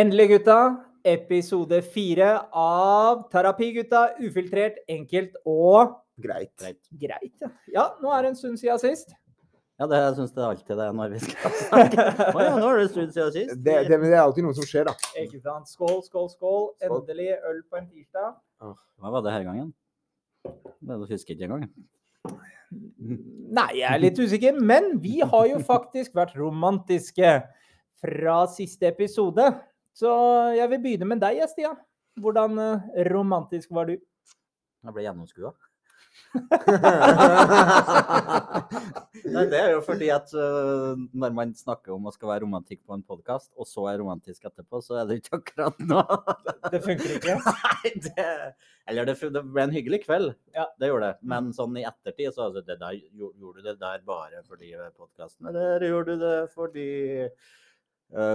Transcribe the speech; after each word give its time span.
Endelig, 0.00 0.30
gutta. 0.30 0.76
Episode 1.04 1.82
fire 1.82 2.28
av 2.56 3.26
Terapigutta. 3.28 4.06
Ufiltrert, 4.24 4.78
enkelt 4.88 5.34
og 5.44 5.98
Greit. 6.20 6.54
Greit. 6.56 6.78
greit. 7.02 7.34
ja. 7.42 7.50
Ja, 7.74 7.84
nå 8.00 8.12
er 8.16 8.24
det 8.24 8.30
en 8.30 8.38
stund 8.38 8.56
siden 8.62 8.80
sist. 8.80 9.12
Ja, 9.80 9.88
det 9.90 9.98
syns 10.16 10.32
jeg 10.36 10.46
alltid 10.46 10.72
det 10.80 10.86
er 10.86 10.96
når 10.96 11.12
vi 11.12 11.20
skal 11.26 11.54
snakke. 11.66 12.06
Å 12.32 12.46
ja, 12.46 12.56
nå 12.56 12.70
er 12.70 12.80
det 12.80 12.86
en 12.86 12.92
stund 12.94 13.12
siden 13.12 13.36
sist. 13.36 13.54
Det, 13.60 13.76
det, 13.90 14.00
men 14.00 14.08
det 14.08 14.16
er 14.16 14.24
alltid 14.24 14.48
noe 14.48 14.56
som 14.56 14.68
skjer, 14.72 14.88
da. 14.88 14.96
Ikke 15.20 15.42
sant? 15.44 15.68
Skål, 15.68 16.00
skål, 16.08 16.32
skål. 16.32 16.66
Skål. 16.80 16.98
Endelig 17.02 17.30
øl 17.50 17.62
på 17.68 17.82
en 17.82 17.92
tirsdag. 17.92 18.34
Hva 19.04 19.14
var 19.18 19.28
det 19.28 19.36
her 19.36 19.48
gangen? 19.52 19.70
Det 20.48 21.00
husker 21.12 21.34
jeg 21.34 21.42
ikke 21.42 21.50
engang. 21.50 21.68
Nei, 23.52 23.70
jeg 23.82 23.88
er 23.92 24.00
litt 24.00 24.20
usikker, 24.20 24.64
men 24.64 24.94
vi 25.04 25.18
har 25.20 25.48
jo 25.52 25.60
faktisk 25.60 26.16
vært 26.16 26.36
romantiske 26.40 27.40
fra 28.00 28.44
siste 28.48 28.88
episode. 28.88 29.50
Så 29.96 30.10
jeg 30.56 30.70
vil 30.72 30.82
begynne 30.84 31.08
med 31.08 31.22
deg, 31.22 31.42
Stian. 31.50 31.78
Hvordan 32.20 32.58
eh, 32.60 33.02
romantisk 33.10 33.72
var 33.74 33.90
du? 33.90 33.96
Jeg 34.80 34.94
ble 34.94 35.02
gjennomskua. 35.04 35.52
Nei, 39.30 39.44
det 39.50 39.58
er 39.58 39.70
jo 39.74 39.80
fordi 39.84 40.08
at 40.14 40.32
uh, 40.34 40.94
når 41.16 41.30
man 41.34 41.52
snakker 41.56 41.92
om 41.94 42.06
å 42.06 42.12
skal 42.14 42.30
være 42.32 42.44
romantikk 42.44 42.80
på 42.86 42.94
en 42.96 43.04
podkast, 43.06 43.50
og 43.58 43.66
så 43.68 43.86
er 43.90 44.00
romantisk 44.02 44.44
etterpå, 44.48 44.80
så 44.84 44.92
er 45.00 45.04
det 45.08 45.14
ikke 45.20 45.38
akkurat 45.40 45.76
nå. 45.82 46.02
Det 46.72 46.80
funker 46.84 47.10
ikke. 47.16 47.34
Nei, 47.46 47.92
det 48.06 48.28
Eller 48.90 49.02
det, 49.08 49.14
det 49.36 49.42
ble 49.46 49.62
en 49.66 49.76
hyggelig 49.76 50.00
kveld, 50.06 50.28
Ja. 50.56 50.66
det 50.80 50.86
gjorde 50.90 51.06
det. 51.12 51.16
Men 51.34 51.42
sånn 51.56 51.78
i 51.78 51.86
ettertid 51.88 52.30
så 52.34 52.40
altså, 52.48 52.60
det 52.66 52.76
der, 52.82 52.94
Gjorde 53.20 53.56
du 53.58 53.62
det 53.66 53.76
der 53.80 53.98
bare 54.06 54.38
fordi 54.46 54.68
podkasten, 54.96 55.44
eller 55.50 55.82
gjorde 55.86 56.10
du 56.14 56.16
det 56.24 56.38
fordi 56.54 56.88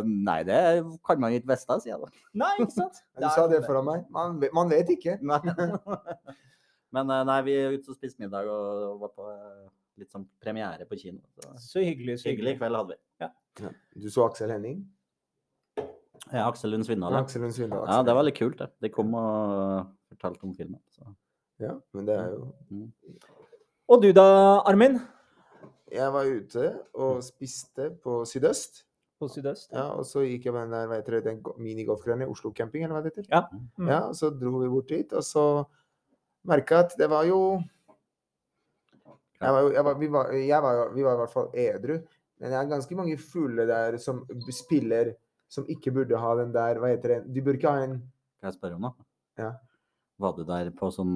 Nei, 0.05 0.37
det 0.47 0.59
kan 1.05 1.19
man 1.19 1.33
ikke 1.35 1.49
vite, 1.51 1.77
sier 1.83 1.93
jeg 1.95 2.01
da. 2.01 2.09
Nei, 2.43 2.51
ikke 2.63 2.75
sant? 2.77 3.01
Du 3.19 3.27
sa 3.27 3.47
det 3.51 3.63
foran 3.67 3.85
meg. 3.87 4.05
Man, 4.13 4.37
vet- 4.39 4.53
man 4.55 4.69
vet 4.71 4.89
ikke. 4.95 5.17
Nei. 5.21 5.39
Men 6.95 7.09
øh, 7.11 7.23
nei, 7.27 7.41
vi 7.43 7.53
er 7.59 7.73
ute 7.75 7.91
og 7.91 7.95
spiste 7.97 8.21
middag 8.23 8.47
og 8.47 9.01
var 9.01 9.09
på 9.11 9.25
øh, 9.27 9.65
litt 9.99 10.13
sånn 10.13 10.23
premiere 10.39 10.85
på 10.87 10.95
kino. 10.95 11.19
Så. 11.35 11.49
Så 11.59 11.81
hyggelig. 11.83 12.21
Så 12.21 12.29
Hyggelig 12.29 12.53
kveld 12.61 12.77
hadde 12.79 12.95
vi. 12.95 13.71
Du 13.99 14.07
så 14.11 14.29
Aksel 14.29 14.53
Henning? 14.53 14.77
Ja, 16.31 16.45
Aksel 16.47 16.71
Lund 16.71 16.87
Svindal. 16.87 17.11
ja. 17.11 17.19
Aksel 17.25 17.43
Lund 17.43 17.51
Svindal. 17.57 17.83
Ja, 17.89 17.97
det 18.05 18.15
var 18.15 18.23
litt 18.23 18.37
kult, 18.39 18.55
det. 18.61 18.69
De 18.85 18.89
kom 18.93 19.11
og 19.19 19.89
fortalte 20.13 20.47
om 20.47 20.55
filmen. 20.55 20.79
Så. 20.95 21.03
Ja, 21.59 21.75
men 21.95 22.07
det 22.07 22.15
er 22.15 22.31
jo 22.31 22.47
Og 23.91 24.01
du 24.01 24.09
da, 24.15 24.23
Armin? 24.67 24.95
Jeg 25.91 26.13
var 26.15 26.25
ute 26.31 26.69
og 26.95 27.19
spiste 27.27 27.91
på 28.03 28.21
Sydøst. 28.27 28.84
På 29.19 29.29
Sydøst? 29.31 29.69
Ja, 29.71 29.85
og 29.95 30.03
så 30.05 30.25
gikk 30.27 30.45
jeg 30.49 30.53
med 30.53 30.65
den 30.67 30.73
der, 30.75 30.87
hva 30.91 30.97
heter 30.99 31.15
det, 31.17 31.23
den 31.29 31.37
go- 31.41 31.53
minigolfgreia 31.57 32.25
i 32.25 32.29
Oslo 32.31 32.51
camping, 32.51 32.83
eller 32.83 32.97
hva 32.97 33.03
det 33.05 33.13
heter. 33.15 33.29
Ja. 33.31 33.43
Mm. 33.79 33.87
Ja, 33.87 33.99
og 34.09 34.15
så 34.19 34.29
dro 34.35 34.59
vi 34.59 34.67
bort 34.73 34.89
dit, 34.91 35.13
og 35.15 35.23
så 35.23 35.45
merka 36.45 36.75
jeg 36.81 36.85
at 36.89 36.97
det 36.99 37.07
var 37.09 37.23
jo 37.29 37.39
jeg 39.41 39.51
var, 39.53 39.61
jo- 39.61 39.73
jeg 39.73 39.83
var, 39.85 39.93
vi, 39.99 40.07
var, 40.11 40.31
jeg 40.33 40.61
var, 40.63 40.89
vi 40.95 41.03
var 41.03 41.13
i 41.13 41.19
hvert 41.21 41.31
fall 41.33 41.49
edru, 41.53 41.97
men 42.39 42.51
det 42.51 42.57
er 42.59 42.69
ganske 42.71 42.95
mange 42.95 43.17
fulle 43.17 43.65
der 43.67 43.97
som 43.97 44.25
spiller 44.51 45.13
som 45.47 45.65
ikke 45.69 45.91
burde 45.93 46.17
ha 46.17 46.35
den 46.39 46.51
der 46.53 46.79
Hva 46.81 46.89
heter 46.89 47.07
det? 47.13 47.33
De 47.35 47.41
burde 47.41 47.59
ikke 47.59 47.69
ha 47.71 47.83
en 47.85 47.97
Kan 48.41 48.49
jeg 48.49 48.53
spørre 48.57 48.75
om 48.75 48.81
noe? 48.81 49.05
Ja. 49.37 49.51
Var 50.17 50.31
du 50.37 50.45
der 50.47 50.69
på 50.71 50.87
sånn 50.95 51.09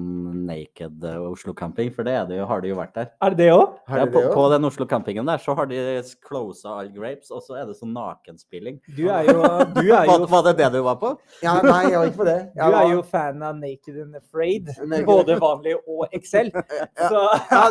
naked 0.44 1.04
eh, 1.08 1.22
Oslo 1.24 1.54
camping? 1.56 1.88
For 1.94 2.04
det 2.04 2.12
er 2.18 2.26
det 2.28 2.36
jo, 2.36 2.44
har 2.50 2.60
du 2.60 2.66
jo 2.68 2.74
vært 2.76 2.92
der. 2.98 3.06
Er 3.24 3.32
det 3.32 3.38
det 3.46 3.46
òg? 3.54 3.78
Ja, 3.88 4.02
de 4.04 4.12
på, 4.12 4.20
på 4.34 4.42
den 4.52 4.68
Oslo 4.68 4.84
campingen 4.90 5.24
der 5.24 5.40
så 5.40 5.54
har 5.56 5.70
de 5.70 5.78
closa 6.26 6.74
all 6.82 6.90
grapes, 6.92 7.30
og 7.32 7.40
så 7.46 7.56
er 7.56 7.70
det 7.70 7.78
sånn 7.78 7.94
nakenspilling. 7.96 8.76
Du 8.98 9.06
er 9.08 9.30
jo, 9.30 9.38
du 9.78 9.88
er 9.88 10.04
jo, 10.10 10.18
var 10.28 10.44
det 10.50 10.52
det 10.58 10.68
du 10.74 10.82
var 10.84 10.98
på? 11.00 11.14
Ja, 11.40 11.54
nei, 11.64 11.78
jeg 11.88 11.96
var 11.96 12.10
ikke 12.10 12.20
på 12.20 12.28
det. 12.28 12.36
du 12.52 12.60
var... 12.60 12.76
er 12.82 12.92
jo 12.92 13.00
fan 13.14 13.46
av 13.48 13.56
Naked 13.62 14.02
and 14.04 14.20
Afraid. 14.20 14.68
Naked- 14.92 15.08
Både 15.08 15.38
vanlig 15.40 15.78
og 15.86 16.04
Excel. 16.12 16.52
Ja. 17.00 17.08
Så 17.08 17.24
Ja. 17.50 17.64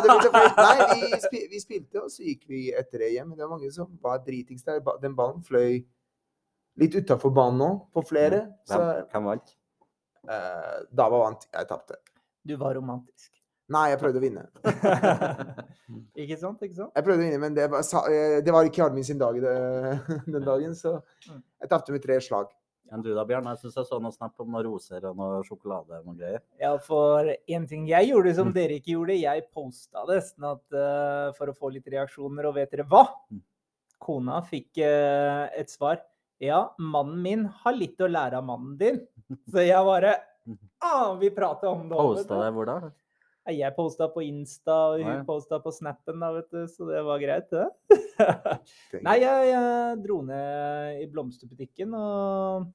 Nei, 0.58 0.74
vi, 0.90 1.22
spi, 1.22 1.44
vi 1.52 1.62
spilte, 1.62 2.02
og 2.02 2.10
så 2.10 2.24
gikk 2.26 2.42
vi 2.50 2.64
etter 2.74 3.04
det 3.04 3.12
hjem. 3.14 3.30
Det 3.36 3.44
var 3.46 3.52
mange 3.54 3.70
som 3.74 3.86
var 4.02 4.18
dritings 4.26 4.66
der. 4.66 4.82
Den 5.02 5.14
ballen 5.18 5.44
fløy 5.46 5.84
litt 6.80 6.94
utafor 6.98 7.30
banen 7.34 7.60
nå, 7.62 7.70
på 7.94 8.02
flere. 8.08 8.44
Så 8.66 8.78
Hvem, 8.80 9.06
hvem 9.14 9.30
vant? 9.30 9.54
Eh, 10.28 10.78
dama 10.92 11.24
vant. 11.24 11.46
Jeg 11.54 11.68
tapte. 11.70 11.96
du 12.44 12.56
var 12.56 12.74
romantisk. 12.74 13.30
Nei, 13.70 13.90
jeg 13.92 14.00
prøvde 14.00 14.18
å 14.18 14.22
vinne. 14.24 14.46
ikke 16.18 16.38
sant? 16.40 16.62
Ikke 16.66 16.74
sant? 16.74 16.90
Jeg 16.96 17.04
prøvde 17.06 17.20
å 17.22 17.26
vinne, 17.26 17.38
men 17.38 17.54
det 17.54 17.68
var, 17.70 17.84
eh, 18.10 18.40
det 18.42 18.54
var 18.54 18.66
ikke 18.66 18.82
Armin 18.88 19.04
sin 19.06 19.20
dag 19.20 19.36
det, 19.42 19.52
den 20.34 20.46
dagen, 20.46 20.74
så 20.74 20.96
Mm. 21.28 21.42
jeg 21.62 21.68
tapte 21.70 21.92
med 21.94 22.02
tre 22.02 22.16
slag. 22.24 22.48
Enn 22.90 23.02
du 23.04 23.12
da, 23.14 23.22
Bjørn? 23.22 23.46
Jeg 23.52 23.60
syns 23.60 23.76
jeg 23.78 23.86
så 23.86 24.00
noe 24.02 24.10
snap 24.10 24.40
om 24.42 24.48
noen 24.50 24.64
roser 24.66 25.04
og 25.06 25.14
noe 25.20 25.44
sjokolade 25.46 26.00
og 26.00 26.06
noe 26.08 26.16
greier. 26.18 26.40
Ja, 26.58 26.72
for 26.82 27.28
en 27.30 27.66
ting 27.70 27.84
jeg 27.86 28.08
gjorde 28.10 28.32
som 28.34 28.50
dere 28.56 28.80
ikke 28.80 28.96
gjorde, 28.96 29.14
jeg 29.20 29.44
posta 29.54 30.02
det 30.08 30.16
sånn 30.26 30.48
at, 30.48 30.64
uh, 30.74 31.28
for 31.38 31.52
å 31.52 31.54
få 31.54 31.70
litt 31.70 31.86
reaksjoner. 31.86 32.48
Og 32.50 32.56
vet 32.56 32.72
dere 32.74 32.88
hva? 32.90 33.04
Mm. 33.30 33.44
Kona 34.02 34.40
fikk 34.42 34.80
uh, 34.82 35.46
et 35.54 35.70
svar. 35.70 36.00
Ja, 36.40 36.74
mannen 36.80 37.20
min 37.22 37.44
har 37.62 37.76
litt 37.76 38.00
å 38.00 38.08
lære 38.08 38.38
av 38.40 38.46
mannen 38.48 38.78
din. 38.80 39.02
Så 39.52 39.60
jeg 39.60 39.84
bare 39.86 40.16
ah, 40.88 41.12
Vi 41.20 41.30
prata 41.36 41.68
om 41.68 41.84
det. 41.90 42.00
Posta 42.00 42.40
det 42.40 42.50
hvor 42.56 42.68
da? 42.68 42.80
Jeg 43.50 43.74
posta 43.74 44.06
på 44.12 44.22
Insta, 44.22 44.74
og 44.92 45.02
hun 45.02 45.24
posta 45.26 45.58
på 45.62 45.72
Snappen, 45.74 46.20
da, 46.22 46.28
vet 46.36 46.50
du, 46.52 46.60
så 46.70 46.86
det 46.86 47.00
var 47.02 47.18
greit, 47.18 47.48
det. 47.50 47.66
Nei, 49.06 49.16
jeg, 49.22 49.46
jeg 49.48 49.96
dro 50.04 50.20
ned 50.28 51.00
i 51.00 51.06
blomsterbutikken 51.10 51.96
og 51.96 52.68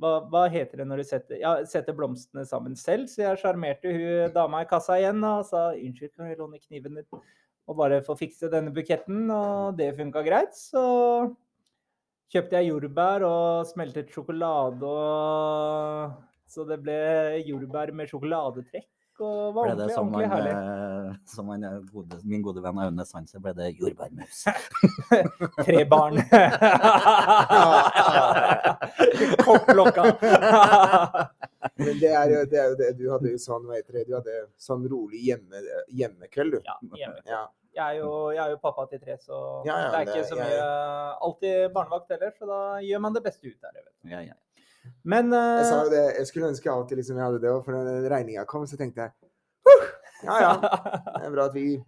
hva, 0.00 0.12
hva 0.30 0.44
heter 0.50 0.80
det 0.80 0.86
når 0.88 1.02
du 1.02 1.06
setter, 1.06 1.38
ja, 1.42 1.52
setter 1.68 1.96
blomstene 1.96 2.44
sammen 2.48 2.74
selv? 2.78 3.08
Så 3.10 3.24
jeg 3.24 3.40
sjarmerte 3.42 3.92
hun 3.94 4.34
dama 4.34 4.64
i 4.64 4.68
kassa 4.70 4.98
igjen 5.00 5.20
da, 5.22 5.36
og 5.42 5.46
sa 5.48 5.68
unnskyld, 5.74 6.14
kan 6.14 6.30
vi 6.30 6.38
låne 6.40 6.62
kniven 6.62 6.98
din? 7.00 7.22
Og 7.70 7.78
bare 7.78 8.00
få 8.06 8.16
fikse 8.18 8.50
denne 8.50 8.72
buketten, 8.74 9.28
og 9.34 9.78
det 9.78 9.92
funka 9.98 10.24
greit. 10.26 10.56
Så 10.56 10.82
kjøpte 12.30 12.56
jeg 12.60 12.68
jordbær 12.70 13.20
og 13.26 13.66
smeltet 13.70 14.10
sjokolade, 14.14 14.84
og 14.86 16.10
så 16.50 16.60
det 16.68 16.78
ble 16.84 16.98
jordbær 17.46 17.88
med 17.94 18.08
sjokoladetrekk. 18.10 18.88
Og 19.20 19.52
var 19.52 19.66
Ble 19.68 19.74
det 19.76 19.84
ordentlig, 19.84 19.96
som, 19.98 20.06
ordentlig 20.08 20.28
han, 20.30 20.32
herlig. 20.32 20.52
eh, 20.56 21.12
som 21.28 21.44
han, 21.52 21.60
eh, 21.68 21.76
gode, 21.92 22.16
min 22.24 22.40
gode 22.40 22.62
venn 22.64 22.78
Aune 22.80 23.04
Sanse, 23.04 23.36
ble 23.44 23.52
det 23.58 23.66
jordbærmus? 23.76 24.38
Tre 25.66 25.82
barn. 25.90 26.16
Kopplokka. 29.44 30.04
Men 31.84 31.98
det 32.00 32.12
er 32.16 32.32
jo 32.32 32.40
det, 32.48 32.56
er 32.62 32.66
jo 32.72 32.76
det. 32.80 32.88
du 32.96 33.04
hadde 33.12 33.28
jo 33.34 33.38
sånn, 33.40 33.68
heter 33.74 34.00
du 34.08 34.14
hadde 34.16 34.38
sånn 34.60 34.86
rolig 34.88 35.20
hjemme, 35.26 35.60
hjemmekveld, 35.92 36.56
du. 36.56 36.60
ja, 36.64 36.76
hjemmekveld. 36.80 37.28
Ja. 37.28 37.42
Jeg 37.74 37.84
er, 37.84 37.98
jo, 38.02 38.30
jeg 38.34 38.40
er 38.44 38.50
jo 38.50 38.56
pappa 38.58 38.84
til 38.90 38.98
tre, 39.00 39.14
så 39.22 39.36
Ja, 39.64 39.76
ja, 39.78 39.90
det 39.90 39.98
er 39.98 40.06
ikke 40.06 40.20
det- 40.22 40.28
så 40.28 40.36
jeg- 40.36 40.46
mye 40.50 41.16
alltid 41.22 41.72
barnevakt 41.74 42.08
heller, 42.10 42.32
så 42.38 42.46
da 42.50 42.60
gjør 42.82 43.00
man 43.00 43.12
det 43.14 43.22
beste 43.24 43.46
ut 43.46 43.64
av 43.64 43.72
det. 43.74 43.84
Vet. 43.84 44.10
Ja, 44.10 44.20
ja. 44.20 44.32
Men 45.04 45.30
Jeg 45.30 45.66
sa 45.68 45.84
det, 45.88 46.16
jeg 46.18 46.26
skulle 46.26 46.48
ønske 46.50 46.66
av 46.72 46.80
og 46.82 46.88
til 46.88 46.98
liksom 46.98 47.16
jeg 47.16 47.24
hadde 47.24 47.40
det, 47.40 47.64
for 47.64 47.72
når 47.72 48.08
regninga 48.10 48.44
kom, 48.46 48.64
så 48.66 48.76
tenkte 48.80 48.96
jeg 48.96 49.12
uh, 49.68 49.86
ja 50.24 50.40
ja, 50.40 50.52
det 51.18 51.26
er 51.26 51.30
bra 51.30 51.44
at 51.46 51.54
vi 51.54 51.84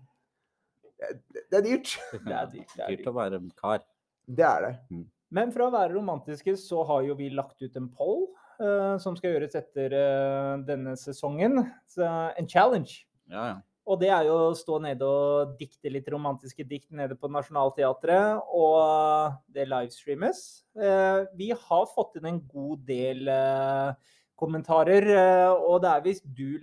Det, 1.02 1.42
det 1.50 1.58
er 1.58 1.62
dyrt. 1.66 1.96
Det 2.26 2.32
er 2.32 2.46
dyrt, 2.46 2.76
det 2.76 2.84
er 2.84 2.88
Dyrt 2.96 3.06
å 3.10 3.14
være 3.16 3.34
en 3.40 3.50
kar. 3.58 3.80
Det 4.28 4.44
er 4.46 4.60
det. 4.68 5.06
Men 5.30 5.50
for 5.50 5.64
å 5.66 5.72
være 5.72 5.94
romantiske, 5.96 6.54
så 6.60 6.84
har 6.86 7.02
jo 7.02 7.14
vi 7.18 7.30
lagt 7.30 7.60
ut 7.64 7.74
en 7.76 7.88
poll 7.88 8.28
uh, 8.60 8.98
som 9.02 9.16
skal 9.16 9.32
gjøres 9.32 9.56
etter 9.58 9.92
eh, 9.98 10.56
denne 10.68 10.92
sesongen. 11.00 11.58
Så, 11.90 12.06
en 12.38 12.46
challenge. 12.46 13.00
Ja, 13.26 13.46
ja. 13.48 13.56
Og 13.82 13.98
det 13.98 14.12
er 14.14 14.28
jo 14.28 14.34
å 14.38 14.54
stå 14.54 14.78
nede 14.84 15.06
og 15.06 15.56
dikte 15.58 15.90
litt 15.90 16.06
romantiske 16.12 16.64
dikt 16.68 16.92
nede 16.94 17.16
på 17.18 17.30
Nationaltheatret, 17.32 18.44
og 18.54 19.34
det 19.50 19.66
livestreames. 19.66 20.42
Eh, 20.78 21.24
vi 21.38 21.50
har 21.50 21.88
fått 21.90 22.20
inn 22.20 22.28
en 22.30 22.38
god 22.46 22.84
del 22.86 23.26
eh, 23.32 24.14
kommentarer, 24.38 25.08
eh, 25.16 25.50
og 25.50 25.82
det 25.82 25.90
er 25.90 26.06
visst 26.06 26.28
du, 26.30 26.54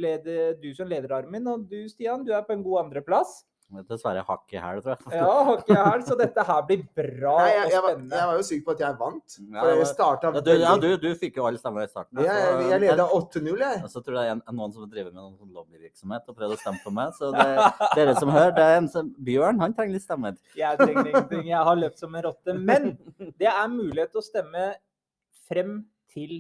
du 0.63 0.69
som 0.77 0.88
leder 0.88 1.18
Armin, 1.19 1.51
og 1.51 1.68
du 1.68 1.81
Stian, 1.92 2.24
du 2.24 2.31
er 2.31 2.48
på 2.48 2.56
en 2.56 2.63
god 2.63 2.86
andreplass. 2.86 3.42
Dessverre 3.89 4.24
hakk 4.25 4.54
i 4.56 4.57
hæl, 4.57 4.80
tror 4.81 4.95
jeg. 4.95 5.12
Ja, 5.19 5.33
Hakk 5.45 5.68
i 5.69 5.75
hæl. 5.77 6.01
så 6.07 6.16
dette 6.18 6.42
her 6.48 6.62
blir 6.66 6.80
bra 6.98 7.33
Nei, 7.38 7.50
jeg, 7.54 7.66
og 7.66 7.71
jeg, 7.71 7.81
var, 7.83 7.92
spennende. 7.94 8.16
jeg 8.18 8.27
var 8.31 8.38
jo 8.39 8.45
syk 8.48 8.63
på 8.66 8.71
at 8.74 8.80
jeg 8.81 8.95
vant. 8.98 9.36
For 9.54 9.69
jeg 9.69 9.88
starta 9.92 10.31
Ja, 10.33 10.42
du, 10.42 10.50
ja, 10.57 10.71
du, 10.81 10.88
du 11.04 11.07
fikk 11.21 11.38
jo 11.38 11.45
alle 11.45 11.62
stemmer 11.62 11.86
i 11.86 11.92
starten. 11.92 12.18
Jeg, 12.25 12.39
jeg, 12.42 12.66
jeg 12.74 12.81
leda 12.88 13.06
8-0, 13.19 13.62
jeg. 13.62 13.81
Og 13.86 13.94
så 13.94 14.01
tror 14.01 14.18
jeg 14.18 14.33
det 14.39 14.48
er 14.50 14.57
noen 14.57 14.74
som 14.74 14.89
driver 14.89 15.12
med 15.13 15.21
noen 15.21 15.38
sånn 15.38 15.54
lobbyvirksomhet 15.60 16.33
og 16.33 16.39
prøvde 16.42 16.57
å 16.57 16.62
stemme 16.63 16.81
på 16.88 16.95
meg. 16.98 17.13
Så 17.19 17.30
det, 17.38 17.48
dere 18.00 18.16
som 18.18 18.33
hører, 18.33 18.56
det 18.57 18.66
er 18.71 18.77
en 18.81 18.89
som, 18.98 19.13
Bjørn 19.30 19.62
han 19.62 19.77
trenger 19.77 20.00
litt 20.00 20.07
stemmer. 20.10 20.38
Jeg 20.57 20.81
trenger 20.81 21.06
ingenting, 21.13 21.45
jeg 21.54 21.66
har 21.69 21.77
løpt 21.86 22.01
som 22.01 22.16
en 22.18 22.25
rotte. 22.25 22.57
Men 22.57 22.95
det 23.38 23.51
er 23.54 23.68
mulighet 23.69 24.16
til 24.16 24.24
å 24.24 24.25
stemme 24.25 24.69
frem 25.50 25.75
til 26.13 26.39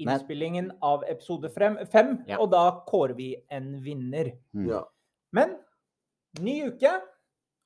innspillingen 0.00 0.70
av 0.80 1.02
episode 1.12 1.50
frem, 1.52 1.74
fem, 1.92 2.14
Ja. 2.26 2.38
og 2.40 2.50
da 2.54 2.64
kårer 2.88 3.12
vi 3.18 3.34
en 3.52 3.74
vinner. 3.84 4.32
Ja. 4.56 4.86
Men 5.36 5.58
ny 6.38 6.56
uke, 6.70 6.92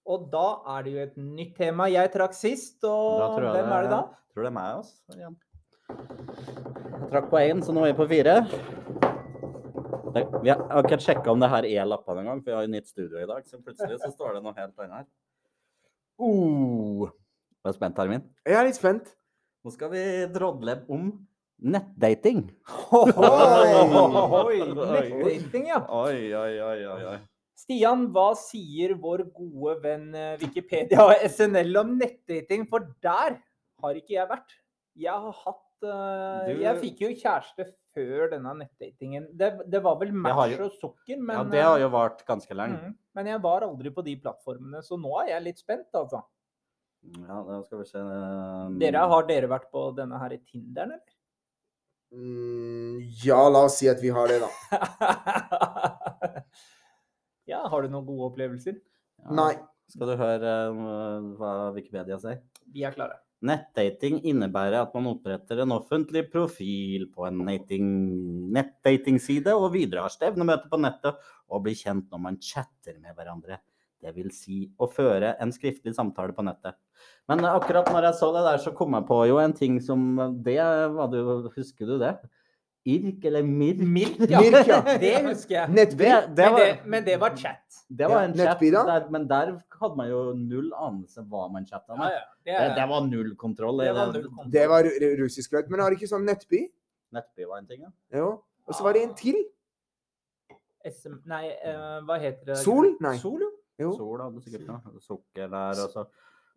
og 0.09 0.29
da 0.33 0.47
er 0.75 0.85
det 0.85 0.93
jo 0.93 1.03
et 1.05 1.17
nytt 1.21 1.57
tema. 1.59 1.89
Jeg 1.93 2.13
trakk 2.13 2.37
sist, 2.37 2.79
og 2.85 3.37
tror 3.37 3.49
jeg 3.49 3.57
hvem 3.59 3.75
er 3.77 3.87
det 3.87 3.93
da? 3.93 4.01
Tror 4.35 4.47
det 4.47 4.51
er 4.51 4.57
meg 4.57 4.79
også. 4.81 4.95
igjen. 5.17 5.37
Jeg 5.89 7.11
trakk 7.13 7.29
på 7.33 7.41
én, 7.41 7.61
så 7.65 7.75
nå 7.77 7.85
er 7.85 7.93
vi 7.93 7.99
på 8.01 8.09
fire. 8.11 8.39
Vi 10.15 10.23
har, 10.23 10.31
jeg 10.47 10.57
har 10.71 10.87
ikke 10.87 11.01
sjekka 11.03 11.33
om 11.33 11.43
det 11.43 11.51
her 11.51 11.67
er 11.67 11.91
lappene 11.91 12.23
engang, 12.23 12.41
for 12.45 12.53
vi 12.53 12.57
har 12.57 12.65
jo 12.67 12.73
nytt 12.73 12.89
studio 12.89 13.21
i 13.21 13.29
dag. 13.29 13.45
Så 13.49 13.61
plutselig 13.61 13.99
så 14.01 14.13
står 14.15 14.39
det 14.39 14.45
noe 14.45 14.57
helt 14.57 14.81
annet 14.85 15.03
her. 15.03 15.07
Uh, 16.21 17.11
er 17.65 17.73
du 17.73 17.77
spent, 17.77 17.99
Armin? 17.99 18.25
Jeg 18.47 18.59
er 18.61 18.69
litt 18.69 18.79
spent. 18.79 19.15
Nå 19.65 19.73
skal 19.75 19.91
vi 19.93 20.03
drodle 20.33 20.79
om 20.93 21.09
nettdating. 21.65 22.45
Oi, 22.95 24.59
nettdating, 24.61 25.71
ja. 25.73 25.81
Oi, 25.89 26.19
oi, 26.37 26.53
oi, 26.61 26.81
oi, 26.93 27.01
oi. 27.15 27.21
Stian, 27.65 28.07
hva 28.13 28.31
sier 28.37 28.93
vår 29.01 29.23
gode 29.33 29.79
venn 29.85 30.11
eh, 30.15 30.35
Wikipedia 30.43 31.01
og 31.07 31.15
SNL 31.31 31.79
om 31.81 31.95
nettdating? 31.99 32.67
For 32.69 32.85
der 33.05 33.39
har 33.83 33.95
ikke 34.01 34.19
jeg 34.19 34.29
vært. 34.29 34.53
Jeg 35.01 35.13
har 35.25 35.33
hatt 35.45 35.87
eh, 35.89 36.53
Du- 36.53 36.61
Jeg 36.63 36.81
fikk 36.83 37.01
jo 37.07 37.09
kjæreste 37.23 37.67
før 37.95 38.29
denne 38.35 38.53
nettdatingen. 38.59 39.31
Det, 39.39 39.49
det 39.71 39.81
var 39.83 39.97
vel 40.01 40.13
Match 40.13 40.53
jo- 40.59 40.65
og 40.67 40.77
Sukker, 40.81 41.17
men, 41.17 41.37
Ja, 41.37 41.45
det 41.57 41.63
har 41.65 41.79
jo 41.81 41.89
vart 41.95 42.25
ganske 42.29 42.55
lenge. 42.59 42.79
mm, 42.83 42.95
men 43.15 43.27
jeg 43.33 43.41
var 43.43 43.63
aldri 43.67 43.91
på 43.95 44.05
de 44.05 44.17
plattformene, 44.21 44.83
så 44.85 44.99
nå 45.01 45.13
er 45.23 45.29
jeg 45.35 45.43
litt 45.49 45.59
spent, 45.65 45.89
altså. 45.95 46.21
Ja, 47.21 47.43
da 47.45 47.63
skal 47.67 47.79
vi 47.83 47.85
se 47.85 48.01
Dere, 48.81 49.03
har 49.13 49.27
dere 49.29 49.49
vært 49.51 49.71
på 49.71 49.95
denne 49.97 50.19
her 50.19 50.33
i 50.33 50.39
Tinderen, 50.41 50.93
eller? 50.97 51.15
Mm, 52.15 53.01
ja, 53.25 53.41
la 53.51 53.65
oss 53.67 53.79
si 53.81 53.89
at 53.91 54.01
vi 54.01 54.09
har 54.15 54.29
det, 54.31 54.41
da. 54.41 54.51
ja, 57.51 57.63
har 57.71 57.85
du 57.85 57.93
noen 57.93 58.09
gode 58.09 58.33
opplevelser? 58.33 58.81
ja. 59.25 59.39
Nei. 59.43 59.53
Skal 59.93 60.09
du 60.09 60.15
høre 60.17 60.53
um, 60.73 61.35
hva 61.37 61.51
Wikipedia 61.75 62.17
sier? 62.23 62.39
Vi 62.73 62.87
er 62.89 62.95
klare. 62.95 63.19
Nettdating 63.45 64.23
innebærer 64.25 64.79
at 64.81 64.95
man 64.97 65.11
oppretter 65.11 65.61
en 65.61 65.75
offentlig 65.77 66.23
profil 66.33 67.05
på 67.13 67.27
en 67.29 67.43
nettdatingside 67.45 69.53
og 69.53 69.75
videre 69.75 70.07
har 70.07 70.15
stevnemøte 70.15 70.71
på 70.73 70.81
nettet 70.81 71.21
og 71.53 71.67
blir 71.67 71.77
kjent 71.77 72.09
når 72.09 72.23
man 72.25 72.41
chatter 72.41 72.97
med 73.03 73.13
hverandre. 73.19 73.61
Det 74.01 74.15
vil 74.17 74.31
si 74.37 74.63
å 74.81 74.89
føre 74.89 75.35
en 75.41 75.53
skriftlig 75.53 75.93
samtale 75.97 76.33
på 76.37 76.45
nettet. 76.45 76.77
Men 77.29 77.45
akkurat 77.49 77.89
når 77.93 78.09
jeg 78.09 78.19
så 78.21 78.31
det 78.33 78.47
der, 78.47 78.63
så 78.65 78.73
kom 78.77 78.97
jeg 78.97 79.07
på 79.09 79.21
jo 79.29 79.37
en 79.41 79.53
ting 79.57 79.77
som 79.85 80.17
Det 80.45 80.61
var 80.97 81.13
du 81.13 81.51
Husker 81.53 81.89
du 81.89 81.99
det? 82.01 82.15
Irk 82.85 83.25
eller 83.25 83.43
mirk? 83.43 83.79
Milk, 83.81 84.19
Mirk, 84.45 84.67
ja. 84.69 84.81
Det 85.05 85.13
husker 85.25 85.55
jeg. 85.57 85.71
Nettby. 85.73 86.05
Det, 86.05 86.37
det, 86.37 86.49
men, 86.53 86.57
det, 86.61 86.87
men 86.95 87.05
det 87.07 87.15
var 87.21 87.37
chat. 87.37 87.79
det 87.89 88.09
var 88.11 88.25
en 88.27 88.35
Ja, 88.37 88.51
chat, 88.53 88.61
der, 88.61 89.07
men 89.11 89.27
der 89.31 89.55
hadde 89.81 89.97
man 89.97 90.09
jo 90.11 90.21
null 90.37 90.69
anelse 90.77 91.25
hva 91.31 91.47
man 91.53 91.65
chatta 91.67 91.97
med. 91.97 92.13
ja. 92.13 92.21
Det, 92.45 92.53
Det, 92.61 92.75
det 92.77 92.89
var 92.91 93.07
null 93.09 93.35
kontroll. 93.41 93.79
det 93.81 93.95
var 93.97 94.07
Det- 94.13 94.21
null 94.21 94.29
kontroll. 94.29 94.51
Det 94.53 94.67
var 94.69 94.91
russisk 95.23 95.53
rødt. 95.57 95.71
Men 95.71 95.81
har 95.81 95.97
ikke 95.97 96.11
sånn 96.11 96.27
nettby? 96.29 96.67
Nettby 97.17 97.47
var 97.49 97.59
en 97.63 97.67
ting, 97.67 97.83
ja. 97.87 97.93
Jo. 98.19 98.29
Og 98.69 98.75
så 98.75 98.83
var 98.85 98.93
det 98.93 99.03
en 99.09 99.15
til. 99.15 99.41
SM, 100.85 101.15
nei, 101.31 101.47
uh, 101.65 102.03
hva 102.05 102.19
heter 102.21 102.51
det? 102.53 102.57
Sol? 102.61 102.91
Nei. 103.01 103.15
Sol, 103.21 103.41
jo. 103.41 103.51
Jo. 103.81 103.95
Sol 103.97 104.21
hadde 104.21 104.43
sikkert 104.45 104.67
noe. 104.69 104.99
Sukker 105.01 105.49
der, 105.49 105.81
og 105.87 105.95
så 105.95 106.05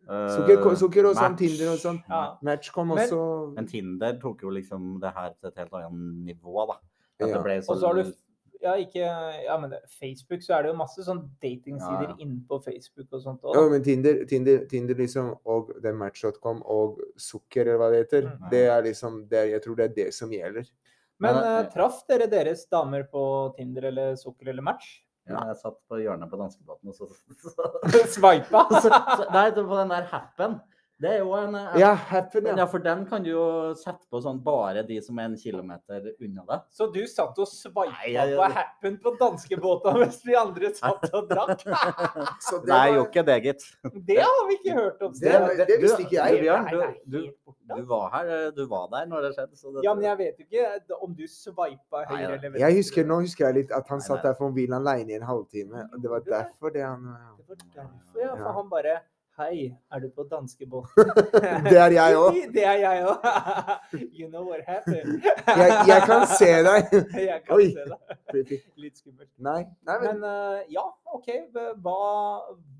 eh, 0.09 0.27
Sukker, 0.35 0.75
sukker 0.75 1.05
og 1.09 1.15
sånn 1.15 1.37
Tinder 1.37 1.71
og 1.73 1.79
sånn. 1.79 2.03
Ja. 2.09 2.37
Match 2.41 2.71
kom 2.71 2.87
Men- 2.89 2.97
også. 3.07 3.53
Men 3.55 3.65
Tinder 3.65 4.13
tok 4.19 4.41
jo 4.43 4.49
liksom 4.49 4.99
det 5.01 5.13
her 5.13 5.33
til 5.39 5.47
et 5.49 5.55
helt 5.57 5.73
annet 5.73 6.25
nivå, 6.35 6.67
da. 6.67 6.73
At 7.19 7.29
Ja. 7.29 7.33
det 7.37 7.43
ble 7.43 7.61
så, 7.61 7.71
Og 7.71 7.77
så 7.81 7.87
har 7.87 7.93
du 8.03 8.13
ja, 8.59 8.73
ikke, 8.73 9.43
ja, 9.45 9.57
men 9.59 9.69
det, 9.69 9.79
Facebook, 9.87 10.39
så 10.41 10.57
er 10.57 10.63
det 10.63 10.71
jo 10.71 10.77
masse 10.77 10.97
sånn 11.05 11.29
datingsider 11.41 12.07
Ja, 12.09 12.09
ja. 12.09 12.15
inne 12.19 12.41
på 12.49 12.57
Facebook 12.63 13.07
og 13.13 13.21
sånt 13.21 13.41
òg. 13.41 13.53
Ja, 13.55 13.69
men 13.69 13.83
Tinder, 13.83 14.25
Tinder, 14.25 14.65
Tinder 14.65 14.95
liksom, 14.95 15.37
og 15.45 15.79
den 15.81 15.95
Match.com 15.95 16.63
og 16.65 16.99
Sukker, 17.17 17.61
eller 17.67 17.77
hva 17.77 17.91
det 17.91 18.09
heter, 18.09 18.23
Mm. 18.31 18.49
det 18.49 18.67
er 18.67 18.81
liksom 18.81 19.29
det, 19.29 19.49
Jeg 19.51 19.61
tror 19.61 19.75
det 19.75 19.91
er 19.91 19.93
det 20.05 20.13
som 20.13 20.29
gjelder. 20.31 20.67
Men 21.19 21.35
Men, 21.35 21.43
eh, 21.43 21.59
eh, 21.65 21.69
traff 21.71 22.05
dere 22.07 22.27
deres 22.27 22.65
damer 22.67 23.03
på 23.03 23.55
Tinder 23.55 23.85
eller 23.85 24.15
Sukker 24.15 24.47
eller 24.49 24.61
Match? 24.61 25.01
Ja, 25.29 25.43
Jeg 25.51 25.59
satt 25.61 25.77
på 25.89 25.99
hjørnet 26.01 26.31
på 26.31 26.39
danskebåten, 26.39 26.91
og 26.91 26.95
så, 26.95 27.07
så, 27.09 27.53
så, 27.53 27.61
så, 28.81 28.89
så 28.89 29.29
Nei, 29.33 29.49
var 29.69 29.83
den 29.83 29.93
der 29.95 30.09
happen. 30.11 30.59
Det 30.99 31.09
er 31.13 31.19
jo 31.21 31.33
en 31.37 31.53
app. 31.55 31.75
Ja, 31.77 31.91
Happen, 31.93 32.45
Ja, 32.49 32.55
ja. 32.57 32.65
for 32.65 32.79
den 32.81 33.03
kan 33.05 33.21
du 33.21 33.29
jo 33.29 33.41
sette 33.77 34.07
på 34.09 34.17
sånn 34.23 34.39
bare 34.43 34.81
de 34.87 34.95
som 35.05 35.19
er 35.21 35.27
en 35.29 35.35
kilometer 35.37 36.07
unna 36.25 36.41
deg. 36.47 36.63
Så 36.73 36.87
du 36.93 37.03
satt 37.05 37.37
og 37.37 37.45
sveipa 37.45 38.23
på 38.31 38.47
happen 38.55 38.95
på 39.03 39.11
danskebåta 39.19 39.93
mens 39.99 40.17
vi 40.25 40.33
andre 40.35 40.71
satt 40.73 41.05
og 41.13 41.27
drakk? 41.29 41.61
Så 42.47 42.63
det 42.63 42.71
Nei, 42.71 42.79
var- 42.89 42.95
jo 42.95 43.03
ikke 43.05 43.23
det, 43.27 43.35
gitt. 43.45 43.67
Det 44.09 44.17
har 44.23 44.47
vi 44.49 44.57
ikke 44.57 44.73
hørt 44.79 45.01
om. 45.05 45.13
Det- 45.21 45.67
det 45.67 45.77
visste 45.83 46.01
ikke 46.07 46.17
jeg. 46.17 46.39
Du, 46.39 46.41
Bjørn, 46.47 46.65
du, 46.71 47.19
du, 47.19 47.75
du 47.75 47.83
var 47.91 48.07
her, 48.15 48.31
du 48.57 48.63
var 48.71 48.87
der 48.95 49.05
når 49.11 49.27
det 49.27 49.31
skjedde. 49.37 49.55
Så 49.61 49.73
det, 49.75 49.83
Ja, 49.85 49.93
men 49.93 50.03
jeg 50.07 50.17
vet 50.23 50.39
jo 50.41 50.45
ikke 50.49 50.97
om 51.03 51.13
du 51.13 51.27
sveipa 51.29 52.05
høyre 52.09 52.23
eller 52.23 52.41
venstre. 52.41 52.63
Jeg 52.65 52.75
husker, 52.81 53.05
Nå 53.05 53.19
husker 53.21 53.45
jeg 53.51 53.55
litt 53.61 53.71
at 53.71 53.87
han 53.93 54.01
satt 54.01 54.23
der 54.25 54.33
for 54.33 54.49
mobilen 54.49 54.73
alene 54.81 55.13
i 55.13 55.19
en 55.21 55.27
halvtime. 55.29 55.85
og 55.93 56.01
Det 56.01 56.09
var 56.09 56.25
derfor 56.25 56.73
det 56.73 56.81
han 56.87 57.05
Det 57.37 57.45
var 57.47 57.61
derfor, 57.75 58.17
ja. 58.17 58.25
Ja. 58.25 58.35
For 58.41 58.51
han 58.57 58.69
bare 58.73 58.97
Hei, 59.37 59.69
er 59.93 59.99
du 60.01 60.07
på 60.09 60.23
danskebåten? 60.25 61.09
Det 61.69 61.77
er 61.77 61.93
jeg 61.93 62.13
òg. 62.17 62.37
Det 62.55 62.63
er 62.65 62.79
jeg 62.81 63.03
òg. 63.05 63.25
You 64.17 64.29
know 64.31 64.47
what 64.47 64.63
happened? 64.65 65.21
Jeg, 65.45 65.75
jeg 65.91 66.05
kan 66.09 66.23
se 66.31 66.47
deg. 66.65 66.95
Jeg 67.21 67.43
kan 67.45 67.53
Oi. 67.53 67.67
se 67.75 67.83
deg. 67.91 68.55
Litt 68.81 68.97
skummelt. 68.97 69.29
Nei, 69.37 69.59
nei, 69.85 69.97
men 70.01 70.23
Men 70.23 70.25
uh, 70.25 70.63
ja, 70.73 70.87
OK. 71.13 71.29
Hva, 71.85 71.99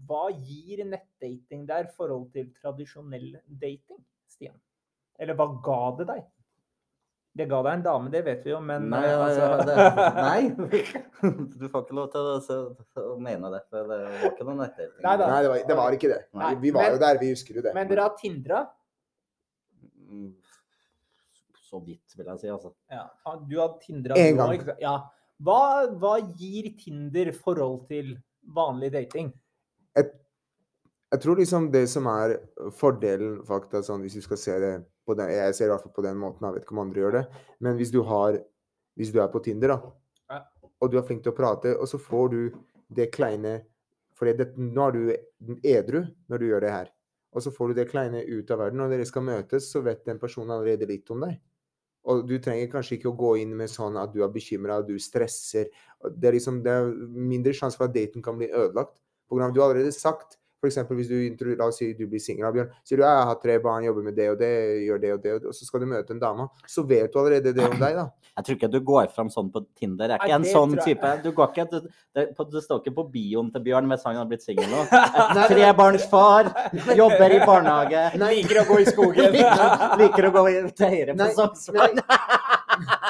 hva 0.10 0.24
gir 0.34 0.82
nettdating 0.90 1.68
der 1.70 1.92
forhold 1.94 2.32
til 2.34 2.50
tradisjonell 2.58 3.36
dating, 3.62 4.02
Stian? 4.26 4.58
Eller 5.22 5.38
hva 5.38 5.52
ga 5.62 5.80
det 6.02 6.10
deg? 6.10 6.26
Det 7.38 7.46
ga 7.50 7.60
deg 7.66 7.76
en 7.78 7.84
dame, 7.86 8.10
det 8.14 8.22
vet 8.26 8.46
vi 8.46 8.52
jo, 8.54 8.60
men 8.64 8.88
Nei, 8.90 9.04
eh, 9.06 9.24
altså, 9.28 9.68
det, 9.68 9.76
nei. 10.28 10.42
Du 11.60 11.68
får 11.70 11.84
ikke 11.86 11.98
lov 11.98 12.08
til 12.14 13.02
å, 13.04 13.12
mene 13.22 13.52
det. 13.54 13.62
For 13.70 13.92
det 13.92 14.00
var 14.06 14.26
ikke 14.32 14.48
noe 14.48 14.58
nettdating. 14.64 15.04
Nei 15.06 15.16
nei, 15.22 15.28
det, 15.44 15.52
var, 15.52 15.62
det 15.70 15.78
var 15.82 15.98
ikke 16.00 16.12
det. 16.14 16.20
Nei, 16.42 16.52
Vi 16.64 16.74
var 16.76 16.90
jo 16.96 17.00
der, 17.04 17.22
vi 17.22 17.32
husker 17.34 17.60
jo 17.60 17.66
det. 17.68 17.74
Men 17.78 17.92
dere 17.92 18.08
har 18.08 18.16
Tindra? 18.18 18.64
Mm, 20.08 20.32
Så 21.68 21.82
vidt, 21.84 22.16
vil 22.16 22.26
jeg 22.32 22.42
si. 22.42 22.52
altså. 22.54 22.74
Ja. 22.94 23.06
Du 23.46 23.58
har 23.60 23.78
Tindra 23.84 24.18
En 24.18 24.40
gang. 24.40 24.72
Ja. 24.82 24.96
Hva, 25.44 25.60
hva 26.02 26.16
gir 26.40 26.72
Tinder 26.80 27.30
forhold 27.36 27.84
til 27.92 28.16
vanlig 28.56 28.90
dating? 28.96 29.30
Jeg 31.14 31.24
tror 31.24 31.40
liksom 31.40 31.70
det 31.72 31.86
som 31.88 32.08
er 32.12 32.34
fordelen, 32.76 33.38
fakta, 33.48 33.80
sånn, 33.86 34.02
hvis 34.04 34.18
du 34.18 34.24
skal 34.26 34.40
se 34.42 34.56
det 34.60 34.74
på 35.08 35.16
den, 35.16 35.30
Jeg 35.32 35.56
ser 35.56 35.70
i 35.70 35.72
hvert 35.72 35.86
fall 35.86 35.96
på 35.96 36.04
den 36.04 36.18
måten, 36.20 36.44
jeg 36.44 36.58
vet 36.58 36.66
ikke 36.66 36.76
om 36.76 36.84
andre 36.84 37.00
gjør 37.00 37.16
det. 37.16 37.24
Men 37.64 37.78
hvis 37.80 37.92
du 37.92 38.02
har 38.04 38.42
Hvis 38.98 39.12
du 39.14 39.20
er 39.22 39.28
på 39.30 39.40
Tinder, 39.46 39.68
da, 39.70 40.42
og 40.82 40.92
du 40.92 40.98
er 40.98 41.06
flink 41.06 41.22
til 41.22 41.32
å 41.32 41.38
prate, 41.38 41.76
og 41.78 41.86
så 41.88 42.00
får 42.02 42.30
du 42.34 42.40
det 42.90 43.12
kleine 43.14 43.62
For 44.18 44.26
det, 44.26 44.56
nå 44.58 44.88
er 44.88 44.92
du 44.96 45.60
edru 45.64 46.00
når 46.28 46.40
du 46.42 46.46
gjør 46.48 46.64
det 46.66 46.72
her. 46.74 46.88
Og 47.32 47.44
så 47.46 47.52
får 47.54 47.70
du 47.70 47.74
det 47.78 47.92
kleine 47.92 48.24
ut 48.26 48.50
av 48.50 48.58
verden. 48.58 48.80
Når 48.82 48.96
dere 48.96 49.06
skal 49.06 49.22
møtes, 49.22 49.68
så 49.70 49.84
vet 49.86 50.02
den 50.08 50.18
personen 50.18 50.56
allerede 50.56 50.88
litt 50.90 51.12
om 51.14 51.22
deg. 51.22 51.36
Og 52.10 52.24
du 52.26 52.40
trenger 52.42 52.72
kanskje 52.72 52.96
ikke 52.98 53.12
å 53.12 53.20
gå 53.20 53.36
inn 53.44 53.54
med 53.60 53.70
sånn 53.70 54.00
at 54.02 54.16
du 54.16 54.24
er 54.26 54.34
bekymra, 54.34 54.80
du 54.82 54.98
stresser. 54.98 55.70
Det 56.02 56.32
er, 56.32 56.34
liksom, 56.40 56.64
det 56.66 56.74
er 56.74 56.90
mindre 57.14 57.54
sjanse 57.54 57.78
for 57.78 57.86
at 57.86 57.94
daten 57.94 58.26
kan 58.26 58.40
bli 58.40 58.50
ødelagt. 58.50 58.98
På 59.30 59.38
grunn 59.38 59.46
av 59.46 59.54
at 59.54 59.60
du 59.60 59.62
har 59.62 59.70
allerede 59.70 59.94
sagt 59.94 60.40
eksempel 60.66 60.98
hvis 60.98 61.08
du, 61.12 61.46
la 61.54 61.68
oss 61.70 61.78
si 61.78 61.92
du 61.94 62.08
blir 62.10 62.18
singel, 62.20 62.50
Bjørn. 62.56 62.72
Sier 62.84 62.98
du 62.98 63.04
jeg 63.06 63.26
har 63.30 63.36
tre 63.44 63.60
barn, 63.62 63.84
jobber 63.86 64.02
med 64.08 64.16
det 64.18 64.26
og 64.32 64.40
det, 64.40 64.50
gjør 64.88 64.98
det 65.04 65.12
og 65.14 65.22
det, 65.22 65.34
og 65.36 65.42
det, 65.44 65.48
og 65.52 65.54
så 65.54 65.68
skal 65.68 65.84
du 65.84 65.86
møte 65.92 66.16
en 66.16 66.20
dame. 66.24 66.48
Så 66.66 66.82
vet 66.90 67.14
du 67.14 67.20
allerede 67.22 67.54
det 67.54 67.68
om 67.68 67.78
deg, 67.78 67.94
da. 68.02 68.08
Jeg 68.38 68.46
tror 68.46 68.56
ikke 68.58 68.68
du 68.74 68.80
går 68.86 69.08
fram 69.14 69.30
sånn 69.34 69.48
på 69.54 69.62
Tinder. 69.78 70.10
Jeg 70.10 70.18
er 70.18 70.20
Nei, 70.22 70.28
ikke 70.30 70.36
en 70.42 70.50
sånn 70.50 70.74
jeg- 70.78 70.98
type. 70.98 71.14
Du, 71.24 71.32
går 71.38 71.54
ikke, 71.54 71.64
du, 71.72 71.88
det, 72.18 72.26
på, 72.38 72.44
det 72.54 72.62
står 72.66 72.82
ikke 72.82 72.94
på 72.98 73.06
bioen 73.14 73.48
til 73.54 73.62
Bjørn 73.66 73.88
med 73.90 74.02
han 74.06 74.16
har 74.22 74.26
blitt 74.30 74.46
singel 74.46 74.70
nå. 74.70 74.84
Trebarnsfar, 75.50 76.52
jobber 76.98 77.34
i 77.34 77.40
barnehage. 77.46 78.04
Liker 78.22 78.62
å 78.62 78.68
gå 78.70 78.80
i 78.84 78.86
skogen. 78.90 79.38
Liker 80.02 80.30
å 80.30 80.34
gå 80.38 80.46
i- 80.54 80.62
til 80.78 80.94
høyre 80.94 81.14
på 81.18 81.22
Nei, 81.24 81.34
Sognsvann. 81.38 82.02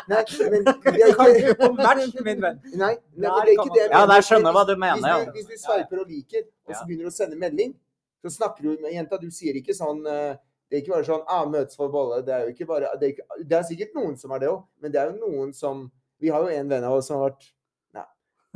Nei, 0.08 0.24
men 0.52 0.64
det 0.64 0.74
Du 0.84 0.90
er 0.92 1.36
ikke 1.36 1.56
på 1.60 1.72
match, 1.76 2.14
min 2.24 2.40
venn. 2.44 2.62
Nei, 2.74 2.78
nei 2.80 2.94
men 3.16 3.28
det 3.28 3.42
er 3.42 3.52
ikke 3.56 3.74
det 3.74 3.82
jeg 3.84 3.92
Ja, 3.92 4.06
der 4.12 4.24
skjønner 4.28 4.50
jeg 4.50 4.58
hva 4.58 4.64
du 4.70 4.76
mener. 4.80 5.18
Hvis 5.18 5.28
du, 5.28 5.34
hvis 5.36 5.48
du 5.52 5.66
sveiper 5.66 6.04
og 6.04 6.08
liker, 6.14 6.48
og 6.68 6.76
så 6.76 6.86
begynner 6.86 7.10
du 7.10 7.12
å 7.12 7.18
sende 7.18 7.40
melding, 7.42 7.74
så 8.22 8.30
snakker 8.38 8.64
du 8.64 8.70
med 8.82 8.96
jenta. 8.96 9.20
Du 9.22 9.30
sier 9.34 9.60
ikke 9.60 9.76
sånn 9.78 10.02
eh, 10.08 10.34
Det 10.68 10.76
er 10.76 10.82
ikke 10.84 10.96
bare 10.96 11.08
sånn 11.08 11.28
ah, 11.28 11.46
'Møtes 11.48 11.80
for 11.80 11.88
bolle'. 11.94 12.24
Det 12.26 12.34
er 12.36 12.42
jo 12.48 12.56
ikke 12.56 12.70
bare 12.72 12.94
Det 13.00 13.06
er, 13.06 13.12
ikke, 13.16 13.26
det 13.44 13.60
er 13.60 13.68
sikkert 13.68 13.94
noen 14.00 14.16
som 14.20 14.34
er 14.36 14.40
det 14.44 14.50
òg, 14.52 14.64
men 14.82 14.90
det 14.94 15.00
er 15.02 15.12
jo 15.12 15.16
noen 15.28 15.54
som 15.56 15.76
Vi 16.20 16.34
har 16.34 16.42
jo 16.42 16.50
en 16.52 16.70
venn 16.72 16.88
av 16.88 16.98
oss 16.98 17.08
som 17.12 17.22
har 17.22 17.30
vært 17.30 17.46
Nei, 17.94 18.08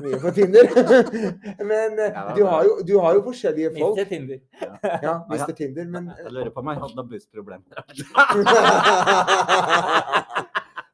mye 0.02 0.18
på 0.24 0.32
Tinder. 0.34 0.66
men 1.72 2.00
eh, 2.00 2.12
Ja, 2.16 2.34
du, 2.36 2.42
har 2.48 2.62
jo, 2.66 2.74
du 2.88 2.96
har 3.04 3.12
jo 3.20 3.22
forskjellige 3.28 3.70
folk. 3.76 4.00
Mr. 4.00 4.06
Tinder. 4.10 4.40
Ja, 5.04 5.16
Mr. 5.30 5.54
Tinder, 5.54 5.86
men 5.94 6.04
Jeg 6.18 6.32
lurer 6.32 6.50
på 6.56 6.64
om 6.64 6.72
jeg 6.72 6.80
hadde 6.82 7.08
bussproblemer. 7.12 7.76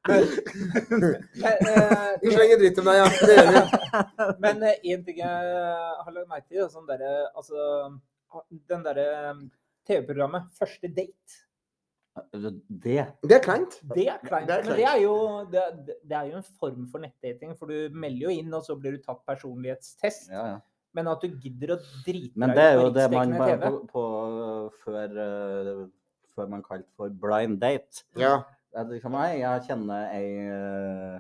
Men, 0.08 1.66
eh, 1.72 2.14
Vi 2.22 2.34
slenger 2.34 2.62
dritt 2.62 2.80
om 2.82 2.90
deg, 2.90 3.00
ja. 3.02 3.08
Det 3.14 3.38
gjør 3.38 3.50
vi. 3.56 3.64
Men 4.44 4.64
én 4.68 5.04
ting 5.08 5.20
jeg 5.24 5.58
har 6.04 6.14
lagt 6.14 6.32
merke 6.32 6.48
til, 6.52 6.64
sånn 6.72 6.88
derre 6.90 7.12
Altså, 7.34 7.92
den 8.72 8.86
derre 8.86 9.10
TV-programmet 9.88 10.48
Første 10.58 10.92
date. 10.92 11.44
Det 12.26 13.04
Det 13.22 13.36
er 13.38 13.44
kleint. 13.44 13.78
Det 13.94 14.08
er 14.10 14.18
kleint. 14.24 14.48
Det 14.48 14.56
er 14.56 14.64
Men 14.66 14.80
det 14.80 14.88
er, 14.90 15.02
jo, 15.04 15.18
det, 15.52 15.98
det 16.02 16.18
er 16.18 16.32
jo 16.32 16.40
en 16.40 16.48
form 16.58 16.88
for 16.90 17.04
nettdating, 17.04 17.54
for 17.60 17.70
du 17.70 17.94
melder 17.94 18.26
jo 18.26 18.34
inn, 18.40 18.50
og 18.54 18.66
så 18.66 18.76
blir 18.80 18.98
du 18.98 19.04
tatt 19.04 19.22
personlighetstest. 19.28 20.32
ja, 20.34 20.48
ja. 20.56 20.58
Men 20.98 21.12
at 21.12 21.22
du 21.22 21.30
gidder 21.30 21.76
å 21.76 21.78
drite 21.78 22.32
deg 22.34 22.42
Men 22.42 22.54
det 22.58 22.64
er 22.64 22.78
jo 22.80 22.88
det 22.96 23.08
man 23.14 23.34
på, 23.38 23.72
på 23.92 24.04
før, 24.82 25.18
eh, 25.22 25.82
før 26.34 26.48
man 26.50 26.64
kalte 26.66 26.90
for 26.98 27.14
blind 27.22 27.60
date. 27.62 28.02
Ja. 28.18 28.40
Liksom, 28.76 29.18
jeg, 29.24 29.42
jeg 29.42 29.66
kjenner 29.70 30.10
ei 30.14 30.26
eh, 30.44 31.20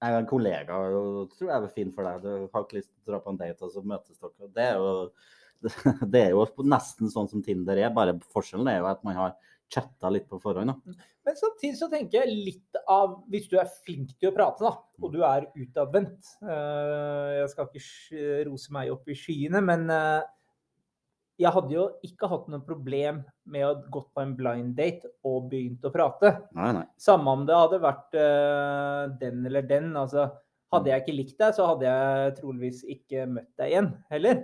Jeg 0.00 0.14
har 0.14 0.18
en 0.18 0.30
kollega, 0.30 0.78
og 0.96 1.34
tror 1.36 1.50
jeg 1.50 1.56
er 1.56 1.74
fin 1.74 1.92
for 1.94 2.08
deg. 2.08 2.24
Du 2.24 2.48
har 2.52 2.64
ikke 2.64 2.80
lyst 2.80 2.90
til 2.90 3.04
å 3.04 3.12
dra 3.12 3.20
på 3.24 3.34
en 3.34 3.40
date, 3.40 3.66
og 3.66 3.74
så 3.74 3.84
møtes 3.84 4.18
dere. 4.18 4.50
Det 4.56 4.66
er 4.66 4.80
jo, 4.80 4.90
det 6.14 6.24
er 6.24 6.34
jo 6.34 6.46
nesten 6.64 7.12
sånn 7.12 7.28
som 7.30 7.44
Tinder 7.44 7.80
er, 7.80 7.92
bare 7.94 8.16
forskjellen 8.32 8.70
er 8.72 8.80
jo 8.80 8.90
at 8.90 9.04
man 9.06 9.18
har 9.18 9.36
chatta 9.70 10.10
litt 10.10 10.26
på 10.30 10.40
forhånd. 10.42 10.72
Da. 10.72 11.06
Men 11.26 11.36
samtidig 11.38 11.78
så 11.78 11.88
tenker 11.92 12.22
jeg 12.24 12.38
litt 12.48 12.78
av 12.90 13.20
Hvis 13.30 13.46
du 13.50 13.56
er 13.60 13.70
flink 13.84 14.16
til 14.18 14.30
å 14.30 14.34
prate, 14.34 14.64
da, 14.64 14.72
og 15.00 15.12
du 15.14 15.20
er 15.26 15.46
utadvendt 15.52 16.32
eh, 16.42 17.38
Jeg 17.38 17.52
skal 17.52 17.68
ikke 17.68 18.24
rose 18.48 18.74
meg 18.74 18.90
opp 18.94 19.10
i 19.10 19.16
skyene, 19.18 19.62
men 19.64 19.86
eh, 19.94 20.24
jeg 21.40 21.52
hadde 21.54 21.72
jo 21.72 21.86
ikke 22.04 22.28
hatt 22.28 22.48
noe 22.52 22.60
problem 22.64 23.22
med 23.48 23.64
å 23.64 23.72
gått 23.92 24.10
på 24.12 24.22
en 24.22 24.36
blind 24.36 24.74
date 24.76 25.08
og 25.26 25.48
begynt 25.52 25.84
å 25.88 25.92
prate. 25.94 26.34
Nei, 26.56 26.70
nei. 26.76 26.84
Samme 27.00 27.32
om 27.32 27.46
det 27.48 27.56
hadde 27.56 27.80
vært 27.80 28.16
uh, 28.20 29.04
den 29.20 29.46
eller 29.48 29.64
den. 29.66 29.90
Altså, 29.96 30.28
hadde 30.74 30.92
jeg 30.92 31.04
ikke 31.04 31.16
likt 31.16 31.38
deg, 31.40 31.54
så 31.56 31.70
hadde 31.72 31.88
jeg 31.88 32.34
troligvis 32.38 32.82
ikke 32.96 33.24
møtt 33.30 33.50
deg 33.58 33.72
igjen 33.72 33.92
heller. 34.12 34.42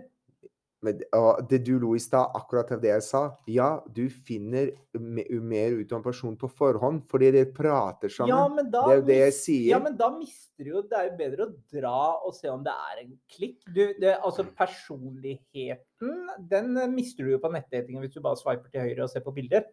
Men, 0.86 1.00
og 1.16 1.46
det 1.50 1.62
du 1.66 1.74
lo 1.82 1.94
i 1.96 2.02
stad, 2.02 2.34
akkurat 2.38 2.70
av 2.76 2.82
det 2.82 2.92
jeg 2.92 3.04
sa. 3.06 3.22
Ja, 3.50 3.70
du 3.92 4.04
finner 4.10 4.70
mer 4.96 5.76
ut 5.76 5.92
av 5.92 5.98
en 5.98 6.04
person 6.04 6.36
på 6.40 6.50
forhånd 6.50 7.04
fordi 7.10 7.32
dere 7.34 7.50
prater 7.54 8.12
sammen. 8.12 8.32
Ja, 8.32 8.44
men 8.52 8.70
da, 8.72 8.84
det 8.86 8.94
er 8.94 9.00
jo 9.00 9.06
det 9.10 9.18
jeg 9.20 9.36
sier. 9.38 9.70
Ja, 9.74 9.80
men 9.82 9.96
da 9.98 10.10
mister 10.14 10.66
du 10.66 10.70
jo 10.72 10.84
Det 10.86 10.98
er 10.98 11.08
jo 11.10 11.16
bedre 11.18 11.46
å 11.46 11.50
dra 11.74 11.96
og 12.26 12.36
se 12.36 12.50
om 12.52 12.62
det 12.64 12.74
er 12.90 13.02
en 13.02 13.16
klikk. 13.32 13.58
Du, 13.66 13.82
det, 14.00 14.14
altså 14.16 14.46
personligheten, 14.56 16.14
den 16.52 16.78
mister 16.94 17.26
du 17.26 17.34
jo 17.34 17.42
på 17.42 17.50
nettdatingen 17.52 18.04
hvis 18.04 18.14
du 18.16 18.22
bare 18.24 18.40
swiper 18.40 18.70
til 18.70 18.86
høyre 18.86 19.04
og 19.04 19.12
ser 19.12 19.26
på 19.26 19.34
bilder. 19.36 19.66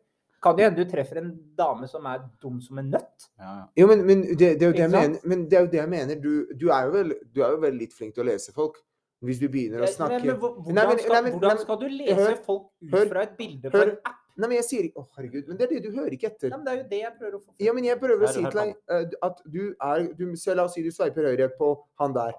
Kan 0.43 0.57
det 0.57 0.65
hende 0.65 0.83
du 0.83 0.89
treffer 0.91 1.21
en 1.21 1.31
dame 1.55 1.87
som 1.87 2.05
er 2.09 2.23
dum 2.43 2.57
som 2.61 2.79
en 2.81 2.89
nøtt? 2.91 3.29
Ja, 3.39 3.51
ja. 3.61 3.67
Jo, 3.79 3.87
men, 3.87 4.01
men, 4.07 4.23
det, 4.33 4.57
det 4.59 4.65
er 4.65 4.73
jo 4.73 4.75
det 4.75 4.83
jeg 4.83 4.91
mener. 4.91 5.21
Men 5.23 5.45
det 5.47 5.57
er 5.57 5.61
jo 5.63 5.69
det 5.71 5.79
jeg 5.79 5.91
mener. 5.93 6.19
Du, 6.19 6.31
du, 6.51 6.65
er 6.67 6.89
jo 6.89 6.95
vel, 6.97 7.13
du 7.31 7.39
er 7.45 7.53
jo 7.55 7.61
vel 7.63 7.77
litt 7.79 7.95
flink 7.95 8.17
til 8.17 8.25
å 8.25 8.27
lese 8.27 8.51
folk. 8.55 8.81
Hvis 9.23 9.39
du 9.39 9.47
begynner 9.47 9.85
å 9.85 9.87
snakke 9.87 10.19
men, 10.19 10.27
Nei, 10.27 10.35
hvordan, 10.35 10.75
men- 10.89 10.99
skal, 10.99 11.13
nei, 11.13 11.21
men- 11.29 11.33
hvordan 11.39 11.59
skal 11.63 11.77
du 11.79 11.87
lese 11.87 12.15
hør, 12.19 12.35
folk 12.43 12.65
ut 12.83 12.91
hør, 12.91 13.05
fra 13.13 13.21
et 13.23 13.37
bilde 13.37 13.69
på 13.71 13.77
hør. 13.79 13.91
en 13.93 13.97
app? 14.05 14.19
Nei, 14.35 14.47
men 14.49 14.55
jeg 14.57 14.65
sier 14.65 14.83
ikke 14.87 14.97
Å, 14.97 15.07
herregud. 15.15 15.47
Men 15.47 15.57
det 15.57 15.65
er 15.67 15.73
det 15.75 15.83
du 15.83 15.91
hører 15.95 16.13
ikke 16.15 16.25
etter. 16.31 16.49
Ja, 16.49 16.57
men 16.57 16.65
det 16.65 16.71
er 16.73 16.77
jo 16.81 16.87
det 16.89 16.99
jeg 17.03 17.13
prøver 17.19 17.35
å 17.37 17.41
få 17.43 17.53
Ja, 17.61 17.73
men 17.77 17.83
jeg 17.85 17.99
prøver 18.01 18.23
å 18.27 18.31
si 18.33 18.41
til 18.41 18.57
deg 18.59 18.75
eh, 18.89 19.03
at 19.27 19.41
du 19.45 19.61
er 19.79 20.07
du, 20.17 20.23
så 20.35 20.55
La 20.57 20.63
oss 20.65 20.73
si 20.73 20.81
du 20.83 20.89
sveiper 20.91 21.27
høyre 21.29 21.49
på 21.57 21.69
han 22.01 22.13
der. 22.17 22.33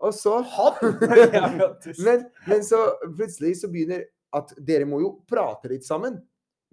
Og 0.00 0.12
så 0.16 0.38
men, 2.04 2.24
men 2.48 2.64
så 2.64 2.80
plutselig 3.16 3.56
så 3.60 3.68
begynner 3.72 4.04
at 4.34 4.54
dere 4.58 4.86
må 4.88 5.00
jo 5.02 5.10
prate 5.30 5.70
litt 5.70 5.84
sammen. 5.86 6.16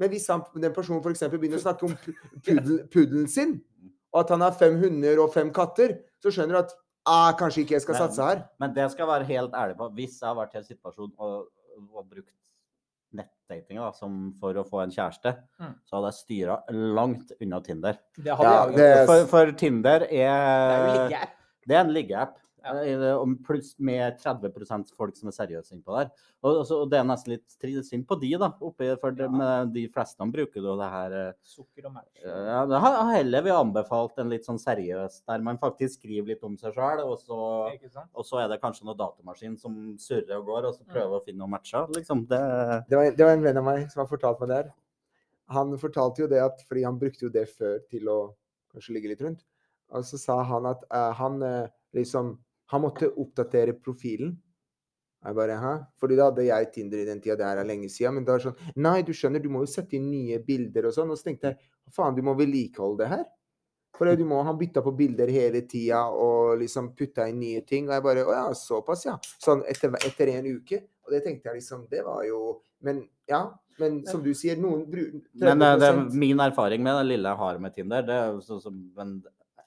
Men 0.01 0.09
hvis 0.09 0.25
han, 0.31 0.41
den 0.57 0.73
personen 0.73 1.03
f.eks. 1.03 1.27
begynner 1.29 1.59
å 1.59 1.65
snakke 1.65 1.85
om 1.85 1.93
pu- 2.01 2.15
puddel, 2.47 2.79
puddelen 2.91 3.27
sin, 3.29 3.57
og 4.11 4.23
at 4.23 4.33
han 4.33 4.41
har 4.43 4.55
fem 4.57 4.79
hunder 4.81 5.19
og 5.23 5.33
fem 5.35 5.51
katter, 5.55 5.99
så 6.23 6.31
skjønner 6.33 6.57
du 6.57 6.61
at 6.63 6.73
ah, 7.05 7.31
kanskje 7.39 7.63
ikke 7.65 7.75
jeg 7.77 7.81
skal 7.81 7.95
satse 7.95 8.21
her. 8.23 8.43
Men 8.59 8.73
det 8.73 8.91
skal 8.91 9.05
jeg 9.05 9.11
være 9.13 9.29
helt 9.31 9.53
ærlig 9.53 9.77
på. 9.77 9.89
Hvis 9.97 10.19
jeg 10.21 10.27
har 10.29 10.35
vært 10.37 10.53
i 10.55 10.57
en 10.61 10.63
situasjon 10.69 11.11
og, 11.17 11.47
og 11.93 12.05
brukt 12.09 12.29
nettdating 13.13 13.79
da, 13.81 13.89
som 13.91 14.31
for 14.39 14.55
å 14.55 14.63
få 14.67 14.83
en 14.85 14.91
kjæreste, 14.93 15.33
Mm. 15.59 15.73
så 15.85 15.95
hadde 15.97 16.11
jeg 16.11 16.19
styra 16.21 16.55
langt 16.71 17.31
unna 17.41 17.59
Tinder. 17.61 17.97
Det 18.15 18.31
hadde 18.37 18.51
Ja, 18.53 18.65
jeg 18.67 18.77
det-. 18.77 19.05
For, 19.09 19.25
for 19.27 19.51
Tinder 19.51 19.99
Det 20.07 20.21
er 20.23 20.77
jo 20.77 20.93
ligge 21.03 21.19
-app. 21.19 21.37
Det 21.67 21.75
er 21.75 21.81
en 21.81 21.93
liggeapp. 21.93 22.37
Ja. 22.63 22.73
eh, 22.83 23.15
om 23.17 23.35
Pluss 23.43 23.75
med 23.79 24.19
30% 24.21 24.91
folk 24.93 25.15
som 25.17 25.29
er 25.29 25.33
seriøse 25.33 25.73
innpå 25.73 25.95
der. 25.97 26.11
Og, 26.43 26.57
og 26.61 26.71
og 26.71 26.89
det 26.91 26.99
er 26.99 27.03
nesten 27.09 27.33
litt 27.33 27.85
synd 27.85 28.05
på 28.07 28.19
de, 28.21 28.31
da. 28.37 28.51
Oppi, 28.61 28.89
for 29.01 29.11
de, 29.11 29.23
Ja. 29.23 29.29
med 29.29 29.73
de 29.73 29.87
fleste 29.89 30.17
bruker 30.31 30.61
jo 30.61 30.75
det 30.77 30.89
her 30.89 31.11
eh, 31.11 31.33
Sukker 31.43 31.85
og 31.87 31.93
match. 31.93 32.21
ja, 32.23 32.65
det 32.65 32.79
har 32.81 33.11
heller 33.13 33.41
vi 33.41 33.49
anbefalt 33.49 34.17
en 34.19 34.29
litt 34.29 34.45
sånn 34.45 34.59
seriøs, 34.61 35.23
der 35.27 35.39
man 35.41 35.57
faktisk 35.57 35.99
skriver 36.01 36.27
litt 36.27 36.43
om 36.43 36.55
seg 36.57 36.73
sjøl, 36.73 36.99
og, 37.05 37.17
så- 37.19 37.71
og 38.13 38.25
så 38.25 38.43
er 38.43 38.47
det 38.49 38.61
kanskje 38.61 38.85
noe 38.85 38.95
datamaskin 38.95 39.57
som 39.59 39.97
surrer 39.97 40.37
og 40.37 40.45
går, 40.45 40.65
og 40.67 40.75
så 40.75 40.83
Mm. 40.85 40.93
prøver 40.93 41.19
å 41.19 41.23
finne 41.25 41.37
noen 41.39 41.51
matcher. 41.51 41.87
Liksom. 41.95 42.27
Det, 42.27 42.85
Det 42.89 42.95
var, 42.97 43.11
det 43.11 43.25
var 43.25 43.33
en 43.33 43.43
venn 43.43 43.57
av 43.57 43.63
meg 43.65 43.89
som 43.91 44.05
har 44.05 44.17
fortalt 44.17 44.39
meg 44.39 44.49
det 44.49 44.55
her. 44.65 44.73
Han 45.49 45.77
fortalte 45.77 46.19
jo 46.19 46.27
det 46.27 46.39
at 46.39 46.61
fordi 46.67 46.83
han 46.85 46.97
brukte 46.99 47.23
jo 47.23 47.29
det 47.29 47.47
før 47.49 47.79
til 47.89 48.05
å 48.07 48.33
kanskje 48.73 48.93
ligge 48.93 49.09
litt 49.09 49.21
rundt. 49.21 49.41
Og 49.91 50.03
så 50.07 50.17
sa 50.17 50.43
han 50.43 50.65
at 50.65 50.83
uh, 50.93 51.11
han 51.11 51.41
uh, 51.43 51.67
liksom 51.93 52.37
Han 52.71 52.85
måtte 52.85 53.11
oppdatere 53.19 53.75
profilen. 53.79 54.35
Jeg 55.21 55.37
bare, 55.37 55.57
Hæ? 55.61 55.73
Fordi 56.01 56.15
da 56.17 56.29
hadde 56.31 56.47
jeg 56.47 56.71
Tinder 56.73 57.03
i 57.03 57.05
den 57.05 57.19
tida, 57.21 57.35
det 57.37 57.45
her 57.45 57.61
er 57.61 57.67
lenge 57.67 57.89
siden. 57.89 58.15
Men 58.17 58.25
da 58.25 58.33
er 58.33 58.41
det 58.41 58.47
sånn 58.47 58.81
Nei, 58.81 59.01
du 59.05 59.11
skjønner, 59.13 59.43
du 59.43 59.51
må 59.53 59.61
jo 59.61 59.69
sette 59.69 59.97
inn 59.97 60.09
nye 60.09 60.39
bilder 60.45 60.89
og 60.89 60.95
sånn. 60.95 61.11
Og 61.13 61.19
så 61.19 61.29
tenkte 61.29 61.51
jeg 61.51 61.93
faen, 61.93 62.17
du 62.17 62.23
må 62.25 62.33
vedlikeholde 62.39 63.03
det 63.03 63.11
her. 63.11 63.27
For 63.97 64.09
du 64.17 64.23
må 64.25 64.39
ha 64.47 64.53
bytta 64.57 64.81
på 64.81 64.95
bilder 64.97 65.29
hele 65.29 65.61
tida 65.69 66.05
og 66.09 66.55
liksom 66.61 66.93
putta 66.97 67.27
inn 67.29 67.41
nye 67.43 67.61
ting. 67.67 67.89
Og 67.89 67.93
jeg 67.93 68.05
bare 68.07 68.23
Å 68.25 68.33
ja, 68.33 68.45
såpass, 68.57 69.05
ja. 69.05 69.17
Sånn 69.43 69.61
etter, 69.69 69.93
etter 70.07 70.31
en 70.33 70.47
uke. 70.47 70.79
Og 71.05 71.13
det 71.13 71.21
tenkte 71.25 71.51
jeg 71.51 71.61
liksom 71.61 71.85
Det 71.91 72.01
var 72.05 72.23
jo 72.25 72.61
Men 72.85 73.03
ja. 73.29 73.43
Men 73.79 74.01
som 74.05 74.23
du 74.23 74.33
sier, 74.37 74.57
noen 74.61 74.83
bruker 74.89 75.21
men 75.41 75.63
eh, 75.63 75.77
det 75.79 75.87
er 75.87 76.01
min 76.19 76.41
erfaring 76.43 76.83
med 76.83 76.97
det 76.99 77.05
lille 77.07 77.31
jeg 77.31 77.39
har 77.39 77.61
med 77.63 77.73
Tinder, 77.73 78.03
det 78.05 78.17
er 78.17 78.35
så, 78.43 78.57
sånn 78.59 78.61
som 78.61 78.75
men 78.97 79.13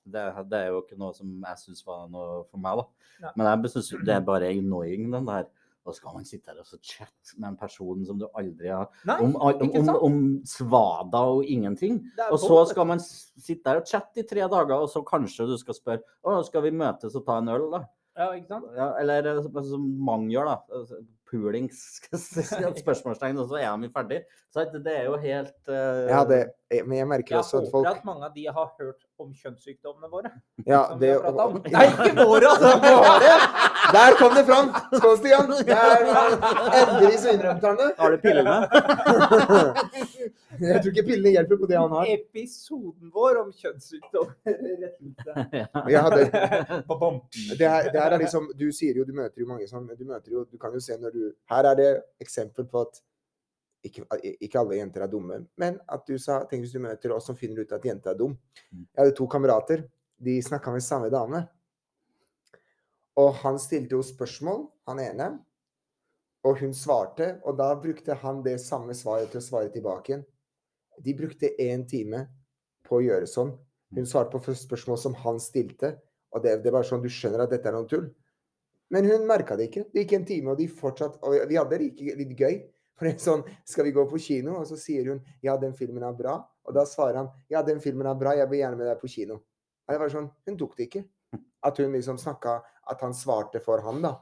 det, 0.05 0.23
det 0.51 0.61
er 0.61 0.73
jo 0.73 0.81
ikke 0.83 0.99
noe 1.01 1.15
som 1.17 1.35
jeg 1.41 1.61
syns 1.63 1.85
var 1.87 2.07
noe 2.13 2.45
for 2.51 2.63
meg, 2.63 2.81
da. 2.81 3.11
Ja. 3.25 3.35
Men 3.35 3.51
jeg 3.51 3.75
syns 3.75 3.93
det 4.05 4.17
er 4.17 4.27
bare 4.27 4.53
annoying, 4.53 5.11
den 5.15 5.29
der. 5.29 5.51
Da 5.85 5.93
skal 5.93 6.15
man 6.17 6.25
sitte 6.25 6.49
her 6.49 6.63
og 6.63 6.65
så 6.65 6.79
chatte 6.81 7.35
med 7.37 7.51
en 7.51 7.57
person 7.61 8.07
som 8.09 8.17
du 8.17 8.25
aldri 8.41 8.71
har 8.73 8.87
Nei, 9.05 9.19
Om, 9.21 9.35
om, 9.37 9.65
om, 9.77 9.91
om 10.07 10.15
svada 10.49 11.21
og 11.35 11.45
ingenting. 11.45 11.99
Og 12.31 12.39
så 12.41 12.63
skal 12.71 12.89
man 12.89 13.03
sitte 13.05 13.69
her 13.69 13.83
og 13.83 13.91
chatte 13.91 14.23
i 14.23 14.29
tre 14.29 14.47
dager, 14.49 14.79
og 14.79 14.89
så 14.89 15.05
kanskje 15.05 15.45
du 15.51 15.59
skal 15.61 15.77
spørre 15.77 16.01
Å, 16.25 16.39
skal 16.49 16.65
vi 16.65 16.73
møtes 16.73 17.19
og 17.21 17.27
ta 17.29 17.37
en 17.43 17.53
øl, 17.53 17.69
da? 17.75 17.83
Ja, 18.15 18.31
ikke 18.31 18.53
sant? 18.53 18.71
Ja, 18.79 18.93
eller 19.01 19.27
eh, 19.27 19.61
som 19.67 19.85
mange 20.07 20.31
gjør, 20.31 20.53
da. 20.53 20.89
poolings 21.29 21.81
Pulings, 22.07 22.79
spørsmålstegn, 22.85 23.41
og 23.43 23.49
så 23.51 23.59
er 23.59 23.73
de 23.83 23.91
ferdig. 23.91 24.21
Så 24.55 24.65
det 24.71 24.93
er 24.93 25.09
jo 25.09 25.17
helt 25.19 25.57
uh... 25.67 26.05
Ja, 26.07 26.21
det, 26.29 26.39
eh, 26.71 26.85
men 26.87 27.01
jeg 27.01 27.11
merker 27.11 27.37
Jeg 27.37 27.43
også 27.43 27.59
at 27.59 27.67
håper 27.67 27.73
folk 27.75 27.91
at 27.91 28.07
mange 28.07 28.29
av 28.29 28.37
de 28.37 28.47
har 28.47 28.71
hørt 28.79 29.03
om 29.23 29.31
kjønnssykdommene 29.35 30.09
våre. 30.11 30.31
Ja, 30.67 30.83
det 31.01 31.13
om. 31.23 31.61
Nei, 31.71 31.85
ikke 31.91 32.25
våre, 32.27 32.51
altså! 32.51 32.73
Våre! 32.83 33.35
Der 33.95 34.17
kom 34.19 34.35
det 34.35 34.45
fram! 34.49 34.71
Skål, 34.95 35.17
Stian! 35.21 35.53
Der, 35.71 36.05
endelig 36.81 37.19
så 37.23 37.35
innrømte 37.35 37.71
han 37.71 37.79
det. 37.79 37.91
Har 37.99 38.11
du 38.11 38.19
pillene? 38.25 38.57
Jeg 40.61 40.83
tror 40.83 40.91
ikke 40.93 41.07
pillene 41.09 41.35
hjelper 41.35 41.61
på 41.63 41.71
det 41.71 41.79
han 41.79 41.95
har. 41.99 42.11
Episoden 42.15 43.13
vår 43.15 43.41
om 43.43 43.51
kjønnssykdommer. 43.53 44.35
Hadde, 45.95 46.21
det, 47.59 47.69
her, 47.69 47.91
det 47.91 47.99
her 48.01 48.11
er 48.13 48.21
liksom 48.23 48.51
Du 48.59 48.69
sier 48.75 48.99
jo 48.99 49.07
du 49.07 49.15
møter 49.17 49.43
jo 49.43 49.49
mange 49.49 49.67
sånn, 49.71 49.89
du 49.99 50.05
møter 50.07 50.35
jo 50.35 50.45
Du 50.49 50.59
kan 50.61 50.75
jo 50.75 50.83
se 50.83 50.97
når 51.01 51.15
du 51.15 51.23
Her 51.51 51.71
er 51.71 51.79
det 51.79 51.89
eksempel 52.23 52.67
på 52.71 52.85
at 52.87 53.03
ikke, 53.85 54.05
ikke 54.43 54.61
alle 54.61 54.79
jenter 54.79 55.05
er 55.05 55.11
dumme, 55.13 55.43
men 55.61 55.77
at 55.93 56.07
du 56.09 56.17
sa 56.21 56.41
Tenk 56.49 56.65
hvis 56.65 56.75
du 56.75 56.81
møter 56.83 57.13
oss 57.15 57.29
som 57.29 57.37
finner 57.39 57.65
ut 57.65 57.75
at 57.77 57.85
jenta 57.85 58.13
er 58.13 58.19
dum. 58.19 58.37
Jeg 58.73 59.01
hadde 59.01 59.17
to 59.19 59.27
kamerater. 59.31 59.85
De 60.25 60.39
snakka 60.43 60.73
med 60.73 60.85
samme 60.85 61.11
dame. 61.13 61.43
Og 63.21 63.35
han 63.43 63.59
stilte 63.63 63.95
jo 63.97 64.03
spørsmål, 64.03 64.65
han 64.89 65.03
ene. 65.03 65.29
Og 66.45 66.61
hun 66.61 66.75
svarte, 66.77 67.39
og 67.45 67.57
da 67.59 67.71
brukte 67.81 68.17
han 68.21 68.43
det 68.45 68.59
samme 68.63 68.97
svaret 68.97 69.31
til 69.33 69.41
å 69.41 69.45
svare 69.45 69.71
tilbake 69.73 70.13
igjen. 70.13 70.25
De 71.05 71.15
brukte 71.17 71.55
én 71.61 71.87
time 71.89 72.27
på 72.87 72.99
å 72.99 73.05
gjøre 73.05 73.29
sånn. 73.31 73.55
Hun 73.95 74.09
svarte 74.09 74.41
på 74.43 74.57
spørsmål 74.59 75.01
som 75.01 75.17
han 75.23 75.41
stilte, 75.41 75.95
og 76.35 76.43
det, 76.45 76.59
det 76.65 76.73
var 76.75 76.87
sånn 76.87 77.03
Du 77.03 77.09
skjønner 77.13 77.45
at 77.45 77.53
dette 77.55 77.71
er 77.71 77.77
noe 77.77 77.89
tull? 77.89 78.09
Men 78.93 79.07
hun 79.09 79.27
merka 79.27 79.57
det 79.57 79.71
ikke. 79.71 79.87
Det 79.93 80.05
gikk 80.05 80.17
en 80.19 80.27
time, 80.29 80.53
og 80.53 80.61
de 80.61 80.69
fortsatt 80.71 81.17
Og 81.25 81.37
vi 81.49 81.59
hadde 81.59 81.73
det 81.73 81.81
like, 81.83 82.17
litt 82.21 82.35
gøy. 82.39 82.59
For 82.95 83.09
det 83.09 83.17
er 83.17 83.25
sånn 83.25 83.43
Skal 83.67 83.89
vi 83.89 83.95
gå 83.97 84.05
på 84.11 84.21
kino? 84.23 84.59
Og 84.61 84.69
så 84.71 84.79
sier 84.81 85.11
hun 85.11 85.23
ja, 85.45 85.57
den 85.61 85.75
filmen 85.77 86.05
er 86.07 86.15
bra. 86.17 86.39
Og 86.65 86.77
da 86.77 86.87
svarer 86.89 87.23
han 87.23 87.33
ja, 87.53 87.63
den 87.67 87.83
filmen 87.85 88.09
er 88.11 88.19
bra, 88.19 88.37
jeg 88.39 88.51
blir 88.51 88.63
gjerne 88.63 88.81
med 88.81 88.91
deg 88.91 89.01
på 89.01 89.11
kino. 89.11 89.41
Og 89.85 89.95
jeg 89.95 90.03
var 90.03 90.15
sånn 90.15 90.31
Hun 90.49 90.61
tok 90.61 90.77
det 90.79 90.89
ikke. 90.89 91.05
At 91.65 91.81
hun 91.81 91.97
liksom 91.97 92.21
snakka 92.21 92.61
At 92.91 93.03
han 93.05 93.17
svarte 93.17 93.63
for 93.65 93.83
han, 93.85 94.03
da. 94.05 94.15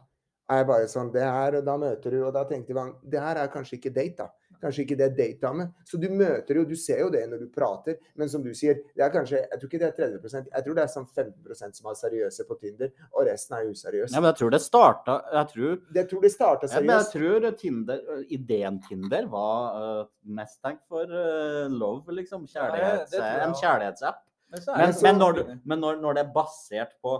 Og 0.48 0.60
jeg 0.60 0.68
bare 0.68 0.90
sånn 0.90 1.12
Det 1.14 1.24
her, 1.24 1.58
og 1.60 1.66
da 1.66 1.76
møter 1.80 2.16
du 2.16 2.22
Og 2.26 2.32
da 2.34 2.46
tenkte 2.48 2.74
jeg 2.74 2.94
Det 3.12 3.22
her 3.22 3.42
er 3.42 3.52
kanskje 3.52 3.78
ikke 3.78 3.94
date, 3.94 4.26
da. 4.26 4.41
Kanskje 4.62 4.84
ikke 4.84 4.96
det 5.00 5.08
er 5.42 5.54
med. 5.58 5.72
Så 5.88 5.98
du 5.98 6.06
møter 6.14 6.60
jo, 6.60 6.62
du 6.68 6.76
ser 6.78 7.00
jo 7.02 7.08
det 7.10 7.22
når 7.30 7.40
du 7.42 7.48
prater. 7.50 7.96
Men 8.18 8.30
som 8.30 8.44
du 8.44 8.52
sier, 8.54 8.78
det 8.94 9.02
er 9.02 9.10
kanskje 9.10 9.40
Jeg 9.40 9.58
tror 9.58 9.68
ikke 9.68 9.80
det 9.82 9.88
er 9.88 9.96
30% 9.98 10.52
Jeg 10.52 10.64
tror 10.66 10.76
det 10.78 10.84
er 10.84 10.92
sånn 10.92 11.08
15% 11.08 11.80
som 11.80 11.90
er 11.90 11.98
seriøse 11.98 12.46
på 12.46 12.58
Tinder, 12.60 12.92
og 13.10 13.26
resten 13.26 13.56
er 13.58 13.70
useriøse. 13.72 14.14
Ja, 14.14 14.20
men 14.20 14.30
jeg 14.30 14.38
tror 14.38 14.54
det 14.54 14.62
starta 14.62 15.18
Jeg 15.34 15.50
tror, 15.54 15.76
Jeg 15.98 16.10
tror 16.12 16.22
det 16.22 16.32
starta 16.36 16.70
ja, 16.72 16.82
men 16.86 16.94
jeg 16.94 17.10
tror 17.16 17.48
Tinder, 17.58 18.02
ideen 18.38 18.80
Tinder 18.86 19.26
var 19.32 19.78
uh, 19.82 20.02
mest 20.38 20.60
tenkt 20.62 20.86
for 20.90 21.10
uh, 21.10 21.66
love, 21.66 22.14
liksom. 22.14 22.46
Kjærlighets, 22.46 23.18
ja, 23.18 23.34
en 23.42 23.56
kjærlighetsapp. 23.58 24.22
Men 24.52 24.66
Men, 24.78 24.94
men, 25.02 25.18
når, 25.18 25.32
du, 25.32 25.54
men 25.64 25.80
når, 25.80 26.00
når 26.04 26.14
det 26.14 26.22
er 26.26 26.32
basert 26.34 26.98
på 27.02 27.16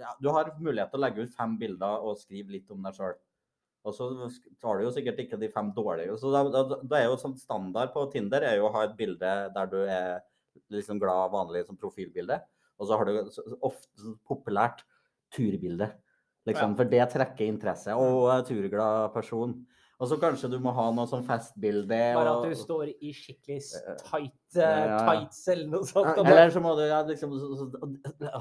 ja, 0.00 0.16
Du 0.20 0.30
har 0.32 0.50
mulighet 0.58 0.90
til 0.90 0.98
å 0.98 1.02
legge 1.04 1.26
ut 1.26 1.34
fem 1.36 1.58
bilder 1.60 2.06
og 2.06 2.16
skrive 2.18 2.54
litt 2.54 2.70
om 2.72 2.82
deg 2.82 2.96
sjøl. 2.96 3.14
Og 3.82 3.96
så 3.96 4.06
tar 4.62 4.78
du 4.78 4.86
jo 4.86 4.92
sikkert 4.94 5.18
ikke 5.24 5.38
de 5.40 5.48
fem 5.50 5.72
dårlige. 5.74 6.14
Så 6.20 6.30
da, 6.30 6.44
da, 6.54 6.78
da 6.78 6.98
er 7.00 7.08
jo 7.08 7.18
sånn 7.18 7.34
standard 7.38 7.90
på 7.94 8.04
Tinder 8.12 8.44
er 8.46 8.60
jo 8.60 8.68
å 8.68 8.74
ha 8.76 8.84
et 8.86 8.94
bilde 8.98 9.32
der 9.56 9.72
du 9.72 9.80
er 9.82 10.22
liksom 10.72 11.00
glad, 11.02 11.32
vanlig 11.32 11.64
som 11.66 11.78
profilbilde. 11.80 12.38
Og 12.78 12.88
så 12.88 12.98
har 12.98 13.08
du 13.08 13.58
ofte 13.62 14.14
populært 14.28 14.84
turbilde. 15.34 15.90
Liksom, 16.46 16.74
For 16.78 16.90
det 16.90 17.04
trekker 17.12 17.46
interesse. 17.46 17.94
Og 17.94 18.30
turglad 18.46 19.12
person. 19.14 19.54
Og 20.02 20.08
så 20.10 20.18
kanskje 20.18 20.50
du 20.50 20.56
må 20.62 20.72
ha 20.74 20.88
noe 20.94 21.06
sånn 21.06 21.22
festbilde. 21.26 21.98
Bare 22.16 22.32
at 22.32 22.50
du 22.50 22.58
står 22.58 22.90
i 22.90 23.12
skikkelig 23.14 23.60
Eh, 23.78 23.98
tight 24.02 24.58
ja, 24.58 24.70
eh, 24.72 24.94
tights 25.06 25.44
eller 25.52 25.68
noe 25.70 25.86
sånt. 25.86 26.10
Ja, 26.18 26.24
Eller 26.26 26.50
så 26.50 26.62
må 26.64 26.74
du 26.78 26.82
ja, 26.82 26.98
liksom, 27.06 27.36
så, 27.38 27.52
så, 27.60 28.40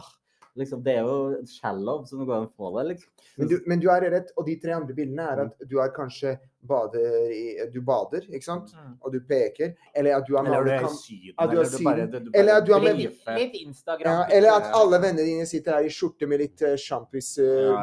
liksom 0.57 0.83
Det 0.83 0.93
er 0.97 1.05
jo 1.07 1.43
shallow, 1.47 2.03
så 2.05 2.17
nå 2.17 2.25
går 2.27 2.35
an 2.37 2.47
å 2.49 2.53
få 2.57 2.71
det, 2.77 2.85
liksom. 2.91 3.11
Men 3.37 3.49
du, 3.51 3.55
men 3.71 3.81
du 3.83 3.87
er 3.93 4.05
rett, 4.11 4.31
og 4.35 4.47
de 4.47 4.55
tre 4.59 4.73
andre 4.75 4.95
bildene 4.97 5.27
er 5.33 5.43
at 5.45 5.65
du 5.69 5.77
er 5.79 5.93
kanskje 5.95 6.35
bader 6.67 7.31
i 7.31 7.43
Du 7.73 7.79
bader, 7.85 8.27
ikke 8.29 8.45
sant? 8.45 8.73
Mm. 8.75 8.93
Og 8.99 9.15
du 9.15 9.19
peker. 9.27 9.73
Eller 9.95 10.17
at 10.19 10.27
du 10.27 10.35
har 10.35 10.45
Eller 10.45 10.67
du 10.67 10.71
er 10.75 10.87
i 10.87 10.93
Syden, 10.97 11.33
Ja, 11.37 11.47
du 11.47 11.57
er 11.57 11.63
eller 11.63 11.71
du 11.71 11.83
bare, 11.87 12.07
du, 12.11 12.31
Eller 12.33 12.59
at 12.59 12.67
du 12.67 12.73
er 12.75 12.85
med-. 12.87 13.03
Litt 13.39 13.59
Instagram. 13.61 14.11
ja, 14.11 14.37
Eller 14.37 14.55
at 14.59 14.71
alle 14.77 15.01
vennene 15.01 15.27
dine 15.27 15.49
sitter 15.49 15.79
her 15.79 15.87
i 15.87 15.93
skjorte 15.93 16.27
med 16.27 16.43
litt 16.43 16.61
uh, 16.61 16.75
Ja, 16.75 17.03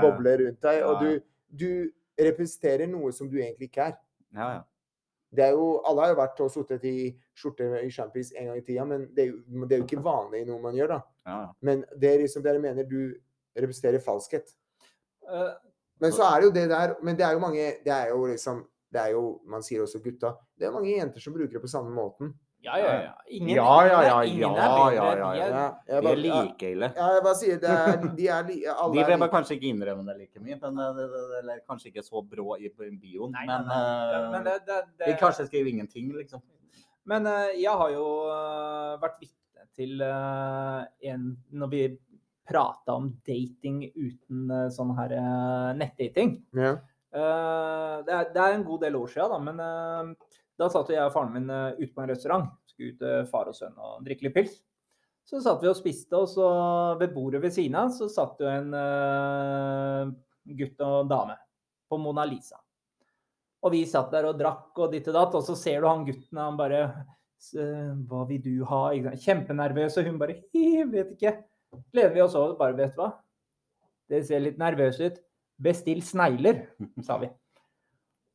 ja. 0.02 0.36
rundt 0.44 0.62
deg, 0.62 0.82
og 0.84 0.92
Ja, 0.92 0.98
du, 1.02 1.20
du 1.64 1.70
representerer 2.18 2.90
noe 2.90 3.12
som 3.14 3.30
du 3.30 3.38
egentlig 3.38 3.70
ikke 3.72 3.88
er. 3.92 3.96
Ja, 4.34 4.50
ja. 4.58 4.66
Det 5.28 5.44
er 5.44 5.50
jo, 5.52 5.82
alle 5.84 6.06
har 6.06 6.12
jo 6.14 6.20
vært 6.22 6.38
og 6.40 6.52
sittet 6.52 6.84
i 6.88 7.10
skjorte 7.36 7.66
i 7.84 7.90
sjampis 7.92 8.30
en 8.32 8.48
gang 8.48 8.60
i 8.60 8.64
tida, 8.64 8.84
men 8.88 9.04
det 9.12 9.26
er, 9.26 9.34
jo, 9.34 9.64
det 9.68 9.76
er 9.76 9.82
jo 9.82 9.86
ikke 9.86 10.04
vanlig 10.04 10.46
noe 10.48 10.62
man 10.62 10.76
gjør, 10.78 10.94
da. 10.94 11.00
Ja. 11.28 11.52
Men 11.62 11.84
det 11.96 12.10
er 12.14 12.18
liksom 12.24 12.42
dere 12.44 12.58
mener 12.62 12.84
du 12.88 13.14
representerer 13.58 14.00
falskhet. 14.04 14.50
Uh, 15.28 15.52
Men 16.00 16.12
så 16.14 16.22
er 16.30 16.40
det 16.40 16.46
jo 16.48 16.52
det 16.54 16.68
der 16.70 16.92
Men 17.02 17.16
det 17.18 17.24
er 17.26 17.32
jo 17.34 17.40
mange 17.42 17.64
Det 17.84 17.90
er 17.92 18.08
jo 18.14 18.20
liksom 18.30 18.60
Det 18.94 19.00
er 19.02 19.10
jo 19.12 19.40
Man 19.50 19.60
sier 19.66 19.82
også 19.82 19.98
gutta. 20.00 20.30
Det 20.56 20.64
er 20.68 20.70
mange 20.72 20.92
jenter 20.94 21.20
som 21.20 21.34
bruker 21.34 21.58
det 21.58 21.60
på 21.64 21.68
samme 21.68 21.90
måten. 21.92 22.30
ja, 22.64 22.76
ja, 22.78 22.92
ja. 23.02 23.10
Ingen, 23.30 23.50
Ja, 23.56 23.74
ja, 23.86 23.98
ja, 24.06 24.22
ingen 24.22 24.50
er 24.50 24.56
ja, 24.56 24.70
bedre. 24.78 24.94
ja, 24.94 25.04
ja, 25.18 25.32
De 25.32 25.38
ja. 25.38 25.44
er- 25.44 25.74
Ja, 25.94 26.00
De 26.00 26.08
er 26.08 26.16
like 26.22 26.70
ille. 26.70 26.88
ja, 26.96 27.08
jeg 27.14 27.22
bare 27.26 27.34
sier 27.40 27.58
det 27.60 27.70
er, 27.70 28.14
De 28.16 28.28
er 28.28 28.42
li, 28.48 28.56
alle 28.82 28.94
De 28.94 29.00
er 29.00 29.06
vil 29.06 29.18
bare 29.18 29.26
like. 29.28 29.34
kanskje 29.36 29.54
ikke 29.58 29.68
innrømme 29.74 30.06
det 30.08 30.16
like 30.22 30.40
mye, 30.40 30.56
men 30.62 30.78
eh, 30.86 30.94
det, 30.96 31.06
det, 31.12 31.20
det, 31.30 31.38
eller 31.42 31.60
kanskje 31.68 31.86
ikke 31.92 32.02
så 32.06 32.22
brå 32.30 32.56
i 32.58 32.68
på 32.70 32.88
bioen. 33.00 33.30
Nei, 33.36 33.44
nei, 33.46 33.58
Men, 33.58 33.66
nei. 33.68 34.22
eh, 34.24 34.30
Men 34.32 34.44
det, 34.48 34.56
det, 34.66 34.78
det, 34.98 35.06
de 35.12 35.18
kanskje 35.20 35.46
skriver 35.50 35.70
ingenting, 35.74 36.12
liksom. 36.16 36.42
Men 37.04 37.24
jeg 37.56 37.70
har 37.82 37.90
jo 37.90 38.06
vært 39.02 39.20
vitne 39.22 39.66
til 39.78 40.02
en 40.02 41.17
Når 41.50 41.70
vi 41.72 41.82
prata 42.48 42.94
om 42.96 43.10
dating 43.26 43.82
uten 43.94 44.46
eh, 44.50 44.68
sånn 44.72 44.94
her 44.96 45.12
eh, 45.18 45.72
nettdating 45.76 46.38
Ja. 46.56 46.76
Eh, 47.12 47.96
det, 48.06 48.12
er, 48.14 48.30
det 48.34 48.40
er 48.44 48.54
en 48.56 48.64
god 48.68 48.80
del 48.86 48.96
år 48.96 49.10
siden, 49.12 49.32
da, 49.32 49.38
men 49.40 50.16
da 50.58 50.68
satt 50.72 50.90
jeg 50.92 51.04
og 51.04 51.12
faren 51.14 51.34
min 51.36 51.50
ute 51.78 51.92
på 51.94 52.02
en 52.02 52.10
restaurant. 52.10 52.48
Skulle 52.68 52.94
ut 52.96 53.30
far 53.30 53.48
og 53.50 53.56
sønn 53.56 53.76
og 53.78 54.00
drikke 54.06 54.26
litt 54.26 54.34
pils. 54.36 54.56
Så 55.28 55.42
satt 55.44 55.60
vi 55.62 55.68
og 55.68 55.76
spiste, 55.76 56.16
og 56.16 56.28
så 56.32 56.46
ved 57.00 57.12
bordet 57.12 57.42
ved 57.42 57.52
siden 57.52 57.76
av 57.76 57.90
så 57.92 58.06
satt 58.08 58.38
jo 58.40 58.48
en 58.48 58.70
uh, 58.72 60.08
gutt 60.56 60.80
og 60.80 61.10
dame 61.10 61.34
på 61.88 61.98
Mona 62.00 62.24
Lisa. 62.24 62.56
Og 63.60 63.74
vi 63.74 63.82
satt 63.90 64.08
der 64.14 64.28
og 64.30 64.38
drakk 64.40 64.78
og 64.80 64.92
ditt 64.94 65.08
og 65.10 65.16
datt, 65.18 65.36
og 65.36 65.44
så 65.44 65.56
ser 65.58 65.82
du 65.84 65.88
han 65.90 66.06
gutten, 66.06 66.38
han 66.40 66.56
bare 66.56 66.80
«S- 66.86 66.96
eh, 66.96 67.17
Hva 68.08 68.24
vil 68.28 68.40
du 68.44 68.64
ha? 68.68 68.82
Kjempenervøs, 69.22 69.98
og 70.00 70.08
hun 70.08 70.18
bare 70.20 70.38
«Hi, 70.54 70.82
Vet 70.90 71.14
ikke. 71.16 71.36
Gleder 71.92 72.14
vi 72.14 72.22
oss 72.24 72.34
over, 72.38 72.56
bare 72.58 72.76
vet 72.78 72.94
du 72.96 73.02
hva? 73.02 73.10
Det 74.08 74.22
ser 74.26 74.40
litt 74.40 74.56
nervøs 74.60 74.98
ut. 75.04 75.18
Bestill 75.60 76.00
snegler, 76.06 76.62
sa 77.04 77.18
vi. 77.20 77.28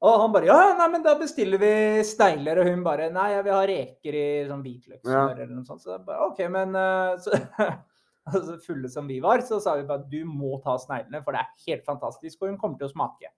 Og 0.03 0.17
han 0.19 0.33
bare 0.35 0.49
ja, 0.49 0.57
nei, 0.77 0.89
men 0.91 1.03
da 1.05 1.13
bestiller 1.15 1.57
vi 1.61 1.71
snegler. 2.05 2.59
Og 2.61 2.67
hun 2.69 2.83
bare 2.85 3.07
nei, 3.15 3.29
jeg 3.33 3.45
vil 3.47 3.55
ha 3.55 3.63
reker 3.69 4.17
i 4.19 4.25
sånn 4.49 4.63
hvitløkssmør 4.65 5.15
Ja. 5.15 5.29
eller 5.37 5.53
noe 5.55 5.65
sånt. 5.67 5.81
Så 5.81 5.95
bare 6.03 6.27
OK, 6.27 6.41
men 6.51 6.75
eh, 6.75 7.13
så, 7.23 7.39
altså, 8.29 8.57
fulle 8.65 8.91
som 8.91 9.07
vi 9.09 9.21
var, 9.23 9.41
så 9.47 9.61
sa 9.63 9.77
vi 9.79 9.87
bare 9.87 10.03
du 10.11 10.19
må 10.27 10.57
ta 10.65 10.75
sneglene, 10.81 11.23
for 11.23 11.33
det 11.35 11.41
er 11.45 11.69
helt 11.69 11.87
fantastisk, 11.87 12.41
og 12.43 12.51
hun 12.51 12.59
kommer 12.59 12.77
til 12.81 12.91
å 12.91 12.93
smake. 12.93 13.31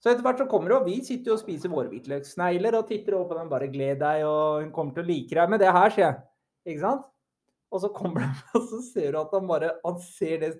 Så 0.00 0.08
etter 0.08 0.24
hvert 0.24 0.40
så 0.40 0.48
kommer 0.48 0.72
hun, 0.72 0.80
og 0.80 0.88
vi 0.88 0.96
sitter 1.04 1.32
jo 1.32 1.36
og 1.36 1.42
spiser 1.42 1.72
våre 1.72 1.90
hvitløkssnegler 1.92 2.78
og 2.78 2.86
titter 2.88 3.18
over 3.18 3.34
på 3.34 3.36
den, 3.36 3.50
bare 3.52 3.68
gled 3.72 4.00
deg, 4.00 4.24
og 4.24 4.62
hun 4.62 4.70
kommer 4.72 4.96
til 4.96 5.04
å 5.04 5.10
like 5.10 5.36
deg 5.36 5.52
med 5.52 5.60
det 5.60 5.72
her, 5.76 5.92
sier 5.92 6.06
jeg. 6.06 6.20
Ikke 6.70 6.84
sant? 6.86 7.08
Og 7.70 7.82
så 7.84 7.90
kommer 7.94 8.24
han, 8.24 8.38
og 8.56 8.64
så 8.70 8.80
ser 8.84 9.12
du 9.14 9.20
at 9.20 9.34
han 9.36 9.46
bare 9.48 9.74
Han 9.84 10.00
ser 10.02 10.40
det 10.42 10.54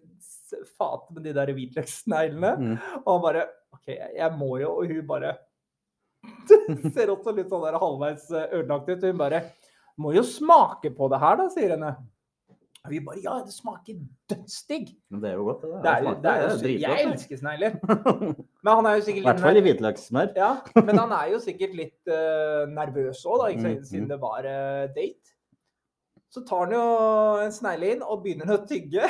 fatet 0.79 1.11
med 1.15 1.25
de 1.27 1.35
der 1.37 1.53
hvitløkssneglene. 1.57 2.53
Mm. 2.59 2.77
Og 3.03 3.11
han 3.15 3.25
bare 3.25 3.47
OK, 3.75 3.89
jeg, 3.89 4.31
må 4.39 4.57
jo 4.61 4.73
Og 4.77 4.91
hun 4.91 5.05
bare 5.07 5.35
Ser 6.95 7.13
også 7.13 7.35
litt 7.37 7.51
sånn 7.51 7.65
der 7.65 7.79
halvveis 7.81 8.27
ødelagt 8.35 8.91
ut. 8.91 9.05
Hun 9.07 9.21
bare 9.21 9.45
Må 10.01 10.15
jo 10.17 10.25
smake 10.27 10.93
på 10.97 11.09
det 11.13 11.21
her, 11.23 11.39
da, 11.41 11.47
sier 11.53 11.75
henne. 11.77 11.95
Og 12.85 12.91
vi 12.95 12.99
bare 13.05 13.21
Ja, 13.23 13.33
det 13.45 13.53
smaker 13.53 13.99
dødsdigg. 14.31 14.87
Men 15.13 15.21
det 15.23 15.31
er 15.31 15.35
jo 15.37 15.45
godt, 15.51 15.63
det. 15.63 15.71
Det 15.85 15.91
er 15.91 16.01
det, 16.07 16.15
det 16.25 16.31
er 16.33 16.55
sy- 16.57 16.81
jeg 16.81 17.03
elsker 17.11 17.37
snegler. 17.43 17.75
Men 18.65 18.71
han 18.73 18.87
er 18.89 18.95
jo 18.97 19.03
I 19.03 19.07
sikkert 19.09 19.27
hvert 19.29 19.41
fall 19.45 19.57
i 19.61 19.65
hvitløkssmør. 19.67 20.31
ja, 20.37 20.51
men 20.87 20.99
han 20.99 21.13
er 21.17 21.27
jo 21.35 21.39
sikkert 21.49 21.75
litt 21.77 22.09
uh, 22.13 22.65
nervøs 22.73 23.21
òg, 23.29 23.37
da, 23.43 23.47
ikke 23.53 23.75
Mm, 23.77 23.85
siden 23.91 24.05
mm. 24.05 24.09
det 24.15 24.19
var 24.23 24.49
uh, 24.49 24.87
date. 24.97 25.35
Så 26.31 26.45
tar 26.49 26.65
han 26.65 26.73
jo 26.77 26.83
en 27.45 27.53
snegle 27.53 27.93
inn 27.97 28.03
og 28.07 28.23
begynner 28.25 28.55
å 28.57 28.61
tygge. 28.69 29.09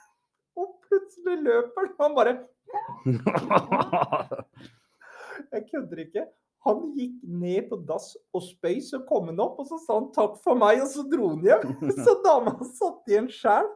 Og 0.60 0.74
plutselig 0.88 1.38
løper 1.44 1.86
han. 1.86 1.94
Han 2.00 2.16
bare 2.16 2.32
Jeg 5.52 5.64
kødder 5.72 5.98
ikke. 6.04 6.24
Han 6.66 6.90
gikk 6.92 7.20
ned 7.24 7.68
på 7.70 7.78
dass 7.88 8.10
og 8.36 8.42
spøy, 8.44 8.80
så 8.84 9.00
kom 9.08 9.30
han 9.30 9.40
opp, 9.40 9.62
og 9.62 9.68
så 9.70 9.78
sa 9.80 9.96
han 9.96 10.10
takk 10.12 10.34
for 10.44 10.58
meg, 10.60 10.82
og 10.84 10.90
så 10.92 11.06
dro 11.08 11.30
han 11.32 11.46
hjem. 11.46 11.70
Så 12.04 12.18
dama 12.24 12.52
satt 12.68 13.08
igjen 13.08 13.30
sjæl. 13.32 13.70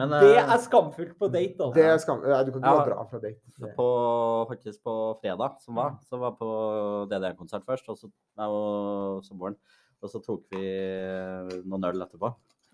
Men 0.00 0.08
Det 0.14 0.30
eh, 0.38 0.46
er 0.54 0.60
skamfullt 0.64 1.18
på 1.20 1.28
date, 1.28 1.58
da. 1.58 1.66
Det 1.76 1.84
er 1.84 1.98
skam... 2.00 2.22
Nei, 2.24 2.38
du 2.48 2.54
kan 2.54 2.62
ikke 2.62 2.72
Ja. 2.78 2.84
dra 2.86 3.02
fra 3.10 3.20
date. 3.20 3.74
På, 3.76 3.88
faktisk 4.48 4.80
på 4.88 4.94
fredag 5.20 5.58
som 5.60 5.76
var, 5.76 5.98
så 6.08 6.16
var 6.22 6.32
på 6.38 6.48
DDR-konsert 7.10 7.66
først, 7.68 7.90
og 7.92 8.00
så, 8.00 8.08
nei, 8.40 8.48
og 8.48 9.20
samboeren. 9.28 9.58
Og 10.02 10.10
så 10.10 10.22
tok 10.24 10.48
vi 10.56 10.64
eh, 10.64 11.52
noen 11.68 11.84
øl 11.90 12.06
etterpå. 12.06 12.32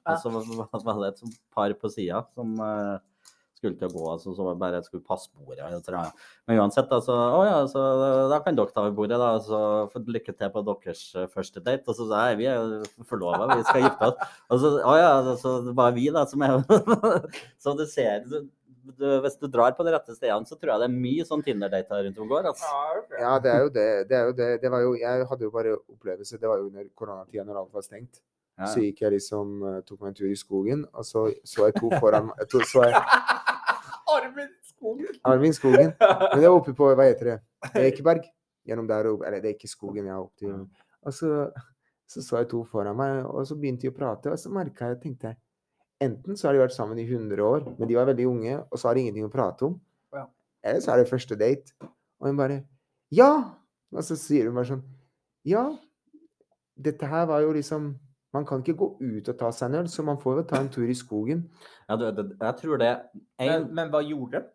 Og 0.08 0.22
så 0.22 0.30
var 0.30 0.70
var 0.70 1.02
det 1.02 1.10
et 1.10 1.40
par 1.52 1.74
på 1.82 1.90
sida 1.92 2.22
som 2.32 2.54
eh, 2.62 2.94
skulle 3.58 3.78
til 3.78 3.88
å 3.90 3.94
gå, 3.94 4.04
altså, 4.12 4.32
så 4.36 4.46
var 4.46 4.56
det 4.56 4.62
bare 4.62 4.78
jeg 4.80 4.88
skulle 4.88 5.06
passe 5.06 5.30
bordet. 5.34 5.66
og 5.66 5.84
så, 5.84 5.94
ja. 5.94 6.34
Men 6.48 6.60
uansett, 6.62 6.90
da, 6.90 6.98
å, 6.98 7.40
ja, 7.46 7.56
så 7.70 7.84
da 8.32 8.38
kan 8.44 8.58
dere 8.58 8.74
ta 8.74 8.84
ved 8.86 8.96
bordet, 8.98 9.18
da. 9.20 9.32
Så 9.44 10.04
lykke 10.08 10.34
til 10.34 10.52
på 10.54 10.64
deres 10.68 11.02
eh, 11.14 11.28
første 11.32 11.62
date. 11.64 11.84
Og 11.86 11.98
så 11.98 12.08
sa 12.10 12.28
jeg 12.30 12.40
vi 12.42 12.48
er 12.50 12.86
forlova, 13.08 13.50
vi 13.54 13.66
skal 13.66 13.84
gifte 13.84 14.12
oss. 14.12 14.38
Og 14.48 14.62
så, 14.62 14.72
å 14.80 14.94
ja, 14.98 15.10
så 15.42 15.58
det 15.66 15.74
var 15.78 15.96
vi, 15.96 16.08
da, 16.14 16.24
som 16.30 16.46
er 16.46 16.56
Så 17.62 17.74
du 17.78 17.84
ser 17.90 18.24
du, 18.28 18.38
du, 18.96 19.06
Hvis 19.24 19.36
du 19.40 19.46
drar 19.50 19.74
på 19.76 19.86
de 19.86 19.92
rette 19.94 20.16
stedene, 20.16 20.48
så 20.48 20.56
tror 20.56 20.74
jeg 20.74 20.84
det 20.84 20.88
er 20.88 20.96
mye 20.96 21.28
sånn 21.28 21.44
Tinder-dater 21.44 22.06
rundt 22.06 22.22
om 22.24 22.32
går. 22.32 22.50
Altså. 22.52 22.72
Ja. 23.12 23.20
Ja, 23.26 23.36
det 23.42 23.52
er 23.52 23.62
jo 23.66 23.74
det. 23.74 23.90
det, 24.10 24.18
er 24.18 24.30
jo 24.30 24.38
det. 24.40 24.50
det 24.64 24.72
var 24.74 24.86
jo, 24.86 24.96
jeg 24.98 25.28
hadde 25.32 25.48
jo 25.48 25.54
bare 25.54 25.76
opplevelse 25.78 26.40
Det 26.40 26.50
var 26.50 26.62
jo 26.62 26.70
under 26.70 26.90
koronatida, 26.98 27.46
når 27.46 27.64
alt 27.64 27.78
var 27.78 27.86
stengt. 27.86 28.22
Ja. 28.58 28.66
Så 28.72 28.82
gikk 28.82 29.04
jeg 29.04 29.14
liksom 29.14 29.60
eh, 29.62 29.80
Tok 29.86 30.00
meg 30.02 30.10
en 30.10 30.16
tur 30.18 30.30
i 30.30 30.36
skogen, 30.38 30.84
og 30.92 31.06
så 31.06 31.28
så 31.46 31.68
jeg 31.68 31.76
to 31.78 31.92
foran 32.00 32.30
meg 32.32 32.48
to, 32.50 32.62
så 32.66 32.88
jeg, 32.88 33.02
Armin 34.16 34.50
Skogen. 34.66 35.18
Armin 35.24 35.54
Skogen. 35.58 35.92
Men 36.00 36.40
det 36.40 36.48
var 36.48 36.56
oppe 36.56 36.74
på 36.74 36.90
Hva 36.96 37.06
heter 37.06 37.32
det? 37.32 37.38
Ekeberg. 37.86 38.26
Gjennom 38.68 38.88
der 38.88 39.08
oppe. 39.10 39.26
Eller 39.28 39.42
det 39.44 39.52
er 39.52 39.56
ikke 39.56 39.70
skogen 39.70 40.08
jeg 40.08 40.14
er 40.14 40.22
opp 40.22 40.34
til. 40.40 40.54
Og 41.06 41.14
så, 41.14 41.30
så 42.08 42.22
så 42.24 42.40
jeg 42.42 42.50
to 42.50 42.62
foran 42.68 42.96
meg, 42.98 43.20
og 43.26 43.46
så 43.48 43.56
begynte 43.56 43.86
de 43.86 43.92
å 43.92 43.96
prate, 43.96 44.32
og 44.32 44.40
så 44.40 44.50
merka 44.52 44.90
jeg 44.92 45.00
tenkte 45.04 45.32
jeg, 45.32 45.40
Enten 45.98 46.36
så 46.38 46.46
har 46.46 46.54
de 46.54 46.60
vært 46.62 46.76
sammen 46.76 46.98
i 47.02 47.04
100 47.08 47.40
år, 47.42 47.64
men 47.74 47.88
de 47.90 47.96
var 47.96 48.06
veldig 48.06 48.26
unge, 48.30 48.52
og 48.70 48.78
så 48.78 48.86
har 48.86 48.94
de 48.94 49.02
ingenting 49.02 49.24
å 49.26 49.32
prate 49.32 49.64
om. 49.66 49.72
Ja. 50.14 50.28
Eller 50.62 50.82
så 50.84 50.92
er 50.94 51.00
det 51.02 51.08
første 51.10 51.34
date. 51.38 51.74
Og 52.22 52.28
hun 52.30 52.38
bare 52.38 52.60
Ja! 53.14 53.30
Og 53.90 54.04
så 54.04 54.14
sier 54.20 54.46
hun 54.46 54.54
bare 54.58 54.68
sånn 54.68 54.84
Ja, 55.48 55.64
dette 56.78 57.08
her 57.08 57.24
var 57.26 57.42
jo 57.42 57.54
liksom 57.56 57.94
Man 58.36 58.44
kan 58.46 58.60
ikke 58.60 58.76
gå 58.76 58.88
ut 59.00 59.28
og 59.32 59.38
ta 59.40 59.50
seg 59.54 59.70
en 59.70 59.80
øl, 59.82 59.88
så 59.88 60.04
man 60.04 60.20
får 60.20 60.42
jo 60.42 60.46
ta 60.50 60.60
en 60.60 60.70
tur 60.72 60.88
i 60.88 60.96
skogen. 60.96 61.46
Ja, 61.88 61.96
du, 61.96 62.06
det, 62.12 62.26
jeg 62.36 62.56
tror 62.60 62.80
det 62.82 62.92
Men, 63.40 63.68
men 63.74 63.92
hva 63.92 64.02
gjorde 64.04 64.42
de? 64.42 64.54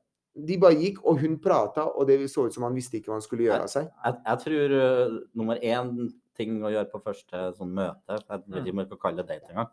De 0.49 0.57
bare 0.57 0.77
gikk, 0.77 1.03
og 1.05 1.21
hun 1.21 1.37
prata, 1.41 1.85
og 1.93 2.07
det 2.09 2.17
så 2.31 2.47
ut 2.47 2.53
som 2.55 2.65
han 2.65 2.73
visste 2.73 2.97
ikke 2.97 3.11
hva 3.11 3.19
han 3.19 3.25
skulle 3.25 3.45
gjøre 3.45 3.65
av 3.67 3.69
seg. 3.69 3.89
Jeg, 4.05 4.19
jeg 4.25 4.41
tror 4.43 4.75
uh, 4.81 5.17
nummer 5.37 5.61
én 5.61 5.91
ting 6.37 6.57
å 6.65 6.71
gjøre 6.73 6.89
på 6.89 7.01
første 7.03 7.41
sånn 7.57 7.73
møte, 7.77 8.17
jeg 8.17 8.41
vet 8.47 8.63
ikke 8.63 8.73
om 8.73 8.81
jeg 8.81 8.89
skal 8.89 9.01
kalle 9.03 9.21
det 9.21 9.27
date 9.29 9.53
engang, 9.53 9.69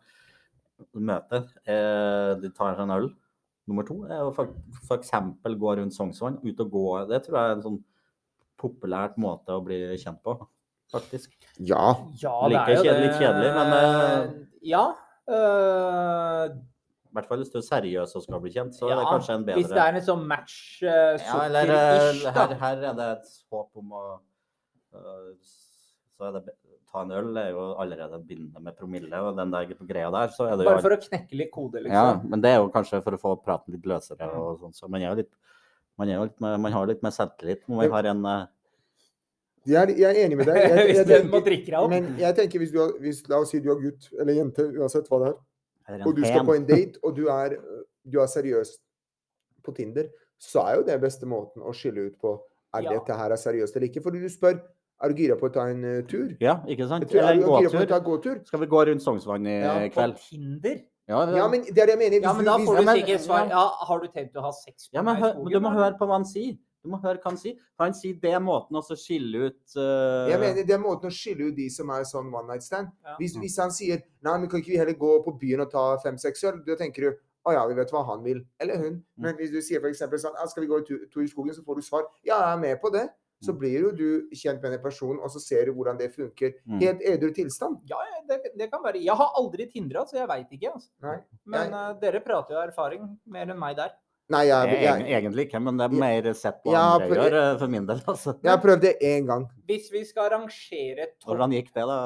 møte, 1.10 1.42
eh, 1.64 2.32
de 2.40 2.50
tar 2.56 2.76
seg 2.76 2.84
en 2.84 2.96
øl. 2.96 3.08
Nummer 3.70 3.86
to 3.86 3.96
er 4.08 4.24
å 4.24 4.46
eksempel 4.96 5.56
gå 5.60 5.74
rundt 5.78 5.96
Sognsvann, 5.96 6.40
ut 6.42 6.62
og 6.64 6.72
gå. 6.72 6.84
Det 7.10 7.20
tror 7.24 7.38
jeg 7.38 7.50
er 7.50 7.56
en 7.56 7.64
sånn 7.66 7.80
populært 8.60 9.16
måte 9.20 9.56
å 9.56 9.64
bli 9.64 9.78
kjent 10.00 10.20
på, 10.24 10.36
faktisk. 10.92 11.33
Ja. 11.59 11.85
Ja, 12.20 12.35
Like 12.50 12.74
er 12.74 12.83
kjedelig, 12.85 13.07
litt 13.07 13.20
kjedelig, 13.20 13.53
men, 13.59 13.72
uh, 13.76 14.46
Ja. 14.66 14.85
Uh, 15.31 16.57
I 17.11 17.14
hvert 17.14 17.29
fall 17.29 17.42
hvis 17.42 17.53
du 17.53 17.61
er 17.61 17.66
seriøs 17.66 18.16
og 18.18 18.24
skal 18.24 18.40
bli 18.42 18.50
kjent, 18.55 18.74
så 18.74 18.88
er 18.90 18.98
det 18.98 19.05
kanskje 19.07 19.37
en 19.37 19.44
bedre 19.46 19.61
Hvis 19.61 19.70
det 19.70 19.83
er 19.83 19.98
en 19.98 20.07
sånn 20.07 20.24
match 20.31 20.57
uh, 20.83 21.14
Ja, 21.20 21.37
eller 21.44 21.70
uh, 21.70 22.24
her, 22.35 22.55
her 22.62 22.83
er 22.90 22.96
det 22.98 23.07
et 23.18 23.31
håp 23.53 23.83
om 23.83 23.94
å 23.94 24.03
Så 24.90 26.26
er 26.26 26.38
det 26.38 26.44
Ta 26.90 27.05
en 27.05 27.12
øl 27.14 27.37
er 27.38 27.53
jo 27.53 27.64
allerede 27.79 28.18
bindende 28.26 28.59
med 28.64 28.74
promille, 28.74 29.18
og 29.22 29.37
den 29.38 29.53
der 29.53 29.68
greia 29.87 30.09
der, 30.11 30.33
så 30.35 30.48
er 30.48 30.57
det 30.59 30.64
jo 30.64 30.72
Bare 30.72 30.83
for 30.83 30.96
å 30.96 30.98
knekke 30.98 31.37
litt 31.38 31.53
kode, 31.55 31.85
liksom. 31.85 31.94
Ja, 31.94 32.16
men 32.33 32.42
det 32.42 32.50
er 32.50 32.57
jo 32.59 32.72
kanskje 32.74 32.98
for 33.05 33.14
å 33.14 33.20
få 33.22 33.35
praten 33.44 33.76
litt 33.76 33.87
løsere 33.87 34.26
og 34.35 34.64
sånn, 34.64 34.74
så 34.74 34.90
man 34.90 35.05
er 35.05 35.12
jo 35.12 35.20
litt 35.20 35.31
man, 36.00 36.09
er 36.09 36.16
jo 36.16 36.24
litt, 36.26 36.40
man 36.42 36.74
har 36.74 36.90
litt 36.90 37.05
mer 37.05 37.14
selvtillit 37.14 37.62
når 37.68 37.79
man 37.85 37.94
har 37.94 38.09
en 38.11 38.26
Jeg 39.68 39.76
er, 39.76 39.90
jeg 39.98 40.08
er 40.08 40.24
enig 40.24 40.36
med 40.40 40.48
deg. 40.48 40.56
Jeg, 40.56 40.84
Hvis 40.88 41.10
jeg, 41.12 41.24
må 41.28 41.40
tenker, 41.44 41.88
men 41.92 42.10
jeg 42.18 42.36
tenker 42.38 42.62
hvis 42.62 42.72
du 42.72 42.78
har, 42.80 42.92
hvis, 43.02 43.22
La 43.28 43.40
oss 43.42 43.52
si 43.52 43.60
du 43.60 43.68
er 43.74 43.80
gutt 43.82 44.08
eller 44.18 44.38
jente, 44.38 44.64
uansett 44.80 45.08
hva 45.10 45.20
det 45.24 45.32
er, 45.32 46.04
og 46.06 46.14
du 46.16 46.22
skal 46.24 46.46
på 46.48 46.56
en 46.56 46.66
date, 46.68 47.00
og 47.04 47.16
du 47.16 47.26
er, 47.32 47.58
du 48.08 48.20
er 48.22 48.30
seriøs 48.30 48.76
på 49.66 49.74
Tinder, 49.76 50.08
så 50.40 50.64
er 50.64 50.80
jo 50.80 50.86
det 50.88 50.96
beste 51.02 51.28
måten 51.28 51.60
å 51.60 51.74
skille 51.76 52.08
ut 52.08 52.16
på 52.20 52.38
er 52.74 52.86
Ja. 52.86 52.92
dette 52.94 53.16
her 53.18 53.32
er 53.34 53.40
seriøst 53.40 53.76
eller 53.76 53.88
ikke. 53.90 54.02
Fordi 54.02 54.20
du 54.22 54.28
spør 54.30 54.60
er 55.02 55.08
du 55.08 55.14
gira 55.16 55.36
på 55.36 55.48
å 55.48 55.52
ta 55.52 55.66
en 55.72 55.84
eh, 55.84 56.02
tur. 56.08 56.36
Ja, 56.40 56.60
ikke 56.68 56.86
sant? 56.88 57.08
Tror, 57.10 57.20
er 57.24 57.32
Eller 57.32 57.46
gåtur. 57.46 58.00
gåtur? 58.04 58.40
Skal 58.46 58.60
vi 58.60 58.66
gå 58.70 58.84
rundt 58.86 59.02
Sognsvann 59.02 59.46
i 59.48 59.58
Ja, 59.60 59.74
På? 59.94 60.06
Tinder? 60.28 60.80
Ja, 61.08 61.24
Ja, 61.34 61.48
men 61.48 61.62
det 61.64 61.78
er 61.78 61.86
det 61.88 61.96
jeg 61.96 61.98
mener. 61.98 62.18
Hvis 62.18 62.28
Ja, 62.28 62.32
men 62.36 62.44
da 62.44 62.56
får 62.58 62.76
du 62.76 62.90
sikkert 63.00 63.20
svar. 63.24 63.48
ja. 63.48 63.64
Har 63.88 64.00
du 64.00 64.08
tenkt 64.08 64.36
å 64.36 64.42
ha 64.42 64.52
sex 64.52 64.88
ja 64.92 65.02
men, 65.02 65.14
meg 65.18 65.24
i 65.24 65.32
skogen? 65.32 65.52
du 65.52 65.60
må 65.60 65.72
høre 65.74 65.96
på 65.98 66.06
hva 66.06 66.20
han 66.20 66.24
sier. 66.24 66.56
Du 66.82 66.88
må 66.92 67.00
høre 67.02 67.18
hva 67.20 67.30
han 67.30 67.36
sier. 67.40 67.56
For 67.76 67.84
han 67.84 67.94
sier 67.94 68.14
det 68.22 68.32
er 68.32 68.40
måten 68.40 68.76
å 68.78 68.82
skille 68.88 69.50
ut 69.50 69.74
uh... 69.76 70.28
jeg 70.30 70.40
mener, 70.40 70.64
Det 70.64 70.74
er 70.76 70.80
måten 70.82 71.10
å 71.10 71.14
skille 71.14 71.50
ut 71.50 71.56
de 71.56 71.68
som 71.70 71.90
er 71.92 72.04
sånn 72.08 72.30
one 72.32 72.48
night 72.48 72.64
stand. 72.64 72.88
Ja. 73.04 73.16
Hvis, 73.20 73.36
hvis 73.40 73.58
han 73.60 73.70
sier 73.74 74.00
nei, 74.24 74.36
men 74.38 74.48
kan 74.48 74.62
ikke 74.62 74.72
vi 74.72 74.80
heller 74.80 74.96
gå 75.00 75.12
på 75.26 75.36
byen 75.40 75.66
og 75.66 75.70
ta 75.74 75.84
fem-seks 76.04 76.44
øl, 76.48 76.62
da 76.66 76.76
tenker 76.80 77.08
du 77.08 77.10
å 77.48 77.52
ja, 77.56 77.62
vi 77.68 77.76
vet 77.78 77.92
hva 77.92 78.02
han 78.08 78.24
vil. 78.24 78.42
Eller 78.60 78.76
hun. 78.80 78.98
Mm. 79.00 79.24
Men 79.24 79.36
hvis 79.40 79.52
du 79.52 79.60
sier 79.64 79.80
f.eks. 79.80 80.02
sånn 80.20 80.36
ja, 80.36 80.44
skal 80.48 80.64
vi 80.64 80.68
gå 80.72 80.80
en 80.80 80.84
tur, 80.88 81.06
tur 81.12 81.22
i 81.24 81.28
skogen, 81.30 81.56
så 81.56 81.64
får 81.64 81.80
du 81.80 81.86
svar 81.86 82.04
ja, 82.24 82.36
jeg 82.36 82.52
er 82.56 82.62
med 82.66 82.80
på 82.82 82.90
det. 82.96 83.06
Så 83.40 83.54
Mm. 83.54 83.58
blir 83.62 83.76
jo 83.80 83.90
du 83.96 84.08
kjent 84.36 84.60
med 84.60 84.74
den 84.74 84.82
personen, 84.84 85.16
og 85.24 85.30
så 85.32 85.40
ser 85.40 85.64
du 85.64 85.72
hvordan 85.72 85.96
det 85.96 86.10
funker. 86.12 86.50
Mm. 86.68 86.80
Helt 86.82 87.00
edru 87.08 87.30
tilstand. 87.32 87.78
Ja, 87.88 87.96
ja, 88.04 88.18
det, 88.28 88.50
det 88.60 88.66
kan 88.68 88.82
være. 88.84 89.00
Jeg 89.00 89.16
har 89.16 89.30
aldri 89.40 89.64
tindra, 89.72 90.02
så 90.04 90.18
jeg 90.18 90.28
veit 90.28 90.50
ikke. 90.52 90.72
Altså. 90.74 90.90
Nei. 91.06 91.14
Men 91.46 91.72
Jeg- 91.72 91.72
uh, 91.72 91.94
dere 92.02 92.20
prater 92.20 92.52
jo 92.58 92.60
erfaring 92.60 93.06
mer 93.24 93.48
enn 93.48 93.58
meg 93.58 93.78
der. 93.80 93.94
Nei, 94.30 94.44
jeg, 94.46 94.74
jeg, 94.84 95.04
Egentlig 95.18 95.44
ikke, 95.48 95.60
men 95.64 95.78
det 95.80 95.86
er 95.88 95.94
mer 95.98 96.26
sett 96.38 96.60
på 96.62 96.70
Ja, 96.70 96.84
andre 97.00 97.18
gjør 97.18 97.36
eh, 97.40 97.50
for 97.58 97.72
min 97.72 97.86
del. 97.88 98.02
altså. 98.12 98.36
jeg 98.38 98.50
har 98.52 98.60
prøvd 98.62 98.84
det 98.84 98.92
én 99.08 99.26
gang. 99.26 99.46
Hvis 99.66 99.90
vi 99.90 100.04
skal 100.06 100.30
rangere 100.36 101.08
topp 101.16 101.32
Hvordan 101.32 101.54
gikk 101.56 101.70
det, 101.74 101.86
da? 101.90 101.98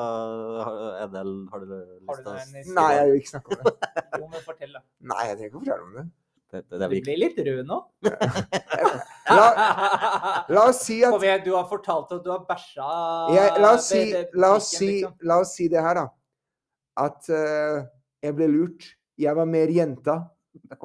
Edel, 1.05 1.35
har 1.53 1.65
du 1.65 1.75
Har 1.75 2.21
lyst 2.23 2.25
til 2.25 2.73
å 2.73 2.77
Nei, 2.81 2.91
jeg 2.97 3.11
vil 3.11 3.21
ikke 3.21 3.33
snakke 3.35 3.59
om 3.59 3.65
det. 3.69 3.75
Jo, 4.15 4.25
men 4.25 4.45
fortell, 4.49 4.77
da. 4.79 4.85
Nei, 5.13 5.23
jeg 5.29 5.37
trenger 5.37 5.51
ikke 5.51 5.61
å 5.61 5.65
fortelle 5.67 5.89
om 5.89 5.97
det. 6.01 6.07
Det, 6.55 6.61
det, 6.71 6.79
det 6.81 6.89
Du 6.89 7.09
blir 7.09 7.21
litt 7.21 7.39
rød 7.49 7.63
nå. 7.69 7.81
La, 9.35 9.47
la 10.53 10.67
oss 10.69 10.83
si 10.85 11.01
at 11.05 11.15
Kom 11.15 11.25
igjen, 11.25 11.41
du 11.45 11.55
har 11.57 11.65
fortalt 11.69 12.13
at 12.15 12.21
du 12.25 12.29
har 12.31 12.45
bæsja 12.47 12.89
jeg, 13.33 13.55
la, 13.59 13.71
oss 13.73 13.89
si, 13.89 14.03
la, 14.37 14.51
oss 14.53 14.69
si, 14.69 14.91
liksom. 14.91 15.17
la 15.25 15.39
oss 15.43 15.55
si 15.57 15.69
det 15.73 15.81
her, 15.83 16.01
da. 16.01 16.05
At 17.05 17.33
uh, 17.33 17.85
jeg 18.25 18.37
ble 18.39 18.49
lurt. 18.53 18.93
Jeg 19.21 19.37
var 19.39 19.49
mer 19.49 19.71
jenta, 19.71 20.19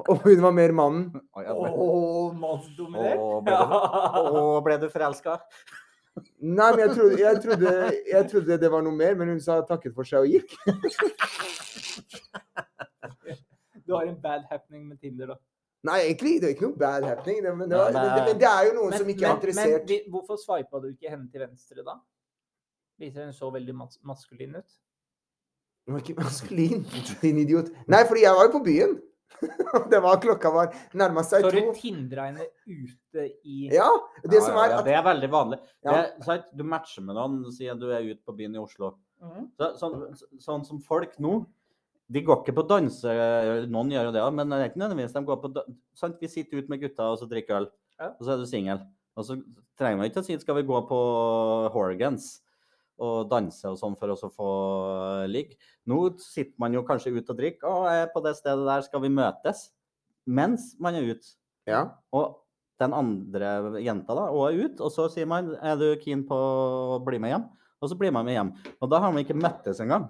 og 0.08 0.22
hun 0.24 0.40
var 0.42 0.52
mer 0.56 0.72
mannen. 0.72 1.04
Å, 1.36 1.42
ja, 1.44 1.54
ble- 1.54 2.40
mannsdominert. 2.40 3.18
Og 3.20 3.44
ble 3.44 3.58
du- 3.60 4.62
ble 4.66 4.78
du 4.82 4.88
forelska? 4.92 5.36
Nei, 6.42 6.70
men 6.74 6.80
jeg 6.82 6.90
trodde, 6.96 7.18
jeg, 7.20 7.40
trodde, 7.44 7.74
jeg 8.10 8.28
trodde 8.32 8.56
det 8.60 8.70
var 8.72 8.82
noe 8.82 8.92
mer, 8.96 9.14
men 9.16 9.28
hun 9.34 9.40
sa 9.40 9.60
takket 9.62 9.94
for 9.94 10.04
seg 10.04 10.26
og 10.26 10.28
gikk. 10.34 10.50
Du 13.86 13.94
har 13.96 14.06
en 14.06 14.20
bad 14.22 14.44
happening 14.50 14.84
med 14.88 15.00
Tinder, 15.00 15.26
da. 15.32 15.36
Nei, 15.88 15.96
egentlig 16.10 16.36
det 16.42 16.46
er 16.50 16.52
ikke 16.54 16.68
noe 16.68 16.78
bad 16.78 17.02
happening. 17.08 17.40
Det, 17.42 17.52
men, 17.56 17.70
det, 17.72 17.78
var- 17.80 17.92
Nei, 17.96 18.02
det, 18.04 18.24
men 18.28 18.38
det 18.42 18.46
er 18.50 18.66
jo 18.68 18.74
noen 18.76 18.92
som 18.94 19.08
ikke 19.10 19.24
er 19.26 19.32
men, 19.32 19.38
interessert. 19.40 19.88
vi- 19.88 20.04
hvorfor 20.12 20.38
sveipa 20.38 20.80
du 20.82 20.88
ikke 20.92 21.10
henne 21.10 21.26
til 21.32 21.40
venstre 21.42 21.82
da? 21.86 21.96
Viser 23.00 23.24
hun 23.24 23.32
så 23.34 23.48
veldig 23.50 23.74
mas 23.74 23.98
maskulin 24.06 24.54
ut? 24.60 24.70
Hun 25.88 25.96
var 25.96 26.04
ikke 26.04 26.18
maskulin, 26.20 26.84
din 27.24 27.38
idiot. 27.42 27.72
Nei, 27.88 28.02
fordi 28.06 28.22
jeg 28.26 28.36
var 28.36 28.46
jo 28.46 28.52
på 28.58 28.62
byen. 28.68 28.94
det 29.92 30.00
var 30.02 30.18
Klokka 30.20 30.50
var 30.52 30.72
nærma 30.98 31.22
seg 31.26 31.44
Så 31.46 31.50
du 31.54 31.60
to. 31.60 31.72
tindra 31.78 32.26
henne 32.28 32.46
ute 32.66 33.26
i 33.46 33.68
Ja, 33.72 33.86
det 34.24 34.40
Ja, 34.40 34.44
som 34.44 34.56
ja, 34.58 34.64
er 34.64 34.70
ja, 34.74 34.78
at 34.80 34.84
det 34.88 34.94
er 34.98 35.06
veldig 35.06 35.30
vanlig. 35.32 35.58
Ja. 35.84 35.90
Det, 35.92 36.00
er 36.00 36.26
sant? 36.26 36.50
du 36.56 36.64
matcher 36.66 37.06
med 37.06 37.16
noen, 37.18 37.38
sier 37.54 37.78
du 37.78 37.88
er 37.94 38.04
ute 38.10 38.20
på 38.26 38.34
byen 38.36 38.58
i 38.58 38.62
Oslo. 38.62 38.94
Mm. 39.22 39.48
Så, 39.60 39.70
sånn, 39.80 39.96
sånn 40.40 40.62
som 40.64 40.78
folk 40.80 41.18
nå 41.20 41.42
De 42.10 42.22
går 42.26 42.40
ikke 42.42 42.56
på 42.56 42.64
danse, 42.66 43.12
noen 43.70 43.90
gjør 43.92 44.08
jo 44.08 44.14
det 44.16 44.22
men 44.34 44.48
det 44.50 44.56
er 44.58 44.70
ikke 44.72 44.80
nødvendigvis 44.82 45.12
de 45.14 45.24
går 45.28 45.40
på 45.44 45.50
danse. 45.54 45.76
Sånn, 45.94 46.16
Vi 46.20 46.26
sitter 46.32 46.58
ute 46.58 46.72
med 46.72 46.80
gutta 46.82 47.10
og 47.12 47.18
så 47.20 47.28
drikker 47.30 47.60
øl, 47.60 47.68
Ja. 48.00 48.08
og 48.18 48.22
så 48.26 48.32
er 48.34 48.38
du 48.40 48.46
singel. 48.50 48.80
Og 49.16 49.24
så 49.28 49.36
trenger 49.78 49.98
man 50.00 50.08
ikke 50.10 50.22
å 50.22 50.24
si 50.26 50.38
skal 50.40 50.56
vi 50.56 50.62
gå 50.66 50.80
på 50.88 50.98
Horgans 51.74 52.40
og 53.00 53.30
danse 53.30 53.64
og 53.70 53.78
sånn 53.80 53.96
for 53.98 54.12
å 54.12 54.30
få 54.30 54.50
ligge. 55.32 55.56
Nå 55.88 56.02
sitter 56.22 56.54
man 56.60 56.76
jo 56.76 56.84
kanskje 56.86 57.14
ute 57.16 57.32
og 57.32 57.40
drikker, 57.40 57.66
og 57.68 57.88
er 57.90 58.10
på 58.12 58.22
det 58.24 58.36
stedet 58.38 58.68
der 58.68 58.84
skal 58.86 59.02
vi 59.04 59.10
møtes. 59.12 59.70
Mens 60.28 60.74
man 60.78 60.98
er 60.98 61.08
ute. 61.14 61.34
Ja. 61.68 61.86
Og 62.14 62.38
den 62.80 62.94
andre 62.96 63.80
jenta 63.84 64.16
da, 64.16 64.28
og 64.32 64.46
er 64.48 64.62
ute, 64.66 64.84
og 64.86 64.92
så 64.94 65.08
sier 65.12 65.28
man 65.28 65.52
er 65.60 65.76
du 65.80 65.88
keen 66.00 66.22
på 66.28 66.36
å 66.36 67.00
bli 67.04 67.20
med 67.20 67.34
hjem? 67.34 67.48
Og 67.80 67.92
så 67.92 67.96
blir 67.96 68.12
man 68.12 68.26
med 68.28 68.36
hjem. 68.36 68.54
Og 68.80 68.90
da 68.92 69.00
har 69.00 69.12
man 69.12 69.24
ikke 69.24 69.36
møttes 69.36 69.80
engang. 69.80 70.08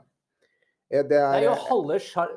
eh, 0.91 1.03
Det 1.03 1.09
Det 1.09 1.21
er 1.23 1.45
jo 1.45 1.53
er, 1.55 1.67
halve 1.69 1.99
sjar... 2.03 2.33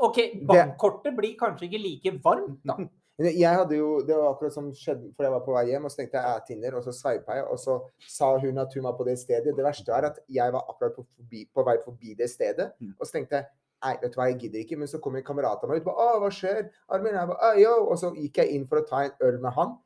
OK, 0.00 0.18
bankkortet 0.48 1.16
blir 1.16 1.36
kanskje 1.40 1.68
ikke 1.68 1.82
like 1.84 2.14
varmt, 2.24 2.60
da. 2.64 2.78
Jeg 3.26 3.50
hadde 3.56 3.76
jo, 3.76 4.02
Det 4.06 4.14
var 4.16 4.32
akkurat 4.32 4.52
som 4.54 4.68
skjedde, 4.72 5.12
for 5.16 5.24
jeg 5.26 5.32
var 5.32 5.40
på 5.42 5.52
vei 5.56 5.64
hjem, 5.72 5.84
og 5.84 5.90
så 5.90 5.96
tenkte 6.02 6.20
jeg 6.20 6.36
er 6.36 6.44
Tinder, 6.46 6.76
og 6.78 6.84
så 6.84 6.92
sveipa 6.94 7.34
jeg, 7.34 7.44
og 7.50 7.58
så 7.58 7.78
sa 8.06 8.38
hun 8.38 8.58
at 8.58 8.74
hun 8.74 8.84
var 8.84 8.92
på 8.98 9.04
det 9.04 9.18
stedet. 9.18 9.56
Det 9.56 9.64
verste 9.64 9.90
er 9.92 10.06
at 10.10 10.18
jeg 10.28 10.52
var 10.52 10.64
akkurat 10.68 10.94
på, 10.94 11.04
forbi, 11.16 11.44
på 11.54 11.64
vei 11.66 11.76
forbi 11.84 12.14
det 12.14 12.30
stedet, 12.30 12.72
Mm. 12.80 12.94
og 12.98 13.06
så 13.06 13.12
tenkte 13.18 13.36
jeg 13.36 13.46
Nei, 13.78 13.92
vet 14.02 14.10
du 14.10 14.16
hva, 14.18 14.24
jeg 14.26 14.38
gidder 14.40 14.58
ikke. 14.58 14.76
Men 14.76 14.88
så 14.88 14.98
kom 14.98 15.14
en 15.14 15.22
kamerat 15.22 15.62
av 15.62 15.68
meg 15.70 15.76
ut 15.78 15.86
og 15.86 15.94
ba, 15.94 16.02
Å, 16.02 16.18
hva 16.18 16.30
skjer? 16.34 16.64
Armin, 16.90 17.14
jeg 17.14 17.28
ba, 17.28 17.36
«Å. 17.38 17.74
Og 17.86 17.98
så 18.00 18.10
gikk 18.16 18.40
jeg 18.42 18.50
inn 18.56 18.66
for 18.66 18.80
å 18.80 18.86
ta 18.88 19.04
en 19.04 19.12
øl 19.22 19.38
med 19.38 19.52
han. 19.54 19.76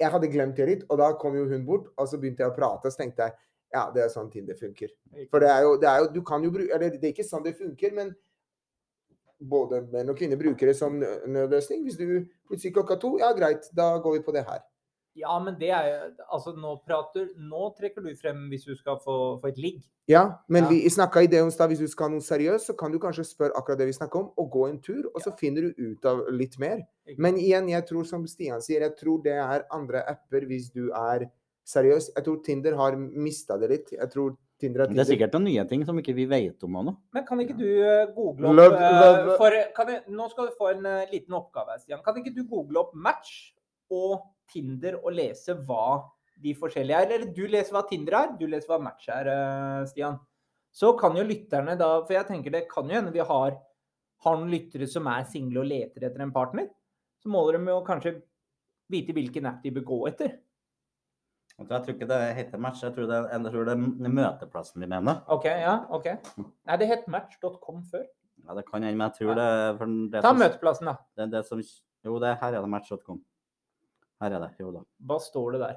Jeg 0.00 0.10
hadde 0.10 0.30
glemt 0.32 0.56
det 0.56 0.66
litt, 0.66 0.82
og 0.90 0.98
da 0.98 1.12
kom 1.14 1.36
jo 1.38 1.44
hun 1.46 1.64
bort, 1.64 1.86
og 1.96 2.08
så 2.08 2.18
begynte 2.18 2.42
jeg 2.42 2.50
å 2.50 2.56
prate, 2.56 2.86
og 2.86 2.92
så 2.92 2.98
tenkte 3.04 3.28
jeg 3.28 3.32
ja, 3.74 3.90
det 3.94 4.02
er 4.02 4.08
sånn 4.08 4.30
Tinder 4.32 4.54
funker. 4.58 4.88
For 5.30 5.38
det 5.38 5.50
er 5.54 5.62
jo, 5.62 5.76
det 5.76 5.86
er 5.88 5.98
jo 6.00 6.06
Du 6.14 6.22
kan 6.22 6.42
jo 6.42 6.50
bruke 6.50 6.72
Eller 6.74 6.90
det 6.90 7.04
er 7.04 7.12
ikke 7.12 7.26
sånn 7.28 7.44
det 7.44 7.54
funker, 7.58 7.92
men 7.94 8.14
både 9.40 9.82
menn 9.92 10.08
og 10.10 10.16
kvinner 10.18 10.36
bruker 10.40 10.66
det 10.66 10.76
som 10.76 10.96
nødløsning. 10.98 11.84
Hvis 11.86 11.96
du 11.98 12.26
plutselig 12.48 12.74
klokka 12.74 12.96
to, 13.00 13.18
ja 13.20 13.32
greit, 13.36 13.68
da 13.76 13.98
går 14.02 14.18
vi 14.18 14.24
på 14.26 14.32
det 14.34 14.44
her. 14.48 14.64
Ja, 15.18 15.38
men 15.42 15.56
det 15.58 15.70
er 15.74 16.12
Altså, 16.30 16.52
nå 16.54 16.76
prater 16.86 17.24
Nå 17.42 17.72
trekker 17.74 18.04
du 18.04 18.12
frem 18.14 18.44
hvis 18.52 18.64
du 18.68 18.76
skal 18.78 19.00
få, 19.02 19.40
få 19.42 19.48
et 19.48 19.56
ligg. 19.58 19.80
Ja, 20.08 20.38
men 20.48 20.62
Ja. 20.64 20.68
vi 20.70 20.88
snakka 20.90 21.22
i 21.22 21.26
det 21.26 21.42
om 21.42 21.50
stad, 21.50 21.68
hvis 21.68 21.80
du 21.80 21.88
skal 21.88 22.06
ha 22.08 22.12
noe 22.14 22.20
seriøst, 22.22 22.66
så 22.70 22.76
kan 22.78 22.92
du 22.92 22.98
kanskje 22.98 23.24
spørre 23.26 23.56
akkurat 23.56 23.78
det 23.78 23.86
vi 23.88 23.92
snakker 23.98 24.20
om, 24.20 24.30
og 24.38 24.50
gå 24.50 24.68
en 24.68 24.78
tur, 24.80 25.10
og 25.14 25.20
så 25.20 25.32
finner 25.36 25.62
du 25.62 25.74
ut 25.90 26.04
av 26.06 26.22
litt 26.30 26.58
mer. 26.58 26.86
Men 27.18 27.36
igjen, 27.36 27.68
jeg 27.68 27.84
tror 27.86 28.06
som 28.06 28.26
Stian 28.26 28.60
sier, 28.62 28.80
jeg 28.80 28.96
tror 28.96 29.22
det 29.22 29.32
er 29.34 29.66
andre 29.72 30.04
apper 30.08 30.46
hvis 30.46 30.70
du 30.72 30.90
er 30.92 31.26
seriøs. 31.66 32.10
Jeg 32.16 32.24
tror 32.24 32.42
Tinder 32.44 32.76
har 32.76 32.96
mista 32.96 33.58
det 33.58 33.70
litt. 33.70 33.90
Jeg 33.92 34.10
tror 34.10 34.36
Tinder 34.58 34.82
er 34.84 34.90
Det 34.90 34.98
er 35.04 35.06
sikkert 35.12 35.34
noen 35.36 35.44
nye 35.46 35.64
ting 35.70 35.84
som 35.86 35.98
ikke 36.00 36.14
vi 36.16 36.24
vet 36.30 36.64
om 36.66 36.78
ennå. 36.80 36.94
Men 37.14 37.24
kan 37.28 37.40
ikke 37.44 37.56
du 37.58 37.66
eh, 37.66 38.06
google 38.14 38.48
opp 38.50 38.56
Love- 38.58 38.78
eh, 38.82 39.00
love- 39.02 39.36
for, 39.38 39.56
kan 39.76 39.92
jeg, 39.92 40.02
Nå 40.10 40.28
skal 40.32 40.48
du 40.48 40.56
få 40.58 40.70
en 40.74 40.86
eh, 40.86 41.06
liten 41.12 41.36
oppgave, 41.38 41.76
Stian. 41.82 42.02
Kan 42.04 42.18
ikke 42.20 42.34
du 42.34 42.42
google 42.44 42.80
opp 42.82 42.94
Match 42.94 43.52
og 43.94 44.24
Tinder 44.50 44.98
og 45.02 45.12
lese 45.14 45.54
hva 45.68 46.02
de 46.42 46.54
forskjellige 46.58 47.04
er? 47.04 47.12
Eller 47.18 47.30
du 47.34 47.44
leser 47.50 47.76
hva 47.76 47.84
Tinder 47.88 48.18
er, 48.18 48.34
du 48.38 48.46
leser 48.50 48.72
hva 48.72 48.80
Match 48.82 49.08
er, 49.14 49.30
Stian. 49.90 50.18
Så 50.74 50.92
kan 50.98 51.16
jo 51.16 51.24
lytterne 51.24 51.78
da 51.80 52.02
For 52.04 52.12
jeg 52.14 52.26
tenker 52.28 52.52
det 52.52 52.66
kan 52.70 52.88
jo 52.90 52.98
hende 52.98 53.12
vi 53.14 53.22
har, 53.24 53.56
har 54.24 54.36
noen 54.36 54.50
lyttere 54.52 54.86
som 54.90 55.06
er 55.10 55.24
single 55.30 55.62
og 55.62 55.70
leter 55.70 56.04
etter 56.08 56.22
en 56.24 56.34
partner. 56.34 56.68
Så 57.22 57.30
må 57.30 57.40
de 57.52 57.58
jo 57.70 57.78
kanskje 57.86 58.18
vite 58.90 59.14
hvilken 59.16 59.46
app 59.46 59.62
de 59.62 59.72
bør 59.74 59.84
gå 59.88 59.98
etter. 60.10 60.36
Jeg 61.58 61.66
tror 61.68 61.90
ikke 61.96 62.06
det 62.06 62.18
heter 62.36 62.60
match, 62.62 62.82
jeg 62.84 62.94
tror 62.94 63.08
det, 63.10 63.16
er- 63.18 63.32
jeg 63.34 63.52
tror 63.52 63.64
det 63.66 63.72
er 63.74 64.12
møteplassen 64.14 64.80
de 64.80 64.86
mener. 64.86 65.22
OK, 65.28 65.44
ja, 65.44 65.72
ok. 65.90 66.06
Nei, 66.38 66.76
det 66.78 66.86
het 66.88 67.08
match.com 67.10 67.82
før. 67.90 68.04
Ja, 68.46 68.54
det 68.54 68.64
kan 68.68 68.82
hende, 68.82 68.96
men 68.96 69.10
jeg 69.10 69.16
tror 69.18 69.34
det, 69.34 69.78
for 69.80 69.86
det 69.86 70.22
Ta 70.22 70.28
som- 70.30 70.38
møteplassen, 70.38 70.86
da. 70.86 70.96
Det 71.16 71.30
det 71.32 71.44
som 71.46 71.60
Jo, 72.04 72.18
det 72.22 72.38
her 72.38 72.54
er 72.54 72.60
det 72.62 72.68
match.com. 72.70 73.18
Her 74.22 74.30
er 74.36 74.38
det. 74.46 74.50
Jo 74.60 74.70
da. 74.72 74.80
Hva 75.04 75.18
står 75.20 75.52
det 75.52 75.60
der? 75.60 75.76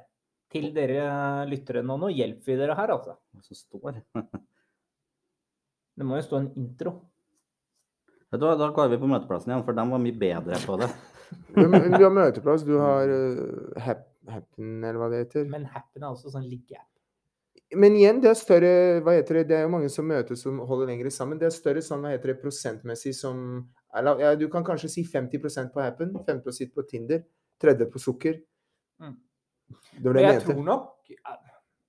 Til 0.52 0.72
dere 0.74 1.46
lyttere 1.50 1.82
nå, 1.84 1.98
nå 1.98 2.10
hjelper 2.14 2.46
vi 2.46 2.56
dere 2.58 2.76
her, 2.76 2.88
altså. 2.94 3.16
Hva 3.34 3.42
som 3.44 3.56
står? 3.56 4.02
Det 5.98 6.06
må 6.08 6.16
jo 6.18 6.22
stå 6.26 6.38
en 6.40 6.52
intro. 6.58 6.94
Vet 8.32 8.40
du 8.40 8.46
hva, 8.46 8.56
Da 8.58 8.70
går 8.72 8.90
vi 8.94 8.98
på 9.02 9.10
møteplassen 9.12 9.52
igjen, 9.52 9.66
for 9.66 9.74
de 9.74 9.86
var 9.92 10.00
mye 10.00 10.18
bedre 10.18 10.62
på 10.66 10.78
det. 10.80 10.92
Du 11.56 12.04
har 12.04 12.12
møteplass, 12.12 12.64
du 12.68 12.74
har 12.78 13.08
uh, 13.08 13.80
hap, 13.80 14.02
Happen, 14.30 14.84
eller 14.84 15.00
hva 15.02 15.10
det 15.10 15.26
heter. 15.26 15.46
Men 15.50 15.66
Happen 15.66 16.04
er 16.04 16.10
også 16.12 16.32
sånn 16.34 16.46
liggeapp. 16.50 16.88
Men 17.74 17.96
igjen, 17.96 18.20
det 18.22 18.30
er 18.30 18.36
større 18.36 18.72
hva 19.02 19.14
heter 19.16 19.40
det, 19.40 19.48
det 19.48 19.56
er 19.58 19.62
jo 19.64 19.72
mange 19.72 19.90
som 19.90 20.06
møtes 20.08 20.42
som 20.44 20.58
holder 20.68 20.88
lenger 20.92 21.10
sammen. 21.10 21.40
Det 21.40 21.48
er 21.48 21.56
større 21.56 21.82
sånn, 21.82 22.02
hva 22.04 22.12
heter 22.12 22.34
det, 22.34 22.42
prosentmessig 22.44 23.14
som 23.16 23.70
eller, 23.96 24.20
ja, 24.20 24.36
Du 24.36 24.48
kan 24.50 24.64
kanskje 24.64 24.90
si 24.90 25.04
50% 25.04 25.72
på 25.74 25.82
Happen, 25.82 26.14
50% 26.28 26.74
på 26.76 26.84
Tinder, 26.88 27.24
30 27.60 27.90
på 27.92 28.00
sukker. 28.00 28.42
Mm. 29.02 29.16
Det 29.98 30.04
var 30.06 30.14
det 30.14 30.22
jeg 30.24 30.34
jeg 30.34 30.44
tror 30.50 30.64
nok 30.68 30.88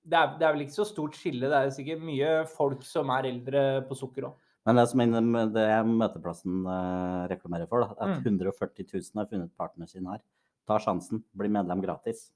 det 0.03 0.17
er, 0.19 0.31
det 0.39 0.43
er 0.47 0.53
vel 0.53 0.61
ikke 0.65 0.75
så 0.75 0.85
stort 0.87 1.15
skille. 1.15 1.47
Det 1.47 1.59
er 1.59 1.69
sikkert 1.71 2.01
mye 2.03 2.31
folk 2.51 2.81
som 2.83 3.09
er 3.15 3.23
eldre 3.29 3.61
på 3.87 3.95
sukker 3.95 4.23
òg. 4.27 4.33
Men 4.65 4.75
det 4.79 4.87
som 4.89 4.99
er- 5.01 5.51
det 5.51 5.63
er 5.67 5.83
møteplassen 5.83 6.63
eh, 6.67 7.27
reklamerer 7.35 7.67
for, 7.67 7.81
da, 7.83 7.95
at 7.99 8.23
Mm. 8.23 8.23
140 8.23 8.83
000 8.93 9.19
har 9.19 9.25
funnet 9.27 9.51
partneren 9.57 9.87
sin 9.89 10.05
her. 10.05 10.19
Ta 10.67 10.77
sjansen. 10.79 11.23
Bli 11.35 11.49
medlem 11.49 11.81
gratis. 11.83 12.31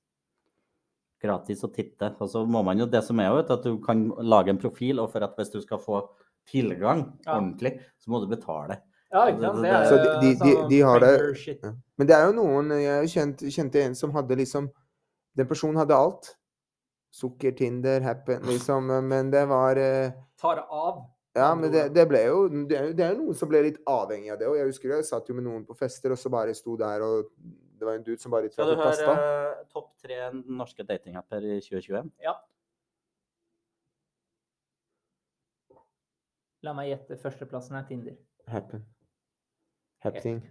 Gratis 1.22 1.64
å 1.66 1.70
titte. 1.74 2.12
Og 2.22 2.30
så 2.30 2.44
må 2.46 2.64
man 2.66 2.78
jo 2.78 2.86
det 2.86 3.04
som 3.08 3.20
er 3.20 3.30
jo, 3.32 3.38
vet 3.40 3.48
du, 3.48 3.54
at 3.56 3.64
du 3.66 3.78
kan 3.84 4.04
lage 4.22 4.50
en 4.54 4.60
profil, 4.62 5.00
og 5.02 5.10
for 5.14 5.24
at 5.26 5.36
hvis 5.40 5.50
du 5.54 5.62
skal 5.64 5.80
få 5.82 6.02
tilgang 6.48 7.06
Ja. 7.26 7.38
ordentlig, 7.40 7.80
så 8.00 8.10
må 8.14 8.22
du 8.22 8.28
betale. 8.36 8.78
Ja, 9.12 9.26
ikke 9.32 9.42
sant? 9.42 9.62
Det 9.64 9.72
er 9.72 9.84
Så 9.88 9.98
de- 10.04 10.20
de- 10.22 10.36
de- 10.36 10.56
sånn 10.56 10.70
de 10.70 10.80
har 10.82 11.00
det- 11.00 11.60
Ja. 11.64 11.74
Men 11.98 12.08
det 12.08 12.16
er 12.16 12.26
jo 12.28 12.34
noen 12.34 12.70
Jeg 12.70 13.08
kjente, 13.08 13.46
kjente 13.48 13.76
en 13.86 13.96
som 13.96 14.12
hadde 14.12 14.36
liksom 14.36 14.70
Den 15.36 15.48
personen 15.48 15.78
hadde 15.78 15.92
alt. 15.96 16.36
Sukker, 17.12 17.52
Tinder, 17.56 18.02
Happen, 18.02 18.42
liksom. 18.44 18.88
Men 19.08 19.30
det 19.32 19.48
var 19.48 19.78
eh, 19.78 20.12
Tar 20.38 20.66
av. 20.70 21.06
Ja, 21.36 21.54
men 21.56 21.72
det, 21.72 21.94
det 21.94 22.08
ble 22.10 22.26
jo 22.26 22.48
Det 22.50 22.72
er 22.78 22.88
jo 22.88 22.94
det 22.94 23.00
er 23.06 23.16
jo 23.16 23.22
noen 23.24 23.36
som 23.36 23.48
ble 23.50 23.62
litt 23.64 23.78
avhengig 23.88 24.32
av 24.34 24.40
det. 24.40 24.48
Og 24.48 24.56
jeg 24.56 24.66
husker 24.68 24.90
jeg 24.90 25.04
satt 25.06 25.28
jo 25.28 25.36
med 25.36 25.44
noen 25.46 25.66
på 25.66 25.76
fester, 25.78 26.12
og 26.12 26.18
så 26.18 26.30
bare 26.30 26.54
sto 26.54 26.76
der, 26.76 27.02
og 27.02 27.26
det 27.78 27.86
var 27.88 27.98
en 27.98 28.04
dude 28.06 28.22
som 28.22 28.34
bare 28.34 28.50
Skal 28.52 28.72
du 28.72 28.80
høre 28.82 29.16
eh, 29.16 29.66
topp 29.74 29.92
tre 30.02 30.18
norske 30.34 30.84
datingapper 30.88 31.46
i 31.46 31.58
2021? 31.62 32.12
Ja. 32.24 32.34
La 36.66 36.74
meg 36.76 36.90
gjette. 36.92 37.18
Førsteplassen 37.22 37.78
er 37.80 37.86
Tinder. 37.88 38.16
Happen. 38.50 38.86
Happening. 40.04 40.42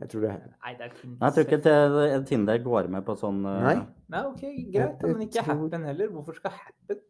Jeg 0.00 0.08
tror 0.12 0.24
det 0.24 0.30
er 0.32 0.44
Nei, 0.48 0.74
det 0.78 0.84
er 0.86 0.92
Tinder. 0.96 1.16
Nei, 1.20 1.30
jeg 1.30 1.34
tror 1.36 1.46
ikke 1.46 1.62
det, 1.64 2.20
Tinder 2.28 2.60
går 2.64 2.88
med 2.92 3.04
på 3.06 3.16
sånn 3.20 3.40
uh... 3.44 3.56
Nei. 3.64 3.74
Nei, 4.12 4.22
OK, 4.28 4.44
greit. 4.72 5.02
Men 5.08 5.24
ikke 5.26 5.42
tror- 5.42 5.50
Happen 5.64 5.88
heller. 5.90 6.12
Hvorfor 6.14 6.38
skal 6.40 6.54
Happen? 6.56 7.02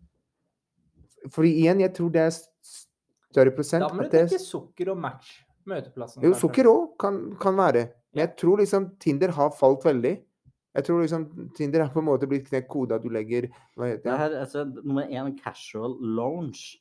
Fordi 1.31 1.53
igjen, 1.61 1.83
jeg 1.85 1.93
tror 1.99 2.11
det 2.15 2.23
er 2.25 2.35
større 2.35 3.53
prosent. 3.55 3.85
Da 3.85 3.93
må 3.95 4.07
du 4.07 4.09
det 4.09 4.25
tenke 4.25 4.41
sukker 4.43 4.95
og 4.95 5.01
match. 5.03 5.39
Møteplassen. 5.69 6.23
Jo, 6.25 6.31
kanskje. 6.33 6.41
sukker 6.41 6.71
òg 6.71 6.85
kan, 6.99 7.19
kan 7.43 7.59
være. 7.59 7.83
Men 8.15 8.25
jeg 8.27 8.35
tror 8.41 8.61
liksom 8.61 8.91
Tinder 9.01 9.33
har 9.37 9.55
falt 9.59 9.85
veldig. 9.87 10.17
Jeg 10.75 10.87
tror 10.87 11.01
liksom 11.03 11.25
Tinder 11.57 11.83
er 11.85 11.91
på 11.91 11.99
en 12.03 12.07
måte 12.07 12.29
blitt 12.31 12.47
knekt 12.49 12.69
kode 12.71 12.95
at 12.95 13.03
du 13.03 13.11
legger 13.11 13.49
Hva 13.75 13.91
heter 13.91 14.05
Det 14.05 14.11
det? 14.13 14.19
her, 14.19 14.37
altså, 14.45 14.65
nummer 14.85 15.03
én, 15.03 15.33
casual 15.45 15.97
lounge. 16.01 16.79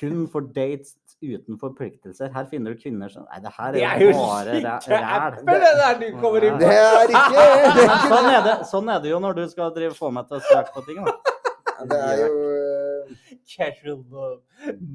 Kun 0.00 0.26
for 0.30 0.40
dates 0.40 0.96
uten 1.22 1.58
forpliktelser. 1.58 2.30
Her 2.34 2.46
finner 2.50 2.74
du 2.74 2.80
kvinner 2.82 3.10
som 3.10 3.26
Nei, 3.30 3.38
det 3.42 3.52
her 3.54 3.72
Det 3.72 3.82
er 3.82 3.88
er 3.88 4.02
jo 4.02 4.12
bare 4.18 4.54
ræl. 4.58 5.36
Det, 5.38 5.56
det 5.62 5.72
der 5.80 5.98
du 6.00 6.20
kommer 6.20 6.46
inn 6.46 6.58
Det 6.58 6.70
er 6.74 7.12
ikke 7.14 7.44
det 7.78 7.84
er, 7.86 8.04
Sånn 8.10 8.30
er, 8.30 8.40
det, 8.46 8.54
sånn 8.70 8.90
er 8.94 9.02
det 9.02 9.10
jo 9.12 9.20
når 9.22 9.38
du 9.38 9.44
skal 9.50 9.74
drive, 9.74 9.94
få 9.98 10.10
meg 10.14 10.26
til 10.30 10.38
å 10.38 10.46
søke 10.46 10.74
på 10.74 10.84
ting. 10.86 11.02
Da. 11.06 11.14
det 11.90 12.00
er 12.10 12.22
jo 12.24 12.32
uh... 12.34 13.14
Casual 13.48 14.02
love. 14.10 14.40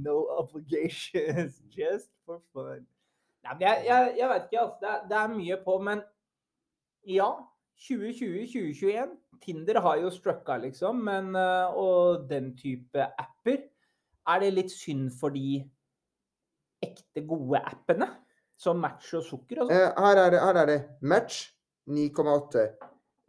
No 0.04 0.28
obligations. 0.40 1.60
Just 1.78 2.12
for 2.26 2.40
fun. 2.54 2.84
Nei, 3.44 3.58
jeg, 3.60 3.84
jeg, 3.88 4.14
jeg 4.18 4.30
vet 4.30 4.46
ikke, 4.48 4.62
altså. 4.62 4.78
Det 4.82 4.90
er, 4.90 5.02
det 5.10 5.18
er 5.20 5.34
mye 5.34 5.58
på, 5.66 5.80
men 5.84 6.04
ja. 7.16 7.32
2020-2021. 7.84 9.16
Tinder 9.44 9.80
har 9.82 9.98
jo 10.00 10.12
strucka, 10.14 10.58
liksom. 10.62 11.02
Men, 11.04 11.36
eh, 11.36 11.78
og 11.78 12.28
den 12.30 12.54
type 12.58 13.08
apper. 13.20 13.66
Er 14.30 14.40
det 14.40 14.54
litt 14.54 14.72
synd 14.72 15.10
for 15.20 15.34
de 15.36 15.58
ekte 16.84 17.26
gode 17.28 17.60
appene? 17.60 18.08
Som 18.56 18.80
Match 18.80 19.10
og 19.18 19.26
Sukker 19.28 19.64
og 19.64 19.68
sånn? 19.68 19.76
eh, 19.76 19.90
her, 20.06 20.22
er 20.22 20.38
her 20.40 20.60
er 20.62 20.70
det 20.70 20.80
match 21.02 21.50
9,8. 21.90 22.64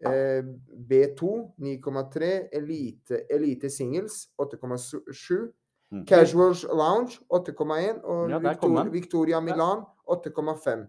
Eh, 0.05 0.44
B2 0.92 1.31
9,3. 1.59 2.31
Elite, 2.61 3.24
elite 3.33 3.70
singles 3.72 4.29
8,7. 4.38 5.48
Mm. 5.95 6.05
Casual 6.11 6.57
lounge 6.75 7.21
8,1. 7.31 8.03
Og 8.03 8.31
Ja, 8.31 8.39
der 8.39 8.49
Victor. 8.51 8.91
Victoria 8.91 9.41
Milan 9.41 9.85
8,5. 10.11 10.89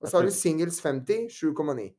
Og 0.00 0.08
så 0.08 0.16
har 0.16 0.24
du 0.24 0.30
singles 0.30 0.80
50 0.80 1.28
7,9. 1.32 1.90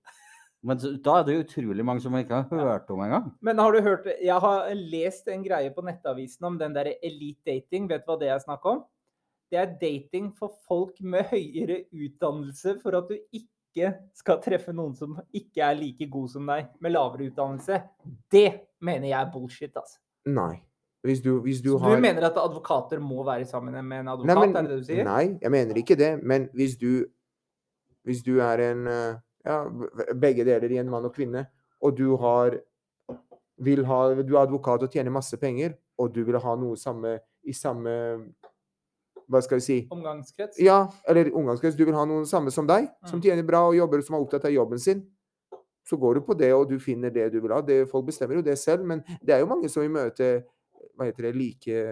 Men 0.64 0.78
da 0.78 1.16
er 1.18 1.26
det 1.26 1.40
utrolig 1.42 1.84
mange 1.86 2.04
som 2.04 2.14
ikke 2.18 2.44
har 2.44 2.66
hørt 2.68 2.90
om 2.94 3.02
engang. 3.02 3.32
Men 3.42 3.58
har 3.58 3.72
du 3.74 3.82
hørt 3.82 4.06
Jeg 4.22 4.40
har 4.40 4.74
lest 4.74 5.28
en 5.28 5.44
greie 5.44 5.72
på 5.74 5.82
Nettavisen 5.82 6.46
om 6.46 6.58
den 6.60 6.76
der 6.76 6.94
elite 7.02 7.42
dating. 7.46 7.90
Vet 7.90 8.06
du 8.06 8.12
hva 8.12 8.20
det 8.22 8.30
er 8.30 8.44
snakk 8.44 8.66
om? 8.70 8.84
Det 9.52 9.58
er 9.60 9.74
dating 9.82 10.32
for 10.38 10.54
folk 10.68 11.02
med 11.02 11.26
høyere 11.34 11.84
utdannelse 11.92 12.78
for 12.84 12.96
at 12.96 13.10
du 13.10 13.18
ikke 13.34 13.96
skal 14.14 14.40
treffe 14.44 14.72
noen 14.76 14.94
som 14.96 15.18
ikke 15.34 15.66
er 15.66 15.76
like 15.80 16.08
god 16.12 16.30
som 16.30 16.48
deg, 16.48 16.70
med 16.80 16.94
lavere 16.94 17.32
utdannelse. 17.32 17.82
Det 18.32 18.78
mener 18.80 19.10
jeg 19.10 19.20
er 19.20 19.32
bullshit, 19.34 19.76
altså. 19.76 20.00
Nei. 20.30 20.62
Hvis 21.04 21.22
du, 21.22 21.40
hvis 21.42 21.62
du 21.62 21.70
Så 21.72 21.78
har 21.82 21.96
du 21.96 22.02
mener 22.02 22.22
at 22.28 22.36
advokater 22.38 23.00
må 23.00 23.24
være 23.26 23.46
sammen 23.46 23.74
med 23.88 24.00
en 24.04 24.08
advokat, 24.08 24.36
Nei, 24.36 24.48
men- 24.48 24.56
er 24.56 24.62
det 24.62 24.70
det 24.70 24.80
du 24.80 24.84
sier? 24.86 25.04
Nei, 25.04 25.38
jeg 25.42 25.52
mener 25.52 25.76
ikke 25.76 25.96
det. 25.98 26.24
Men 26.24 26.48
hvis 26.54 26.76
du, 26.78 27.06
hvis 28.06 28.22
du 28.24 28.40
er 28.40 28.58
en 28.72 28.88
eh, 28.88 29.16
ja, 29.46 29.64
begge 30.14 30.46
deler 30.46 30.70
i 30.72 30.78
en 30.78 30.90
mann 30.90 31.06
og 31.06 31.14
kvinne, 31.16 31.48
og 31.82 31.98
du 31.98 32.16
har 32.18 32.60
vil 33.58 33.86
ha, 33.86 34.14
du 34.24 34.36
er 34.36 34.42
advokat 34.46 34.84
og 34.84 34.92
tjener 34.92 35.12
masse 35.12 35.38
penger, 35.38 35.74
og 35.98 36.14
du 36.14 36.24
vil 36.24 36.38
ha 36.40 36.56
noe 36.56 36.76
samme 36.78 37.20
i 37.46 37.54
samme 37.54 37.92
Hva 39.32 39.40
skal 39.42 39.58
vi 39.58 39.62
si? 39.64 39.88
Omgangskrets? 39.92 40.58
Ja, 40.60 40.88
eller 41.08 41.30
omgangskrets. 41.34 41.78
Du 41.78 41.86
vil 41.86 41.94
ha 41.96 42.04
noe 42.06 42.26
samme 42.26 42.52
som 42.52 42.68
deg, 42.68 42.90
som 43.06 43.20
Mm. 43.20 43.24
tjener 43.24 43.44
bra 43.48 43.62
og 43.70 43.76
jobber, 43.76 44.02
som 44.04 44.16
er 44.16 44.20
opptatt 44.26 44.46
av 44.46 44.52
jobben 44.52 44.78
sin. 44.80 45.06
Så 45.88 45.98
går 45.98 46.16
du 46.16 46.22
på 46.22 46.38
det, 46.38 46.52
og 46.54 46.68
du 46.70 46.78
finner 46.80 47.10
det 47.10 47.32
du 47.32 47.40
vil 47.40 47.52
ha. 47.52 47.62
Det, 47.62 47.88
folk 47.90 48.06
bestemmer 48.06 48.36
jo 48.36 48.42
det 48.42 48.58
selv, 48.60 48.84
men 48.86 49.00
det 49.24 49.30
er 49.30 49.40
jo 49.40 49.46
mange 49.46 49.70
som 49.70 49.82
vil 49.84 49.90
møte 49.90 50.44
hva 51.02 51.10
heter 51.10 51.30
det, 51.30 51.36
like, 51.38 51.86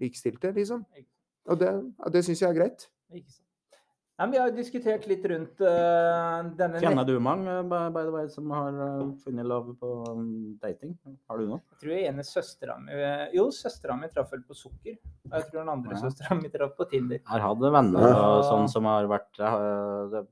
likestilte, 0.00 0.54
liksom. 0.56 0.86
Og 1.50 1.58
det, 1.58 1.72
og 1.98 2.12
det 2.14 2.22
syns 2.24 2.44
jeg 2.44 2.52
er 2.52 2.60
greit. 2.62 2.86
Ikke 3.12 3.30
sant. 3.30 3.48
Nei, 4.20 4.26
vi 4.30 4.38
har 4.38 4.50
jo 4.50 4.54
diskutert 4.54 5.06
litt 5.10 5.24
rundt 5.26 5.62
uh, 5.64 6.42
denne 6.54 6.78
Kjenner 6.82 7.06
du 7.08 7.16
mange 7.22 7.48
eh, 7.48 7.62
by, 7.66 8.02
the 8.04 8.12
way, 8.12 8.26
som 8.30 8.50
har 8.54 8.76
eh, 8.84 9.00
funnet 9.24 9.48
love 9.48 9.72
på 9.80 9.88
um, 10.12 10.26
dating? 10.62 10.92
Har 11.30 11.40
du 11.40 11.48
noe? 11.48 11.62
Jeg 11.72 11.80
tror 11.80 11.94
jeg 11.96 12.10
ene 12.10 12.26
søstera 12.26 12.76
mi 12.78 12.98
Jo, 13.34 13.48
søstera 13.56 13.96
mi 13.98 14.10
traff 14.12 14.30
vel 14.34 14.44
på 14.46 14.54
sukker. 14.54 15.00
Og 15.30 15.34
jeg 15.38 15.48
tror 15.48 15.62
den 15.62 15.72
andre 15.72 15.96
Ja. 15.96 16.02
søstera 16.04 16.36
mi 16.38 16.52
traff 16.52 16.76
på 16.76 16.86
Tinder. 16.92 17.18
Jeg 17.18 17.32
har 17.32 17.42
hatt 17.48 17.66
venner 17.78 18.06
og 18.12 18.44
sånn 18.46 18.70
som 18.70 18.86
har 18.92 19.08
vært 19.10 19.42
uh, 19.42 20.12
det, 20.12 20.22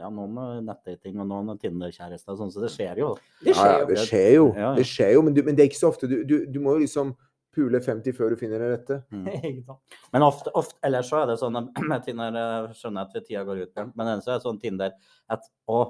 Ja, 0.00 0.08
noen 0.08 0.38
er 0.40 0.62
nettdating 0.64 1.18
og 1.20 1.28
noen 1.28 1.52
er 1.52 1.58
Tinder-kjærester 1.60 2.32
og 2.32 2.38
sånn, 2.40 2.52
så 2.54 2.62
det 2.62 2.70
skjer 2.72 3.02
jo. 3.02 3.10
Det 3.42 3.52
skjer 3.52 3.58
skjer 3.58 3.74
ja, 3.74 3.82
jo. 3.82 3.90
det 3.90 4.06
skjer 4.06 4.30
jo. 4.32 4.46
Ja, 4.56 4.62
ja. 4.62 4.70
Det 4.78 4.86
skjer 4.88 5.12
jo, 5.16 5.26
men, 5.26 5.36
du, 5.36 5.42
men 5.44 5.58
det 5.58 5.64
er 5.64 5.70
ikke 5.70 5.82
så 5.82 5.90
ofte. 5.92 6.08
Du, 6.08 6.22
du, 6.28 6.36
du 6.48 6.58
må 6.64 6.78
jo 6.78 6.84
liksom 6.86 7.12
pule 7.52 7.80
50 7.84 8.16
før 8.16 8.32
du 8.32 8.38
finner 8.40 8.62
det 8.62 8.70
rette. 8.72 8.96
Mm. 9.12 9.26
Men 10.14 10.24
ofte, 10.24 10.48
ofte 10.56 10.78
ellers 10.88 11.10
så 11.12 11.18
er 11.20 11.26
det 11.28 11.38
sånn 11.40 11.58
med 11.90 12.06
Tinder 12.06 12.38
eh, 12.40 12.70
skjønner 12.78 13.04
jeg 13.04 13.20
at 13.20 13.28
tida 13.28 13.42
går 13.48 13.64
ut, 13.66 13.82
men 13.92 14.06
ellers 14.06 14.24
så 14.24 14.32
er 14.32 14.40
det 14.40 14.46
sånn 14.46 14.60
Tinder 14.62 14.94
at 15.32 15.44
å, 15.68 15.82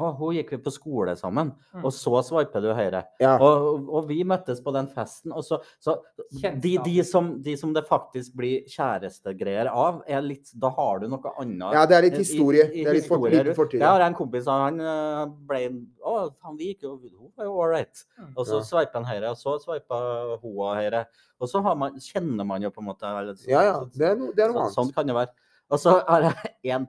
å, 0.00 0.10
hun 0.18 0.34
gikk 0.34 0.50
vi 0.54 0.58
på 0.64 0.72
skole 0.72 1.14
sammen, 1.16 1.52
Mm. 1.74 1.84
og 1.84 1.92
så 1.94 2.18
sveiper 2.26 2.60
du 2.64 2.68
høyre. 2.74 3.04
Ja. 3.20 3.36
Og, 3.38 3.86
og 3.88 4.08
vi 4.08 4.22
møttes 4.24 4.60
på 4.64 4.72
den 4.74 4.88
festen, 4.90 5.30
og 5.32 5.44
så, 5.46 5.60
så 5.78 5.98
de, 6.32 6.78
de, 6.82 6.96
som, 7.06 7.30
de 7.42 7.54
som 7.56 7.72
det 7.76 7.84
faktisk 7.86 8.34
blir 8.34 8.64
kjærestegreier 8.66 9.70
av, 9.70 10.02
er 10.08 10.20
litt 10.24 10.50
Da 10.58 10.70
har 10.74 11.00
du 11.00 11.08
noe 11.08 11.32
annet. 11.38 11.72
ja, 11.76 11.84
det 11.86 11.96
er 11.96 12.02
litt 12.08 12.18
historie. 12.18 12.64
i- 12.70 12.80
i 12.80 12.84
Det 12.84 12.90
er 12.90 12.94
litt 12.98 13.06
for, 13.08 13.18
liten 13.28 13.54
fortid. 13.54 13.80
Jeg 13.80 13.88
har 13.88 14.00
en 14.00 14.14
kompis, 14.14 14.46
og 14.48 14.64
han 14.66 14.80
eh, 14.80 15.26
ble 15.46 15.62
Å, 16.04 16.30
han, 16.42 16.56
vi 16.56 16.72
gikk 16.74 16.82
jo 16.88 16.96
Hun 16.96 17.30
var 17.36 17.44
jo 17.44 17.60
all 17.62 17.68
right. 17.68 18.04
Mm. 18.18 18.32
Og 18.36 18.46
så 18.46 18.56
Ja. 18.58 18.62
sveipa 18.66 18.94
han 18.94 19.04
høyre, 19.04 19.30
og 19.30 19.36
så 19.36 19.58
sveipa 19.62 20.38
hun 20.42 20.58
av 20.66 20.76
høyre. 20.80 21.04
Og 21.40 21.48
så 21.48 21.62
har 21.62 21.74
man, 21.76 21.92
kjenner 22.00 22.44
man 22.46 22.60
jo 22.62 22.70
på 22.70 22.80
en 22.82 22.86
måte 22.88 23.04
eller 23.04 23.34
så- 23.34 23.48
Ja, 23.48 23.62
ja. 23.62 23.84
Det 23.94 24.02
er 24.10 24.16
noe, 24.16 24.32
det 24.32 24.44
er 24.44 24.52
noe 24.52 24.68
så, 24.70 24.80
sånn 24.82 24.92
kan 24.94 25.06
det 25.06 25.14
være. 25.14 25.28
Og 25.70 25.78
så 25.78 26.04
har 26.06 26.22
jeg 26.64 26.72
en 26.74 26.86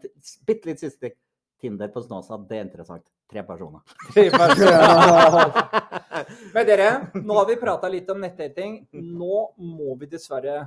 bitte 0.48 0.66
litt 0.66 0.80
siste 0.80 1.00
ting. 1.00 1.12
Tinder 1.62 1.92
på 1.94 2.02
Snåsa, 2.04 2.40
det 2.50 2.58
er 2.58 2.66
interessant. 2.66 3.06
Tre 3.32 3.44
personer. 3.46 3.82
Men 6.56 6.68
dere, 6.68 6.90
nå 7.16 7.38
har 7.38 7.48
vi 7.48 7.62
prata 7.62 7.90
litt 7.92 8.10
om 8.12 8.20
nettdating. 8.24 8.82
Nå 8.92 9.38
må 9.56 9.96
vi 10.02 10.10
dessverre 10.12 10.66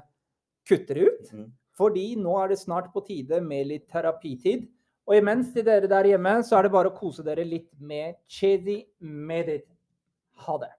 kutte 0.68 0.96
det 0.96 1.10
ut. 1.10 1.34
Mm. 1.34 1.50
Fordi 1.74 2.06
nå 2.20 2.38
er 2.40 2.52
det 2.52 2.62
snart 2.62 2.92
på 2.94 3.02
tide 3.04 3.40
med 3.44 3.68
litt 3.72 3.86
terapitid. 3.90 4.68
Og 5.04 5.18
imens 5.18 5.50
til 5.52 5.66
dere 5.66 5.90
der 5.90 6.08
hjemme, 6.14 6.38
så 6.46 6.56
er 6.56 6.66
det 6.66 6.72
bare 6.72 6.92
å 6.92 6.96
kose 6.96 7.24
dere 7.26 7.44
litt 7.44 7.68
med 7.76 8.16
Chedi 8.30 8.78
Medit. 9.04 9.66
Ha 10.46 10.56
det. 10.62 10.72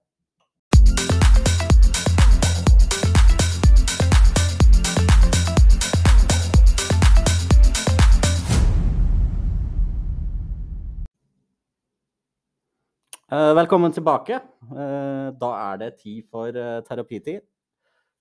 Velkommen 13.58 13.94
tilbake. 13.96 14.38
Eh, 14.72 15.28
da 15.40 15.52
er 15.74 15.78
det 15.82 15.92
tid 16.02 16.26
for 16.32 16.48
eh, 16.56 16.82
terapitid. 16.88 17.42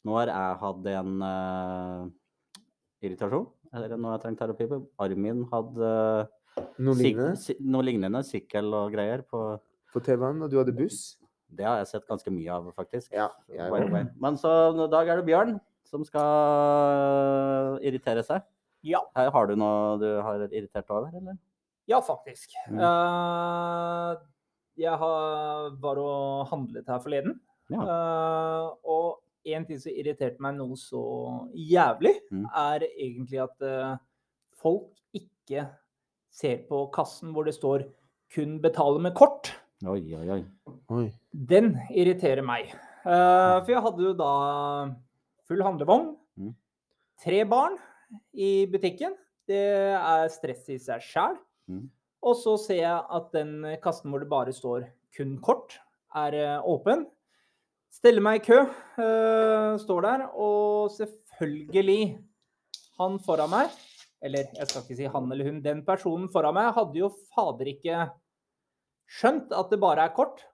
Nå 0.05 0.17
har 0.19 0.29
jeg 0.29 0.57
hatt 0.61 0.87
en 0.93 1.13
uh, 1.25 2.01
irritasjon, 3.01 3.47
eller 3.73 3.95
har 3.95 4.17
jeg 4.19 4.23
trengt 4.25 4.41
terapi 4.43 4.67
på. 4.69 4.81
Armin 5.01 5.47
hadde 5.49 5.93
Noe 6.85 6.95
lignende 6.99 7.39
si- 7.41 7.57
noe 7.65 7.87
lignende, 7.87 8.21
sykkel 8.29 8.69
og 8.77 8.93
greier. 8.93 9.23
På, 9.25 9.55
på 9.95 10.03
TV-en, 10.05 10.43
og 10.45 10.53
du 10.53 10.59
hadde 10.61 10.77
buss? 10.77 11.15
det 11.55 11.67
har 11.69 11.79
jeg 11.79 11.87
sett 11.93 12.09
ganske 12.09 12.31
mye 12.35 12.51
av, 12.51 12.67
faktisk. 12.75 13.13
Ja. 13.15 13.29
jeg. 13.53 14.09
Men 14.21 14.37
så 14.41 14.51
i 14.75 14.89
dag 14.91 15.09
er 15.09 15.21
det 15.21 15.27
Bjørn 15.29 15.57
som 15.87 16.05
skal 16.05 17.79
irritere 17.85 18.25
seg. 18.27 18.43
Ja, 18.85 19.01
Her 19.17 19.31
har 19.33 19.47
du 19.49 19.55
noe 19.57 19.95
du 20.03 20.09
har 20.25 20.43
irritert 20.51 20.91
over, 20.91 21.15
eller? 21.15 21.39
ja 21.89 22.01
faktisk. 22.01 22.53
Mm. 22.73 22.79
Eh, 22.81 24.13
jeg 24.77 24.97
har, 24.99 25.71
var 25.81 25.99
og 26.03 26.47
handlet 26.51 26.87
her 26.89 26.99
forleden. 27.03 27.41
Ja. 27.71 27.81
Uh, 27.81 28.75
og 28.85 29.21
en 29.45 29.65
ting 29.69 29.79
som 29.81 29.93
irriterte 29.93 30.41
meg 30.41 30.57
noe 30.59 30.77
så 30.77 31.01
jævlig, 31.55 32.15
Mm. 32.33 32.47
er 32.55 32.85
egentlig 32.99 33.41
at 33.43 33.63
uh, 33.63 33.97
folk 34.61 34.91
ikke 35.15 35.67
ser 36.35 36.65
på 36.69 36.87
kassen 36.93 37.33
hvor 37.33 37.45
det 37.45 37.55
står 37.55 37.85
'kun 38.35 38.61
betale 38.61 39.01
med 39.01 39.15
kort'. 39.15 39.53
Oi, 39.87 40.15
oi, 40.15 40.29
oi. 40.31 40.45
Oi. 40.91 41.13
Den 41.33 41.77
irriterer 41.95 42.43
meg. 42.43 42.73
Uh, 43.05 43.61
for 43.65 43.71
jeg 43.73 43.83
hadde 43.83 44.03
jo 44.03 44.13
da 44.13 44.31
full 45.47 45.63
handlevogn, 45.63 46.17
Mm. 46.37 46.55
tre 47.23 47.45
barn 47.45 47.77
i 48.35 48.67
butikken. 48.67 49.13
Det 49.47 49.57
er 49.95 50.29
stress 50.29 50.69
i 50.69 50.79
seg 50.79 51.01
sjæl. 51.01 51.37
Mm. 51.69 51.91
Og 52.25 52.39
så 52.41 52.57
ser 52.61 52.81
jeg 52.81 53.01
at 53.19 53.33
den 53.37 53.59
kassen 53.85 54.13
hvor 54.13 54.23
det 54.23 54.31
bare 54.31 54.55
står 54.57 54.89
kun 55.15 55.37
kort, 55.45 55.77
er 56.17 56.37
eh, 56.39 56.69
åpen. 56.71 57.05
Steller 57.95 58.25
meg 58.25 58.41
i 58.41 58.45
kø, 58.49 58.61
eh, 58.99 59.75
står 59.79 60.07
der, 60.07 60.25
og 60.35 60.91
selvfølgelig 60.95 62.19
Han 62.99 63.19
foran 63.23 63.51
meg, 63.51 63.71
eller 64.23 64.51
jeg 64.55 64.71
skal 64.71 64.83
ikke 64.85 64.97
si 64.99 65.07
han 65.11 65.33
eller 65.35 65.49
hun, 65.51 65.63
den 65.63 65.81
personen 65.87 66.29
foran 66.31 66.55
meg 66.55 66.73
hadde 66.77 67.01
jo 67.01 67.11
fader 67.35 67.71
ikke 67.73 68.05
skjønt 69.11 69.51
at 69.53 69.73
det 69.73 69.81
bare 69.83 70.07
er 70.07 70.15
kort. 70.17 70.45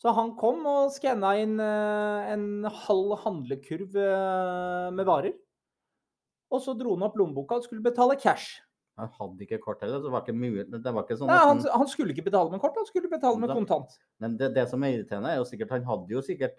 Så 0.00 0.14
han 0.16 0.32
kom 0.40 0.64
og 0.64 0.94
skanna 0.94 1.34
inn 1.42 1.58
eh, 1.60 2.32
en 2.32 2.64
halv 2.86 3.18
handlekurv 3.20 3.98
eh, 4.00 4.88
med 4.96 5.08
varer. 5.08 5.36
Og 6.50 6.64
så 6.64 6.74
dro 6.74 6.96
han 6.96 7.04
opp 7.06 7.18
lommeboka 7.20 7.60
og 7.60 7.66
skulle 7.66 7.84
betale 7.84 8.16
cash. 8.18 8.62
Jeg 9.00 9.10
hadde 9.18 9.46
ikke 9.46 9.60
kort 9.64 9.80
heller, 9.84 10.00
det 10.04 10.10
var 10.12 10.22
ikke 10.24 10.36
mulig. 10.36 10.66
Det 10.70 10.92
var 10.94 11.02
ikke 11.04 11.16
sånn 11.18 11.26
Nei, 11.32 11.36
at 11.36 11.46
han, 11.48 11.58
han- 11.64 11.78
han 11.84 11.86
skulle 11.88 12.12
ikke 12.14 12.24
betale 12.30 12.50
med 12.50 12.60
kort, 12.60 12.74
han 12.76 12.86
skulle 12.86 13.08
betale 13.10 13.38
med 13.40 13.48
Da- 13.48 13.54
kontant. 13.56 13.98
Men 14.20 14.36
det, 14.36 14.54
det 14.54 14.68
som 14.68 14.82
er 14.84 14.98
irriterende, 14.98 15.30
er 15.32 15.36
jo 15.40 15.44
sikkert 15.48 15.70
Han 15.70 15.84
hadde 15.84 16.08
jo 16.10 16.20
sikkert 16.22 16.58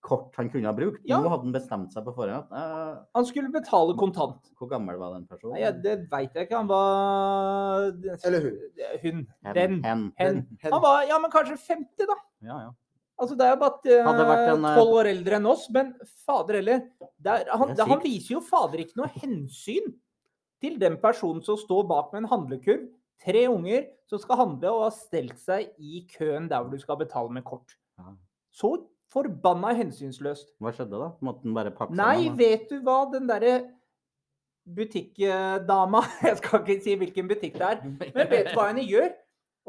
kort 0.00 0.34
han 0.36 0.48
kunne 0.48 0.64
ha 0.64 0.72
brukt. 0.72 1.02
Ja. 1.04 1.18
Nå 1.20 1.28
hadde 1.28 1.44
han 1.44 1.52
bestemt 1.52 1.92
seg 1.92 2.04
på 2.06 2.14
forhånd. 2.16 2.46
Eh, 2.56 3.00
Han 3.14 3.24
skulle 3.28 3.50
betale 3.52 3.92
kontant. 4.00 4.40
hvor 4.58 4.70
gammel 4.70 4.96
var 4.96 5.12
den 5.12 5.26
personen? 5.26 5.52
Nei, 5.58 5.60
ja, 5.60 5.72
det 5.72 6.08
veit 6.10 6.32
jeg 6.32 6.48
ikke. 6.48 6.56
Han 6.56 6.66
var 6.68 7.92
Eller 8.24 8.40
hun. 8.40 8.58
Hun. 9.02 9.26
Hen, 9.44 9.54
Den. 9.54 9.82
Hen. 9.84 10.12
Hen. 10.16 10.36
Hen. 10.62 10.72
Han 10.72 10.80
var 10.82 11.02
ja, 11.06 11.18
men 11.18 11.30
kanskje 11.30 11.58
50, 11.58 12.06
da. 12.08 12.16
Ja, 12.42 12.58
ja. 12.64 12.70
Altså, 13.20 13.36
Det 13.36 13.44
er 13.44 13.50
jo 13.52 13.60
bare 13.60 14.54
en, 14.54 14.64
eh, 14.64 14.76
tolv 14.78 14.94
år 15.02 15.10
eldre 15.10 15.36
enn 15.36 15.46
oss, 15.50 15.66
men 15.70 15.92
fader 16.26 16.54
heller 16.54 16.80
er, 17.26 17.44
han, 17.52 17.76
han 17.76 18.00
viser 18.00 18.30
jo 18.38 18.40
fader 18.40 18.78
ikke 18.80 18.96
noe 18.96 19.10
hensyn 19.20 19.92
til 20.60 20.78
den 20.80 20.96
personen 21.00 21.42
som 21.44 21.58
står 21.60 21.86
bak 21.88 22.12
med 22.12 22.24
en 22.24 22.30
handlekurv. 22.32 22.88
Tre 23.20 23.42
unger 23.52 23.84
som 24.08 24.20
skal 24.22 24.38
handle 24.40 24.70
og 24.72 24.86
har 24.86 24.94
stelt 24.96 25.40
seg 25.40 25.74
i 25.76 26.06
køen 26.08 26.48
der 26.48 26.62
hvor 26.62 26.72
du 26.72 26.80
skal 26.80 26.96
betale 27.00 27.32
med 27.32 27.44
kort. 27.44 27.76
Så 28.52 28.72
forbanna 29.12 29.74
hensynsløst. 29.76 30.54
Hva 30.62 30.72
skjedde 30.72 31.00
da? 31.00 31.10
Måtte 31.24 31.44
den 31.44 31.56
bare 31.56 31.72
pakke 31.74 31.96
Nei, 31.98 32.24
sammen? 32.24 32.38
da? 32.38 32.44
vet 32.44 32.70
du 32.70 32.78
hva, 32.86 32.98
den 33.12 33.28
derre 33.28 33.54
butikkdama 34.70 36.02
Jeg 36.28 36.38
skal 36.40 36.62
ikke 36.62 36.84
si 36.84 36.94
hvilken 37.00 37.28
butikk 37.30 37.58
det 37.58 37.66
er. 37.66 37.82
Men 37.84 38.30
vet 38.30 38.50
du 38.50 38.56
hva 38.56 38.70
henne 38.70 38.86
gjør? 38.86 39.10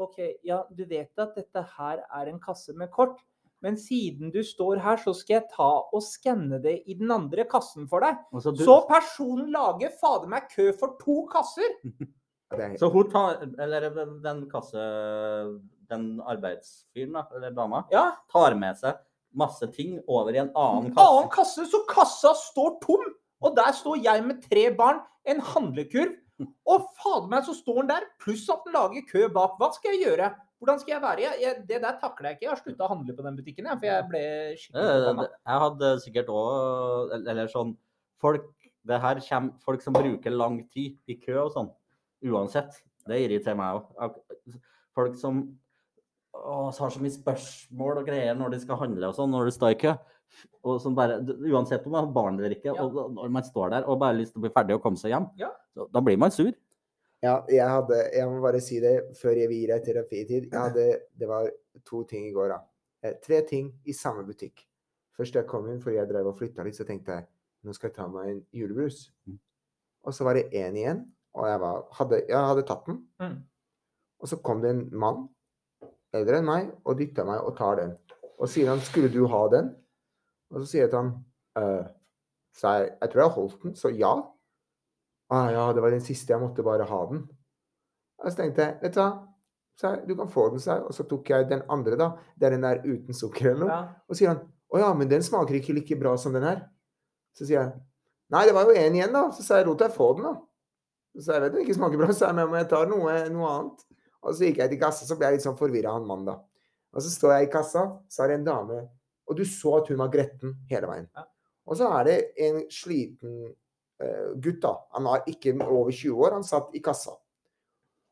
OK, 0.02 0.18
ja, 0.46 0.62
du 0.72 0.84
vet 0.88 1.20
at 1.20 1.36
dette 1.36 1.64
her 1.76 2.00
er 2.06 2.30
en 2.30 2.40
kasse 2.42 2.72
med 2.78 2.90
kort. 2.94 3.18
Men 3.62 3.76
siden 3.78 4.32
du 4.34 4.40
står 4.44 4.80
her, 4.82 4.98
så 4.98 5.14
skal 5.14 5.38
jeg 5.38 5.50
ta 5.52 5.68
og 5.94 6.02
skanne 6.02 6.58
det 6.62 6.80
i 6.90 6.96
den 6.98 7.12
andre 7.14 7.44
kassen 7.50 7.86
for 7.90 8.02
deg. 8.02 8.18
Så, 8.42 8.50
du, 8.54 8.64
Så 8.66 8.80
personen 8.88 9.52
lager 9.54 9.92
fader 10.00 10.30
meg 10.32 10.48
kø 10.50 10.72
for 10.78 10.98
to 11.02 11.22
kasser! 11.32 11.78
Er, 12.52 12.74
så 12.76 12.90
hun 12.92 13.06
tar 13.08 13.38
Eller 13.64 13.86
den 14.20 14.42
kasse... 14.50 14.82
Den 15.88 16.18
arbeidsfyren, 16.20 17.14
da, 17.16 17.22
eller 17.32 17.54
dama, 17.56 17.78
Ja, 17.92 18.10
tar 18.28 18.52
med 18.60 18.76
seg 18.76 18.98
masse 19.36 19.66
ting 19.72 19.98
over 20.04 20.32
i 20.34 20.40
en 20.42 20.50
annen 20.52 20.90
kasse. 20.92 21.06
annen 21.06 21.30
kasse. 21.32 21.64
kasse, 21.64 21.70
så 21.72 21.80
kassa 21.88 22.32
står 22.36 22.78
tom! 22.84 23.04
Og 23.42 23.56
der 23.56 23.72
står 23.76 24.02
jeg 24.04 24.24
med 24.26 24.42
tre 24.44 24.66
barn, 24.76 25.00
en 25.24 25.40
handlekurv. 25.52 26.14
Og 26.72 26.86
fader 27.00 27.28
meg, 27.32 27.44
så 27.46 27.54
står 27.56 27.82
han 27.82 27.90
der, 27.90 28.06
pluss 28.22 28.44
at 28.52 28.64
han 28.66 28.76
lager 28.76 29.08
kø 29.08 29.26
bak. 29.32 29.56
Hva 29.60 29.70
skal 29.74 29.96
jeg 29.96 30.06
gjøre? 30.06 30.30
Hvordan 30.62 30.78
skal 30.78 30.92
jeg 30.94 31.02
være? 31.02 31.22
Jeg, 31.24 31.38
jeg, 31.42 31.54
det 31.66 31.78
der 31.82 31.96
takler 31.98 32.28
jeg 32.28 32.36
ikke. 32.38 32.44
Jeg 32.46 32.50
har 32.52 32.60
slutta 32.60 32.84
å 32.86 32.90
handle 32.92 33.14
på 33.18 33.24
den 33.26 33.38
butikken, 33.40 33.66
jeg, 33.66 33.78
for 33.80 33.88
jeg 33.88 34.04
ble 34.12 34.20
skikkelig. 34.60 35.24
Jeg 35.42 35.62
hadde 35.64 35.88
sikkert 36.04 36.28
òg 36.30 37.14
Eller 37.18 37.50
sånn 37.50 37.72
Folk 38.22 38.46
Det 38.86 39.00
her 39.02 39.18
kommer 39.26 39.56
folk 39.64 39.82
som 39.82 39.96
bruker 39.96 40.30
lang 40.34 40.60
tid 40.70 40.94
i 41.10 41.16
kø 41.18 41.34
og 41.48 41.50
sånn. 41.56 41.72
Uansett. 42.30 42.78
Det 43.10 43.18
irriterer 43.24 43.58
meg 43.58 43.80
òg. 43.80 44.14
Folk 44.94 45.18
som 45.18 45.42
å, 46.32 46.70
har 46.70 46.90
så 46.94 47.02
mye 47.02 47.12
spørsmål 47.14 48.00
og 48.02 48.06
greier 48.08 48.38
når 48.38 48.54
de 48.54 48.60
skal 48.62 48.78
handle 48.80 49.10
og 49.10 49.18
sånn, 49.18 49.30
når 49.34 49.50
de 49.50 49.54
står 49.58 49.74
i 49.74 49.78
kø. 49.82 49.92
Og 50.64 50.78
som 50.80 50.94
bare, 50.96 51.18
Uansett 51.50 51.86
om 51.86 51.92
man 51.96 52.06
har 52.06 52.14
barn 52.14 52.38
eller 52.38 52.54
ikke, 52.54 52.70
Ja. 52.70 52.82
og 52.86 53.10
når 53.18 53.34
man 53.34 53.42
står 53.46 53.74
der 53.74 53.88
og 53.88 53.98
bare 54.00 54.14
har 54.14 54.20
lyst 54.22 54.32
til 54.34 54.40
å 54.40 54.46
bli 54.46 54.54
ferdig 54.54 54.78
og 54.78 54.82
komme 54.86 54.96
seg 55.02 55.10
hjem, 55.12 55.26
Ja. 55.42 55.50
da 55.92 56.00
blir 56.00 56.16
man 56.18 56.30
sur. 56.30 56.52
Ja, 57.22 57.36
jeg 57.46 57.68
hadde 57.70 57.98
Jeg 58.10 58.26
må 58.26 58.40
bare 58.42 58.60
si 58.60 58.80
det 58.82 58.96
før 59.20 59.38
jeg 59.38 59.50
gir 59.52 59.70
deg 59.70 59.84
terapitid. 59.86 60.48
Jeg 60.50 60.58
hadde, 60.58 60.86
det 61.18 61.28
var 61.30 61.48
to 61.86 62.02
ting 62.08 62.26
i 62.26 62.34
går, 62.34 62.50
da. 62.50 62.58
Eh, 63.02 63.14
Tre 63.22 63.42
ting 63.46 63.70
i 63.86 63.94
samme 63.94 64.24
butikk. 64.26 64.64
Først 65.16 65.36
jeg 65.36 65.46
kom 65.46 65.68
inn, 65.70 65.80
fordi 65.82 66.00
jeg 66.00 66.08
drev 66.10 66.32
og 66.32 66.38
flytta 66.38 66.64
litt, 66.66 66.78
så 66.78 66.86
tenkte 66.88 67.18
jeg 67.18 67.28
nå 67.62 67.74
skal 67.76 67.90
jeg 67.90 67.96
ta 67.96 68.08
meg 68.10 68.30
en 68.30 68.40
julebrus. 68.58 69.04
Mm. 69.28 69.38
Og 70.02 70.14
så 70.16 70.26
var 70.26 70.34
det 70.34 70.48
én 70.50 70.74
igjen, 70.78 71.04
og 71.38 71.46
jeg, 71.46 71.60
var, 71.62 71.84
hadde, 71.98 72.18
jeg 72.26 72.48
hadde 72.48 72.64
tatt 72.66 72.88
den. 72.88 72.98
Mm. 73.22 73.36
Og 74.22 74.30
så 74.30 74.38
kom 74.42 74.62
det 74.64 74.72
en 74.74 74.82
mann, 74.98 75.28
eldre 76.16 76.40
enn 76.40 76.48
meg, 76.48 76.72
og 76.82 76.98
dytta 76.98 77.26
meg 77.28 77.44
og 77.46 77.54
tar 77.58 77.78
den. 77.78 77.94
Og 78.42 78.50
sier 78.50 78.72
han 78.72 78.82
'skulle 78.82 79.12
du 79.12 79.26
ha 79.30 79.46
den?' 79.52 79.70
Og 80.50 80.60
så 80.60 80.66
sier 80.66 80.82
jeg 80.82 80.90
til 80.90 80.98
han 80.98 81.12
«Øh». 81.58 81.86
Så 82.52 82.68
jeg, 82.68 82.90
jeg 83.00 83.10
tror 83.10 83.22
jeg 83.22 83.30
holdt 83.30 83.62
den, 83.62 83.74
så 83.76 83.88
ja. 83.88 84.12
Ah, 85.32 85.48
ja, 85.52 85.66
det 85.72 85.80
var 85.80 85.94
den 85.94 86.04
siste, 86.04 86.34
jeg 86.34 86.42
måtte 86.42 86.64
bare 86.66 86.84
ha 86.88 87.02
den. 87.08 87.22
Og 88.22 88.30
så 88.30 88.38
tenkte 88.38 88.66
jeg, 88.66 88.78
vet 88.82 88.96
du 88.96 89.00
hva, 89.00 89.10
så 89.80 89.88
jeg, 89.88 90.02
du 90.10 90.16
kan 90.18 90.28
få 90.30 90.50
den, 90.52 90.60
sa 90.62 90.76
jeg. 90.76 90.84
Og 90.88 90.96
så 90.96 91.06
tok 91.08 91.30
jeg 91.32 91.48
den 91.50 91.64
andre, 91.72 91.96
da. 91.98 92.10
Det 92.36 92.48
er 92.48 92.56
den 92.56 92.66
der 92.66 92.82
uten 92.84 93.16
sukker 93.16 93.52
eller 93.52 93.62
noe. 93.64 93.72
Ja. 93.72 94.02
Og 94.08 94.18
sier 94.18 94.32
han, 94.34 94.42
å 94.72 94.82
ja, 94.82 94.90
men 94.96 95.08
den 95.10 95.24
smaker 95.24 95.56
ikke 95.58 95.74
like 95.76 95.96
bra 96.00 96.14
som 96.20 96.36
den 96.36 96.46
her. 96.46 96.62
Så 97.36 97.46
sier 97.46 97.58
jeg, 97.58 97.72
nei, 98.32 98.44
det 98.48 98.54
var 98.56 98.68
jo 98.68 98.76
en 98.76 98.98
igjen 98.98 99.16
da. 99.16 99.24
Så 99.34 99.44
sa 99.46 99.58
jeg, 99.60 99.68
lot 99.70 99.80
deg 99.80 99.96
få 99.96 100.12
den 100.18 100.28
da. 100.28 100.36
Så 101.16 101.26
sa 101.26 101.36
jeg, 101.36 101.46
vet 101.46 101.56
den 101.56 101.64
ikke 101.64 101.78
smaker 101.80 102.00
bra, 102.00 102.12
så 102.12 102.28
jeg, 102.28 102.48
må 102.52 102.60
jeg 102.60 102.68
ta 102.70 102.82
noe, 102.88 103.16
noe 103.32 103.52
annet. 103.56 103.84
Og 104.22 104.36
så 104.36 104.46
gikk 104.46 104.62
jeg 104.62 104.72
til 104.72 104.80
kassa, 104.84 105.08
så 105.08 105.16
ble 105.18 105.28
jeg 105.28 105.38
litt 105.38 105.46
sånn 105.48 105.58
forvirret 105.58 105.96
han 105.96 106.06
mann 106.08 106.28
da. 106.28 106.36
Og 106.92 107.04
så 107.04 107.10
står 107.10 107.34
jeg 107.34 107.48
i 107.48 107.52
kassa, 107.52 107.86
så 108.12 108.22
er 108.22 108.30
det 108.30 108.38
en 108.42 108.46
dame, 108.46 108.82
og 109.28 109.36
du 109.38 109.42
så 109.48 109.78
at 109.78 109.88
hun 109.88 110.00
var 110.02 110.12
gretten 110.12 110.54
hele 110.70 110.88
veien. 110.90 111.08
Ja. 111.16 111.24
Og 111.66 111.78
så 111.78 111.88
er 111.96 112.06
det 112.06 112.16
en 112.44 112.58
sliten 112.72 113.46
gutt 114.42 114.62
da. 114.62 114.72
Han 114.96 115.04
var 115.06 115.28
ikke 115.30 115.52
over 115.62 115.92
20 115.92 116.24
år, 116.24 116.38
han 116.38 116.46
satt 116.46 116.72
i 116.74 116.82
kassa. 116.82 117.14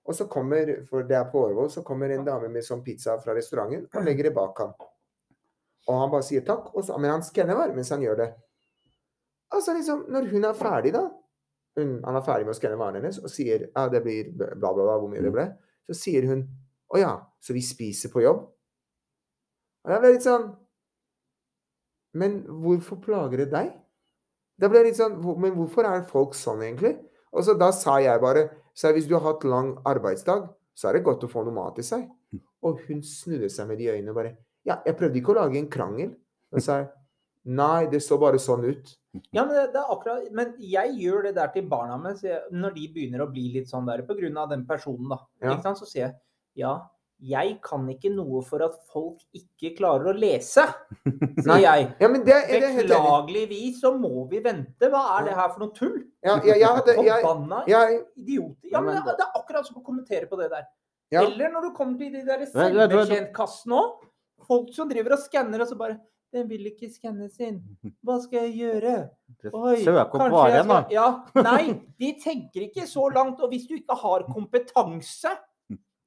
Og 0.06 0.16
så 0.16 0.26
kommer, 0.30 0.72
for 0.88 1.06
det 1.06 1.16
er 1.18 1.28
på 1.30 1.42
Årvoll, 1.44 1.70
så 1.70 1.82
kommer 1.86 2.10
en 2.10 2.24
dame 2.26 2.48
med 2.50 2.64
sånn 2.66 2.82
pizza 2.84 3.16
fra 3.22 3.34
restauranten 3.36 3.86
og 3.86 4.06
legger 4.06 4.28
det 4.28 4.34
bak 4.36 4.62
ham. 4.62 4.72
Og 5.88 5.98
han 5.98 6.12
bare 6.12 6.26
sier 6.26 6.44
takk, 6.46 6.70
så, 6.84 6.96
men 6.98 7.12
han 7.14 7.24
skanner 7.26 7.58
bare 7.58 7.74
mens 7.76 7.92
han 7.92 8.02
gjør 8.04 8.22
det. 8.22 8.28
Altså 9.54 9.74
liksom, 9.74 10.06
når 10.12 10.30
hun 10.30 10.46
er 10.46 10.56
ferdig 10.58 10.94
da, 10.94 11.04
hun, 11.78 11.96
han 12.04 12.18
er 12.18 12.24
ferdig 12.26 12.46
med 12.46 12.54
å 12.54 12.58
skanne 12.58 12.78
varen 12.80 13.00
hennes, 13.00 13.18
og 13.22 13.32
sier, 13.32 13.68
ja, 13.70 13.86
det 13.90 14.02
blir 14.04 14.32
bla 14.36 14.54
bla 14.58 14.72
bla, 14.74 14.96
hvor 14.98 15.10
mye 15.10 15.22
det 15.24 15.32
ble, 15.34 15.46
så 15.90 15.96
sier 15.98 16.26
hun, 16.30 16.44
å 16.90 17.00
ja, 17.00 17.12
så 17.42 17.54
vi 17.56 17.62
spiser 17.64 18.12
på 18.12 18.22
jobb? 18.24 18.44
Og 19.84 19.92
det 19.92 20.00
ble 20.02 20.12
litt 20.14 20.26
sånn, 20.26 20.48
men 22.20 22.40
hvorfor 22.62 22.98
plager 23.02 23.44
det 23.44 23.50
deg? 23.52 23.70
Det 24.60 24.68
ble 24.68 24.84
litt 24.84 24.98
sånn, 24.98 25.16
men 25.40 25.54
hvorfor 25.56 25.88
er 25.88 26.06
folk 26.08 26.36
sånn 26.36 26.62
egentlig? 26.66 26.98
Og 27.32 27.46
så 27.46 27.54
da 27.58 27.70
sa 27.74 27.98
jeg 28.02 28.20
bare, 28.22 28.48
Så 28.74 28.92
hvis 28.94 29.08
du 29.08 29.16
har 29.16 29.24
hatt 29.24 29.44
lang 29.44 29.74
arbeidsdag, 29.84 30.46
så 30.74 30.88
er 30.88 30.96
det 30.96 31.04
godt 31.04 31.24
å 31.26 31.28
få 31.28 31.42
noe 31.44 31.52
mat 31.52 31.78
i 31.78 31.84
seg. 31.84 32.06
Og 32.64 32.80
hun 32.86 33.02
snudde 33.04 33.50
seg 33.50 33.66
med 33.68 33.80
de 33.80 33.90
øynene 33.90 34.12
og 34.12 34.20
bare 34.20 34.36
Ja, 34.64 34.78
jeg 34.86 34.96
prøvde 34.96 35.18
ikke 35.18 35.32
å 35.32 35.40
lage 35.40 35.58
en 35.58 35.68
krangel. 35.72 36.14
Og 36.52 36.62
sa 36.62 36.84
nei, 37.44 37.88
det 37.90 38.02
så 38.04 38.18
bare 38.20 38.38
sånn 38.38 38.64
ut. 38.68 38.92
Ja, 39.32 39.42
men 39.42 39.54
det, 39.56 39.70
det 39.74 39.80
er 39.80 39.90
akkurat 39.90 40.26
Men 40.36 40.52
jeg 40.62 40.92
gjør 41.00 41.24
det 41.26 41.34
der 41.38 41.50
til 41.54 41.66
barna 41.70 41.96
mine 41.98 42.40
når 42.52 42.74
de 42.76 42.88
begynner 42.94 43.24
å 43.24 43.30
bli 43.32 43.48
litt 43.56 43.70
sånn 43.70 43.88
der 43.88 44.04
av 44.04 44.50
den 44.52 44.66
personen, 44.68 45.08
da. 45.08 45.18
Ja. 45.42 45.74
Så 45.74 45.88
sier 45.88 46.04
jeg 46.04 46.14
ja, 46.60 46.76
jeg 47.20 47.56
kan 47.64 47.84
ikke 47.92 48.10
noe 48.14 48.40
for 48.46 48.62
at 48.64 48.76
folk 48.92 49.20
ikke 49.36 49.74
klarer 49.76 50.10
å 50.12 50.16
lese, 50.16 50.64
sier 51.04 51.46
Nei. 51.50 51.58
jeg. 51.64 51.86
Ja, 52.00 52.08
men 52.12 52.24
det, 52.26 52.36
er 52.48 52.64
det. 52.64 52.70
Beklageligvis 52.80 53.80
så 53.82 53.92
må 53.96 54.24
vi 54.30 54.40
vente. 54.44 54.88
Hva 54.92 55.02
er 55.18 55.28
det 55.28 55.36
her 55.36 55.50
for 55.52 55.64
noe 55.66 55.74
tull? 55.76 55.98
Ja, 56.24 56.38
ja, 56.48 56.74
Forbanna 56.80 57.62
jeg, 57.68 58.02
idioter. 58.20 58.70
Ja, 58.72 58.82
men 58.84 58.96
det, 58.98 59.16
det 59.18 59.26
er 59.26 59.40
akkurat 59.40 59.68
som 59.68 59.80
å 59.80 59.84
kommentere 59.84 60.28
på 60.30 60.38
det 60.40 60.48
der. 60.52 60.68
ja, 61.12 61.24
Eller 61.26 61.52
når 61.52 61.68
du 61.68 61.74
kommer 61.76 61.98
til 62.00 62.14
de 62.16 62.24
der 62.26 62.46
selvbetjentkassene 62.52 63.82
òg. 63.82 64.06
Folk 64.50 64.72
som 64.74 64.88
driver 64.88 65.14
og 65.18 65.20
skanner, 65.20 65.60
og 65.60 65.68
så 65.68 65.76
bare 65.78 65.98
Den 66.32 66.46
vil 66.48 66.68
ikke 66.70 66.86
skannes 66.88 67.36
inn. 67.42 67.58
Hva 68.06 68.16
skal 68.22 68.46
jeg 68.46 68.52
gjøre? 68.62 68.94
Oi, 69.50 69.80
Søk 69.82 70.14
opp 70.14 70.30
varen, 70.30 70.68
da. 70.70 70.76
Ja, 70.94 71.06
nei, 71.42 71.74
de 71.98 72.12
tenker 72.22 72.68
ikke 72.68 72.86
så 72.86 73.08
langt. 73.10 73.42
Og 73.42 73.50
hvis 73.50 73.66
du 73.66 73.74
ikke 73.76 73.96
har 73.98 74.24
kompetanse 74.30 75.34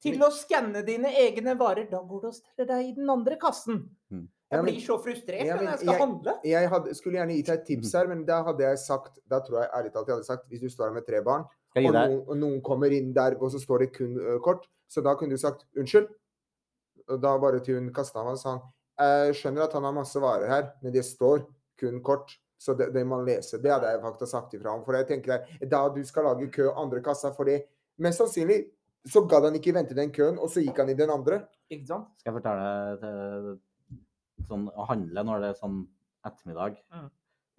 til 0.04 0.22
å 0.22 0.30
skanne 0.36 0.84
dine 0.86 1.12
egne 1.24 1.56
varer, 1.60 1.88
da 1.90 2.02
går 2.04 2.22
du 2.22 2.28
og 2.30 2.36
steller 2.38 2.70
deg 2.70 2.90
i 2.90 2.96
den 3.00 3.10
andre 3.10 3.38
kassen. 3.42 3.84
Mm. 4.12 4.28
Jeg 4.54 4.64
blir 4.68 4.82
så 4.84 5.00
frustrert 5.02 5.48
Ja, 5.48 5.56
når 5.58 5.70
jeg 5.72 5.80
skal 5.80 5.94
jeg- 5.94 6.02
handle. 6.02 6.34
jeg 6.46 6.70
hadde, 6.70 6.96
skulle 6.96 7.18
gjerne 7.18 7.36
gitt 7.38 7.48
deg 7.48 7.60
et 7.60 7.66
tips 7.66 7.94
her, 7.94 8.08
men 8.08 8.26
da 8.26 8.44
hadde 8.44 8.62
jeg 8.62 8.78
sagt 8.78 9.20
Da 9.28 9.40
tror 9.40 9.62
jeg 9.64 9.70
ærlig 9.74 9.94
talt 9.94 10.08
jeg 10.08 10.16
hadde 10.16 10.26
sagt 10.28 10.50
Hvis 10.50 10.62
du 10.62 10.70
står 10.70 10.90
her 10.90 10.94
med 10.94 11.08
tre 11.08 11.22
barn, 11.22 11.46
og 11.76 11.82
noen, 11.82 12.20
og 12.28 12.38
noen 12.38 12.62
kommer 12.62 12.92
inn 12.94 13.14
der, 13.14 13.34
og 13.42 13.50
så 13.50 13.58
står 13.58 13.80
det 13.80 13.94
kun 13.96 14.14
uh, 14.20 14.38
kort, 14.40 14.68
så 14.88 15.02
da 15.02 15.16
kunne 15.16 15.32
du 15.32 15.38
sagt 15.38 15.66
unnskyld. 15.76 16.08
Og 17.10 17.20
da 17.22 17.38
bare 17.40 17.60
til 17.66 17.80
hun 17.80 17.92
kasta 17.92 18.24
meg, 18.24 18.38
sa 18.38 18.52
han 18.52 18.62
jeg 19.00 19.34
skjønner 19.40 19.64
at 19.64 19.74
han 19.74 19.84
har 19.84 19.92
masse 19.96 20.20
varer 20.22 20.48
her, 20.48 20.72
men 20.84 20.94
det 20.94 21.02
står 21.04 21.48
kun 21.80 22.02
kort. 22.06 22.38
Så 22.60 22.78
det, 22.78 22.94
det 22.94 23.02
man 23.08 23.26
leser, 23.26 23.58
Det 23.58 23.72
hadde 23.72 23.90
jeg 23.90 24.02
faktisk 24.02 24.32
sagt 24.32 24.54
ifra 24.54 24.72
om. 24.72 24.84
For 24.86 24.94
jeg 24.94 25.08
tenker 25.08 25.34
deg, 25.34 25.70
da 25.70 25.90
du 25.90 26.04
skal 26.06 26.24
lage 26.24 26.48
kø 26.54 26.70
andre 26.72 27.02
kassa, 27.02 27.34
fordi 27.36 27.58
mest 28.00 28.22
sannsynlig 28.22 28.70
så 29.08 29.22
gadd 29.28 29.44
han 29.50 29.58
ikke 29.60 29.74
vente 29.76 29.96
den 29.98 30.12
køen, 30.16 30.38
og 30.40 30.50
så 30.52 30.62
gikk 30.64 30.78
han 30.80 30.90
i 30.94 30.96
den 30.98 31.12
andre. 31.12 31.42
Ikke 31.74 31.88
sant? 31.90 32.08
Skal 32.22 32.32
jeg 32.32 32.38
fortelle 32.42 32.70
til, 33.02 33.50
sånn 34.48 34.68
å 34.72 34.86
handle 34.90 35.24
når 35.28 35.44
det 35.44 35.50
er 35.54 35.60
sånn 35.60 35.82
ettermiddag? 36.28 36.78
Mm. 36.94 37.10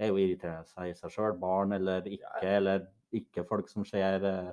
Er 0.01 0.11
jo 0.11 0.19
irriterende 0.19 0.67
seg 0.73 0.91
i 0.91 0.95
seg 0.99 1.13
sjøl, 1.15 1.37
barn 1.39 1.73
eller 1.77 2.07
ikke, 2.11 2.45
eller 2.49 2.87
ikke 3.15 3.45
folk 3.47 3.69
som 3.71 3.85
ser 3.87 4.25
eh, 4.27 4.53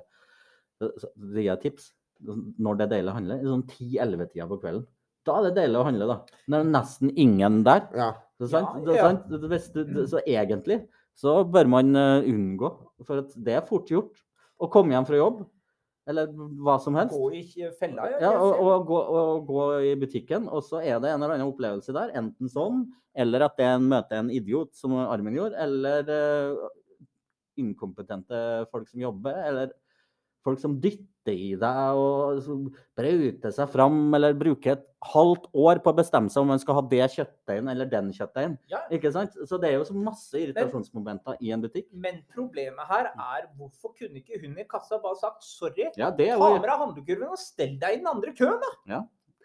Det 0.80 1.44
gir 1.46 1.56
tips. 1.62 1.92
Når 2.22 2.76
det 2.78 2.84
er 2.86 2.90
deilig 2.96 3.10
å 3.10 3.16
handle, 3.16 3.38
i 3.42 3.48
sånn 3.50 3.64
10-11-tida 3.66 4.46
på 4.50 4.60
kvelden. 4.62 4.84
Da 5.26 5.36
er 5.38 5.48
det 5.48 5.56
deilig 5.60 5.78
å 5.80 5.86
handle, 5.86 6.06
da. 6.10 6.16
Når 6.50 6.60
det 6.62 6.66
er 6.66 6.70
nesten 6.76 7.10
ingen 7.18 7.60
der. 7.66 7.84
Ja. 7.98 8.10
Så, 8.38 8.48
sant? 8.50 8.76
Ja, 8.76 8.84
Det 8.86 8.94
er 8.98 9.02
sant? 9.08 9.26
Det- 9.30 9.50
Hvis 9.50 9.66
du, 9.74 9.84
det- 9.84 10.08
så 10.10 10.20
egentlig 10.26 10.80
så 11.14 11.42
bør 11.44 11.68
man 11.68 11.94
eh, 11.96 12.22
unngå, 12.30 12.70
for 13.04 13.18
at 13.18 13.34
det 13.36 13.54
er 13.58 13.66
fort 13.66 13.86
gjort 13.90 14.22
å 14.60 14.70
komme 14.70 14.94
hjem 14.94 15.06
fra 15.06 15.16
jobb, 15.18 15.42
eller 16.10 16.32
hva 16.34 16.76
som 16.82 16.96
helst. 16.98 17.14
Gå 17.14 17.30
i 17.38 17.68
fella, 17.78 18.08
ja. 18.10 18.18
Ja, 18.24 18.32
og, 18.34 18.58
og, 18.58 18.86
gå, 18.88 18.98
og 18.98 19.46
gå 19.46 19.66
i 19.92 19.94
butikken, 20.00 20.48
og 20.50 20.64
så 20.66 20.80
er 20.82 20.98
det 21.02 21.12
en 21.12 21.22
eller 21.22 21.36
annen 21.36 21.52
opplevelse 21.52 21.94
der. 21.94 22.14
Enten 22.18 22.50
sånn, 22.50 22.84
eller 23.14 23.46
at 23.46 23.58
det 23.58 23.68
er 23.68 23.76
en 23.78 23.90
møter 23.92 24.22
en 24.22 24.32
idiot, 24.34 24.72
som 24.78 24.96
Armin 25.04 25.38
gjorde, 25.38 25.58
eller 25.62 26.10
uh, 26.10 26.66
inkompetente 27.60 28.42
folk 28.72 28.90
som 28.90 29.04
jobber, 29.04 29.38
eller 29.46 29.74
folk 30.44 30.60
som 30.62 30.78
dytter 30.82 31.32
i 31.32 31.52
deg 31.58 31.98
og 31.98 32.42
brauter 32.98 33.54
seg 33.54 33.70
fram, 33.70 33.98
eller 34.16 34.34
bruker 34.34 34.74
et 34.74 34.84
halvt 35.12 35.48
år 35.54 35.80
på 35.82 35.92
å 35.92 35.96
bestemme 35.98 36.30
seg 36.30 36.42
om 36.42 36.50
man 36.52 36.60
skal 36.62 36.78
ha 36.78 36.82
det 36.90 37.06
kjøttdeigen 37.14 37.70
eller 37.72 37.88
den 37.90 38.10
kjøttdeigen. 38.14 38.56
Ja. 38.70 38.82
Ikke 38.94 39.12
sant? 39.14 39.34
Så 39.48 39.58
det 39.62 39.70
er 39.70 39.78
jo 39.78 39.86
så 39.88 39.96
masse 39.98 40.38
irritasjonsmomenter 40.38 41.38
i 41.42 41.54
en 41.54 41.62
butikk. 41.62 41.88
Men 41.94 42.20
problemet 42.34 42.90
her 42.90 43.10
er 43.12 43.48
hvorfor 43.58 43.94
kunne 43.98 44.22
ikke 44.22 44.42
hun 44.42 44.58
i 44.58 44.66
kassa 44.68 44.98
bare 45.02 45.18
sagt 45.22 45.46
sorry? 45.46 45.88
Ja, 45.98 46.10
Ta 46.10 46.12
med 46.12 46.66
deg 46.66 46.78
handlekurven 46.84 47.34
og 47.34 47.40
stell 47.40 47.78
deg 47.82 47.98
i 47.98 48.02
den 48.02 48.10
andre 48.10 48.34
køen, 48.38 48.58
da. 48.62 48.72
Ja. 48.96 49.02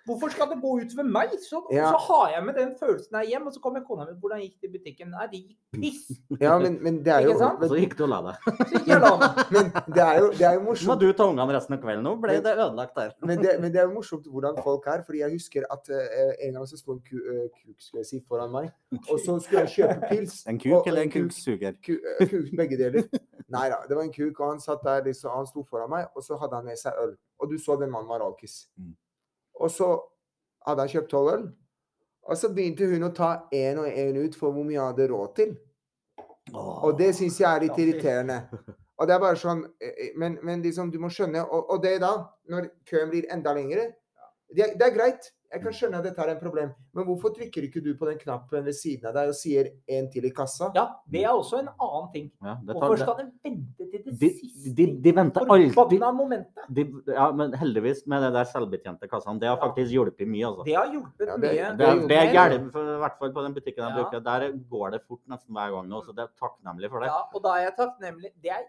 Hvorfor 0.07 0.31
skal 0.31 0.47
det 0.53 0.57
gå 0.63 0.71
ut 0.79 0.93
ved 0.97 1.09
meg? 1.11 1.33
Så, 1.43 1.59
Ja. 1.71 1.89
så 1.91 1.99
har 2.07 2.29
jeg 2.33 2.45
med 2.47 2.55
den 2.55 2.73
følelsen 2.79 3.17
her 3.19 3.25
hjem, 3.27 3.47
og 3.47 3.53
så 3.53 3.59
kommer 3.63 3.83
kona 3.87 4.05
mi. 4.07 4.15
Hvordan 4.21 4.39
gikk 4.41 4.61
det 4.61 4.69
i 4.69 4.73
butikken? 4.77 5.11
Nei, 5.11 5.27
det 5.31 5.41
gikk 5.41 5.57
piss. 5.75 6.05
ja, 6.45 6.57
men, 6.63 6.77
men 6.83 7.01
det 7.05 7.13
er 7.13 7.27
jo? 7.27 7.35
Så 7.37 7.79
gikk 7.81 7.97
du 7.99 8.05
og 8.07 8.11
la 8.13 8.21
deg. 8.29 8.47
Så 8.69 8.69
gikk 8.77 8.91
jeg 8.93 9.01
og 9.01 9.05
la 9.05 9.13
meg. 9.21 9.41
Men 9.57 9.71
det 9.95 10.03
er 10.03 10.19
jo, 10.21 10.31
det 10.39 10.45
er 10.47 10.53
jo 10.57 10.63
morsomt. 10.67 10.87
må 10.91 10.95
du 11.01 11.07
ta 11.19 11.27
ungene 11.27 11.57
resten 11.57 11.75
av 11.77 11.81
kvelden. 11.83 12.03
Nå 12.07 12.15
ble 12.23 12.37
det 12.45 12.53
ødelagt 12.55 12.95
der. 12.95 13.13
Men 13.27 13.43
det, 13.43 13.53
men 13.61 13.71
det 13.73 13.81
er 13.81 13.87
jo 13.87 13.93
morsomt 13.95 14.27
hvordan 14.31 14.59
folk 14.63 14.87
er. 14.87 15.03
fordi 15.05 15.21
jeg 15.23 15.31
husker 15.35 15.67
at 15.73 15.89
uh, 15.91 16.33
en 16.47 16.57
gang 16.57 16.67
så 16.69 16.79
sto 16.79 16.95
en 16.95 17.01
ku, 17.05 17.17
uh, 17.17 17.47
kuk 17.53 17.75
skulle 17.83 18.03
jeg 18.03 18.09
si, 18.11 18.21
foran 18.27 18.51
meg, 18.53 18.69
og 19.09 19.19
så 19.23 19.37
skulle 19.43 19.65
jeg 19.65 19.73
kjøpe 19.75 20.11
pils. 20.11 20.37
En 20.47 20.59
kuk 20.61 20.75
og 20.79 20.91
eller 20.91 21.07
en 21.07 21.13
kuksuger? 21.13 21.79
Kuk, 21.83 21.99
eh, 22.19 22.29
kuk, 22.31 22.51
begge 22.59 22.79
deler. 22.79 23.09
Nei 23.53 23.67
da, 23.71 23.81
det 23.87 23.95
var 23.95 24.03
en 24.03 24.13
kuk, 24.13 24.39
og 24.39 24.49
han 24.49 24.63
satt 24.63 24.83
der, 24.83 25.03
liksom, 25.07 25.31
han 25.31 25.47
sto 25.47 25.63
foran 25.63 25.91
meg, 25.91 26.09
og 26.15 26.23
så 26.23 26.39
hadde 26.41 26.59
han 26.59 26.67
med 26.67 26.79
seg 26.79 26.97
øl. 27.03 27.13
Og 27.39 27.51
du 27.51 27.57
så 27.61 27.77
den 27.79 27.91
mannen 27.93 28.09
var 28.09 28.25
alkis. 28.25 28.65
Mm. 28.77 28.95
Og 29.59 29.71
så 29.73 29.91
hadde 30.67 30.83
han 30.83 30.91
kjøpt 30.91 31.11
tolv 31.11 31.31
øl, 31.33 31.45
og 32.27 32.37
så 32.37 32.49
begynte 32.53 32.89
hun 32.91 33.07
å 33.07 33.13
ta 33.15 33.29
én 33.55 33.79
og 33.79 33.87
én 33.87 34.17
ut 34.19 34.35
for 34.35 34.51
hvor 34.51 34.67
mye 34.67 34.81
han 34.81 34.91
hadde 34.91 35.07
råd 35.11 35.35
til. 35.37 35.53
Og 36.55 36.97
det 36.99 37.13
syns 37.15 37.39
jeg 37.39 37.47
er 37.47 37.63
litt 37.65 37.79
irriterende. 37.79 38.41
Og 38.97 39.07
det 39.07 39.15
er 39.15 39.21
bare 39.21 39.37
sånn 39.37 39.59
eh, 39.83 39.93
eh, 39.93 40.13
Men, 40.17 40.39
men 40.41 40.61
liksom, 40.65 40.89
du 40.89 40.97
må 40.97 41.11
skjønne 41.13 41.43
Og, 41.43 41.67
og 41.69 41.83
det 41.83 41.99
da, 42.01 42.15
når 42.49 42.71
køen 42.89 43.11
blir 43.11 43.27
enda 43.33 43.53
lengre 43.53 43.91
det, 44.47 44.71
det 44.79 44.85
er 44.85 44.93
greit. 44.95 45.27
Jeg 45.53 45.61
kan 45.63 45.71
skjønne 45.71 45.99
at 46.01 46.03
dette 46.03 46.19
er 46.19 46.29
en 46.33 46.39
problem. 46.41 46.71
Men 46.93 47.05
hvorfor 47.07 47.31
trykker 47.35 47.63
ikke 47.63 47.79
du 47.83 47.93
på 47.95 48.05
den 48.09 48.17
knappen 48.19 48.65
ved 48.65 48.75
siden 48.75 49.05
av 49.07 49.13
deg 49.15 49.29
og 49.31 49.35
sier 49.39 49.69
en 49.95 50.09
til 50.11 50.25
i 50.27 50.31
kassa? 50.35 50.67
Ja, 50.75 50.83
det 51.07 51.21
er 51.23 51.29
også 51.31 51.61
en 51.61 51.69
annen 51.71 52.09
ting. 52.11 52.25
Ja, 52.43 52.55
tar, 52.67 52.73
Hvorfor 52.73 52.97
skal 52.99 53.15
de 53.21 53.25
vente 53.47 53.87
til 53.93 54.03
det 54.03 54.19
de, 54.19 54.29
siste 54.41 54.73
de, 54.75 54.87
de 55.05 55.13
venter 55.15 55.47
alltid 55.47 56.03
de, 56.75 56.83
Ja, 57.13 57.29
men 57.31 57.53
heldigvis 57.53 58.03
med 58.11 58.25
det 58.27 58.33
der 58.35 58.49
selvbetjente 58.51 59.07
kassene. 59.07 59.39
Det 59.39 59.47
har 59.47 59.57
faktisk 59.61 59.91
hjulpet 59.95 60.27
mye, 60.27 60.45
altså. 60.49 60.65
Det 60.67 60.75
har 60.75 60.91
hjulpet 60.91 61.27
Ja, 61.31 61.37
det- 61.37 61.53
mye. 61.55 61.71
Det, 61.79 61.87
er- 61.87 62.07
det 62.11 62.17
er 62.17 62.33
gærent, 62.35 62.67
i 62.75 62.99
hvert 63.05 63.17
fall 63.17 63.33
på 63.39 63.43
den 63.47 63.53
butikken 63.53 63.83
jeg 63.87 63.95
Ja. 63.95 64.03
bruker. 64.03 64.19
Der 64.27 64.51
går 64.75 64.91
det 64.91 65.01
fort 65.07 65.23
nesten 65.27 65.55
hver 65.55 65.71
gang 65.71 65.87
nå, 65.87 66.03
så 66.03 66.11
det 66.15 66.27
er 66.27 66.31
takknemlig 66.43 66.89
for 66.91 66.99
det. 66.99 67.07
Ja, 67.07 67.23
og 67.33 67.43
da 67.43 67.49
er 67.55 67.63
jeg 67.69 67.75
takknemlig. 67.79 68.33
Det 68.43 68.51
er 68.51 68.63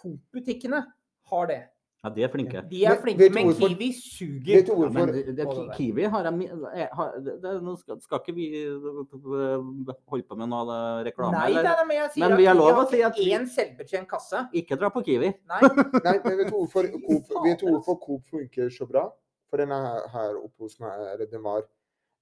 Coop-butikkene 0.00 0.86
har 1.30 1.46
det. 1.46 1.62
Ja, 2.02 2.10
de 2.10 2.22
er 2.26 2.30
flinke. 2.32 2.62
De 2.66 2.80
er 2.82 2.96
Men 2.96 3.02
flinke, 3.02 3.18
vet 3.22 3.34
men 3.34 3.50
Kiwi 3.54 3.88
suger. 3.94 4.56
Vet 4.56 4.66
du 4.66 4.72
Ja, 4.72 4.78
men 4.78 4.92
hvorfor? 4.92 5.12
det, 5.12 5.26
det, 5.26 5.44
det. 5.46 5.76
Kiwi 5.76 6.02
har 6.10 6.24
jeg 6.26 6.88
har, 6.98 7.12
det, 7.22 7.34
det, 7.42 7.52
Nå 7.62 7.76
skal, 7.78 8.00
skal 8.02 8.18
ikke 8.18 8.34
vi 8.34 8.46
øh, 8.64 9.92
holde 10.10 10.24
på 10.26 10.38
med 10.40 10.50
noe 10.50 10.78
reklame, 11.06 11.36
Nei, 11.36 11.52
eller? 11.52 11.68
nei, 11.68 11.84
men 11.86 11.96
jeg 12.00 12.10
sier 12.16 12.24
Men 12.24 12.34
at 12.34 12.42
vi 12.42 12.48
har 12.50 12.58
lov 12.58 12.80
å 12.80 12.88
si 12.90 13.04
at 13.06 13.20
én 13.22 13.46
selvbetjent 13.46 14.10
kasse. 14.10 14.42
Ikke 14.58 14.80
dra 14.80 14.90
på 14.90 15.04
Kiwi. 15.06 15.30
Nei, 15.30 15.62
Nei, 16.08 16.16
men 16.26 16.40
vet 16.42 16.50
du 16.50 16.56
hvorfor 16.56 16.90
Coop, 16.96 17.30
fader, 17.30 17.64
hvorfor 17.70 18.00
Coop 18.02 18.34
funker 18.34 18.74
så 18.74 18.90
bra? 18.90 19.06
For 19.52 19.62
den 19.62 19.70
er 19.78 20.02
her, 20.10 20.34
oppe 20.42 20.66
hos 20.66 20.80
meg, 20.82 21.06
eller 21.14 21.30
den 21.30 21.46
var 21.46 21.62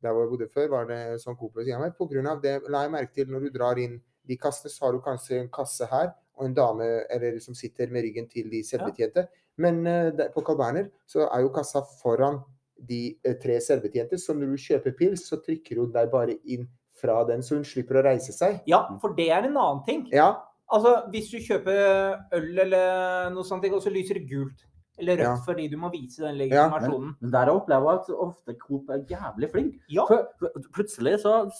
der 0.05 0.12
hvor 0.12 0.26
jeg 0.26 0.33
bodde 0.35 0.53
før, 0.53 0.72
var 0.76 0.89
det 0.93 1.03
sånn 1.24 1.41
Coop 1.41 1.57
ved 1.57 1.70
siden 1.70 1.81
av 1.81 1.89
meg. 1.89 1.97
På 1.97 2.05
grunn 2.11 2.28
av 2.28 2.45
det 2.45 2.59
la 2.68 2.85
jeg 2.85 2.93
merke 2.99 3.16
til 3.16 3.33
når 3.33 3.49
du 3.49 3.55
drar 3.57 3.81
inn 3.81 3.97
de 4.28 4.37
kassene, 4.37 4.68
så 4.68 4.91
har 4.91 4.93
du 4.93 5.01
kanskje 5.05 5.41
en 5.41 5.53
kasse 5.53 5.89
her 5.89 6.12
og 6.41 6.49
en 6.49 6.57
dame 6.57 6.87
eller 7.12 7.37
som 7.45 7.57
sitter 7.57 7.93
med 7.93 8.05
ryggen 8.07 8.28
til 8.28 8.49
de 8.53 8.62
selvbetjente. 8.64 9.26
Men 9.61 9.82
eh, 9.86 10.26
på 10.34 10.42
Carl 10.46 10.58
Berner 10.61 10.88
så 11.11 11.26
er 11.28 11.44
jo 11.44 11.52
kassa 11.54 11.82
foran 12.00 12.40
de 12.80 13.00
eh, 13.24 13.34
tre 13.42 13.58
selvbetjente, 13.61 14.16
så 14.18 14.32
når 14.34 14.54
du 14.54 14.61
kjøper 14.64 14.94
pils, 14.96 15.26
så 15.28 15.36
trykker 15.44 15.82
hun 15.82 15.90
deg 15.92 16.08
bare 16.12 16.38
inn 16.48 16.64
fra 17.00 17.18
den, 17.28 17.42
så 17.44 17.58
hun 17.58 17.64
slipper 17.68 18.00
å 18.00 18.04
reise 18.08 18.32
seg. 18.32 18.62
ja, 18.68 18.82
for 19.02 19.12
det 19.16 19.28
er 19.32 19.44
en 19.50 19.56
annen 19.61 19.84
ting. 19.86 20.06
Ja, 20.16 20.32
Altså, 20.70 20.90
hvis 21.11 21.26
du 21.32 21.38
kjøper 21.42 22.28
øl 22.36 22.58
eller 22.62 23.30
noe 23.34 23.42
sånt, 23.42 23.64
og 23.74 23.80
så 23.82 23.90
lyser 23.90 24.20
det 24.20 24.28
gult 24.30 24.61
eller 25.00 25.16
rødt 25.18 25.26
Ja. 25.26 25.32
fordi 25.44 25.64
du 25.68 25.74
må 25.76 25.90
vise 25.90 26.22
den 26.22 26.48
Ja, 26.48 26.68
men- 26.78 27.16
Men 27.20 27.30
der 27.32 27.50
opplever 27.50 27.90
jeg 27.90 27.98
at 28.04 28.11
ofte 28.14 28.54
Coop 28.61 28.88
er 28.88 29.02
jævlig 29.11 29.50
flink. 29.50 29.74
Ja, 29.90 30.04
For, 30.06 30.28
for 30.38 30.50
plutselig 30.72 31.16
så, 31.24 31.50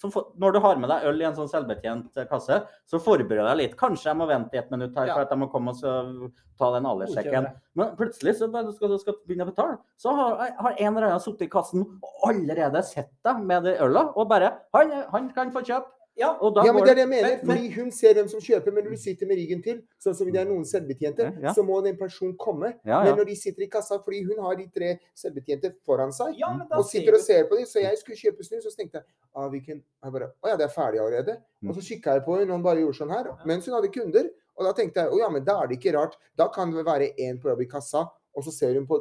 så 0.00 0.10
Når 0.38 0.52
du 0.52 0.58
har 0.60 0.76
med 0.80 0.88
deg 0.90 1.04
øl 1.10 1.20
i 1.22 1.26
en 1.28 1.36
sånn 1.36 1.50
selvbetjent 1.50 2.16
eh, 2.20 2.26
kasse, 2.30 2.60
så 2.86 3.00
forbereder 3.02 3.42
jeg 3.42 3.50
deg 3.50 3.60
litt. 3.62 3.76
Kanskje 3.80 4.10
jeg 4.10 4.18
må 4.20 4.28
vente 4.30 4.54
i 4.54 4.60
et 4.62 4.70
minutt 4.74 4.94
her 4.98 5.06
Ja. 5.06 5.14
for 5.14 5.22
at 5.26 5.30
jeg 5.34 5.38
må 5.42 5.50
komme 5.52 5.74
og 5.74 5.76
så 5.80 6.30
ta 6.58 6.70
den 6.76 6.86
alderssjekken. 6.86 7.48
Men 7.74 7.96
plutselig 7.98 8.36
så 8.38 8.50
bare 8.52 8.72
skal 8.72 8.88
du 8.94 8.98
skal 8.98 9.14
begynne 9.26 9.46
å 9.48 9.50
betale, 9.50 9.78
så 9.98 10.14
har, 10.14 10.36
har 10.60 10.76
en 10.78 10.96
eller 10.96 11.08
annen 11.08 11.20
sittet 11.24 11.48
i 11.48 11.50
kassen 11.50 11.82
og 11.82 12.28
allerede 12.30 12.82
sett 12.86 13.10
deg 13.26 13.42
med 13.42 13.64
det 13.64 13.78
og 13.82 14.28
bare 14.28 14.52
Han, 14.74 14.92
han 15.10 15.30
kan 15.34 15.50
få 15.52 15.64
kjøpe. 15.66 15.90
Ja. 16.16 16.30
Og 16.40 16.54
da 16.54 16.62
Ja, 16.64 16.72
men 16.72 16.84
det 16.84 16.90
er 16.90 16.94
det 16.94 17.04
jeg 17.04 17.08
mener. 17.08 17.36
Men- 17.42 17.56
fordi 17.56 17.74
hun 17.74 17.90
ser 17.90 18.14
hvem 18.14 18.28
som 18.28 18.40
kjøper, 18.40 18.72
men 18.72 18.84
når 18.84 18.90
du 18.90 18.96
sitter 18.96 19.26
med 19.26 19.36
ryggen 19.36 19.62
til, 19.62 19.82
sånn 19.98 20.14
som 20.14 20.30
det 20.30 20.40
er 20.40 20.46
noen 20.46 20.64
selvbetjente, 20.64 21.42
Ja, 21.42 21.52
så 21.52 21.64
må 21.66 21.82
den 21.82 21.96
personen 21.96 22.36
komme. 22.36 22.74
Ja, 22.84 23.02
Men 23.02 23.16
når 23.16 23.26
de 23.26 23.36
sitter 23.36 23.62
i 23.62 23.68
kassa, 23.68 23.98
fordi 23.98 24.22
hun 24.22 24.38
har 24.44 24.54
de 24.56 24.66
tre 24.68 24.98
selvbetjente 25.14 25.74
foran 25.84 26.12
seg, 26.12 26.38
ja, 26.38 26.48
og 26.70 26.84
sitter 26.84 27.14
og 27.14 27.20
ser 27.20 27.48
på 27.48 27.56
dem, 27.56 27.66
så 27.66 27.80
jeg 27.82 27.98
skulle 27.98 28.16
kjøpe 28.16 28.44
snus, 28.44 28.66
og 28.66 28.72
så 28.72 28.76
tenkte 28.76 29.02
jeg 29.02 29.04
ah, 29.34 29.50
kan... 29.50 29.82
jeg 30.04 30.12
bare, 30.12 30.32
Å 30.42 30.48
ja, 30.48 30.56
det 30.56 30.64
er 30.64 30.74
ferdig 30.74 31.00
allerede. 31.00 31.42
Mm. 31.62 31.70
Og 31.70 31.74
så 31.76 31.82
kikka 31.82 32.14
jeg 32.14 32.24
på 32.24 32.38
henne, 32.38 32.50
og 32.50 32.56
hun 32.58 32.62
bare 32.62 32.80
gjorde 32.80 32.98
sånn 32.98 33.10
her, 33.10 33.30
mens 33.44 33.66
hun 33.66 33.74
hadde 33.74 33.90
kunder. 33.90 34.30
Og 34.56 34.64
da 34.64 34.72
tenkte 34.72 35.02
jeg 35.02 35.10
å 35.10 35.18
ja, 35.18 35.28
men 35.28 35.44
da 35.44 35.62
er 35.62 35.66
det 35.66 35.80
ikke 35.80 35.96
rart. 35.96 36.14
Da 36.38 36.46
kan 36.48 36.70
det 36.70 36.84
være 36.86 37.10
én 37.18 37.40
på 37.42 37.50
jobb 37.50 37.60
i 37.64 37.66
kassa, 37.66 38.06
og 38.34 38.44
så 38.44 38.52
ser 38.54 38.74
hun 38.74 38.86
på, 38.86 39.00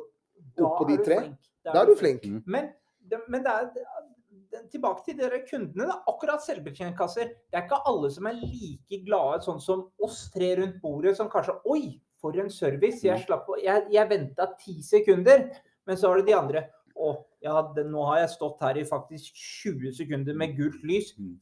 opp 0.57 0.79
på 0.79 0.87
de 0.87 0.93
er 0.93 0.97
du 0.97 1.03
tre. 1.03 1.19
flink. 1.19 1.51
Da 1.63 1.81
er 1.81 1.85
du 1.85 1.95
flink. 1.95 2.25
Mm. 2.25 2.41
Men, 2.45 2.71
det, 3.09 3.19
men 3.29 3.43
det 3.43 3.51
er 3.51 3.69
tilbake 4.71 5.05
til 5.05 5.17
dere 5.17 5.41
kundene. 5.47 5.89
Er 5.89 6.09
akkurat 6.11 6.43
selvbetjeningskasser. 6.45 7.33
Det 7.51 7.59
er 7.59 7.65
ikke 7.65 7.81
alle 7.89 8.11
som 8.13 8.27
er 8.29 8.39
like 8.39 8.99
glade 9.05 9.43
sånn 9.45 9.61
som 9.61 9.87
oss 10.03 10.29
tre 10.33 10.55
rundt 10.59 10.81
bordet, 10.81 11.15
som 11.17 11.29
kanskje 11.31 11.57
Oi, 11.69 11.99
for 12.21 12.37
en 12.39 12.49
service! 12.49 13.03
Jeg 13.03 13.19
Mm. 13.19 13.25
slapp 13.25 13.49
å 13.49 13.57
Jeg, 13.61 13.87
jeg 13.91 14.09
venta 14.09 14.47
ti 14.59 14.81
sekunder. 14.81 15.49
Men 15.85 15.97
så 15.97 16.07
har 16.07 16.17
du 16.17 16.23
de 16.23 16.33
andre. 16.33 16.69
Å, 16.95 17.25
ja, 17.41 17.61
det, 17.75 17.83
nå 17.89 18.05
har 18.05 18.19
jeg 18.19 18.29
stått 18.29 18.61
her 18.61 18.77
i 18.77 18.85
faktisk 18.87 19.33
20 19.35 19.91
sekunder 19.91 20.33
med 20.33 20.55
gult 20.55 20.83
lys. 20.83 21.13
Mm. 21.19 21.39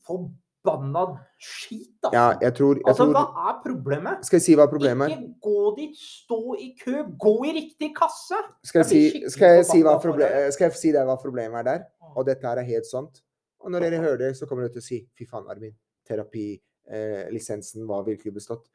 Forbanna 0.62 1.06
skit, 1.40 1.98
altså. 2.04 2.14
Ja, 2.14 2.26
jeg 2.42 2.54
tror, 2.58 2.76
jeg 2.76 2.88
altså, 2.88 3.06
tror 3.06 3.14
hva 3.16 3.50
er 3.50 3.56
problemet? 3.64 4.26
Skal 4.26 4.38
jeg 4.38 4.46
si 4.46 4.56
hva 4.60 4.68
problemet 4.70 5.08
er? 5.08 5.16
Ikke 5.16 5.48
gå 5.48 5.72
dit, 5.78 5.96
stå 5.98 6.40
i 6.54 6.68
kø, 6.84 6.96
gå 7.26 7.34
i 7.50 7.54
riktig 7.56 7.90
kasse! 7.98 8.38
Skal 8.64 8.84
jeg, 8.84 8.90
si, 8.92 9.24
skal, 9.34 9.58
jeg 9.58 9.66
si 9.66 9.82
hva 9.82 9.96
forbanna 9.96 10.02
for 10.02 10.08
proble 10.10 10.30
det. 10.30 10.54
skal 10.56 10.68
jeg 10.68 10.80
si 10.82 10.94
deg 10.96 11.10
hva 11.10 11.18
problemet 11.22 11.62
er 11.64 11.70
der? 11.70 11.88
Og 12.14 12.28
dette 12.28 12.48
her 12.48 12.62
er 12.62 12.68
helt 12.68 12.90
sant. 12.90 13.24
Og 13.62 13.74
når 13.74 13.88
dere 13.88 14.04
hører 14.04 14.22
det, 14.26 14.36
så 14.38 14.46
kommer 14.50 14.68
dere 14.68 14.76
til 14.78 14.84
å 14.84 14.90
si 14.90 15.00
fy 15.18 15.28
faen, 15.30 15.50
Armin. 15.50 15.74
Terapilisensen 16.10 17.82
eh, 17.84 17.90
var 17.90 18.06
virkelig 18.06 18.36
bestått. 18.38 18.68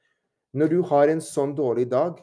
Når 0.56 0.72
du 0.72 0.80
har 0.90 1.12
en 1.12 1.22
sånn 1.22 1.54
dårlig 1.58 1.88
dag, 1.92 2.18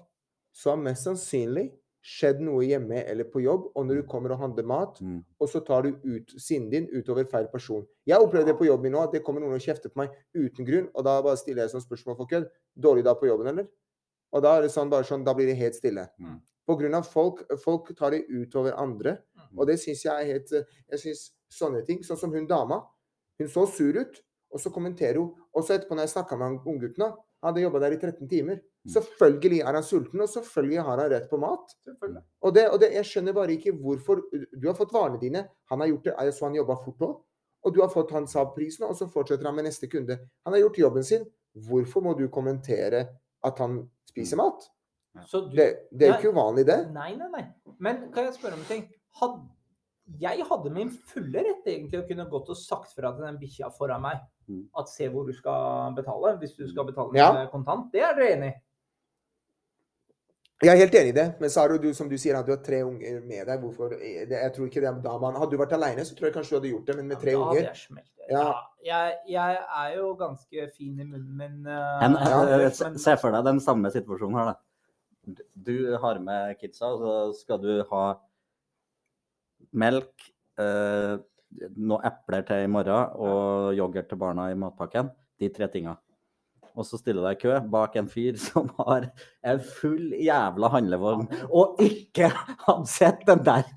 så 0.53 0.73
er 0.73 0.85
mest 0.85 1.07
sannsynlig 1.07 1.69
skjedd 2.03 2.41
noe 2.43 2.65
hjemme 2.67 2.99
eller 3.07 3.23
på 3.31 3.39
jobb. 3.43 3.69
Og 3.79 3.85
når 3.87 4.01
du 4.01 4.07
kommer 4.11 4.33
og 4.35 4.39
handler 4.41 4.65
mat, 4.67 4.99
Mm. 5.01 5.23
og 5.39 5.47
så 5.49 5.61
tar 5.65 5.83
du 5.83 5.93
ut 6.03 6.33
sinnet 6.37 6.71
din 6.71 6.87
utover 6.91 7.25
feil 7.29 7.47
person. 7.47 7.85
Jeg 8.05 8.19
opplevde 8.19 8.51
det 8.51 8.57
på 8.59 8.65
jobben 8.67 8.83
min 8.83 8.91
nå, 8.97 9.03
at 9.03 9.11
det 9.13 9.23
kommer 9.23 9.39
noen 9.41 9.55
og 9.55 9.61
kjefter 9.63 9.89
på 9.89 9.97
meg 10.03 10.09
uten 10.35 10.65
grunn. 10.67 10.89
Og 10.95 11.03
da 11.03 11.21
bare 11.21 11.37
stiller 11.37 11.63
jeg 11.63 11.71
sånn 11.71 11.85
spørsmål 11.87 12.17
for 12.17 12.27
kødd. 12.27 12.49
Dårlig 12.77 13.03
dag 13.05 13.19
på 13.19 13.27
jobben, 13.27 13.47
eller? 13.47 13.67
Og 14.33 14.41
da 14.43 14.57
er 14.57 14.61
det 14.63 14.71
sånn, 14.71 14.89
bare 14.89 15.03
sånn, 15.03 15.23
da 15.23 15.33
blir 15.33 15.45
det 15.47 15.55
helt 15.57 15.75
stille. 15.75 16.09
Mm. 16.19 16.41
På 16.67 16.77
grunn 16.79 16.93
av 16.95 17.03
folk, 17.05 17.43
folk 17.59 17.95
tar 17.95 18.11
det 18.11 18.25
utover 18.29 18.73
andre. 18.77 19.17
Mm. 19.37 19.59
Og 19.59 19.67
det 19.67 19.79
syns 19.79 20.03
jeg 20.03 20.13
er 20.13 20.25
helt 20.33 20.51
eh, 20.53 20.63
Jeg 20.91 20.99
syns 20.99 21.31
sånne 21.51 21.85
ting 21.85 21.99
Sånn 22.03 22.17
som 22.17 22.31
hun 22.33 22.47
dama. 22.47 22.81
Hun 23.39 23.47
så 23.47 23.65
sur 23.67 23.93
ut, 23.99 24.21
og 24.53 24.61
så 24.61 24.69
kommenterer 24.73 25.17
hun. 25.17 25.33
Og 25.53 25.65
så 25.65 25.75
etterpå, 25.75 25.97
når 25.97 26.07
jeg 26.07 26.13
snakka 26.13 26.37
med 26.37 26.67
unggutten, 26.69 27.03
han 27.07 27.49
hadde 27.49 27.63
jobba 27.65 27.81
der 27.83 27.95
i 27.95 27.99
13 27.99 28.29
timer. 28.29 28.59
Mm. 28.61 28.91
Selvfølgelig 28.95 29.59
er 29.63 29.77
han 29.77 29.85
sulten, 29.85 30.21
og 30.21 30.29
selvfølgelig 30.29 30.85
har 30.87 31.01
han 31.01 31.11
rett 31.11 31.29
på 31.31 31.39
mat. 31.41 31.73
Og, 32.43 32.53
det, 32.55 32.67
og 32.69 32.79
det, 32.83 32.91
jeg 32.99 33.09
skjønner 33.09 33.35
bare 33.35 33.55
ikke 33.55 33.73
hvorfor 33.79 34.21
Du 34.31 34.67
har 34.69 34.77
fått 34.77 34.93
varene 34.93 35.19
dine. 35.21 35.45
Han 35.71 35.83
har 35.83 35.89
gjort 35.91 36.09
det, 36.09 36.13
jeg 36.19 36.35
så 36.37 36.47
han 36.47 36.59
jobba 36.59 36.77
fort 36.83 37.07
òg. 37.07 37.15
Og 37.63 37.73
du 37.73 37.79
har 37.81 37.89
fått 37.91 38.11
han 38.11 38.27
Saab-prisen, 38.27 38.85
og 38.87 38.95
så 38.99 39.07
fortsetter 39.11 39.47
han 39.47 39.55
med 39.55 39.69
neste 39.69 39.87
kunde. 39.91 40.19
Han 40.45 40.55
har 40.55 40.65
gjort 40.65 40.79
jobben 40.83 41.07
sin. 41.07 41.25
Hvorfor 41.67 42.03
må 42.03 42.13
du 42.19 42.27
kommentere 42.33 43.05
at 43.43 43.59
han 43.63 43.81
spiser 44.09 44.39
mat? 44.39 44.67
Så 45.29 45.45
du, 45.47 45.55
Det, 45.55 45.67
det 45.91 46.07
er 46.07 46.13
jo 46.13 46.19
ikke 46.19 46.35
uvanlig, 46.35 46.65
det. 46.67 46.79
Nei, 46.93 47.13
nei, 47.15 47.29
nei. 47.31 47.43
Men 47.79 48.07
kan 48.13 48.27
jeg 48.27 48.35
spørre 48.35 48.57
om 48.57 48.63
en 48.63 48.69
ting? 48.69 48.87
Had, 49.19 49.35
jeg 50.19 50.47
hadde 50.49 50.71
min 50.75 50.91
fulle 51.11 51.43
rett 51.45 51.67
egentlig 51.69 52.01
å 52.01 52.07
kunne 52.07 52.27
gått 52.31 52.51
og 52.51 52.59
sagt 52.59 52.95
fra 52.97 53.13
til 53.13 53.27
den 53.27 53.39
bikkja 53.39 53.69
foran 53.77 54.03
meg 54.03 54.23
Mm. 54.23 54.32
At 54.77 54.89
se 54.89 55.07
hvor 55.09 55.25
du 55.27 55.33
skal 55.33 55.93
betale, 55.95 56.37
hvis 56.39 56.55
du 56.57 56.67
skal 56.69 56.85
betale 56.85 57.15
Ja. 57.17 57.31
med 57.33 57.51
kontant. 57.51 57.91
Det 57.91 58.01
er 58.01 58.13
dere 58.15 58.31
enig 58.37 58.49
i? 58.53 58.59
Jeg 60.63 60.71
er 60.77 60.79
helt 60.79 60.95
enig 60.95 61.09
i 61.11 61.17
det, 61.17 61.25
men 61.41 61.49
så 61.49 61.59
har 61.65 61.77
du, 61.77 61.93
som 61.93 62.07
du 62.07 62.15
sier, 62.17 62.37
at 62.39 62.45
du 62.47 62.51
har 62.53 62.61
tre 62.63 62.83
unger 62.87 63.19
med 63.27 63.47
deg. 63.49 63.59
Hvorfor? 63.59 63.97
Jeg 63.99 64.53
tror 64.55 64.65
ikke 64.69 64.79
det 64.81 64.89
er 64.89 65.01
da 65.03 65.17
man, 65.19 65.35
Hadde 65.35 65.51
du 65.51 65.57
vært 65.59 65.73
alene, 65.75 66.05
så 66.07 66.15
tror 66.15 66.29
jeg 66.29 66.35
kanskje 66.37 66.53
du 66.53 66.55
hadde 66.59 66.71
gjort 66.71 66.85
det, 66.87 66.95
men 66.95 67.07
med 67.11 67.19
tre 67.19 67.31
Ja, 67.31 67.37
unger 67.41 67.61
jeg. 67.61 68.03
Ja. 68.29 68.43
Ja, 68.83 68.99
jeg, 69.03 69.17
jeg 69.27 69.57
er 69.83 69.95
jo 69.97 70.13
ganske 70.15 70.69
fin 70.77 70.99
i 70.99 71.03
munnen, 71.03 71.35
men 71.35 71.65
Uh, 71.67 72.05
En, 72.05 72.13
Ja, 72.13 72.43
eh, 72.47 72.57
men- 72.57 72.71
se- 72.71 72.97
Se 72.97 73.17
for 73.17 73.31
deg 73.31 73.43
den 73.43 73.59
samme 73.59 73.91
situasjonen 73.91 74.37
her, 74.39 74.53
da. 74.53 75.43
Du 75.63 75.97
har 75.97 76.19
med 76.19 76.57
kidsa, 76.59 76.85
og 76.85 76.99
så 77.01 77.41
skal 77.41 77.57
du 77.59 77.83
ha 77.91 78.15
melk, 79.73 80.13
eh, 80.59 81.17
noen 81.75 82.07
epler 82.07 82.45
til 82.47 82.65
i 82.65 82.71
morgen 82.71 83.17
og 83.19 83.77
yoghurt 83.77 84.09
til 84.09 84.19
barna 84.19 84.49
i 84.51 84.57
matpakken. 84.59 85.11
De 85.39 85.49
tre 85.53 85.69
tinga. 85.71 85.97
Og 86.73 86.87
så 86.87 86.97
stiller 86.97 87.25
deg 87.27 87.37
i 87.37 87.41
kø 87.43 87.57
bak 87.73 87.97
en 87.99 88.07
fyr 88.09 88.37
som 88.47 88.71
har 88.79 89.09
en 89.45 89.65
full 89.79 90.13
jævla 90.17 90.71
handlevogn, 90.73 91.27
og 91.49 91.83
ikke 91.83 92.31
hadde 92.65 92.89
sett 92.89 93.21
den 93.29 93.45
der. 93.45 93.67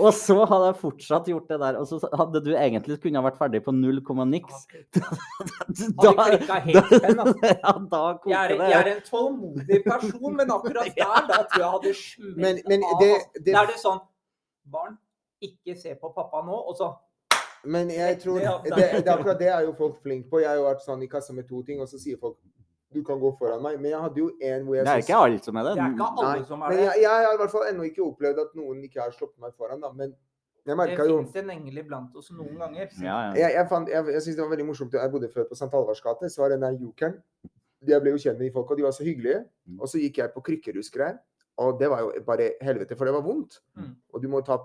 Og 0.00 0.10
så 0.16 0.34
hadde 0.48 0.68
jeg 0.70 0.76
fortsatt 0.80 1.28
gjort 1.30 1.50
det 1.52 1.58
der, 1.60 1.76
og 1.78 1.84
så 1.86 1.98
hadde 2.18 2.40
du 2.42 2.48
egentlig 2.56 2.96
kunnet 3.02 3.22
vært 3.26 3.36
ferdig 3.38 3.60
på 3.66 3.74
null 3.76 4.00
komma 4.06 4.24
niks. 4.26 4.64
Da, 5.74 6.12
da, 6.14 6.24
da, 6.38 6.56
altså. 6.62 7.34
Ja, 7.50 7.72
da 7.90 8.00
jeg, 8.00 8.18
koker 8.22 8.34
er, 8.38 8.52
det. 8.52 8.66
jeg 8.70 8.78
er 8.78 8.90
en 8.92 9.00
tålmodig 9.06 9.78
person, 9.84 10.36
men 10.38 10.52
akkurat 10.54 10.90
der, 10.96 11.24
da 11.28 11.38
tror 11.50 11.62
jeg 11.62 11.70
hadde 11.74 11.92
men 12.38 12.84
av. 12.86 13.00
det, 13.00 13.10
altså. 13.10 13.42
det 13.44 13.54
Da 13.54 13.62
er 13.62 13.70
det 13.70 13.78
sånn 13.82 14.02
Barn, 14.72 14.94
ikke 15.48 15.76
se 15.80 15.94
på 16.00 16.10
pappa 16.16 16.42
nå. 16.46 16.56
Og 16.68 16.76
så 16.80 16.92
Men 17.64 17.88
jeg 17.88 18.18
tror 18.20 18.38
Det- 18.40 18.64
det, 18.64 18.76
det- 18.76 19.04
det, 19.04 19.12
akkurat 19.12 19.38
det 19.38 19.48
er 19.48 19.60
jo 19.64 19.72
folk 19.72 19.96
flinke 20.02 20.28
på. 20.30 20.40
Jeg 20.40 20.48
har 20.48 20.56
jo 20.56 20.64
vært 20.66 20.82
sånn 20.84 21.02
i 21.02 21.06
kassa 21.08 21.32
med 21.32 21.48
to 21.48 21.62
ting, 21.62 21.80
og 21.80 21.88
så 21.88 21.98
sier 21.98 22.18
folk 22.20 22.36
du 22.94 23.02
kan 23.02 23.18
gå 23.18 23.30
foran 23.38 23.62
meg. 23.62 23.80
Men 23.80 23.90
jeg 23.90 24.00
hadde 24.00 24.18
jo 24.20 24.26
en 24.40 24.64
hvor 24.66 24.74
jeg 24.76 24.84
Det 24.84 24.92
er 24.92 25.00
ikke 25.02 25.16
alle 25.22 25.38
som 25.42 25.56
er 25.56 25.62
det. 25.64 25.72
Det 25.74 25.82
er 25.82 25.94
ikke 25.96 26.10
alle 26.18 26.38
Nei, 26.38 26.44
som 26.44 26.60
er 26.62 26.68
det. 26.70 26.78
jeg, 26.84 27.00
jeg 27.02 27.10
har 27.10 27.32
i 27.34 27.36
hvert 27.40 27.50
fall 27.50 27.64
ennå 27.70 27.82
ikke 27.88 28.02
opplevd 28.04 28.38
at 28.38 28.52
noen 28.54 28.82
ikke 28.84 29.00
har 29.00 29.10
slått 29.16 29.32
meg 29.40 29.54
foran, 29.56 29.80
da. 29.80 29.90
Men 29.92 30.10
jeg 30.10 30.66
Det 30.66 30.76
merka 30.76 31.04
jo 31.08 31.16
finnes 31.24 31.36
en 31.36 31.50
engel 31.50 31.78
iblant 31.82 32.14
oss 32.16 32.30
noen 32.30 32.58
ganger. 32.58 32.88
Ja, 33.02 33.16
ja. 33.32 33.32
Jeg, 33.34 33.50
jeg, 33.56 33.66
fant- 33.72 33.88
jeg, 33.90 34.06
jeg 34.12 34.22
synes 34.22 34.36
det 34.36 34.44
var 34.44 34.52
veldig 34.56 34.66
morsomt. 34.66 34.92
Jeg 34.92 35.10
bodde 35.10 35.28
før 35.32 35.44
på 35.48 35.54
St. 35.58 35.70
Halvards 35.72 36.00
gate. 36.04 36.30
Så 36.30 36.38
var 36.42 36.48
den 36.54 36.60
der 36.60 36.76
jokeren 36.78 37.18
Jeg 37.86 38.00
ble 38.00 38.10
jo 38.14 38.16
kjent 38.16 38.38
med 38.38 38.46
de 38.46 38.52
folka, 38.52 38.74
de 38.76 38.82
var 38.82 38.90
så 38.92 39.04
hyggelige. 39.04 39.44
Mm. 39.66 39.80
Og 39.80 39.88
så 39.88 39.98
gikk 40.00 40.16
jeg 40.18 40.30
på 40.36 40.40
krykker. 40.40 41.18
Og 41.58 41.78
det 41.80 41.90
var 41.90 42.00
jo 42.00 42.12
bare 42.26 42.52
helvete, 42.62 42.96
for 42.96 43.04
det 43.04 43.12
var 43.14 43.22
vondt. 43.22 43.60
Mm. 43.76 43.96
Og 44.14 44.22
du 44.22 44.28
må 44.28 44.40
ta 44.44 44.56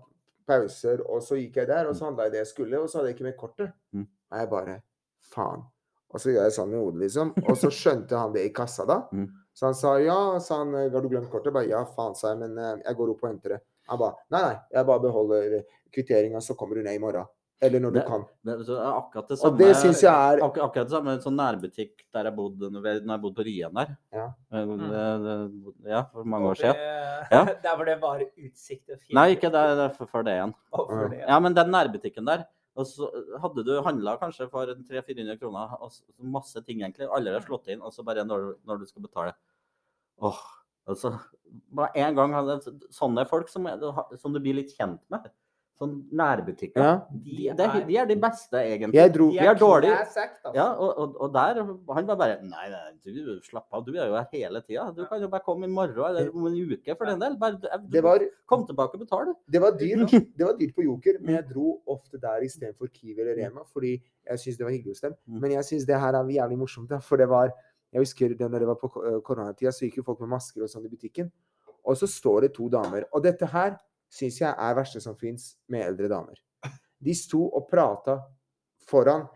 pauser. 0.50 1.04
Og 1.08 1.24
så 1.26 1.39
gikk 1.39 1.62
jeg 1.62 1.70
der, 1.70 1.89
og 1.89 1.97
så 1.97 2.10
handla 2.10 2.28
jeg 2.28 2.38
det 2.38 2.43
jeg 2.43 2.54
skulle, 2.54 2.82
og 2.82 2.89
så 2.89 3.00
hadde 3.00 3.12
jeg 3.12 3.20
ikke 3.20 3.30
med 3.30 3.38
kortet. 3.39 3.76
Mm. 3.95 4.08
Og 4.10 4.41
jeg 4.41 4.54
bare 4.56 4.80
Faen. 5.30 5.68
Og 6.10 6.22
så 6.22 6.32
gjør 6.34 6.47
jeg 6.47 6.54
sånn 6.56 6.72
med 6.72 6.82
hodet, 6.82 7.00
liksom. 7.04 7.32
Og 7.45 7.58
så 7.62 7.70
skjønte 7.70 8.18
han 8.18 8.32
det 8.34 8.47
i 8.47 8.54
kassa, 8.56 8.86
da. 8.89 9.04
Mm. 9.14 9.28
Så 9.54 9.68
han 9.68 9.76
sa 9.78 9.91
ja. 10.02 10.16
sa 10.41 10.62
han, 10.64 10.74
har 10.74 11.04
du 11.04 11.10
glemt 11.12 11.30
kortet? 11.30 11.52
Jeg 11.52 11.58
bare 11.60 11.70
ja, 11.70 11.84
faen, 11.86 12.16
sa 12.18 12.32
jeg, 12.32 12.39
men 12.41 12.58
eh, 12.58 12.80
jeg 12.86 12.97
går 12.97 13.12
opp 13.14 13.26
og 13.26 13.30
henter 13.30 13.56
det. 13.56 13.60
Han 13.89 14.00
ba 14.02 14.10
nei, 14.34 14.41
nei, 14.41 14.56
jeg 14.74 14.88
bare 14.89 15.04
beholder 15.04 15.56
kvitteringa, 15.93 16.41
så 16.45 16.56
kommer 16.58 16.78
du 16.80 16.86
ned 16.86 16.97
i 16.97 17.02
morgen. 17.02 17.30
Eller 17.62 17.80
når 17.84 17.91
du 17.91 17.99
Det- 17.99 18.07
kan. 18.07 18.22
Det 18.45 18.57
det 18.66 18.70
er 18.70 18.93
akkurat 19.01 19.28
det 19.28 19.36
Og 19.36 19.38
samme. 19.39 19.57
det 19.57 19.76
syns 19.76 20.01
jeg 20.01 20.14
er 20.14 20.43
Ak 20.45 20.57
akkurat 20.57 20.88
det 20.88 20.91
samme 20.91 21.18
sånn 21.20 21.36
nærbutikk 21.36 22.05
der 22.14 22.24
jeg 22.24 22.36
bodde 22.36 22.70
når 22.72 22.84
jeg 22.86 23.22
bodde 23.22 23.36
på 23.36 23.43
Ryen 23.45 23.74
der. 23.74 23.97
Ja. 24.14 24.28
Eh, 24.51 24.66
det- 24.66 25.24
det- 25.24 25.89
Ja, 25.89 26.03
for 26.14 26.24
mange 26.24 26.47
år 26.47 26.55
siden. 26.55 26.74
det- 26.74 27.28
Ja. 27.32 27.43
Der 27.64 27.76
hvor 27.76 27.86
det 27.86 27.99
var 28.01 28.20
utsikt 28.38 28.89
og 28.89 28.99
fint? 28.99 29.14
Nei, 29.14 29.36
ikke 29.36 29.51
der, 29.51 29.76
det 29.76 29.91
er 29.91 29.93
for- 29.93 30.05
før 30.07 30.24
det 30.24 30.32
igjen. 30.39 30.53
Og 30.72 30.88
for 30.88 31.07
det. 31.10 31.20
Ja, 31.28 31.39
men 31.39 31.53
den 31.53 31.68
nærbutikken 31.70 32.26
der. 32.26 32.45
Og 32.78 32.86
så 32.86 33.10
hadde 33.41 33.66
du 33.66 33.82
handla 33.82 34.18
kanskje 34.18 34.49
for 34.49 34.66
300-400 34.66 35.38
kroner, 35.38 35.76
og 35.82 35.91
så 35.91 36.01
masse 36.22 36.62
ting 36.66 36.80
egentlig. 36.80 37.10
Alle 37.14 37.34
har 37.34 37.41
slått 37.41 37.68
inn, 37.68 37.82
og 37.82 37.91
så 37.91 38.05
bare 38.05 38.24
når, 38.24 38.55
når 38.66 38.80
du 38.80 38.86
skal 38.86 39.01
betale. 39.01 39.34
Åh, 40.22 40.38
altså 40.88 41.20
Bare 41.76 41.89
en 41.95 42.16
gang 42.16 42.32
hadde 42.32 42.62
sånne 42.89 43.28
folk 43.28 43.49
som, 43.49 43.66
som 44.18 44.32
du 44.34 44.39
blir 44.39 44.53
litt 44.55 44.78
kjent 44.78 44.99
med. 45.10 45.30
Sånn 45.80 45.94
nærbutikker. 46.12 46.84
Ja. 46.84 46.96
De, 47.10 47.48
er- 47.48 47.86
de 47.88 47.96
er 48.02 48.08
de 48.10 48.16
beste, 48.20 48.60
egentlig. 48.60 48.98
Jeg 48.98 49.14
dro 49.16 49.30
De 49.32 49.38
er 49.40 49.56
dårlige. 49.56 49.96
altså. 49.96 50.26
Ja, 50.58 50.66
og, 50.76 50.90
og, 51.00 51.14
og 51.24 51.30
der 51.34 51.62
Han 51.64 52.08
var 52.10 52.18
bare 52.20 52.34
Nei, 52.44 52.66
nei, 52.74 52.82
du 53.06 53.40
slapp 53.46 53.68
av, 53.72 53.86
du 53.86 53.94
er 53.96 54.10
jo 54.10 54.18
her 54.18 54.28
hele 54.34 54.62
tida. 54.66 54.90
Du 54.98 55.06
kan 55.08 55.22
jo 55.24 55.30
bare 55.32 55.46
komme 55.46 55.70
i 55.70 55.72
morgen 55.72 55.96
eller 56.10 56.34
om 56.36 56.50
en 56.50 56.58
uke 56.74 56.98
for 57.00 57.06
den 57.08 57.24
del. 57.24 57.38
Bare, 57.40 57.56
du, 57.62 57.68
Det 57.96 58.04
var, 58.04 58.20
Kom 58.46 58.66
tilbake 58.68 59.00
og 59.00 59.06
betal, 59.06 59.32
du. 59.32 59.34
det 59.56 59.62
var 59.64 59.72
dyrt 59.80 60.12
det 60.38 60.46
var 60.50 60.58
dyrt 60.60 60.76
på 60.76 60.84
Joker, 60.84 61.22
men 61.24 61.36
jeg 61.40 61.48
dro 61.54 61.80
ofte 61.88 62.20
der 62.20 62.44
istedenfor 62.44 62.92
Kiwi 62.92 63.22
eller 63.22 63.40
Rema, 63.40 63.64
fordi 63.72 63.96
jeg 64.28 64.40
syns 64.44 64.58
det 64.60 64.66
var 64.68 64.72
hyggelig 64.76 64.98
hos 64.98 65.02
dem. 65.08 65.16
Mm. 65.28 65.40
Men 65.42 65.52
jeg 65.56 65.64
syns 65.72 65.86
det 65.88 65.96
her 66.04 66.14
er 66.20 66.34
jævlig 66.36 66.58
morsomt, 66.60 66.90
da, 66.92 67.00
for 67.00 67.16
det 67.18 67.30
var 67.32 67.54
Jeg 67.92 68.04
husker 68.04 68.36
det 68.38 68.46
når 68.52 68.60
det 68.60 68.68
var 68.68 68.76
på 68.84 68.90
eh, 69.08 69.22
koronatida, 69.26 69.72
så 69.74 69.88
gikk 69.88 69.96
jo 69.98 70.04
folk 70.12 70.20
med 70.22 70.30
masker 70.36 70.62
og 70.62 70.70
sånn 70.70 70.84
i 70.86 70.90
butikken. 70.92 71.32
Og 71.88 71.96
så 71.98 72.06
står 72.06 72.42
det 72.46 72.50
to 72.54 72.68
damer. 72.70 73.08
Og 73.16 73.24
dette 73.24 73.48
her 73.50 73.80
syns 74.10 74.39
jeg 74.41 74.53
er 74.53 74.78
verste 74.78 75.01
som 75.03 75.18
fins 75.18 75.53
med 75.70 75.86
eldre 75.86 76.10
damer. 76.12 76.39
De 76.99 77.16
sto 77.16 77.45
og 77.47 77.68
prata 77.70 78.20
foran. 78.89 79.28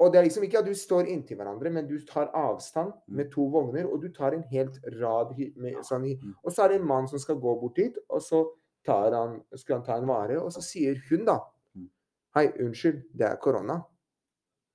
Og 0.00 0.12
det 0.12 0.20
er 0.20 0.24
liksom 0.24 0.46
ikke 0.46 0.62
at 0.62 0.68
du 0.68 0.72
står 0.76 1.10
inntil 1.12 1.36
hverandre, 1.36 1.70
men 1.70 1.88
du 1.88 1.98
tar 2.08 2.30
avstand 2.36 2.94
med 3.12 3.28
to 3.34 3.44
vogner, 3.52 3.84
og 3.84 4.00
du 4.00 4.08
tar 4.16 4.32
en 4.32 4.46
helt 4.48 4.78
rad 5.00 5.34
med 5.60 5.82
sånn 5.84 6.06
Mm. 6.08 6.34
Og 6.44 6.52
så 6.52 6.64
er 6.64 6.68
det 6.68 6.80
en 6.80 6.88
mann 6.88 7.08
som 7.08 7.18
skal 7.18 7.36
gå 7.36 7.54
bort 7.60 7.76
dit, 7.76 7.98
og 8.08 8.22
så 8.22 8.46
tar 8.86 9.12
han, 9.12 9.42
skal 9.54 9.76
han 9.76 9.84
ta 9.84 9.98
en 9.98 10.08
vare, 10.08 10.40
og 10.40 10.52
så 10.52 10.62
sier 10.64 10.96
hun 11.10 11.24
da 11.24 11.38
Mm. 11.76 11.90
Hei, 12.34 12.46
unnskyld, 12.64 13.02
det 13.12 13.26
er 13.26 13.36
korona. 13.36 13.82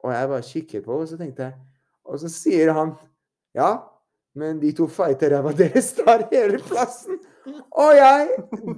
Og 0.03 0.13
jeg 0.13 0.29
bare 0.29 0.41
kikker 0.41 0.81
på, 0.81 0.99
og 1.01 1.07
så 1.07 1.17
tenkte 1.17 1.43
jeg 1.43 1.53
Og 2.05 2.19
så 2.19 2.29
sier 2.29 2.73
han 2.73 2.95
Ja, 3.55 3.83
men 4.35 4.59
de 4.59 4.71
to 4.75 4.87
feite 4.87 5.29
ræva 5.31 5.53
deres 5.57 5.93
tar 5.93 6.27
hele 6.31 6.59
plassen. 6.59 7.19
Og 7.71 7.91
jeg 7.95 8.27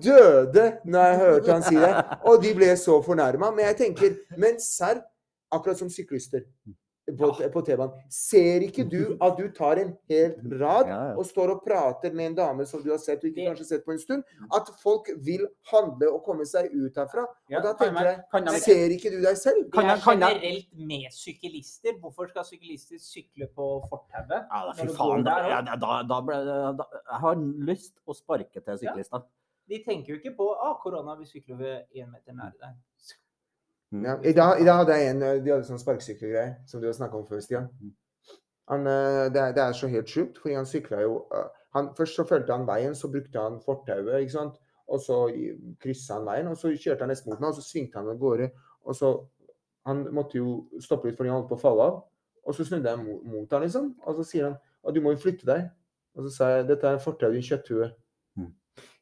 døde 0.04 0.66
når 0.86 1.06
jeg 1.06 1.18
hørte 1.18 1.54
han 1.54 1.64
si 1.64 1.76
det. 1.76 1.94
Og 2.28 2.44
de 2.44 2.54
ble 2.56 2.74
så 2.78 3.00
fornærma. 3.06 3.52
Men 3.52 3.66
jeg 3.70 3.78
tenker 3.84 4.18
Men 4.38 4.60
serr, 4.62 5.02
akkurat 5.52 5.80
som 5.80 5.90
syklister. 5.90 6.44
På, 7.08 7.28
på 7.54 7.62
T-banen. 7.64 7.94
Ser 8.12 8.64
ikke 8.66 8.84
du 8.90 9.18
at 9.24 9.38
du 9.38 9.46
tar 9.56 9.80
en 9.80 9.94
hel 10.10 10.34
rad 10.62 10.88
Ja, 10.92 10.98
ja. 11.10 11.14
og 11.16 11.26
står 11.26 11.54
og 11.54 11.62
prater 11.64 12.12
med 12.14 12.32
en 12.32 12.36
dame 12.36 12.66
som 12.68 12.82
du 12.84 12.90
har 12.92 13.00
sett 13.00 13.24
og 13.24 13.30
ikke 13.30 13.36
Det- 13.40 13.48
kanskje 13.52 13.66
sett 13.70 13.86
på 13.86 13.94
en 13.96 14.00
stund? 14.00 14.24
At 14.54 14.68
folk 14.82 15.08
vil 15.24 15.48
handle 15.72 16.10
og 16.12 16.24
komme 16.26 16.46
seg 16.46 16.68
ut 16.74 16.96
herfra. 17.00 17.24
Ja, 17.50 17.58
Og 17.60 17.64
da 17.64 17.74
tenker 17.80 18.04
jeg- 18.10 18.24
kan 18.32 18.44
jeg, 18.46 18.54
jeg- 18.54 18.62
ser 18.68 18.96
ikke 18.98 19.12
du 19.16 19.22
deg 19.24 19.38
selv? 19.38 19.72
Kan 19.72 19.86
jeg- 19.86 20.02
kan 20.04 20.20
jeg- 20.20 20.42
generelt 20.42 20.68
med 20.76 21.08
syklister. 21.12 21.94
Hvorfor 22.02 22.28
skal 22.30 22.44
syklister 22.44 22.98
sykle 23.00 23.48
på 23.56 23.70
fortauet? 23.90 24.46
Ja, 24.52 24.72
fy 24.74 24.88
faen. 24.88 25.24
Da, 25.24 25.36
der 25.42 25.50
ja, 25.50 25.62
da, 25.76 26.04
da 26.04 26.22
ble 26.22 26.36
da, 26.44 26.86
Jeg 26.92 27.20
har 27.22 27.36
lyst 27.36 27.94
å 28.08 28.14
sparke 28.14 28.60
til 28.64 28.78
syklister. 28.78 29.24
De 29.70 29.84
tenker 29.84 30.14
jo 30.14 30.16
ikke 30.20 30.36
på 30.38 30.46
ah, 30.64 30.76
korona, 30.84 31.16
vi 31.20 31.26
sykler 31.26 31.58
ved 31.58 31.86
én 31.96 32.12
meter 32.12 32.34
nær 32.34 32.52
deg. 32.60 32.76
Mm. 33.92 34.04
Ja, 34.04 34.18
i, 34.24 34.34
dag, 34.34 34.62
I 34.62 34.66
dag 34.66 34.82
hadde 34.82 34.96
jeg 35.00 35.10
en 35.14 35.22
eh, 35.24 35.38
De 35.40 35.52
hadde 35.54 35.64
sånn 35.68 35.80
sparkesykkelgreie 35.80 36.58
som 36.68 36.82
du 36.82 36.90
har 36.90 36.96
snakka 36.98 37.22
om 37.22 37.28
før, 37.30 37.40
Stian. 37.44 37.70
Han, 38.68 38.84
eh, 38.92 39.28
det, 39.32 39.46
det 39.56 39.64
er 39.64 39.78
så 39.78 39.88
helt 39.92 40.12
sjukt, 40.12 40.42
fordi 40.44 40.58
han 40.58 40.68
sykla 40.68 41.00
jo 41.06 41.22
eh, 41.36 41.46
han, 41.78 41.94
Først 41.96 42.20
så 42.20 42.26
fulgte 42.28 42.56
han 42.56 42.68
veien, 42.68 42.96
så 42.96 43.08
brukte 43.12 43.40
han 43.40 43.62
fortauet, 43.64 44.12
ikke 44.20 44.36
sant. 44.36 44.60
Og 44.88 45.00
så 45.04 45.22
kryssa 45.84 46.18
han 46.18 46.28
veien, 46.28 46.52
og 46.52 46.60
så 46.60 46.72
kjørte 46.74 47.04
han 47.04 47.12
nesten 47.12 47.32
mot 47.32 47.40
meg, 47.40 47.52
og 47.52 47.60
så 47.60 47.64
svingte 47.64 48.00
han 48.00 48.12
av 48.12 48.20
gårde. 48.22 48.52
Og 48.88 48.96
så 48.96 49.18
Han 49.88 50.02
måtte 50.12 50.36
jo 50.36 50.66
stoppe 50.84 51.08
litt 51.08 51.16
fordi 51.16 51.30
han 51.30 51.38
holdt 51.38 51.48
på 51.48 51.56
å 51.56 51.62
falle 51.62 51.84
av. 51.88 52.00
Og 52.44 52.56
så 52.58 52.66
snudde 52.68 52.92
jeg 52.92 53.00
mot, 53.06 53.22
mot 53.24 53.54
han, 53.56 53.62
liksom. 53.64 53.86
Og 54.04 54.18
så 54.18 54.26
sier 54.28 54.44
han 54.50 54.58
at 54.84 54.96
du 54.96 55.00
må 55.00 55.14
jo 55.14 55.22
flytte 55.22 55.48
deg. 55.48 55.70
Og 56.18 56.26
så 56.26 56.32
sa 56.34 56.50
jeg 56.52 56.66
dette 56.68 56.90
er 56.92 57.00
fortauet, 57.00 57.38
i 57.40 57.46
kjøtthue. 57.48 57.88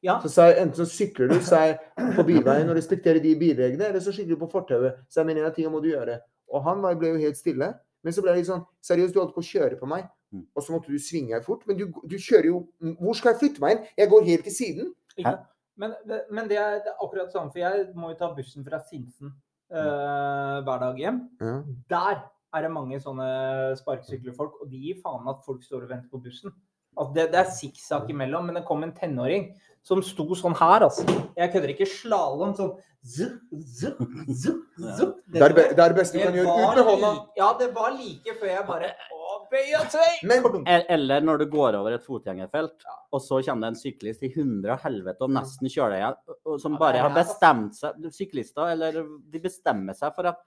Ja, 0.04 0.20
Så 0.22 0.30
sier, 0.30 0.56
enten 0.62 0.76
så 0.78 0.86
sykler 0.86 1.28
du 1.32 1.40
sier, 1.42 1.80
på 2.16 2.24
bilveien 2.28 2.70
og 2.70 2.76
respekterer 2.78 3.20
de 3.24 3.36
bilreglene, 3.40 3.88
eller 3.90 4.00
så 4.04 4.14
sykler 4.14 4.36
du 4.36 4.44
på 4.46 4.52
fortauet. 4.52 5.00
Så 5.10 5.22
jeg 5.22 5.26
mener 5.32 5.46
en 5.48 5.66
av 5.66 5.72
må 5.74 5.82
du 5.82 5.90
gjøre. 5.90 6.20
Og 6.54 6.64
han 6.64 6.82
var, 6.82 6.96
ble 6.96 7.10
jo 7.16 7.18
helt 7.24 7.38
stille. 7.38 7.74
Men 8.04 8.14
så 8.14 8.22
ble 8.22 8.32
det 8.36 8.44
litt 8.44 8.52
sånn 8.52 8.66
Seriøst, 8.86 9.14
du 9.16 9.20
holdt 9.20 9.34
på 9.34 9.42
å 9.42 9.52
kjøre 9.54 9.80
på 9.80 9.88
meg, 9.90 10.06
Mm. 10.34 10.42
og 10.58 10.64
så 10.64 10.74
måtte 10.74 10.92
du 10.92 10.98
svinge 11.00 11.38
fort. 11.46 11.62
Men 11.68 11.78
du, 11.78 11.86
du 12.04 12.16
kjører 12.18 12.46
jo 12.50 12.68
Hvor 13.00 13.14
skal 13.16 13.32
jeg 13.34 13.40
flytte 13.40 13.62
meg 13.62 13.72
inn? 13.78 13.84
Jeg 13.98 14.10
går 14.10 14.24
helt 14.26 14.44
til 14.44 14.52
siden. 14.56 14.94
ikke? 15.18 15.38
Men, 15.78 15.94
det- 16.08 16.26
men 16.32 16.48
det, 16.50 16.58
er, 16.58 16.80
det 16.84 16.92
er 16.92 16.98
akkurat 17.06 17.32
sånn, 17.32 17.52
for 17.54 17.60
jeg 17.60 17.94
må 17.96 18.10
jo 18.10 18.18
ta 18.20 18.34
bussen 18.36 18.66
fra 18.66 18.80
Sinsen 18.90 19.32
øh, 19.72 20.58
hver 20.66 20.80
dag 20.82 20.98
hjem. 21.00 21.20
Ja. 21.42 21.56
Der 21.90 22.24
er 22.56 22.62
det 22.66 22.72
mange 22.72 23.00
sånne 23.04 23.76
sparkesykkelfolk, 23.80 24.62
og 24.62 24.70
de 24.72 24.78
gir 24.78 25.00
faen 25.04 25.28
at 25.32 25.42
folk 25.46 25.64
står 25.64 25.84
og 25.86 25.90
venter 25.90 26.10
på 26.12 26.22
bussen. 26.24 26.54
At 27.02 27.14
det, 27.16 27.30
det 27.34 27.42
er 27.42 27.54
sikksakk 27.54 28.10
imellom, 28.14 28.50
men 28.50 28.60
det 28.60 28.66
kom 28.68 28.84
en 28.86 28.96
tenåring 28.96 29.50
som 29.86 30.02
sto 30.02 30.26
sånn 30.38 30.56
her, 30.58 30.88
altså. 30.88 31.06
Jeg 31.38 31.52
kødder 31.54 31.74
ikke. 31.76 31.88
Slalåm 31.90 32.56
sånn 32.58 32.74
zup, 33.06 33.42
zup, 33.70 34.00
zup, 34.34 34.62
zup. 34.98 35.20
Det 35.30 35.44
er 35.46 35.54
det 35.54 35.66
er 35.78 35.94
det 35.94 35.98
beste 36.00 36.18
du 36.18 36.24
kan 36.24 36.38
gjøre. 36.40 36.56
Ut 36.56 36.80
med 36.80 36.88
hånda. 36.90 37.12
Ja, 37.38 37.52
det 37.60 37.68
var 37.76 37.94
like 37.94 38.34
før 38.40 38.50
jeg 38.50 38.66
bare 38.66 38.90
Å, 39.14 39.36
bøy 39.52 39.76
og! 39.78 40.00
Men 40.26 40.66
Eller 40.96 41.28
når 41.28 41.44
du 41.44 41.46
går 41.54 41.78
over 41.78 41.98
et 41.98 42.06
fotgjengerfelt, 42.06 42.88
og 43.14 43.22
så 43.22 43.42
kommer 43.46 43.68
det 43.68 43.76
en 43.76 43.80
syklist 43.84 44.26
i 44.26 44.32
hundre 44.34 44.74
og 44.74 44.84
helvete 44.88 45.28
og 45.28 45.36
nesten 45.38 45.70
kjører 45.70 45.96
deg 45.96 46.02
igjen, 46.02 46.60
som 46.66 46.82
bare 46.82 47.04
har 47.04 47.12
altså. 47.12 47.22
bestemt 47.22 47.78
seg 47.78 48.12
Syklister, 48.16 48.74
eller 48.74 49.02
de 49.04 49.42
bestemmer 49.44 49.98
seg 49.98 50.14
for 50.18 50.34
at 50.34 50.42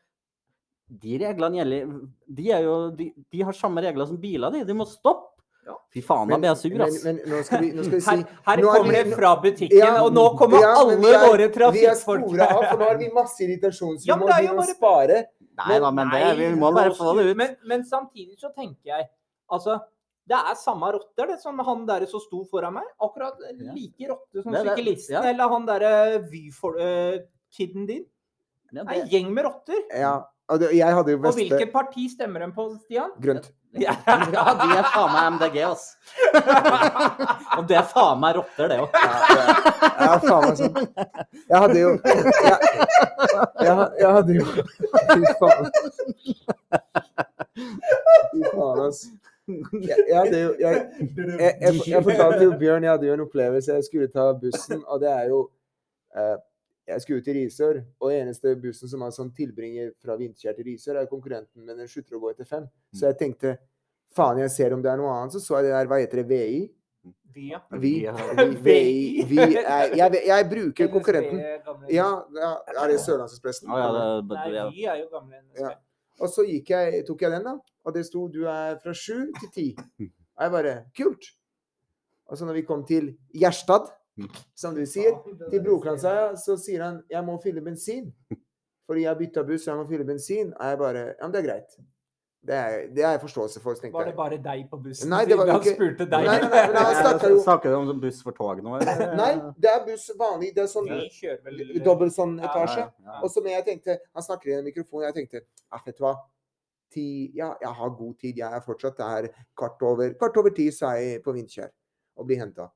de 0.88 1.18
reglene 1.20 1.60
gjelder 1.60 1.90
De, 2.26 2.50
er 2.54 2.62
jo, 2.64 2.76
de, 2.96 3.10
de 3.28 3.42
har 3.44 3.56
samme 3.56 3.82
regler 3.84 4.08
som 4.08 4.18
biler, 4.20 4.50
de. 4.54 4.66
De 4.66 4.76
må 4.76 4.88
stoppe. 4.88 5.36
Fy 5.94 6.00
faen, 6.04 6.28
da 6.28 6.36
men, 6.36 6.40
blir 6.40 6.50
jeg 6.50 6.60
sur, 6.62 6.82
ass. 6.86 7.04
men 7.04 7.20
nå 7.32 7.42
skal 7.44 7.60
vi, 7.64 7.72
nå 7.76 7.84
skal 7.84 7.96
vi 7.96 8.00
si 8.00 8.10
Her, 8.10 8.22
her 8.46 8.58
er 8.58 8.62
kommer 8.62 8.92
vi- 8.92 9.02
det 9.10 9.16
fra 9.18 9.34
butikken, 9.42 9.78
Ja, 9.78 9.90
og 10.02 10.12
nå 10.12 10.24
kommer 10.38 10.60
ja, 10.62 10.72
alle 10.80 10.96
vi 10.96 11.10
er- 11.12 11.26
våre 11.26 11.38
Vi 11.38 11.44
er 11.44 11.54
trafikkfolk 11.58 12.24
spora 12.28 12.48
av, 12.48 12.64
for 12.70 12.78
nå 12.78 12.88
har 12.88 12.98
vi 12.98 13.10
masse 13.14 13.38
irritasjon, 13.44 13.98
så 13.98 14.04
vi 14.04 14.08
Ja, 14.08 14.16
men 14.16 14.56
må 14.56 14.64
å 14.64 14.68
spare. 14.74 15.24
Nei 15.58 15.78
da, 15.80 15.90
men 15.90 16.10
det, 16.10 16.36
vi 16.38 16.48
må 16.54 16.72
bare 16.74 16.90
få 16.94 17.14
det 17.16 17.30
ut. 17.30 17.36
Men, 17.36 17.56
men 17.66 17.84
samtidig 17.84 18.38
så 18.38 18.54
tenker 18.54 18.84
jeg 18.94 19.08
Altså, 19.50 19.78
det 20.28 20.36
er 20.36 20.54
samme 20.60 20.90
rotter, 20.92 21.26
det 21.26 21.40
som 21.40 21.58
han 21.64 21.86
der 21.88 22.04
som 22.06 22.20
sto 22.20 22.44
foran 22.44 22.74
meg. 22.74 22.84
Akkurat 23.00 23.38
like 23.74 24.08
rotte 24.10 24.42
som 24.42 24.52
syklisten, 24.52 25.14
ja. 25.16 25.22
eller 25.30 25.48
han 25.48 25.64
derre 25.66 25.92
Vy-kiden 26.28 27.86
din. 27.88 28.04
Det 28.70 28.84
er 28.84 29.00
en 29.00 29.08
gjeng 29.08 29.30
med 29.32 29.46
rotter. 29.48 29.80
Ja, 29.96 30.18
og 30.48 30.60
det, 30.60 30.68
hadde 30.76 31.14
jo 31.14 31.22
Og 31.22 31.32
hvilket 31.38 31.72
parti 31.72 32.08
stemmer 32.12 32.44
de 32.44 32.52
på, 32.52 32.68
Stian? 32.84 33.14
Grønt. 33.20 33.48
Ja. 33.72 33.92
de 34.06 34.68
er 34.78 34.86
faen 34.94 35.12
meg 35.12 35.26
MDG, 35.34 35.56
ass. 35.68 35.84
Og 37.58 37.66
det 37.68 37.76
er 37.76 37.86
faen 37.90 38.20
meg 38.22 38.38
rotter, 38.38 38.70
det 38.70 38.78
òg. 38.80 38.96
Ja, 38.96 40.14
faen 40.24 40.46
meg 40.46 40.56
sånn. 40.60 40.78
Jeg 41.48 41.62
hadde 41.64 41.78
jo 41.82 41.90
Jeg, 43.58 43.76
jeg, 44.00 44.10
hadde 44.16 44.38
jo 44.38 44.46
Fy 44.48 45.34
faen. 45.40 45.70
Fy 48.32 48.42
faen, 48.54 48.82
ass. 48.86 49.04
Jeg, 49.48 49.96
jeg 49.96 50.16
hadde 50.16 50.42
jo 50.42 50.50
jeg, 50.60 50.74
jeg 51.88 52.02
fortalte 52.04 52.42
jo 52.44 52.56
Bjørn 52.60 52.84
jeg 52.84 52.92
hadde 52.94 53.08
jo 53.08 53.16
en 53.18 53.24
opplevelse. 53.28 53.78
Jeg 53.78 53.88
skulle 53.88 54.10
ta 54.12 54.30
bussen, 54.36 54.84
og 54.86 55.04
det 55.04 55.12
er 55.12 55.30
jo 55.32 55.44
eh, 56.16 56.36
Jeg 56.88 57.04
skulle 57.04 57.20
ut 57.20 57.26
til 57.28 57.36
Risør, 57.36 57.80
og 58.00 58.12
eneste 58.14 58.54
bussen 58.62 58.88
som 58.88 59.02
er 59.04 59.12
sånn 59.12 59.28
tilbringer 59.36 59.90
fra 60.00 60.16
Vinterkjær 60.16 60.56
til 60.56 60.70
Risør, 60.70 61.00
er 61.02 61.10
konkurrenten, 61.10 61.66
men 61.66 61.76
den 61.76 61.90
slutter 61.90 62.16
å 62.16 62.22
gå 62.22 62.32
etter 62.32 62.48
fem. 62.48 62.64
Så 62.96 63.10
jeg 63.10 63.18
tenkte 63.20 63.58
faen, 64.16 64.40
jeg 64.40 64.52
ser 64.54 64.76
om 64.76 64.84
det 64.84 64.90
er 64.92 65.00
noe 65.00 65.12
annet. 65.12 65.36
Så 65.36 65.42
så 65.44 65.58
jeg 65.58 65.68
det 65.68 65.74
der, 65.76 65.90
hva 65.90 66.00
heter 66.00 66.22
det, 66.22 66.28
VI? 66.32 66.62
Vi, 67.38 67.50
ja. 67.52 67.60
Vi, 67.70 67.92
vi, 68.08 68.54
VI, 68.64 69.24
vi 69.28 69.36
jeg, 69.54 70.22
jeg 70.26 70.46
bruker 70.50 70.88
konkurrenten. 70.90 71.42
Ja, 71.92 72.08
ja, 72.34 72.54
er 72.72 72.88
det 72.88 72.96
det, 72.96 74.38
Nei, 74.40 74.64
vi 74.74 74.88
er 74.88 75.02
jo 75.02 75.10
gamle. 75.12 75.42
Ja. 75.60 75.74
Og 76.18 76.32
så 76.32 76.42
gikk 76.48 76.72
jeg, 76.72 77.04
tok 77.06 77.22
jeg 77.22 77.36
den, 77.36 77.44
da. 77.46 77.58
Og 77.86 77.94
det 77.94 78.06
sto 78.08 78.26
'du 78.28 78.42
er 78.50 78.80
fra 78.82 78.94
sju 78.96 79.28
til 79.38 79.52
ti'. 79.54 79.74
Og 80.38 80.42
jeg 80.44 80.50
bare 80.56 80.74
'kult'. 80.96 81.30
Og 82.28 82.38
så 82.38 82.44
når 82.44 82.58
vi 82.58 82.62
kom 82.62 82.84
til 82.86 83.16
Gjerstad, 83.34 83.92
som 84.54 84.74
du 84.74 84.84
sier, 84.86 85.18
til 85.50 85.62
Broklandsheia, 85.64 86.32
så 86.36 86.56
sier 86.56 86.84
han 86.84 87.02
'jeg 87.10 87.24
må 87.24 87.38
fylle 87.42 87.60
bensin'. 87.60 88.12
Fordi 88.88 89.02
jeg 89.04 89.18
bytta 89.18 89.42
buss, 89.42 89.68
og 89.68 89.76
jeg 89.76 89.84
må 89.84 89.88
fylle 89.88 90.04
bensin. 90.04 90.54
Og 90.54 90.66
jeg 90.66 90.78
bare 90.78 91.04
'ja, 91.06 91.22
men 91.26 91.32
det 91.32 91.44
er 91.44 91.48
greit'. 91.48 91.78
Det 92.46 92.54
er, 92.54 92.86
det 92.94 93.04
er 93.04 93.18
forståelse 93.18 93.60
for, 93.60 93.74
tenkte 93.74 93.98
Var 93.98 94.04
det 94.04 94.16
bare 94.16 94.36
deg 94.38 94.68
på 94.70 94.78
bussen? 94.82 95.10
Nei, 95.10 95.24
det 95.24 95.36
var 95.36 95.48
siden 95.48 95.56
han 95.56 95.74
spurte 95.74 96.04
deg. 96.06 96.26
Nei, 96.28 96.38
nei, 96.40 96.48
nei, 96.48 96.72
nei, 96.72 97.30
jo- 97.32 97.42
Snakker 97.42 97.70
du 97.70 97.76
om 97.76 98.00
buss 98.00 98.22
for 98.22 98.32
tog 98.32 98.62
nå? 98.62 98.78
Nei, 99.22 99.32
det 99.58 99.70
er 99.72 99.82
buss 99.88 100.06
vanlig. 100.18 100.52
Det 100.54 100.62
er 100.62 100.70
sånn 100.70 100.86
vel 100.88 101.82
dobbel 101.84 102.12
sånn 102.14 102.38
Ja, 102.38 102.46
etasje. 102.48 102.84
Ja, 102.86 103.10
ja. 103.10 103.18
Og 103.26 103.34
så 103.34 103.42
jeg 103.44 103.64
tenkte, 103.66 103.98
Han 104.14 104.22
snakker 104.22 104.52
i 104.52 104.56
en 104.60 104.64
mikrofon, 104.64 105.02
jeg 105.08 105.14
tenkte 105.18 105.42
ah, 105.72 105.82
vet 105.84 105.98
du 105.98 106.04
hva? 106.06 106.14
Ti, 106.94 107.04
ja, 107.36 107.52
jeg 107.60 107.74
har 107.82 107.90
god 107.98 108.14
tid. 108.22 108.38
Jeg 108.38 108.54
er 108.54 108.64
fortsatt 108.64 108.96
der 108.96 109.28
kvart 109.58 109.82
over, 109.82 110.14
kvart 110.14 110.36
over 110.40 110.54
ti, 110.54 110.70
så 110.70 110.94
er 110.94 111.02
jeg 111.02 111.22
på 111.26 111.34
Vindkjær 111.36 111.68
og 112.16 112.30
blir 112.30 112.40
henta. 112.40 112.70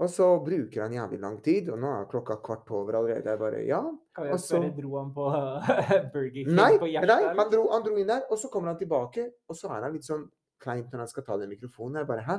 Og 0.00 0.08
så 0.08 0.26
bruker 0.40 0.80
han 0.86 0.94
jævlig 0.96 1.18
lang 1.20 1.34
tid, 1.44 1.66
og 1.68 1.80
nå 1.82 1.88
er 1.92 2.06
klokka 2.08 2.38
kvart 2.44 2.70
over 2.72 2.96
allerede. 3.02 3.28
Jeg 3.34 3.38
bare 3.42 3.58
ja. 3.68 3.80
Kan 4.16 4.30
vi 4.30 4.38
spørre, 4.40 4.70
dro 4.78 4.94
han 4.96 5.10
på 5.12 5.26
Burger 6.14 6.30
King 6.38 6.54
Nei, 6.56 6.70
på 6.80 6.88
nei 6.88 6.94
Gjerstad? 6.94 7.26
han, 7.36 7.50
dro, 7.52 7.66
han 7.74 7.84
dro 7.84 7.98
inn 8.00 8.08
der, 8.08 8.22
og 8.32 8.40
så 8.40 8.48
kommer 8.52 8.72
han 8.72 8.78
tilbake, 8.80 9.26
og 9.48 9.58
så 9.58 9.68
er 9.74 9.84
han 9.84 9.92
litt 9.98 10.08
sånn 10.08 10.24
kleint 10.60 10.88
når 10.92 11.04
han 11.04 11.10
skal 11.12 11.26
ta 11.26 11.36
den 11.42 11.52
mikrofonen. 11.52 12.00
Jeg 12.00 12.08
bare 12.08 12.24
hæ? 12.24 12.38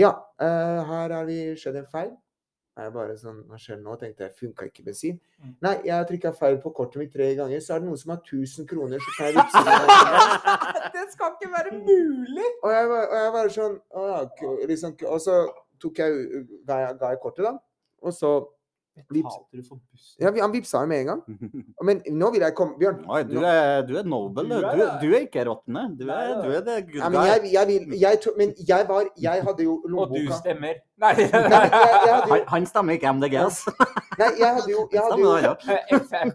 Ja, 0.00 0.14
uh, 0.40 0.80
her 0.88 1.14
har 1.18 1.28
vi 1.28 1.38
skjedd 1.60 1.76
en 1.82 1.92
feil. 1.92 2.16
Jeg 2.78 2.92
bare 2.94 3.14
sånn, 3.18 3.38
Hva 3.50 3.58
skjer 3.58 3.80
nå? 3.82 3.96
tenkte 3.98 4.24
jeg. 4.28 4.34
Funka 4.38 4.68
ikke 4.68 4.84
bensin? 4.86 5.16
Mm. 5.42 5.54
Nei, 5.66 5.72
jeg 5.88 5.94
har 5.96 6.04
trykka 6.06 6.30
feil 6.38 6.60
på 6.62 6.70
kortet 6.76 7.00
mitt 7.02 7.12
tre 7.12 7.32
ganger. 7.34 7.60
Så 7.64 7.74
er 7.74 7.82
det 7.82 7.88
noen 7.88 7.98
som 7.98 8.12
har 8.14 8.20
1000 8.22 8.68
kroner, 8.70 9.02
så 9.02 9.14
kan 9.16 9.26
jeg 9.26 9.38
vippse 9.40 9.62
det. 10.94 11.06
skal 11.12 11.32
ikke 11.34 11.50
være 11.56 11.72
mulig! 11.80 12.50
Og 12.62 12.70
jeg 12.76 12.92
bare 12.92 13.08
og 13.08 13.16
jeg 13.18 13.32
var 13.34 13.50
sånn 13.56 13.74
å, 13.90 14.04
ja, 14.12 14.52
liksom, 14.70 14.94
Og 15.10 15.18
så 15.24 15.40
tok 15.80 15.98
jeg, 15.98 16.44
ga, 16.66 16.78
jeg, 16.84 16.96
ga 17.00 17.14
kortet, 17.22 17.44
da. 17.48 17.56
Og 18.02 18.14
så. 18.14 18.32
Betalte 19.08 19.56
du 19.56 19.62
for 19.66 19.78
bussen? 19.78 20.16
Ja, 20.22 20.32
han 20.42 20.52
vippsa 20.52 20.80
jo 20.82 20.88
med 20.90 21.00
en 21.00 21.06
gang. 21.06 21.22
Men 21.88 22.02
nå 22.18 22.30
vil 22.34 22.44
jeg 22.44 22.54
komme 22.58 22.78
Bjørn. 22.80 23.04
Oi, 23.08 23.22
du 23.28 23.36
er, 23.40 23.82
du 23.88 23.94
er 24.00 24.08
noble, 24.08 24.44
Du 24.44 24.48
du. 24.48 24.66
er 24.66 24.98
Du, 25.02 25.06
er 25.14 25.26
ikke 25.26 25.44
råtne. 25.48 25.84
Du 25.98 26.04
Nei, 26.08 26.18
er, 26.32 26.42
det 26.42 26.44
good 26.44 26.68
er 26.74 26.82
good 26.88 27.00
ja, 27.02 27.08
men 27.08 27.26
jeg, 27.30 27.52
jeg 27.52 27.66
vil 27.70 27.98
jeg, 28.00 28.20
to- 28.24 28.34
Men 28.38 28.54
jeg 28.68 28.88
var 28.88 29.08
Jeg 29.20 29.44
hadde 29.46 29.62
jo 29.68 29.78
Og 29.84 30.14
du 30.14 30.32
stemmer. 30.40 30.80
Nei, 30.98 31.12
Nei, 31.14 31.22
jeg, 31.22 31.70
jeg 31.70 32.14
hadde 32.14 32.28
jo 32.28 32.34
Han, 32.34 32.44
han 32.48 32.66
stemmer 32.66 32.96
ikke 32.98 33.12
MDG, 33.14 33.34
altså. 33.38 33.74
Nei, 34.18 34.30
jeg 34.40 34.54
hadde 34.56 34.70
jo, 34.72 34.88
jeg 34.92 35.02
hadde 35.04 35.20
jo 35.22 35.54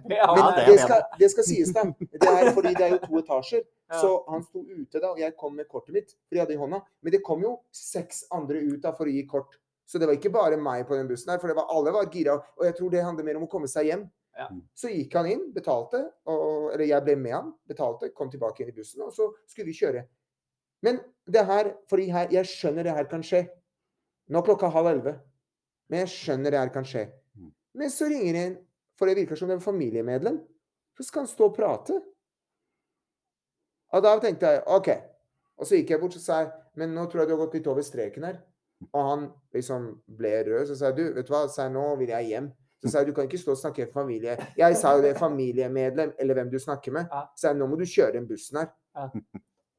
Men 0.07 0.43
er 0.43 0.65
det. 0.67 0.79
skal, 0.79 1.01
det 1.19 1.29
skal 1.33 1.47
sies, 1.47 1.73
da. 1.75 1.83
Det 1.99 2.29
er 2.31 2.51
fordi 2.55 2.71
det 2.77 2.85
er 2.87 2.93
jo 2.95 2.99
to 3.03 3.19
etasjer. 3.19 3.65
Så 3.93 4.09
han 4.29 4.41
sto 4.45 4.63
ute 4.63 5.01
da, 5.03 5.11
og 5.11 5.19
jeg 5.21 5.35
kom 5.37 5.53
med 5.59 5.67
kortet 5.69 5.93
mitt, 5.93 6.13
for 6.25 6.37
jeg 6.37 6.45
hadde 6.45 6.55
i 6.55 6.61
hånda. 6.61 6.79
Men 7.03 7.13
det 7.13 7.19
kom 7.25 7.43
jo 7.43 7.57
seks 7.75 8.23
andre 8.33 8.63
ut 8.71 8.79
da 8.81 8.93
for 8.95 9.09
å 9.09 9.13
gi 9.13 9.25
kort. 9.29 9.59
Så 9.85 9.99
det 9.99 10.07
var 10.07 10.17
ikke 10.17 10.31
bare 10.33 10.57
meg 10.59 10.85
på 10.87 10.95
den 10.97 11.09
bussen 11.09 11.33
her, 11.33 11.39
for 11.41 11.51
det 11.51 11.57
var, 11.57 11.67
alle 11.73 11.93
var 11.93 12.11
gira. 12.11 12.37
Og 12.57 12.67
jeg 12.67 12.77
tror 12.77 12.91
det 12.93 13.03
handler 13.03 13.27
mer 13.27 13.39
om 13.39 13.47
å 13.47 13.51
komme 13.51 13.69
seg 13.71 13.89
hjem. 13.89 14.05
Ja. 14.37 14.47
Så 14.77 14.89
gikk 14.89 15.13
han 15.19 15.29
inn, 15.29 15.43
betalte, 15.53 15.99
og, 16.29 16.71
eller 16.73 16.87
jeg 16.87 17.05
ble 17.05 17.17
med 17.19 17.35
han, 17.35 17.51
betalte, 17.69 18.09
kom 18.17 18.31
tilbake 18.33 18.63
inn 18.63 18.71
i 18.71 18.75
bussen, 18.75 19.03
og 19.05 19.13
så 19.13 19.27
skulle 19.45 19.69
vi 19.69 19.77
kjøre. 19.77 20.05
Men 20.83 20.97
det 21.29 21.43
her, 21.47 21.69
fordi 21.91 22.07
her, 22.11 22.31
jeg 22.33 22.49
skjønner 22.49 22.87
det 22.87 22.95
her 22.97 23.07
kan 23.11 23.23
skje. 23.23 23.45
Nå 24.31 24.39
er 24.39 24.47
klokka 24.47 24.71
halv 24.73 24.89
elleve. 24.89 25.13
Men 25.91 26.03
jeg 26.03 26.13
skjønner 26.15 26.55
det 26.55 26.59
her 26.59 26.71
kan 26.73 26.87
skje. 26.87 27.05
Mm. 27.37 27.51
Men 27.79 27.93
så 27.93 28.09
ringer 28.11 28.39
en, 28.39 28.57
for 28.99 29.09
det 29.09 29.15
virker 29.19 29.39
som 29.39 29.51
det 29.51 29.57
er 29.57 29.61
en 29.61 29.67
familiemedlem, 29.67 30.41
så 30.97 31.05
skal 31.07 31.23
han 31.23 31.31
stå 31.31 31.47
og 31.49 31.55
prate. 31.55 31.99
Og 33.93 34.03
da 34.03 34.15
tenkte 34.21 34.49
jeg 34.49 34.65
OK. 34.73 34.89
Og 35.61 35.69
så 35.69 35.77
gikk 35.77 35.93
jeg 35.93 36.01
bort 36.01 36.17
og 36.17 36.23
sa 36.23 36.41
jeg, 36.43 36.51
men 36.81 36.95
nå 36.95 37.05
tror 37.07 37.23
jeg 37.23 37.29
du 37.29 37.35
har 37.35 37.43
gått 37.45 37.57
litt 37.59 37.69
over 37.69 37.85
streken 37.85 38.27
her. 38.27 38.41
Og 38.91 39.07
han 39.09 39.29
liksom 39.55 39.87
ble 40.17 40.35
rød. 40.49 40.67
Så 40.69 40.77
sa 40.79 40.91
jeg 40.91 40.99
du, 40.99 41.05
vet 41.15 41.27
du 41.27 41.33
hva, 41.33 41.45
sa 41.51 41.67
jeg, 41.67 41.75
nå 41.75 41.87
vil 42.01 42.13
jeg 42.15 42.29
hjem. 42.33 42.51
Så 42.83 42.91
sa 42.91 42.99
jeg 42.99 43.11
du 43.11 43.15
kan 43.15 43.29
ikke 43.29 43.39
stå 43.39 43.55
og 43.55 43.61
snakke 43.61 43.87
familie. 43.93 44.35
Jeg 44.59 44.77
sa 44.79 44.91
jo 44.97 45.03
det, 45.05 45.15
familiemedlem, 45.19 46.13
eller 46.19 46.39
hvem 46.39 46.51
du 46.51 46.59
snakker 46.59 46.95
med. 46.95 47.11
Så 47.39 47.49
jeg, 47.49 47.59
nå 47.59 47.67
må 47.71 47.79
du 47.79 47.85
kjøre 47.87 48.17
den 48.17 48.27
bussen 48.27 48.59
her. 48.59 48.73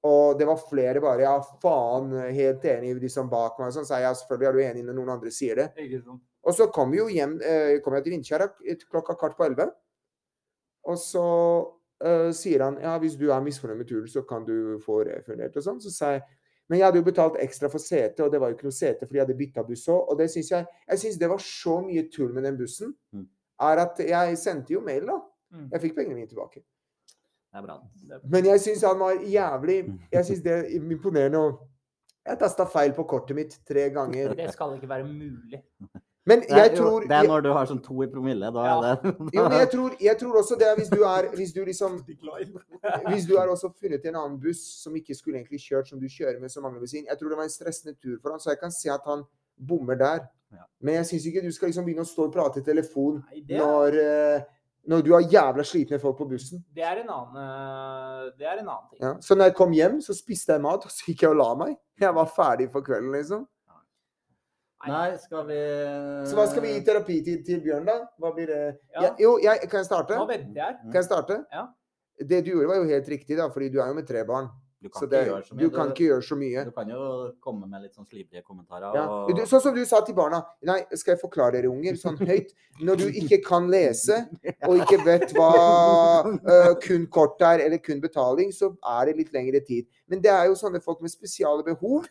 Og 0.05 0.39
det 0.39 0.47
var 0.49 0.61
flere 0.61 1.01
bare 1.01 1.25
Ja, 1.25 1.35
faen, 1.63 2.13
helt 2.37 2.65
enig, 2.69 2.95
de 3.01 3.11
som 3.13 3.31
bak 3.33 3.59
meg. 3.61 3.73
Sånn, 3.73 3.87
så 3.87 3.95
sa 3.95 4.01
jeg 4.03 4.09
ja, 4.09 4.17
selvfølgelig 4.21 4.49
er 4.49 4.57
du 4.57 4.65
enig 4.65 4.87
når 4.89 4.99
noen 4.99 5.15
andre 5.17 5.33
sier 5.33 5.61
det. 5.61 5.71
Og 6.45 6.57
så 6.57 6.69
kom 6.73 6.93
vi 6.93 7.01
jo 7.01 7.09
hjem 7.09 7.39
eh, 7.41 7.79
kom 7.85 7.97
jeg 7.97 8.05
til 8.05 8.17
Vindkjær, 8.19 8.45
klokka 8.93 9.17
kvart 9.21 9.37
på 9.39 9.47
elleve. 9.47 9.71
Og 10.93 10.99
så 11.01 11.25
eh, 12.05 12.31
sier 12.37 12.67
han 12.67 12.77
ja, 12.83 12.99
hvis 13.01 13.17
du 13.21 13.31
er 13.33 13.45
misfornøyd 13.45 13.81
med 13.81 13.89
turen, 13.89 14.11
så 14.13 14.25
kan 14.29 14.45
du 14.45 14.77
få 14.85 15.01
refundert 15.09 15.57
og 15.57 15.65
sånn. 15.65 15.81
Så 15.81 15.93
sa 15.95 16.13
jeg 16.17 16.25
men 16.69 16.79
jeg 16.79 16.87
hadde 16.87 17.01
jo 17.01 17.07
betalt 17.07 17.37
ekstra 17.43 17.69
for 17.73 17.83
sete, 17.83 18.25
og 18.25 18.33
det 18.33 18.41
var 18.41 18.51
jo 18.51 18.57
ikke 18.57 18.69
noe 18.69 18.77
sete 18.77 19.05
fordi 19.05 19.19
jeg 19.19 19.27
hadde 19.27 19.37
bytta 19.39 19.65
buss 19.69 19.85
òg. 19.93 20.12
Og 20.12 20.21
det 20.21 20.31
syns 20.33 20.51
jeg 20.55 20.67
Jeg 20.89 21.03
syns 21.03 21.19
det 21.21 21.29
var 21.29 21.43
så 21.45 21.81
mye 21.85 22.07
tull 22.12 22.33
med 22.33 22.47
den 22.49 22.57
bussen. 22.59 22.95
Mm. 23.12 23.27
Er 23.69 23.83
at 23.85 24.01
jeg 24.01 24.39
sendte 24.41 24.73
jo 24.73 24.81
mail, 24.85 25.05
da. 25.11 25.19
Mm. 25.53 25.69
Jeg 25.73 25.85
fikk 25.85 25.99
pengene 25.99 26.17
mine 26.19 26.31
tilbake. 26.31 26.65
Det 27.55 27.61
er 27.61 27.67
bra. 27.67 27.77
Men 28.33 28.49
jeg 28.49 28.61
syns 28.65 28.83
han 28.83 28.99
var 28.99 29.21
jævlig 29.21 29.77
Jeg 30.12 30.27
syns 30.27 30.43
det 30.43 30.53
er 30.53 30.65
imponerende. 30.81 31.39
Og 31.39 31.69
jeg 32.25 32.41
tasta 32.41 32.65
feil 32.65 32.95
på 32.97 33.05
kortet 33.05 33.37
mitt 33.37 33.59
tre 33.69 33.91
ganger. 33.93 34.33
Det 34.35 34.49
skal 34.57 34.75
ikke 34.79 34.89
være 34.89 35.05
mulig. 35.05 35.61
Men 36.27 36.41
Det 36.41 36.51
er, 36.51 36.57
jeg 36.57 36.70
jo, 36.72 36.77
tror 36.83 37.01
det 37.05 37.16
er 37.18 37.27
når 37.29 37.43
du 37.45 37.49
har 37.53 37.66
sånn 37.68 37.83
to 37.85 38.03
i 38.03 38.07
promille. 38.09 38.49
Da 38.55 38.62
Ja. 38.64 38.77
er 38.93 38.97
det 39.03 39.11
Jo, 39.37 39.43
men 39.49 39.59
jeg 39.61 39.70
tror, 39.75 39.97
jeg 40.01 40.18
tror 40.18 40.39
også 40.41 40.57
det 40.59 40.68
er 40.70 40.77
hvis 40.79 40.89
du 40.89 41.03
er 41.05 41.29
Hvis 41.37 41.53
du 41.53 41.61
liksom 41.64 41.99
Hvis 43.11 43.27
du 43.29 43.37
har 43.37 43.49
også 43.53 43.72
funnet 43.81 44.07
en 44.09 44.16
annen 44.16 44.39
buss 44.41 44.62
som 44.83 44.97
ikke 44.97 45.14
skulle 45.14 45.39
egentlig 45.43 45.61
kjørt, 45.61 45.89
som 45.89 46.01
du 46.01 46.07
kjører 46.09 46.41
med, 46.41 46.49
som 46.51 46.62
mangler 46.64 46.81
bensin. 46.81 47.05
Jeg 47.11 47.18
tror 47.20 47.29
det 47.29 47.37
var 47.43 47.45
en 47.45 47.53
stressende 47.53 47.95
tur 48.01 48.16
for 48.22 48.31
han, 48.33 48.41
så 48.41 48.51
jeg 48.55 48.61
kan 48.64 48.72
se 48.72 48.89
at 48.91 49.05
han 49.07 49.25
bommer 49.61 49.95
der. 50.01 50.25
Men 50.81 50.95
jeg 51.01 51.07
syns 51.12 51.25
ikke 51.27 51.43
du 51.43 51.53
skal 51.53 51.68
liksom 51.68 51.85
begynne 51.85 52.05
å 52.07 52.09
stå 52.09 52.29
og 52.29 52.33
prate 52.35 52.61
i 52.62 52.64
telefon 52.66 53.16
Nei, 53.29 53.41
er, 53.49 53.59
når, 53.59 53.97
eh, 53.99 54.45
når 54.87 55.03
du 55.03 55.12
har 55.16 55.25
jævla 55.33 55.64
slitne 55.66 55.99
folk 55.99 56.16
på 56.20 56.29
bussen. 56.31 56.61
det, 56.77 56.85
er 56.85 57.01
en 57.03 57.11
annen, 57.11 57.41
eh, 57.43 58.29
det 58.39 58.47
er 58.47 58.61
en 58.61 58.68
annen 58.68 58.87
ting. 58.93 59.01
Ja. 59.03 59.14
Så 59.20 59.35
når 59.35 59.51
jeg 59.51 59.57
kom 59.59 59.72
hjem, 59.75 60.01
så 60.05 60.14
spiste 60.14 60.53
jeg 60.55 60.62
mat, 60.62 60.85
og 60.87 60.93
så 60.95 61.09
gikk 61.11 61.25
jeg 61.27 61.31
og 61.35 61.41
la 61.41 61.49
meg. 61.64 61.77
Jeg 62.01 62.14
var 62.14 62.31
ferdig 62.31 62.70
for 62.70 62.87
kvelden, 62.87 63.11
liksom. 63.16 63.47
Nei, 64.89 65.16
skal 65.20 65.47
vi 65.49 65.61
Så 66.28 66.37
hva 66.39 66.47
skal 66.51 66.64
vi 66.64 66.74
gi 66.74 66.82
terapitid 66.87 67.45
til 67.47 67.62
Bjørn, 67.64 67.87
da? 67.89 67.97
Hva 68.20 68.35
blir 68.35 68.51
det? 68.51 68.61
Ja. 68.95 69.07
Jeg- 69.09 69.24
jo, 69.24 69.39
jeg, 69.43 69.61
kan 69.70 69.80
jeg 69.80 69.87
starte? 69.89 70.18
Nå 70.18 70.26
venter 70.28 70.61
jeg. 70.61 70.76
Kan 70.85 71.01
jeg 71.01 71.05
starte? 71.09 71.45
Ja. 71.53 71.68
Det 72.20 72.45
du 72.45 72.53
gjorde, 72.53 72.68
var 72.68 72.76
jo 72.76 72.85
helt 72.85 73.09
riktig, 73.09 73.37
da, 73.37 73.49
fordi 73.51 73.68
du 73.72 73.80
er 73.80 73.89
jo 73.89 73.95
med 73.95 74.07
tre 74.07 74.24
barn. 74.24 74.51
Du 74.85 74.91
kan 74.91 75.01
Så 75.01 75.07
ikke 75.07 75.24
gjøre 75.24 75.57
du 75.59 75.70
kan 75.72 75.91
ikke 75.95 76.05
gjøre 76.05 76.22
så 76.22 76.37
mye. 76.37 76.64
Du 76.66 76.70
kan 76.76 76.91
jo 76.93 77.05
komme 77.41 77.66
med 77.66 77.87
litt 77.87 77.95
sånn 77.97 78.05
slibrige 78.05 78.43
kommentarer. 78.45 78.93
Ja. 78.93 79.05
Og... 79.09 79.30
Du, 79.32 79.41
sånn 79.49 79.62
som 79.64 79.72
du 79.74 79.80
sa 79.89 80.03
til 80.05 80.14
barna. 80.14 80.43
Nei, 80.68 80.82
skal 80.93 81.14
jeg 81.14 81.22
forklare 81.22 81.57
dere, 81.57 81.70
unger, 81.72 81.97
sånn 81.97 82.18
høyt. 82.20 82.53
Når 82.85 83.01
du 83.01 83.05
ikke 83.22 83.39
kan 83.47 83.70
lese, 83.72 84.18
og 84.68 84.82
ikke 84.85 84.99
vet 85.07 85.32
hva 85.39 85.49
uh, 86.28 86.74
kun 86.85 87.07
kort 87.09 87.41
er, 87.41 87.64
eller 87.64 87.80
kun 87.80 88.03
betaling, 88.05 88.53
så 88.53 88.74
er 88.99 89.09
det 89.09 89.16
litt 89.22 89.32
lengre 89.32 89.64
tid. 89.64 89.89
Men 90.11 90.21
det 90.25 90.31
er 90.33 90.49
jo 90.51 90.57
sånne 90.59 90.83
folk 90.85 91.01
med 91.05 91.13
spesiale 91.13 91.65
behov, 91.65 92.05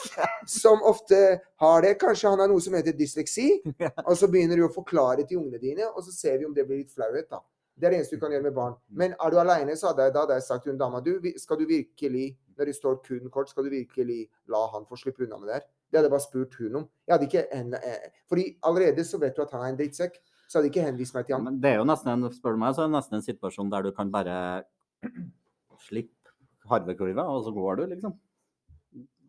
som 0.60 0.82
ofte 0.86 1.20
har 1.62 1.86
det. 1.86 1.94
Kanskje 2.00 2.32
han 2.32 2.42
har 2.42 2.50
noe 2.50 2.60
som 2.60 2.76
heter 2.76 2.96
dysleksi, 2.96 3.48
og 4.08 4.12
så 4.18 4.28
begynner 4.28 4.60
du 4.60 4.66
å 4.66 4.74
forklare 4.74 5.24
til 5.24 5.40
ungene 5.40 5.62
dine, 5.62 5.88
og 5.88 6.04
så 6.04 6.12
ser 6.14 6.40
vi 6.40 6.48
om 6.48 6.54
det 6.56 6.66
blir 6.68 6.82
litt 6.82 6.92
flauhet, 6.92 7.30
da. 7.32 7.40
Det 7.80 7.88
er 7.88 7.94
det 7.94 7.98
eneste 8.02 8.16
du 8.18 8.20
kan 8.20 8.32
gjøre 8.34 8.44
med 8.44 8.52
barn. 8.52 8.74
Men 8.92 9.14
er 9.16 9.32
du 9.32 9.38
aleine, 9.40 9.72
så 9.78 9.88
hadde 9.88 10.04
jeg, 10.04 10.12
da 10.12 10.24
hadde 10.26 10.36
jeg 10.36 10.44
sagt 10.44 10.66
til 10.66 10.74
hun 10.74 10.80
dama 10.82 11.00
du, 11.00 11.14
skal 11.40 11.56
du 11.56 11.64
virkelig, 11.64 12.26
når 12.60 12.68
det 12.68 12.74
står 12.76 12.98
kun 13.06 13.30
kort, 13.32 13.48
skal 13.48 13.64
du 13.64 13.70
virkelig 13.72 14.18
la 14.52 14.66
han 14.74 14.84
få 14.88 14.98
slippe 15.00 15.24
unna 15.24 15.38
med 15.40 15.48
det 15.48 15.56
her? 15.56 15.64
Det 15.88 15.98
hadde 15.98 16.10
jeg 16.10 16.12
bare 16.12 16.26
spurt 16.26 16.58
hun 16.60 16.76
om. 16.82 16.84
Jeg 17.08 17.14
hadde 17.14 17.28
ikke 17.30 17.46
en, 17.56 17.72
eh, 17.80 18.20
fordi 18.28 18.44
allerede 18.68 19.06
så 19.08 19.22
vet 19.22 19.32
du 19.32 19.40
at 19.46 19.56
han 19.56 19.64
er 19.64 19.72
en 19.72 19.80
drittsekk, 19.80 20.20
så 20.44 20.58
hadde 20.58 20.68
jeg 20.68 20.74
ikke 20.74 20.86
henvist 20.90 21.16
meg 21.16 21.24
til 21.24 21.38
han. 21.38 21.48
Men 21.48 21.56
det 21.62 21.72
er 21.72 21.80
jo 21.80 21.88
nesten 21.88 22.12
en, 22.12 22.28
spør 22.34 22.58
du 22.58 22.60
meg, 22.60 22.76
så 22.76 22.84
er 22.84 22.90
det 22.90 22.98
nesten 22.98 23.16
en 23.16 23.26
situasjon 23.30 23.72
der 23.72 23.88
du 23.88 23.94
kan 23.96 24.12
bare 24.12 24.36
slippe 25.88 26.19
harveklyva, 26.70 27.26
og 27.28 27.44
så 27.46 27.54
går 27.54 27.80
du, 27.80 27.86
liksom. 27.94 28.18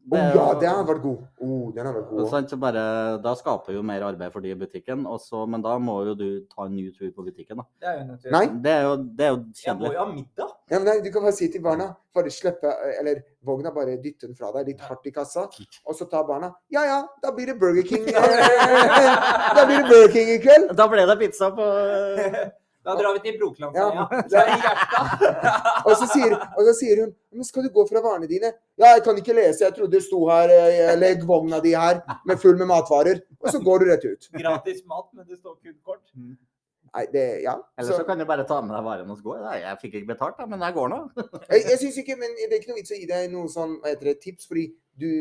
Det, 0.04 0.18
oh, 0.18 0.36
ja, 0.36 0.46
den 0.58 0.72
har 0.74 0.86
vært 0.88 1.02
god. 1.04 1.18
Oh, 1.46 1.68
den 1.76 1.86
har 1.86 1.94
vært 1.94 2.08
god. 2.10 2.24
Sant, 2.32 2.50
så 2.50 2.58
bare, 2.60 2.84
da 3.22 3.36
skaper 3.38 3.76
jo 3.76 3.84
mer 3.86 4.02
arbeid 4.08 4.34
for 4.34 4.42
de 4.42 4.50
i 4.50 4.58
butikken, 4.58 5.04
og 5.06 5.20
så, 5.22 5.44
men 5.46 5.62
da 5.62 5.76
må 5.80 6.00
jo 6.08 6.16
du 6.18 6.26
ta 6.50 6.66
en 6.66 6.74
ny 6.74 6.88
tur 6.96 7.12
på 7.14 7.26
butikken. 7.28 7.62
da. 7.62 7.68
Det 7.78 7.90
er 7.92 8.00
jo 8.00 8.06
nødvendig. 8.08 8.32
Nei. 8.34 8.62
Det 8.66 8.72
er 8.74 8.88
jo, 8.88 8.96
det 9.20 9.28
er 9.28 9.30
jo 9.36 9.44
Jeg 9.62 9.76
må 9.78 9.92
jo 9.94 10.00
ha 10.00 10.06
middag. 10.10 10.56
Ja, 10.72 10.80
men 10.80 10.88
nei, 10.90 10.96
du 11.06 11.12
kan 11.14 11.28
bare 11.28 11.36
si 11.38 11.52
til 11.54 11.62
barna 11.62 11.92
bare 12.18 12.34
slippe, 12.34 12.72
eller 12.98 13.22
vogna 13.46 13.74
bare 13.76 14.00
dytte 14.02 14.26
den 14.26 14.40
fra 14.40 14.50
deg 14.56 14.72
litt 14.72 14.82
hardt 14.88 15.06
i 15.06 15.14
kassa, 15.16 15.46
og 15.86 15.96
så 15.96 16.10
tar 16.10 16.26
barna 16.28 16.50
Ja 16.74 16.84
ja, 16.88 16.98
da 17.24 17.32
blir 17.36 17.54
det 17.54 17.60
Burger 17.62 17.86
King. 17.86 18.10
da 19.56 19.68
blir 19.70 19.78
det 19.78 19.86
Burger 19.86 20.12
King 20.18 20.34
i 20.34 20.42
kveld. 20.42 20.74
Da 20.82 20.90
ble 20.90 21.06
det 21.08 21.18
pizza 21.22 21.54
på 21.56 21.70
Da 22.86 22.96
drar 22.98 23.14
vi 23.14 23.20
til 23.24 23.38
Brokeland. 23.38 23.76
Ja. 23.78 24.08
Ja. 24.32 24.72
Og 25.88 25.94
så 26.00 26.08
sier, 26.10 26.34
og 26.34 26.62
så 26.66 26.74
sier 26.78 27.04
hun 27.04 27.12
Men 27.32 27.46
skal 27.46 27.66
du 27.66 27.70
gå 27.74 27.84
fra 27.90 28.02
varene 28.02 28.30
dine? 28.30 28.50
Ja, 28.80 28.96
jeg 28.96 29.04
kan 29.06 29.18
ikke 29.22 29.36
lese. 29.38 29.64
Jeg 29.68 29.76
trodde 29.78 29.94
det 29.94 30.02
sto 30.06 30.22
her 30.30 30.50
eh, 30.56 30.94
Legg 30.98 31.22
vogna 31.30 31.62
di 31.64 31.76
her 31.78 32.02
med 32.28 32.42
full 32.42 32.58
med 32.58 32.70
matvarer. 32.72 33.22
Og 33.42 33.52
så 33.54 33.62
går 33.62 33.84
du 33.84 33.92
rett 33.92 34.08
ut. 34.08 34.32
Gratis 34.34 34.82
mat, 34.90 35.12
men 35.14 35.28
det 35.28 35.38
står 35.38 35.60
kun 35.60 35.78
kort. 35.86 36.02
Nei, 36.92 37.06
det 37.14 37.26
Ja. 37.46 37.56
Eller 37.78 37.92
Så, 37.92 37.98
så 38.02 38.08
kan 38.08 38.20
du 38.20 38.26
bare 38.26 38.44
ta 38.48 38.62
med 38.62 38.76
deg 38.76 38.84
varene 38.84 39.14
og 39.14 39.18
så 39.20 39.24
gå. 39.30 39.38
Jeg 39.62 39.78
fikk 39.84 40.00
ikke 40.00 40.14
betalt, 40.14 40.40
da, 40.42 40.48
men 40.50 40.66
jeg 40.66 40.74
går 40.76 40.90
nå. 40.92 41.00
jeg 41.52 41.62
jeg 41.70 41.80
syns 41.86 42.02
ikke 42.02 42.18
Men 42.20 42.34
det 42.42 42.50
er 42.50 42.60
ikke 42.60 42.74
noe 42.74 42.82
vits 42.82 42.92
å 42.92 43.00
gi 43.00 43.08
deg 43.14 43.30
noe 43.32 43.52
sånn 43.52 43.78
hva 43.80 43.94
heter 43.94 44.12
det, 44.12 44.18
tips, 44.26 44.50
fordi 44.50 44.68
du 45.00 45.12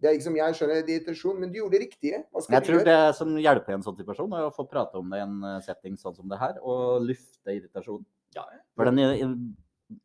det 0.00 0.08
er 0.08 0.14
liksom, 0.16 0.36
Jeg 0.38 0.54
skjønner 0.56 0.74
det 0.80 0.88
er 0.94 0.98
irritasjon, 1.00 1.36
men 1.40 1.48
du 1.52 1.56
gjorde 1.60 1.74
det 1.76 1.82
riktige. 1.86 2.18
Hva 2.32 2.40
skal 2.42 2.54
Jeg 2.56 2.62
du 2.62 2.66
tror 2.70 2.78
gjøre? 2.80 2.90
det 2.90 3.00
som 3.18 3.28
hjelper 3.36 3.72
en 3.76 3.82
sånn 3.84 3.98
situasjon, 3.98 4.32
er 4.38 4.44
å 4.48 4.54
få 4.56 4.64
prate 4.70 4.94
om 5.00 5.06
det 5.12 5.18
i 5.20 5.24
en 5.26 5.36
eh, 5.44 5.60
setting 5.66 5.94
sånn 6.00 6.16
som 6.16 6.26
det 6.30 6.38
her, 6.40 6.54
og 6.62 6.80
lufte 7.04 7.48
irritasjon. 7.58 8.02
Ja, 8.36 8.44
For 8.78 8.84
den 8.88 8.96
matvarebutikka-irritasjonen, 9.00 9.40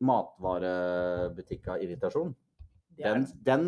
matvarebutikker-irritasjon, 0.02 2.36
er 3.00 3.14
den, 3.20 3.26
den 3.46 3.66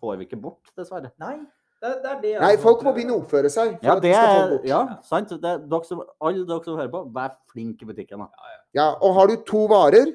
får 0.00 0.16
vi 0.20 0.24
ikke 0.28 0.38
bort, 0.40 0.68
dessverre. 0.76 1.10
Nei, 1.22 1.36
det, 1.82 1.90
det 2.04 2.10
er 2.10 2.20
det 2.22 2.32
Nei, 2.42 2.54
folk 2.60 2.82
må 2.86 2.92
begynne 2.96 3.14
å 3.16 3.20
oppføre 3.22 3.50
seg. 3.52 3.68
for 3.80 3.86
Ja, 3.88 3.94
at 3.96 4.02
det 4.04 4.12
skal 4.14 4.28
få 4.28 4.32
er 4.44 4.50
bort. 4.54 4.66
ja, 4.68 4.80
sant. 5.06 5.28
Det, 5.32 5.50
er 5.50 5.58
dere 5.72 5.84
som, 5.88 5.98
alle 6.24 6.44
dere 6.48 6.64
som 6.64 6.78
hører 6.78 6.92
på, 6.92 7.00
vær 7.16 7.30
flinke 7.52 7.80
i 7.84 7.88
butikken. 7.90 8.18
da. 8.24 8.28
Ja, 8.76 8.86
og 9.00 9.10
har 9.18 9.26
du 9.32 9.36
to 9.48 9.62
varer 9.72 10.06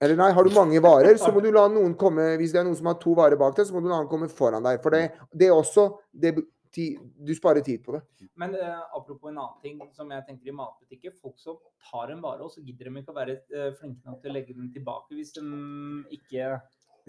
Eller 0.00 0.16
nei, 0.16 0.30
har 0.32 0.44
du 0.44 0.50
mange 0.56 0.80
varer, 0.80 1.18
så 1.20 1.28
må 1.34 1.42
du 1.44 1.50
la 1.52 1.66
noen 1.68 1.92
komme 2.00 2.36
Hvis 2.40 2.54
det 2.54 2.60
er 2.62 2.64
noen 2.64 2.76
som 2.78 2.86
har 2.88 2.94
to 3.02 3.12
varer 3.18 3.36
bak 3.36 3.54
deg, 3.58 3.66
så 3.68 3.74
må 3.76 3.82
du 3.84 3.88
la 3.90 3.98
noen 4.00 4.08
komme 4.08 4.28
foran 4.32 4.64
deg. 4.64 4.80
For 4.82 4.90
det, 4.96 5.10
det 5.36 5.50
er 5.50 5.52
også 5.56 5.84
det, 6.12 6.32
Du 6.72 7.32
sparer 7.34 7.60
tid 7.66 7.82
på 7.84 7.92
det. 7.96 8.00
Men 8.38 8.54
eh, 8.54 8.80
apropos 8.96 9.28
en 9.28 9.38
annen 9.42 9.60
ting 9.60 9.80
som 9.92 10.08
jeg 10.14 10.22
tenker 10.28 10.48
i 10.48 10.54
matbutikker. 10.56 11.12
Folk 11.20 11.34
som 11.42 11.56
tar 11.90 12.12
en 12.14 12.22
vare, 12.22 12.46
og 12.46 12.52
så 12.54 12.62
gidder 12.64 12.88
de 12.88 13.02
ikke 13.02 13.10
å 13.12 13.16
være 13.18 13.34
eh, 13.50 13.72
flinke 13.76 14.06
nok 14.06 14.22
til 14.22 14.30
å 14.30 14.36
legge 14.38 14.54
den 14.56 14.70
tilbake 14.72 15.12
hvis 15.18 15.32
de 15.36 15.42
ikke, 16.16 16.60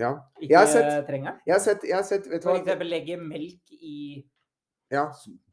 Ja. 0.01 0.11
ikke 0.41 0.65
sett- 0.67 1.05
trenger 1.07 1.31
den. 1.31 1.39
Jeg 1.45 1.53
har 1.53 1.59
sett, 1.59 1.83
jeg 1.83 1.95
har 1.95 2.03
sett 2.03 2.25
For 2.43 2.57
eksempel 2.57 2.89
legge 2.89 3.17
melk 3.21 3.71
i 3.77 4.23
Ja. 4.91 5.05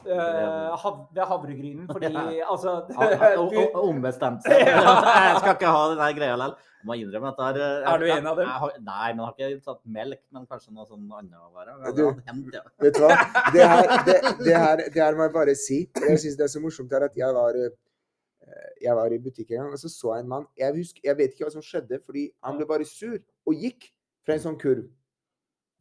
eh, 0.05 0.77
hav, 0.83 0.97
ved 1.15 1.23
havregrynen 1.31 1.87
fordi 1.87 2.09
altså 2.43 2.73
Ombestemt 3.89 4.43
seg. 4.43 4.65
Ja. 4.67 4.95
Jeg 5.29 5.37
skal 5.43 5.55
ikke 5.55 5.71
ha 5.75 5.83
den 5.93 6.01
greia 6.19 6.35
likevel. 6.41 6.57
Må 6.87 6.95
innrømme 6.95 7.31
at 7.33 7.39
der, 7.57 7.61
er 7.67 7.87
Er 7.93 7.99
du 7.99 8.07
en 8.07 8.27
av 8.31 8.37
dem? 8.39 8.47
Jeg 8.51 8.71
jeg, 8.75 8.83
nei, 8.87 9.09
men 9.15 9.23
jeg 9.25 9.47
har 9.47 9.55
ikke 9.57 9.65
tatt 9.67 9.81
melk, 9.99 10.21
men 10.35 10.47
kanskje 10.51 10.75
noe 10.75 10.87
sånn 10.87 11.09
annet 11.11 11.55
vare. 11.55 11.75
Du- 11.95 12.23
hent, 12.27 12.55
ja. 12.55 12.63
Vet 12.85 12.99
du 12.99 13.03
hva? 13.03 13.17
Det 13.55 13.67
her, 13.73 13.91
det, 14.07 14.17
det 14.45 14.55
her, 14.57 14.83
det 14.95 15.03
her 15.03 15.19
må 15.19 15.27
jeg 15.27 15.35
bare 15.39 15.55
si. 15.59 15.81
Jeg 16.07 16.23
syns 16.23 16.39
det 16.39 16.47
er 16.47 16.53
så 16.55 16.63
morsomt 16.63 16.95
her 16.95 17.07
at 17.09 17.19
jeg 17.19 17.35
var 17.35 17.59
eh, 17.59 17.75
jeg 18.83 18.95
var 18.97 19.13
i 19.15 19.19
butikk 19.23 19.51
en 19.53 19.65
gang, 19.65 19.73
og 19.75 19.83
så 19.83 19.91
så 19.91 20.15
jeg 20.15 20.25
en 20.27 20.31
mann. 20.35 20.47
Jeg, 20.59 20.75
husker, 20.79 21.03
jeg 21.05 21.19
vet 21.19 21.35
ikke 21.35 21.47
hva 21.49 21.55
som 21.57 21.65
skjedde, 21.67 21.99
fordi 22.07 22.29
han 22.47 22.59
ble 22.61 22.69
bare 22.71 22.87
sur 22.89 23.19
og 23.19 23.55
gikk 23.67 23.91
fra 24.27 24.39
en 24.39 24.45
sånn 24.47 24.59
kurv. 24.61 24.87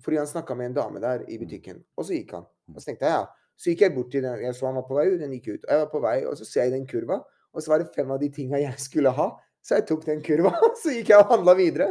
Fordi 0.06 0.20
han 0.20 0.30
snakka 0.30 0.54
med 0.58 0.72
en 0.72 0.78
dame 0.78 1.02
der 1.02 1.24
i 1.30 1.38
butikken. 1.42 1.80
Og 1.98 2.06
så 2.06 2.18
gikk 2.18 2.36
han. 2.38 2.46
Og 2.74 2.82
så 2.82 2.90
tenkte 2.92 3.08
jeg 3.10 3.16
ja. 3.18 3.24
Så 3.58 3.72
gikk 3.74 3.82
jeg 3.88 3.96
bort 3.96 4.12
til 4.14 4.22
den. 4.22 4.38
Jeg 4.46 4.54
så 4.54 4.68
han 4.70 4.76
var 4.78 4.86
på 4.86 4.96
vei 5.00 5.08
ut, 5.10 5.20
den 5.20 5.32
gikk 5.34 5.48
ut. 5.56 5.64
Og 5.66 5.72
jeg 5.74 5.82
var 5.82 5.92
på 5.92 6.02
vei, 6.04 6.18
og 6.30 6.38
så 6.38 6.46
ser 6.46 6.68
jeg 6.68 6.76
den 6.76 6.86
kurva, 6.90 7.24
og 7.54 7.64
så 7.64 7.72
var 7.74 7.82
det 7.82 7.94
fem 7.96 8.12
av 8.14 8.20
de 8.22 8.30
tinga 8.30 8.60
jeg 8.62 8.78
skulle 8.84 9.10
ha. 9.18 9.32
Så 9.68 9.76
jeg 9.80 9.88
tok 9.90 10.06
den 10.06 10.22
kurva, 10.24 10.52
så 10.82 10.94
gikk 10.94 11.10
jeg 11.12 11.20
og 11.24 11.32
handla 11.34 11.56
videre. 11.58 11.88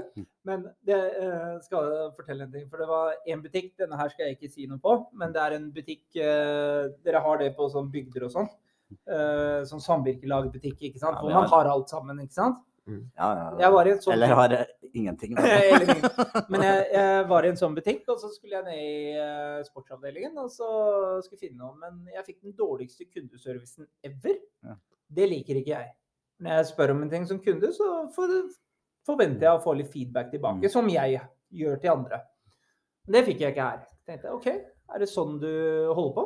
Men 0.49 0.63
det 0.87 0.97
eh, 0.97 1.57
skal 1.67 1.91
jeg 1.91 2.13
fortelle 2.17 2.47
en 2.47 2.53
ting. 2.55 2.69
For 2.71 2.81
det 2.81 2.87
var 2.89 3.17
en 3.35 3.43
butikk, 3.45 3.73
denne 3.83 3.99
her 4.01 4.09
skal 4.15 4.29
jeg 4.31 4.39
ikke 4.39 4.53
si 4.55 4.69
noe 4.71 4.79
på, 4.81 4.95
men 5.19 5.35
det 5.35 5.43
er 5.43 5.57
en 5.59 5.67
butikk 5.75 6.05
eh, 6.23 6.87
Dere 7.05 7.21
har 7.27 7.43
det 7.43 7.51
på 7.59 7.67
sånn 7.75 7.91
bygder 7.93 8.29
og 8.29 8.33
sånn. 8.39 8.49
Eh, 9.11 9.61
sånn 9.67 9.83
samvirkelagbutikk, 9.83 10.79
ikke 10.89 11.03
sant. 11.03 11.19
Hvor 11.19 11.35
man 11.35 11.43
har- 11.51 11.53
har 11.67 11.73
alt 11.75 11.91
sammen, 11.91 12.23
ikke 12.23 12.39
sant. 12.39 12.63
Ja, 12.87 13.29
ja. 13.35 13.47
Jeg 13.59 13.73
var 13.75 13.89
i 13.89 13.91
en 13.91 14.01
sånn 14.05 14.13
Eller 14.15 14.35
har 14.39 14.53
ingenting. 14.97 15.33
Men 15.35 16.63
jeg, 16.63 16.85
jeg 16.93 17.25
var 17.29 17.45
i 17.47 17.49
en 17.51 17.59
sånn 17.59 17.75
butikk, 17.77 18.05
og 18.13 18.21
så 18.23 18.31
skulle 18.31 18.61
jeg 18.61 18.65
ned 18.69 18.79
i 18.79 19.17
eh, 19.19 19.63
sportsavdelingen 19.67 20.39
og 20.39 20.51
så 20.55 20.69
skulle 21.27 21.41
finne 21.41 21.59
noe. 21.65 21.75
Men 21.81 22.05
jeg 22.15 22.25
fikk 22.29 22.39
den 22.47 22.55
dårligste 22.59 23.09
kundeservicen 23.11 23.89
ever. 24.07 24.39
Ja. 24.65 24.77
Det 25.19 25.27
liker 25.33 25.59
ikke 25.61 25.75
jeg. 25.75 25.91
Når 26.43 26.59
jeg 26.61 26.69
spør 26.71 26.93
om 26.95 27.03
en 27.07 27.11
ting 27.11 27.27
som 27.27 27.39
kunde, 27.43 27.73
så 27.75 27.91
for, 28.15 28.33
forventer 29.09 29.49
jeg 29.49 29.59
å 29.59 29.63
få 29.65 29.75
litt 29.79 29.91
feedback 29.93 30.31
tilbake, 30.35 30.63
Mm. 30.67 30.73
som 30.73 30.89
jeg 30.93 31.21
gjør 31.57 31.81
til 31.81 31.91
andre. 31.95 32.21
Men 33.07 33.13
Det 33.19 33.25
fikk 33.31 33.41
jeg 33.41 33.55
ikke 33.55 33.69
her. 33.71 33.85
tenkte 34.07 34.29
jeg, 34.29 34.35
OK, 34.35 34.47
er 34.95 34.99
det 35.03 35.09
sånn 35.11 35.41
du 35.43 35.49
holder 35.95 36.15
på? 36.21 36.25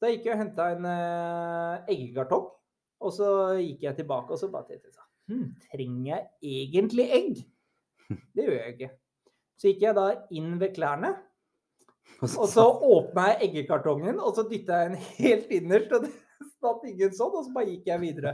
Så 0.00 0.06
da 0.06 0.10
gikk 0.14 0.24
jeg 0.30 0.34
og 0.34 0.40
henta 0.42 0.70
en 0.74 0.86
eh, 0.88 1.94
eggekartong, 1.94 2.46
og 3.00 3.12
så 3.12 3.30
gikk 3.60 3.82
jeg 3.88 3.96
tilbake 4.00 4.32
og 4.34 4.38
så 4.40 4.48
bare 4.50 4.66
tenkte 4.70 4.88
jeg 4.88 4.94
sånn 4.96 5.06
hm, 5.30 5.48
Trenger 5.70 6.10
jeg 6.10 6.26
egentlig 6.42 7.08
egg? 7.16 7.42
Det 8.34 8.46
gjør 8.46 8.56
jeg 8.58 8.76
ikke. 8.76 8.92
Så 9.60 9.70
gikk 9.70 9.84
jeg 9.84 9.96
da 9.98 10.06
inn 10.34 10.54
ved 10.60 10.72
klærne, 10.74 11.14
og 12.20 12.46
så 12.50 12.64
åpna 12.66 13.26
jeg 13.30 13.48
eggekartongen, 13.48 14.18
og 14.20 14.34
så 14.36 14.44
dytta 14.48 14.80
jeg 14.82 14.90
den 14.90 15.02
helt 15.22 15.52
innerst. 15.56 15.92
og 15.92 16.06
det 16.06 16.12
satt 16.64 16.84
ingen 16.90 17.12
sånn, 17.16 17.32
og 17.40 17.44
så 17.46 17.52
bare 17.54 17.66
gikk 17.70 17.86
jeg 17.90 18.00
videre. 18.02 18.32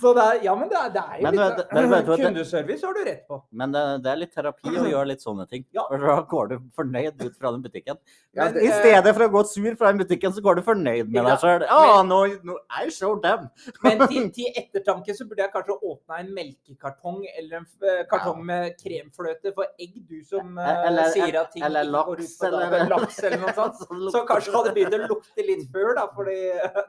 Så 0.00 0.12
det 0.16 0.24
er, 0.24 0.40
ja, 0.48 0.54
men 0.58 0.70
det 0.70 0.78
er, 0.78 0.90
det 0.94 1.02
er 1.02 1.18
jo 1.20 1.26
Men 1.28 1.36
litt 1.38 1.72
men, 1.72 1.90
men 1.90 1.98
at 1.98 2.22
Kundeservice 2.22 2.86
har 2.86 2.96
du 2.96 3.02
rett 3.06 3.22
på. 3.28 3.38
Men 3.60 3.74
det, 3.74 3.82
det 4.04 4.10
er 4.12 4.20
litt 4.22 4.32
terapi 4.34 4.72
å 4.74 4.86
gjøre 4.88 5.10
litt 5.12 5.24
sånne 5.24 5.46
ting. 5.50 5.64
Ja. 5.76 5.84
For 5.90 6.04
da 6.08 6.16
går 6.32 6.50
du 6.52 6.56
fornøyd 6.78 7.22
ut 7.24 7.36
fra 7.38 7.52
den 7.54 7.62
butikken. 7.64 7.98
Ja, 8.36 8.48
Men, 8.48 8.58
I 8.66 8.70
stedet 8.74 9.14
for 9.16 9.26
å 9.26 9.30
gå 9.38 9.44
sur 9.50 9.70
fra 9.78 9.92
den 9.92 10.02
butikken, 10.02 10.34
så 10.36 10.42
går 10.44 10.58
du 10.60 10.64
fornøyd 10.66 11.08
med 11.10 11.20
ja, 11.20 11.26
deg 11.30 11.44
sjøl. 11.44 11.66
Ja, 11.68 11.78
Ah, 11.78 12.02
er 12.02 12.88
I 12.88 12.90
dem. 12.90 13.22
them. 13.22 13.48
Men 13.84 14.02
til, 14.08 14.28
til 14.36 14.58
ettertanke 14.58 15.14
så 15.16 15.26
burde 15.28 15.44
jeg 15.44 15.52
kanskje 15.54 15.76
åpna 15.78 16.18
en 16.22 16.32
melkekartong 16.36 17.22
eller 17.36 17.60
en 17.60 17.66
f- 17.68 18.04
kartong 18.10 18.42
med 18.46 18.74
kremfløte 18.80 19.52
for 19.56 19.66
egg, 19.78 19.96
du 20.08 20.18
som 20.26 20.58
eh, 20.58 20.86
Eller- 20.88 21.12
sier 21.14 21.40
at 21.40 21.52
ting 21.54 21.64
eller 21.66 21.86
ikke 21.86 22.04
går 22.10 22.22
ut 22.24 22.34
på 22.40 22.46
eller- 22.48 22.88
laks 22.92 23.18
eller 23.24 23.42
noe 23.44 23.54
sånt. 23.56 23.82
Så 24.14 24.24
kanskje 24.28 24.54
hadde 24.56 24.74
begynt 24.76 24.96
å 24.98 25.02
lukte 25.14 25.44
litt 25.46 25.64
før, 25.72 25.94
da, 25.98 26.06
fordi 26.14 26.38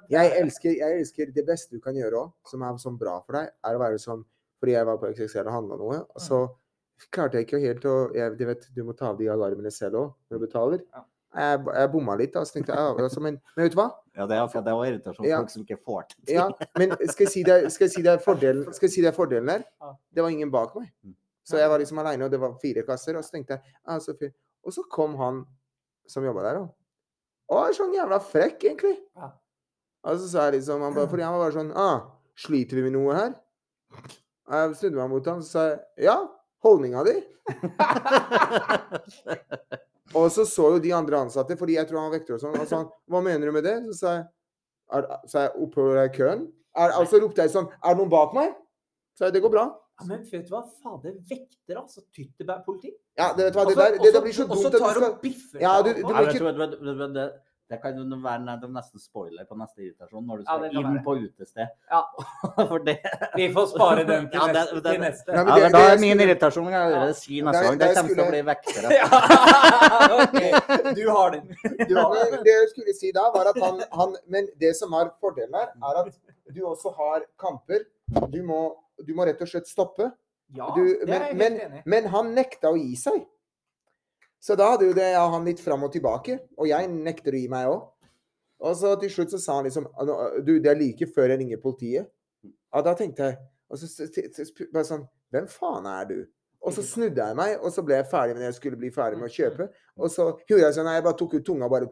Jeg 0.10 0.32
elsker, 0.40 0.74
jeg 0.80 1.02
elsker 1.02 1.32
det 1.36 1.46
beste 1.48 1.76
du 1.76 1.84
kan 1.84 1.98
gjøre 1.98 2.24
òg, 2.24 2.34
som 2.50 2.64
er 2.66 2.80
sånn 2.82 2.98
bra 3.00 3.20
for 3.26 3.40
deg, 3.40 3.54
er 3.66 3.78
å 3.78 3.84
være 3.84 4.02
sånn 4.02 4.26
Fordi 4.60 4.74
jeg 4.74 4.88
var 4.90 4.98
på 5.00 5.08
XXL 5.14 5.48
og 5.48 5.54
handla 5.56 5.76
noe, 5.80 6.02
og 6.04 6.24
så 6.24 6.42
klarte 7.16 7.40
jeg 7.40 7.48
ikke 7.48 7.62
helt 7.64 7.86
å 7.88 7.96
jeg, 8.16 8.34
Du 8.36 8.44
vet, 8.50 8.68
du 8.76 8.84
må 8.84 8.96
ta 8.98 9.14
av 9.14 9.20
de 9.20 9.30
alarmene 9.32 9.72
selv 9.72 10.02
òg 10.02 10.10
når 10.28 10.40
du 10.40 10.46
betaler. 10.48 10.84
Jeg, 11.30 11.62
jeg 11.62 11.90
bomma 11.94 12.16
litt, 12.18 12.34
da, 12.34 12.42
så 12.44 12.58
tenkte 12.58 12.74
jeg 12.74 13.06
altså, 13.06 13.22
men, 13.22 13.38
men 13.54 13.68
vet 13.68 13.76
du 13.76 13.78
hva? 13.78 13.92
Ja, 14.18 14.26
det 14.28 14.40
er, 14.40 14.48
det 14.66 14.74
er 14.74 14.86
irritasjon 14.90 15.28
Ja. 15.30 15.38
folk 15.44 15.54
som 15.54 15.64
ikke 15.64 15.78
får 15.86 16.08
til 16.10 16.24
ting. 16.26 16.40
Ja, 16.40 16.48
men 16.82 16.96
skal 17.12 17.28
jeg 17.28 17.34
si 17.36 17.44
deg, 17.46 17.70
si 17.70 18.04
fordelen, 18.26 18.66
si 18.74 19.06
fordelen 19.16 19.52
der? 19.54 19.68
Det 20.10 20.26
var 20.26 20.34
ingen 20.34 20.52
bak 20.52 20.74
meg. 20.76 20.90
Mm. 21.06 21.14
Så 21.50 21.58
jeg 21.62 21.70
var 21.70 21.82
liksom 21.82 22.02
aleine, 22.02 22.26
og 22.26 22.34
det 22.34 22.42
var 22.42 22.58
fire 22.62 22.84
kasser. 22.86 23.18
Og 23.18 23.26
så 23.26 23.38
tenkte 23.38 23.58
jeg 23.58 23.78
ah, 23.86 24.00
så. 24.02 24.14
Og 24.66 24.74
så 24.74 24.84
kom 24.92 25.16
han 25.22 25.44
som 26.10 26.26
jobba 26.26 26.46
der, 26.50 26.64
og 26.66 26.76
Å, 27.50 27.64
sånn 27.74 27.96
jævla 27.96 28.20
frekk, 28.22 28.68
egentlig. 28.70 29.00
Og 30.08 30.16
så 30.22 30.28
sa 30.32 30.46
jeg 30.48 30.54
liksom 30.60 30.82
han 30.86 30.94
bare, 30.96 31.10
Fordi 31.12 31.24
han 31.26 31.34
var 31.36 31.42
bare 31.44 31.58
sånn 31.58 31.72
ah, 31.76 31.98
Sliter 32.40 32.80
vi 32.80 32.86
med 32.88 32.96
noe 32.96 33.12
her? 33.18 33.32
Og 34.50 34.54
jeg 34.56 34.78
snudde 34.80 34.98
meg 35.02 35.10
mot 35.12 35.26
han 35.28 35.42
og 35.44 35.48
sa 35.48 35.62
jeg, 35.70 35.80
ja, 36.08 36.16
holdninga 36.66 37.02
di. 37.06 37.18
Og 40.18 40.26
så 40.34 40.42
så 40.50 40.72
jo 40.74 40.80
de 40.82 40.90
andre 40.96 41.20
ansatte, 41.22 41.54
fordi 41.58 41.76
jeg 41.78 41.86
tror 41.90 42.00
han 42.02 42.08
var 42.10 42.16
vekter 42.18 42.34
og 42.34 42.40
sånn, 42.42 42.56
og 42.58 42.66
sa 42.70 42.76
han, 42.82 42.88
hva 43.12 43.20
mener 43.22 43.46
du 43.46 43.52
med 43.54 43.62
det? 43.68 43.76
Så 43.92 43.96
sa 44.00 44.08
jeg, 44.16 44.24
er, 44.98 45.04
sa 45.30 45.38
jeg 45.44 45.52
oppover 45.62 46.08
køen? 46.16 46.42
Er, 46.80 46.90
og 46.98 47.06
så 47.12 47.16
ropte 47.22 47.42
jeg 47.46 47.52
sånn, 47.54 47.68
er 47.78 47.90
det 47.94 48.00
noen 48.02 48.10
bak 48.10 48.34
meg? 48.38 48.50
Så 49.14 49.22
jeg, 49.28 49.34
det 49.36 49.42
går 49.44 49.54
bra. 49.54 49.66
ja, 50.00 50.04
Men 50.10 50.20
vet 50.32 50.46
du 50.48 50.52
hva? 50.56 50.62
Fader, 50.82 51.14
vekter, 51.30 51.76
altså. 51.78 52.02
Tyttebærpoliti. 52.16 52.90
Ja, 53.20 53.28
det, 53.38 53.42
vet 53.50 53.54
du 53.54 53.58
hva, 53.60 53.66
det, 53.70 53.76
der, 53.78 53.92
det, 54.00 54.10
det, 54.16 54.22
blir 54.26 54.34
så 54.40 54.46
dumt 54.50 54.66
at 54.66 54.74
du 54.74 54.78
skal 54.82 55.04
og 55.12 55.20
biffer 55.22 55.58
Ja, 55.62 55.76
seg 55.78 55.86
du- 55.86 55.94
du 55.94 56.00
Ja, 56.02 56.08
du, 56.10 56.14
vet 56.26 56.34
ikke- 56.34 56.42
du, 56.42 56.46
vet, 56.64 56.74
du, 56.74 56.78
vet, 57.04 57.14
du, 57.14 57.22
det, 57.70 57.78
kan 57.82 57.98
jo 57.98 58.18
være 58.24 58.56
det 58.62 58.70
nesten 58.74 59.00
spoiler 59.00 59.46
på 59.46 59.56
neste 59.60 59.84
irritasjon 59.86 60.26
når 60.26 60.38
du 60.40 60.44
skal 60.48 60.64
ja, 60.66 60.70
inn 60.80 60.88
være. 60.88 61.04
på 61.06 61.14
utested. 61.22 61.68
Ja. 61.92 62.02
For 62.72 62.80
det 62.88 62.96
Vi 63.36 63.46
får 63.54 63.68
spare 63.76 64.06
den 64.10 64.30
til, 64.32 64.40
Ja, 64.40 64.48
det- 64.48 64.56
neste, 64.56 64.80
det- 64.82 64.94
til 64.96 65.02
neste. 65.04 65.32
Ja, 65.32 65.38
ja, 65.38 65.44
det- 65.56 65.62
ja, 65.62 65.70
Da 65.70 65.78
det 65.78 65.86
er 65.94 66.00
min 66.02 66.10
skulle- 66.10 66.26
irritasjon 66.30 66.72
jeg 66.74 67.16
si 67.16 67.42
neste 67.42 67.64
gang. 67.68 67.78
Det 67.84 67.92
kommer 67.96 68.16
til 68.16 68.24
å 68.24 68.30
bli 68.34 68.42
vektere. 68.50 68.88
Ja, 69.00 70.16
ok, 70.24 70.96
du 70.96 71.04
har 71.10 71.32
den. 71.32 71.46
Du 71.90 71.96
har 71.96 72.16
det 72.44 72.56
jeg 72.56 72.70
skulle 72.74 72.94
si 72.98 73.12
da, 73.16 73.28
var 73.34 73.50
at 73.54 73.60
han, 73.62 73.82
han 73.94 74.16
Men 74.28 74.48
det 74.60 74.76
som 74.78 74.94
er 74.94 75.12
fordelen 75.22 75.54
her, 75.54 75.70
er 75.78 76.02
at 76.04 76.14
du 76.54 76.62
også 76.66 76.94
har 76.98 77.26
kamper. 77.38 77.86
Du 78.34 78.42
må, 78.44 78.62
du 79.06 79.14
må 79.14 79.26
rett 79.30 79.42
og 79.42 79.48
slett 79.52 79.68
stoppe. 79.70 80.12
Ja, 80.58 80.72
Du, 80.76 80.82
det 81.06 81.10
er 81.14 81.28
jeg 81.30 81.36
helt 81.38 81.44
enig 81.62 81.80
i. 81.80 81.84
men 81.86 82.06
han 82.10 82.32
nekta 82.34 82.72
å 82.74 82.78
gi 82.80 82.96
seg. 82.98 83.20
Så 84.40 84.56
da 84.56 84.72
hadde 84.72 84.88
jo 84.88 84.96
det 84.96 85.12
ja, 85.12 85.26
han 85.28 85.48
litt 85.48 85.60
fram 85.60 85.84
og 85.84 85.92
tilbake. 85.94 86.40
Og 86.58 86.70
jeg 86.70 86.90
nekter 86.92 87.36
å 87.36 87.42
gi 87.42 87.52
meg 87.52 87.70
òg. 87.72 87.86
Og 88.60 88.76
så 88.76 88.94
til 89.00 89.12
slutt 89.12 89.36
så 89.36 89.40
sa 89.40 89.60
han 89.60 89.68
liksom 89.68 89.88
«Ah, 90.00 90.40
Du, 90.44 90.58
det 90.60 90.72
er 90.72 90.80
like 90.80 91.08
før 91.14 91.32
jeg 91.32 91.42
ringer 91.44 91.62
politiet. 91.64 92.10
Og 92.76 92.86
da 92.86 92.96
tenkte 92.98 93.30
jeg 93.32 93.40
og 93.70 93.78
så, 93.78 93.86
bare 94.74 94.86
sånn 94.88 95.04
Hvem 95.30 95.48
faen 95.52 95.86
er 95.86 96.08
du? 96.10 96.20
Og 96.60 96.74
så 96.76 96.84
snudde 96.84 97.24
jeg 97.24 97.36
meg, 97.40 97.54
og 97.64 97.72
så 97.72 97.84
ble 97.88 97.96
jeg 97.96 98.08
ferdig 98.12 98.34
med 98.34 98.42
det 98.44 98.48
jeg 98.50 98.56
skulle 98.58 98.80
bli 98.82 98.90
ferdig 98.92 99.20
med 99.20 99.30
å 99.30 99.32
kjøpe. 99.32 99.68
Og 99.96 100.12
så 100.12 100.26
gjorde 100.50 100.66
jeg 100.66 100.76
sånn 100.76 100.90
jeg 100.92 101.04
bare 101.06 101.18
tok 101.22 101.36
ut 101.38 101.46
tunga 101.48 101.70
og 101.70 101.72
bare 101.72 101.88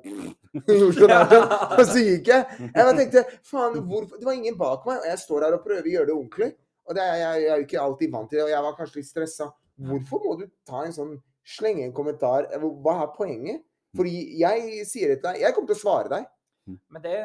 Og 1.78 1.84
så 1.88 2.02
gikk 2.04 2.32
jeg. 2.34 2.58
Jeg 2.66 2.74
bare 2.76 2.96
tenkte 2.98 3.24
Faen, 3.48 3.78
hvorfor 3.88 4.20
Det 4.20 4.28
var 4.28 4.36
ingen 4.36 4.58
bak 4.60 4.84
meg, 4.90 5.00
og 5.00 5.08
jeg 5.08 5.22
står 5.22 5.46
her 5.48 5.56
og 5.56 5.64
prøver 5.64 5.88
å 5.88 5.94
gjøre 5.94 6.10
det 6.10 6.16
ordentlig. 6.18 6.50
Og 6.88 6.98
det 6.98 7.06
er, 7.06 7.16
jeg, 7.22 7.46
jeg 7.46 7.54
er 7.54 7.62
jo 7.62 7.68
ikke 7.68 7.86
alltid 7.86 8.12
vant 8.18 8.30
til 8.32 8.42
det, 8.42 8.44
og 8.48 8.52
jeg 8.52 8.66
var 8.68 8.76
kanskje 8.82 9.00
litt 9.00 9.10
stressa. 9.12 9.50
Hvorfor 9.88 10.26
må 10.26 10.36
du 10.42 10.46
ta 10.68 10.84
en 10.84 10.96
sånn 10.98 11.16
Slenge 11.48 11.86
en 11.88 11.96
kommentar? 11.96 12.50
Hva 12.60 12.98
er 13.06 13.14
poenget? 13.16 13.64
Fordi 13.96 14.18
jeg 14.42 14.84
sier 14.86 15.14
det 15.14 15.22
til 15.22 15.30
deg 15.32 15.46
Jeg 15.46 15.56
kommer 15.56 15.72
til 15.72 15.78
å 15.78 15.80
svare 15.80 16.12
deg. 16.12 16.28
Men 16.68 17.04
det, 17.04 17.16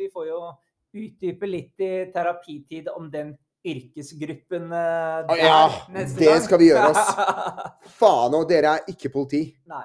vi 0.00 0.08
får 0.10 0.26
jo 0.26 0.42
utdype 0.92 1.48
litt 1.48 1.80
i 1.80 1.92
terapitid 2.12 2.90
om 2.92 3.06
den 3.12 3.30
yrkesgruppen 3.62 4.72
der 4.72 5.28
ah, 5.30 5.38
ja, 5.38 5.58
neste 5.94 6.18
det 6.18 6.34
skal 6.42 6.58
vi 6.58 6.72
gjøre, 6.72 6.90
oss. 6.90 7.12
Faen 8.00 8.34
òg, 8.34 8.48
dere 8.50 8.72
er 8.74 8.90
ikke 8.90 9.12
politi. 9.14 9.44
Nei. 9.70 9.84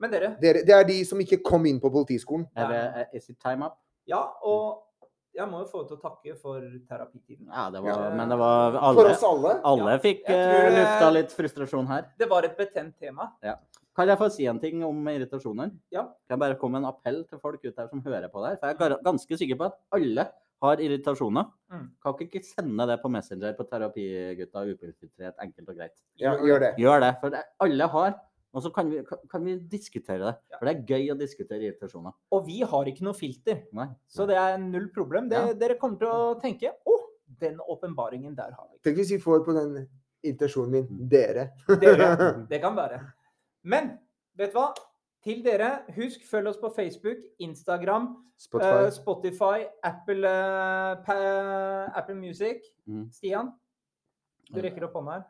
Men 0.00 0.12
dere, 0.12 0.30
Dere, 0.40 0.62
det 0.64 0.74
er 0.76 0.88
de 0.88 0.96
som 1.08 1.20
ikke 1.20 1.42
kom 1.44 1.68
inn 1.68 1.76
på 1.80 1.92
politiskolen. 1.92 2.46
Er 2.56 2.72
det, 2.72 3.06
is 3.16 3.28
it 3.28 3.36
time 3.40 3.68
up? 3.68 3.76
ja, 4.06 4.22
og 4.46 4.85
jeg 5.36 5.48
må 5.50 5.62
jo 5.62 5.66
få 5.70 5.82
til 5.88 5.98
å 5.98 6.00
takke 6.00 6.36
for 6.40 6.62
terapitiden. 6.88 7.48
Ja, 7.50 7.66
det 7.72 7.82
var, 7.84 8.06
men 8.16 8.32
det 8.32 8.38
var 8.40 8.78
For 8.96 9.10
oss 9.10 9.24
alle. 9.26 9.56
alle 9.70 9.96
Ja, 9.96 10.02
fikk 10.02 10.22
tror 10.26 10.68
eh, 10.68 10.76
lufta 10.78 11.10
litt 11.12 11.34
frustrasjon 11.36 11.90
her. 11.90 12.08
Det 12.18 12.28
var 12.30 12.48
et 12.48 12.56
betent 12.58 12.96
tema. 12.98 13.28
Kan 13.96 14.10
jeg 14.12 14.20
få 14.20 14.28
si 14.32 14.48
en 14.48 14.58
ting 14.60 14.82
om 14.84 15.06
irritasjoner? 15.08 15.70
Ja. 15.92 16.02
Kan 16.28 16.36
jeg 16.36 16.42
bare 16.42 16.58
komme 16.60 16.78
med 16.80 16.84
en 16.84 16.90
appell 16.92 17.22
til 17.28 17.40
folk 17.40 17.62
ut 17.64 17.72
her 17.72 17.88
som 17.92 18.02
hører 18.04 18.28
på 18.32 18.42
det 18.44 18.54
her? 18.54 18.58
For 18.60 18.72
jeg 18.72 18.96
er 18.96 19.06
ganske 19.06 19.38
sikker 19.40 19.60
på 19.60 19.68
at 19.70 19.78
alle 19.96 20.26
har 20.64 20.82
irritasjoner. 20.84 21.48
Mm. 21.72 21.86
Kan 22.04 22.20
ikke 22.24 22.42
sende 22.44 22.86
det 22.88 22.96
på 23.02 23.10
Messenger 23.12 23.56
på 23.56 23.66
Terapigutta 23.68 24.64
upilfiltrert, 24.68 25.36
enkelt 25.44 25.68
og 25.72 25.80
greit. 25.80 25.96
Ja, 26.20 26.32
gjør 26.40 26.64
det. 26.64 26.70
Gjør 26.80 27.02
det, 27.04 27.12
for 27.20 27.34
det, 27.34 27.42
alle 27.64 27.88
har. 27.96 28.16
Og 28.56 28.64
så 28.64 28.70
kan 28.72 28.88
vi, 28.88 29.02
kan, 29.04 29.44
vi 29.44 29.58
diskutere 29.68 30.22
det. 30.22 30.32
Ja. 30.48 30.56
For 30.58 30.68
det 30.68 30.72
er 30.72 30.94
gøy 30.94 31.10
å 31.12 31.18
diskutere 31.20 31.66
irritasjoner. 31.66 32.14
Og 32.32 32.46
vi 32.46 32.62
har 32.64 32.88
ikke 32.88 33.04
noe 33.04 33.16
filter, 33.18 33.66
Nei. 33.76 33.90
så 34.08 34.24
det 34.28 34.38
er 34.40 34.56
null 34.62 34.88
problem. 34.94 35.28
Det, 35.28 35.42
Ja. 35.42 35.52
Dere 35.60 35.76
kommer 35.80 36.00
til 36.00 36.08
å 36.08 36.34
tenke 36.40 36.72
å, 36.88 36.96
den 37.42 37.60
åpenbaringen 37.60 38.34
der 38.38 38.54
har 38.56 38.66
vi. 38.70 38.80
Tenk 38.86 38.96
hvis 39.02 39.12
vi 39.12 39.20
får 39.20 39.44
på 39.44 39.52
den 39.56 39.74
irritasjonen 40.24 40.72
min 40.72 41.08
dere. 41.12 41.50
Dere. 41.82 42.08
Det 42.50 42.62
kan 42.64 42.76
være. 42.78 43.02
Men 43.66 43.98
vet 44.38 44.54
du 44.54 44.58
hva? 44.58 44.70
Til 45.26 45.40
dere, 45.42 45.82
husk 45.96 46.22
følg 46.22 46.52
oss 46.52 46.58
på 46.62 46.68
Facebook, 46.70 47.18
Instagram, 47.42 48.12
Spotify. 48.38 48.84
uh, 48.86 48.90
Spotify 48.94 49.64
Apple, 49.82 50.22
uh, 50.22 50.92
pa, 51.02 51.16
Apple 51.98 52.14
Music. 52.14 52.62
Mm. 52.86 53.08
Stian, 53.10 53.50
du 54.52 54.60
rekker 54.62 54.86
opp 54.86 54.94
hånda 55.00 55.16
her. 55.18 55.26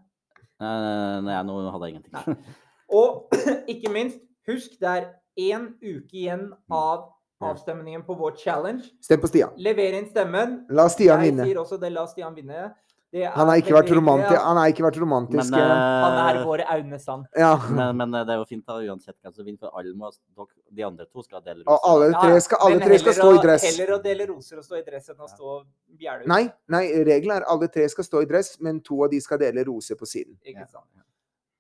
Nei, 0.61 1.21
nei, 1.25 1.41
nå 1.49 1.57
hadde 1.73 1.89
jeg 1.89 1.97
ingenting. 1.97 2.45
Og 2.93 3.35
ikke 3.73 3.93
minst, 3.93 4.19
husk 4.49 4.79
det 4.81 4.89
er 4.93 5.13
én 5.37 5.71
uke 5.83 6.17
igjen 6.17 6.49
av 6.73 7.13
avstemningen 7.43 8.03
på 8.07 8.17
vår 8.17 8.37
challenge. 8.41 8.91
Stem 9.05 9.21
på 9.21 9.29
Stian. 9.29 9.55
Lever 9.61 9.99
inn 9.99 10.09
stemmen. 10.09 10.61
La 10.73 10.89
Stian 10.89 11.21
Jeg 11.21 11.33
vinne. 11.33 11.47
sier 11.49 11.61
også 11.61 11.81
det, 11.81 11.93
la 11.93 12.07
Stian 12.09 12.37
vinne. 12.37 12.73
Er 13.17 13.31
Han 13.33 13.49
har 13.49 13.61
ikke 13.63 13.73
vært, 13.73 13.91
romantisk. 13.95 14.41
han 14.43 14.59
har 14.59 14.69
ikke 14.69 14.83
vært 14.83 14.97
romantisk. 15.01 15.51
Men, 15.55 15.61
uh, 15.63 16.03
Han 16.05 16.17
er 16.21 16.41
eh, 16.41 16.45
vår 16.45 16.63
Aune 16.75 16.99
Sand. 16.99 17.25
ja. 17.39 17.53
men, 17.79 17.97
men 17.97 18.11
det 18.13 18.35
er 18.35 18.41
jo 18.41 18.45
fint 18.45 18.67
da, 18.67 18.77
uansett 18.83 19.15
hvem 19.23 19.33
som 19.33 19.47
vinner, 19.47 19.61
for 19.63 19.79
alle 19.79 19.95
må, 19.95 20.11
de 20.75 20.85
andre 20.85 21.07
to 21.07 21.23
skal 21.23 21.41
dele 21.41 21.63
Og 21.65 21.87
alle 21.87 22.11
tre 22.13 22.41
skal, 22.43 22.61
alle 22.67 22.83
tre 22.83 22.99
skal 22.99 23.15
stå 23.15 23.23
stå 23.23 23.31
i 23.39 23.45
dress. 23.47 23.65
Heller 23.71 23.95
å 23.97 24.01
dele 24.03 24.27
roser 24.33 24.59
og 24.61 24.67
stå 24.67 24.81
i 24.81 24.85
dress 24.85 25.09
enn 25.15 25.23
å 25.23 25.31
stå 25.31 25.55
ut. 25.63 26.27
Nei, 26.27 26.43
nei, 26.69 26.85
regelen 27.07 27.39
er 27.39 27.49
alle 27.49 27.71
tre 27.73 27.87
skal 27.89 28.05
stå 28.05 28.27
i 28.27 28.29
dress, 28.29 28.57
men 28.61 28.83
to 28.85 29.05
av 29.07 29.15
de 29.15 29.23
skal 29.23 29.41
dele 29.41 29.65
roser 29.71 29.97
på 29.97 30.09
siden. 30.09 30.37
Ikke 30.45 30.67
sant? 30.67 30.91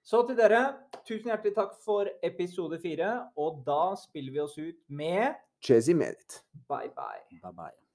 Så 0.07 0.21
til 0.27 0.37
dere, 0.39 0.61
tusen 1.03 1.33
hjertelig 1.33 1.55
takk 1.57 1.73
for 1.83 2.07
episode 2.23 2.79
fire. 2.83 3.09
Og 3.43 3.65
da 3.67 3.97
spiller 3.99 4.37
vi 4.37 4.45
oss 4.45 4.55
ut 4.59 4.79
med 4.89 5.35
Chezi 5.63 5.95
Medit. 5.99 6.45
bye 6.69 6.93
bye. 6.95 7.41
Bye 7.43 7.53
bye. 7.53 7.86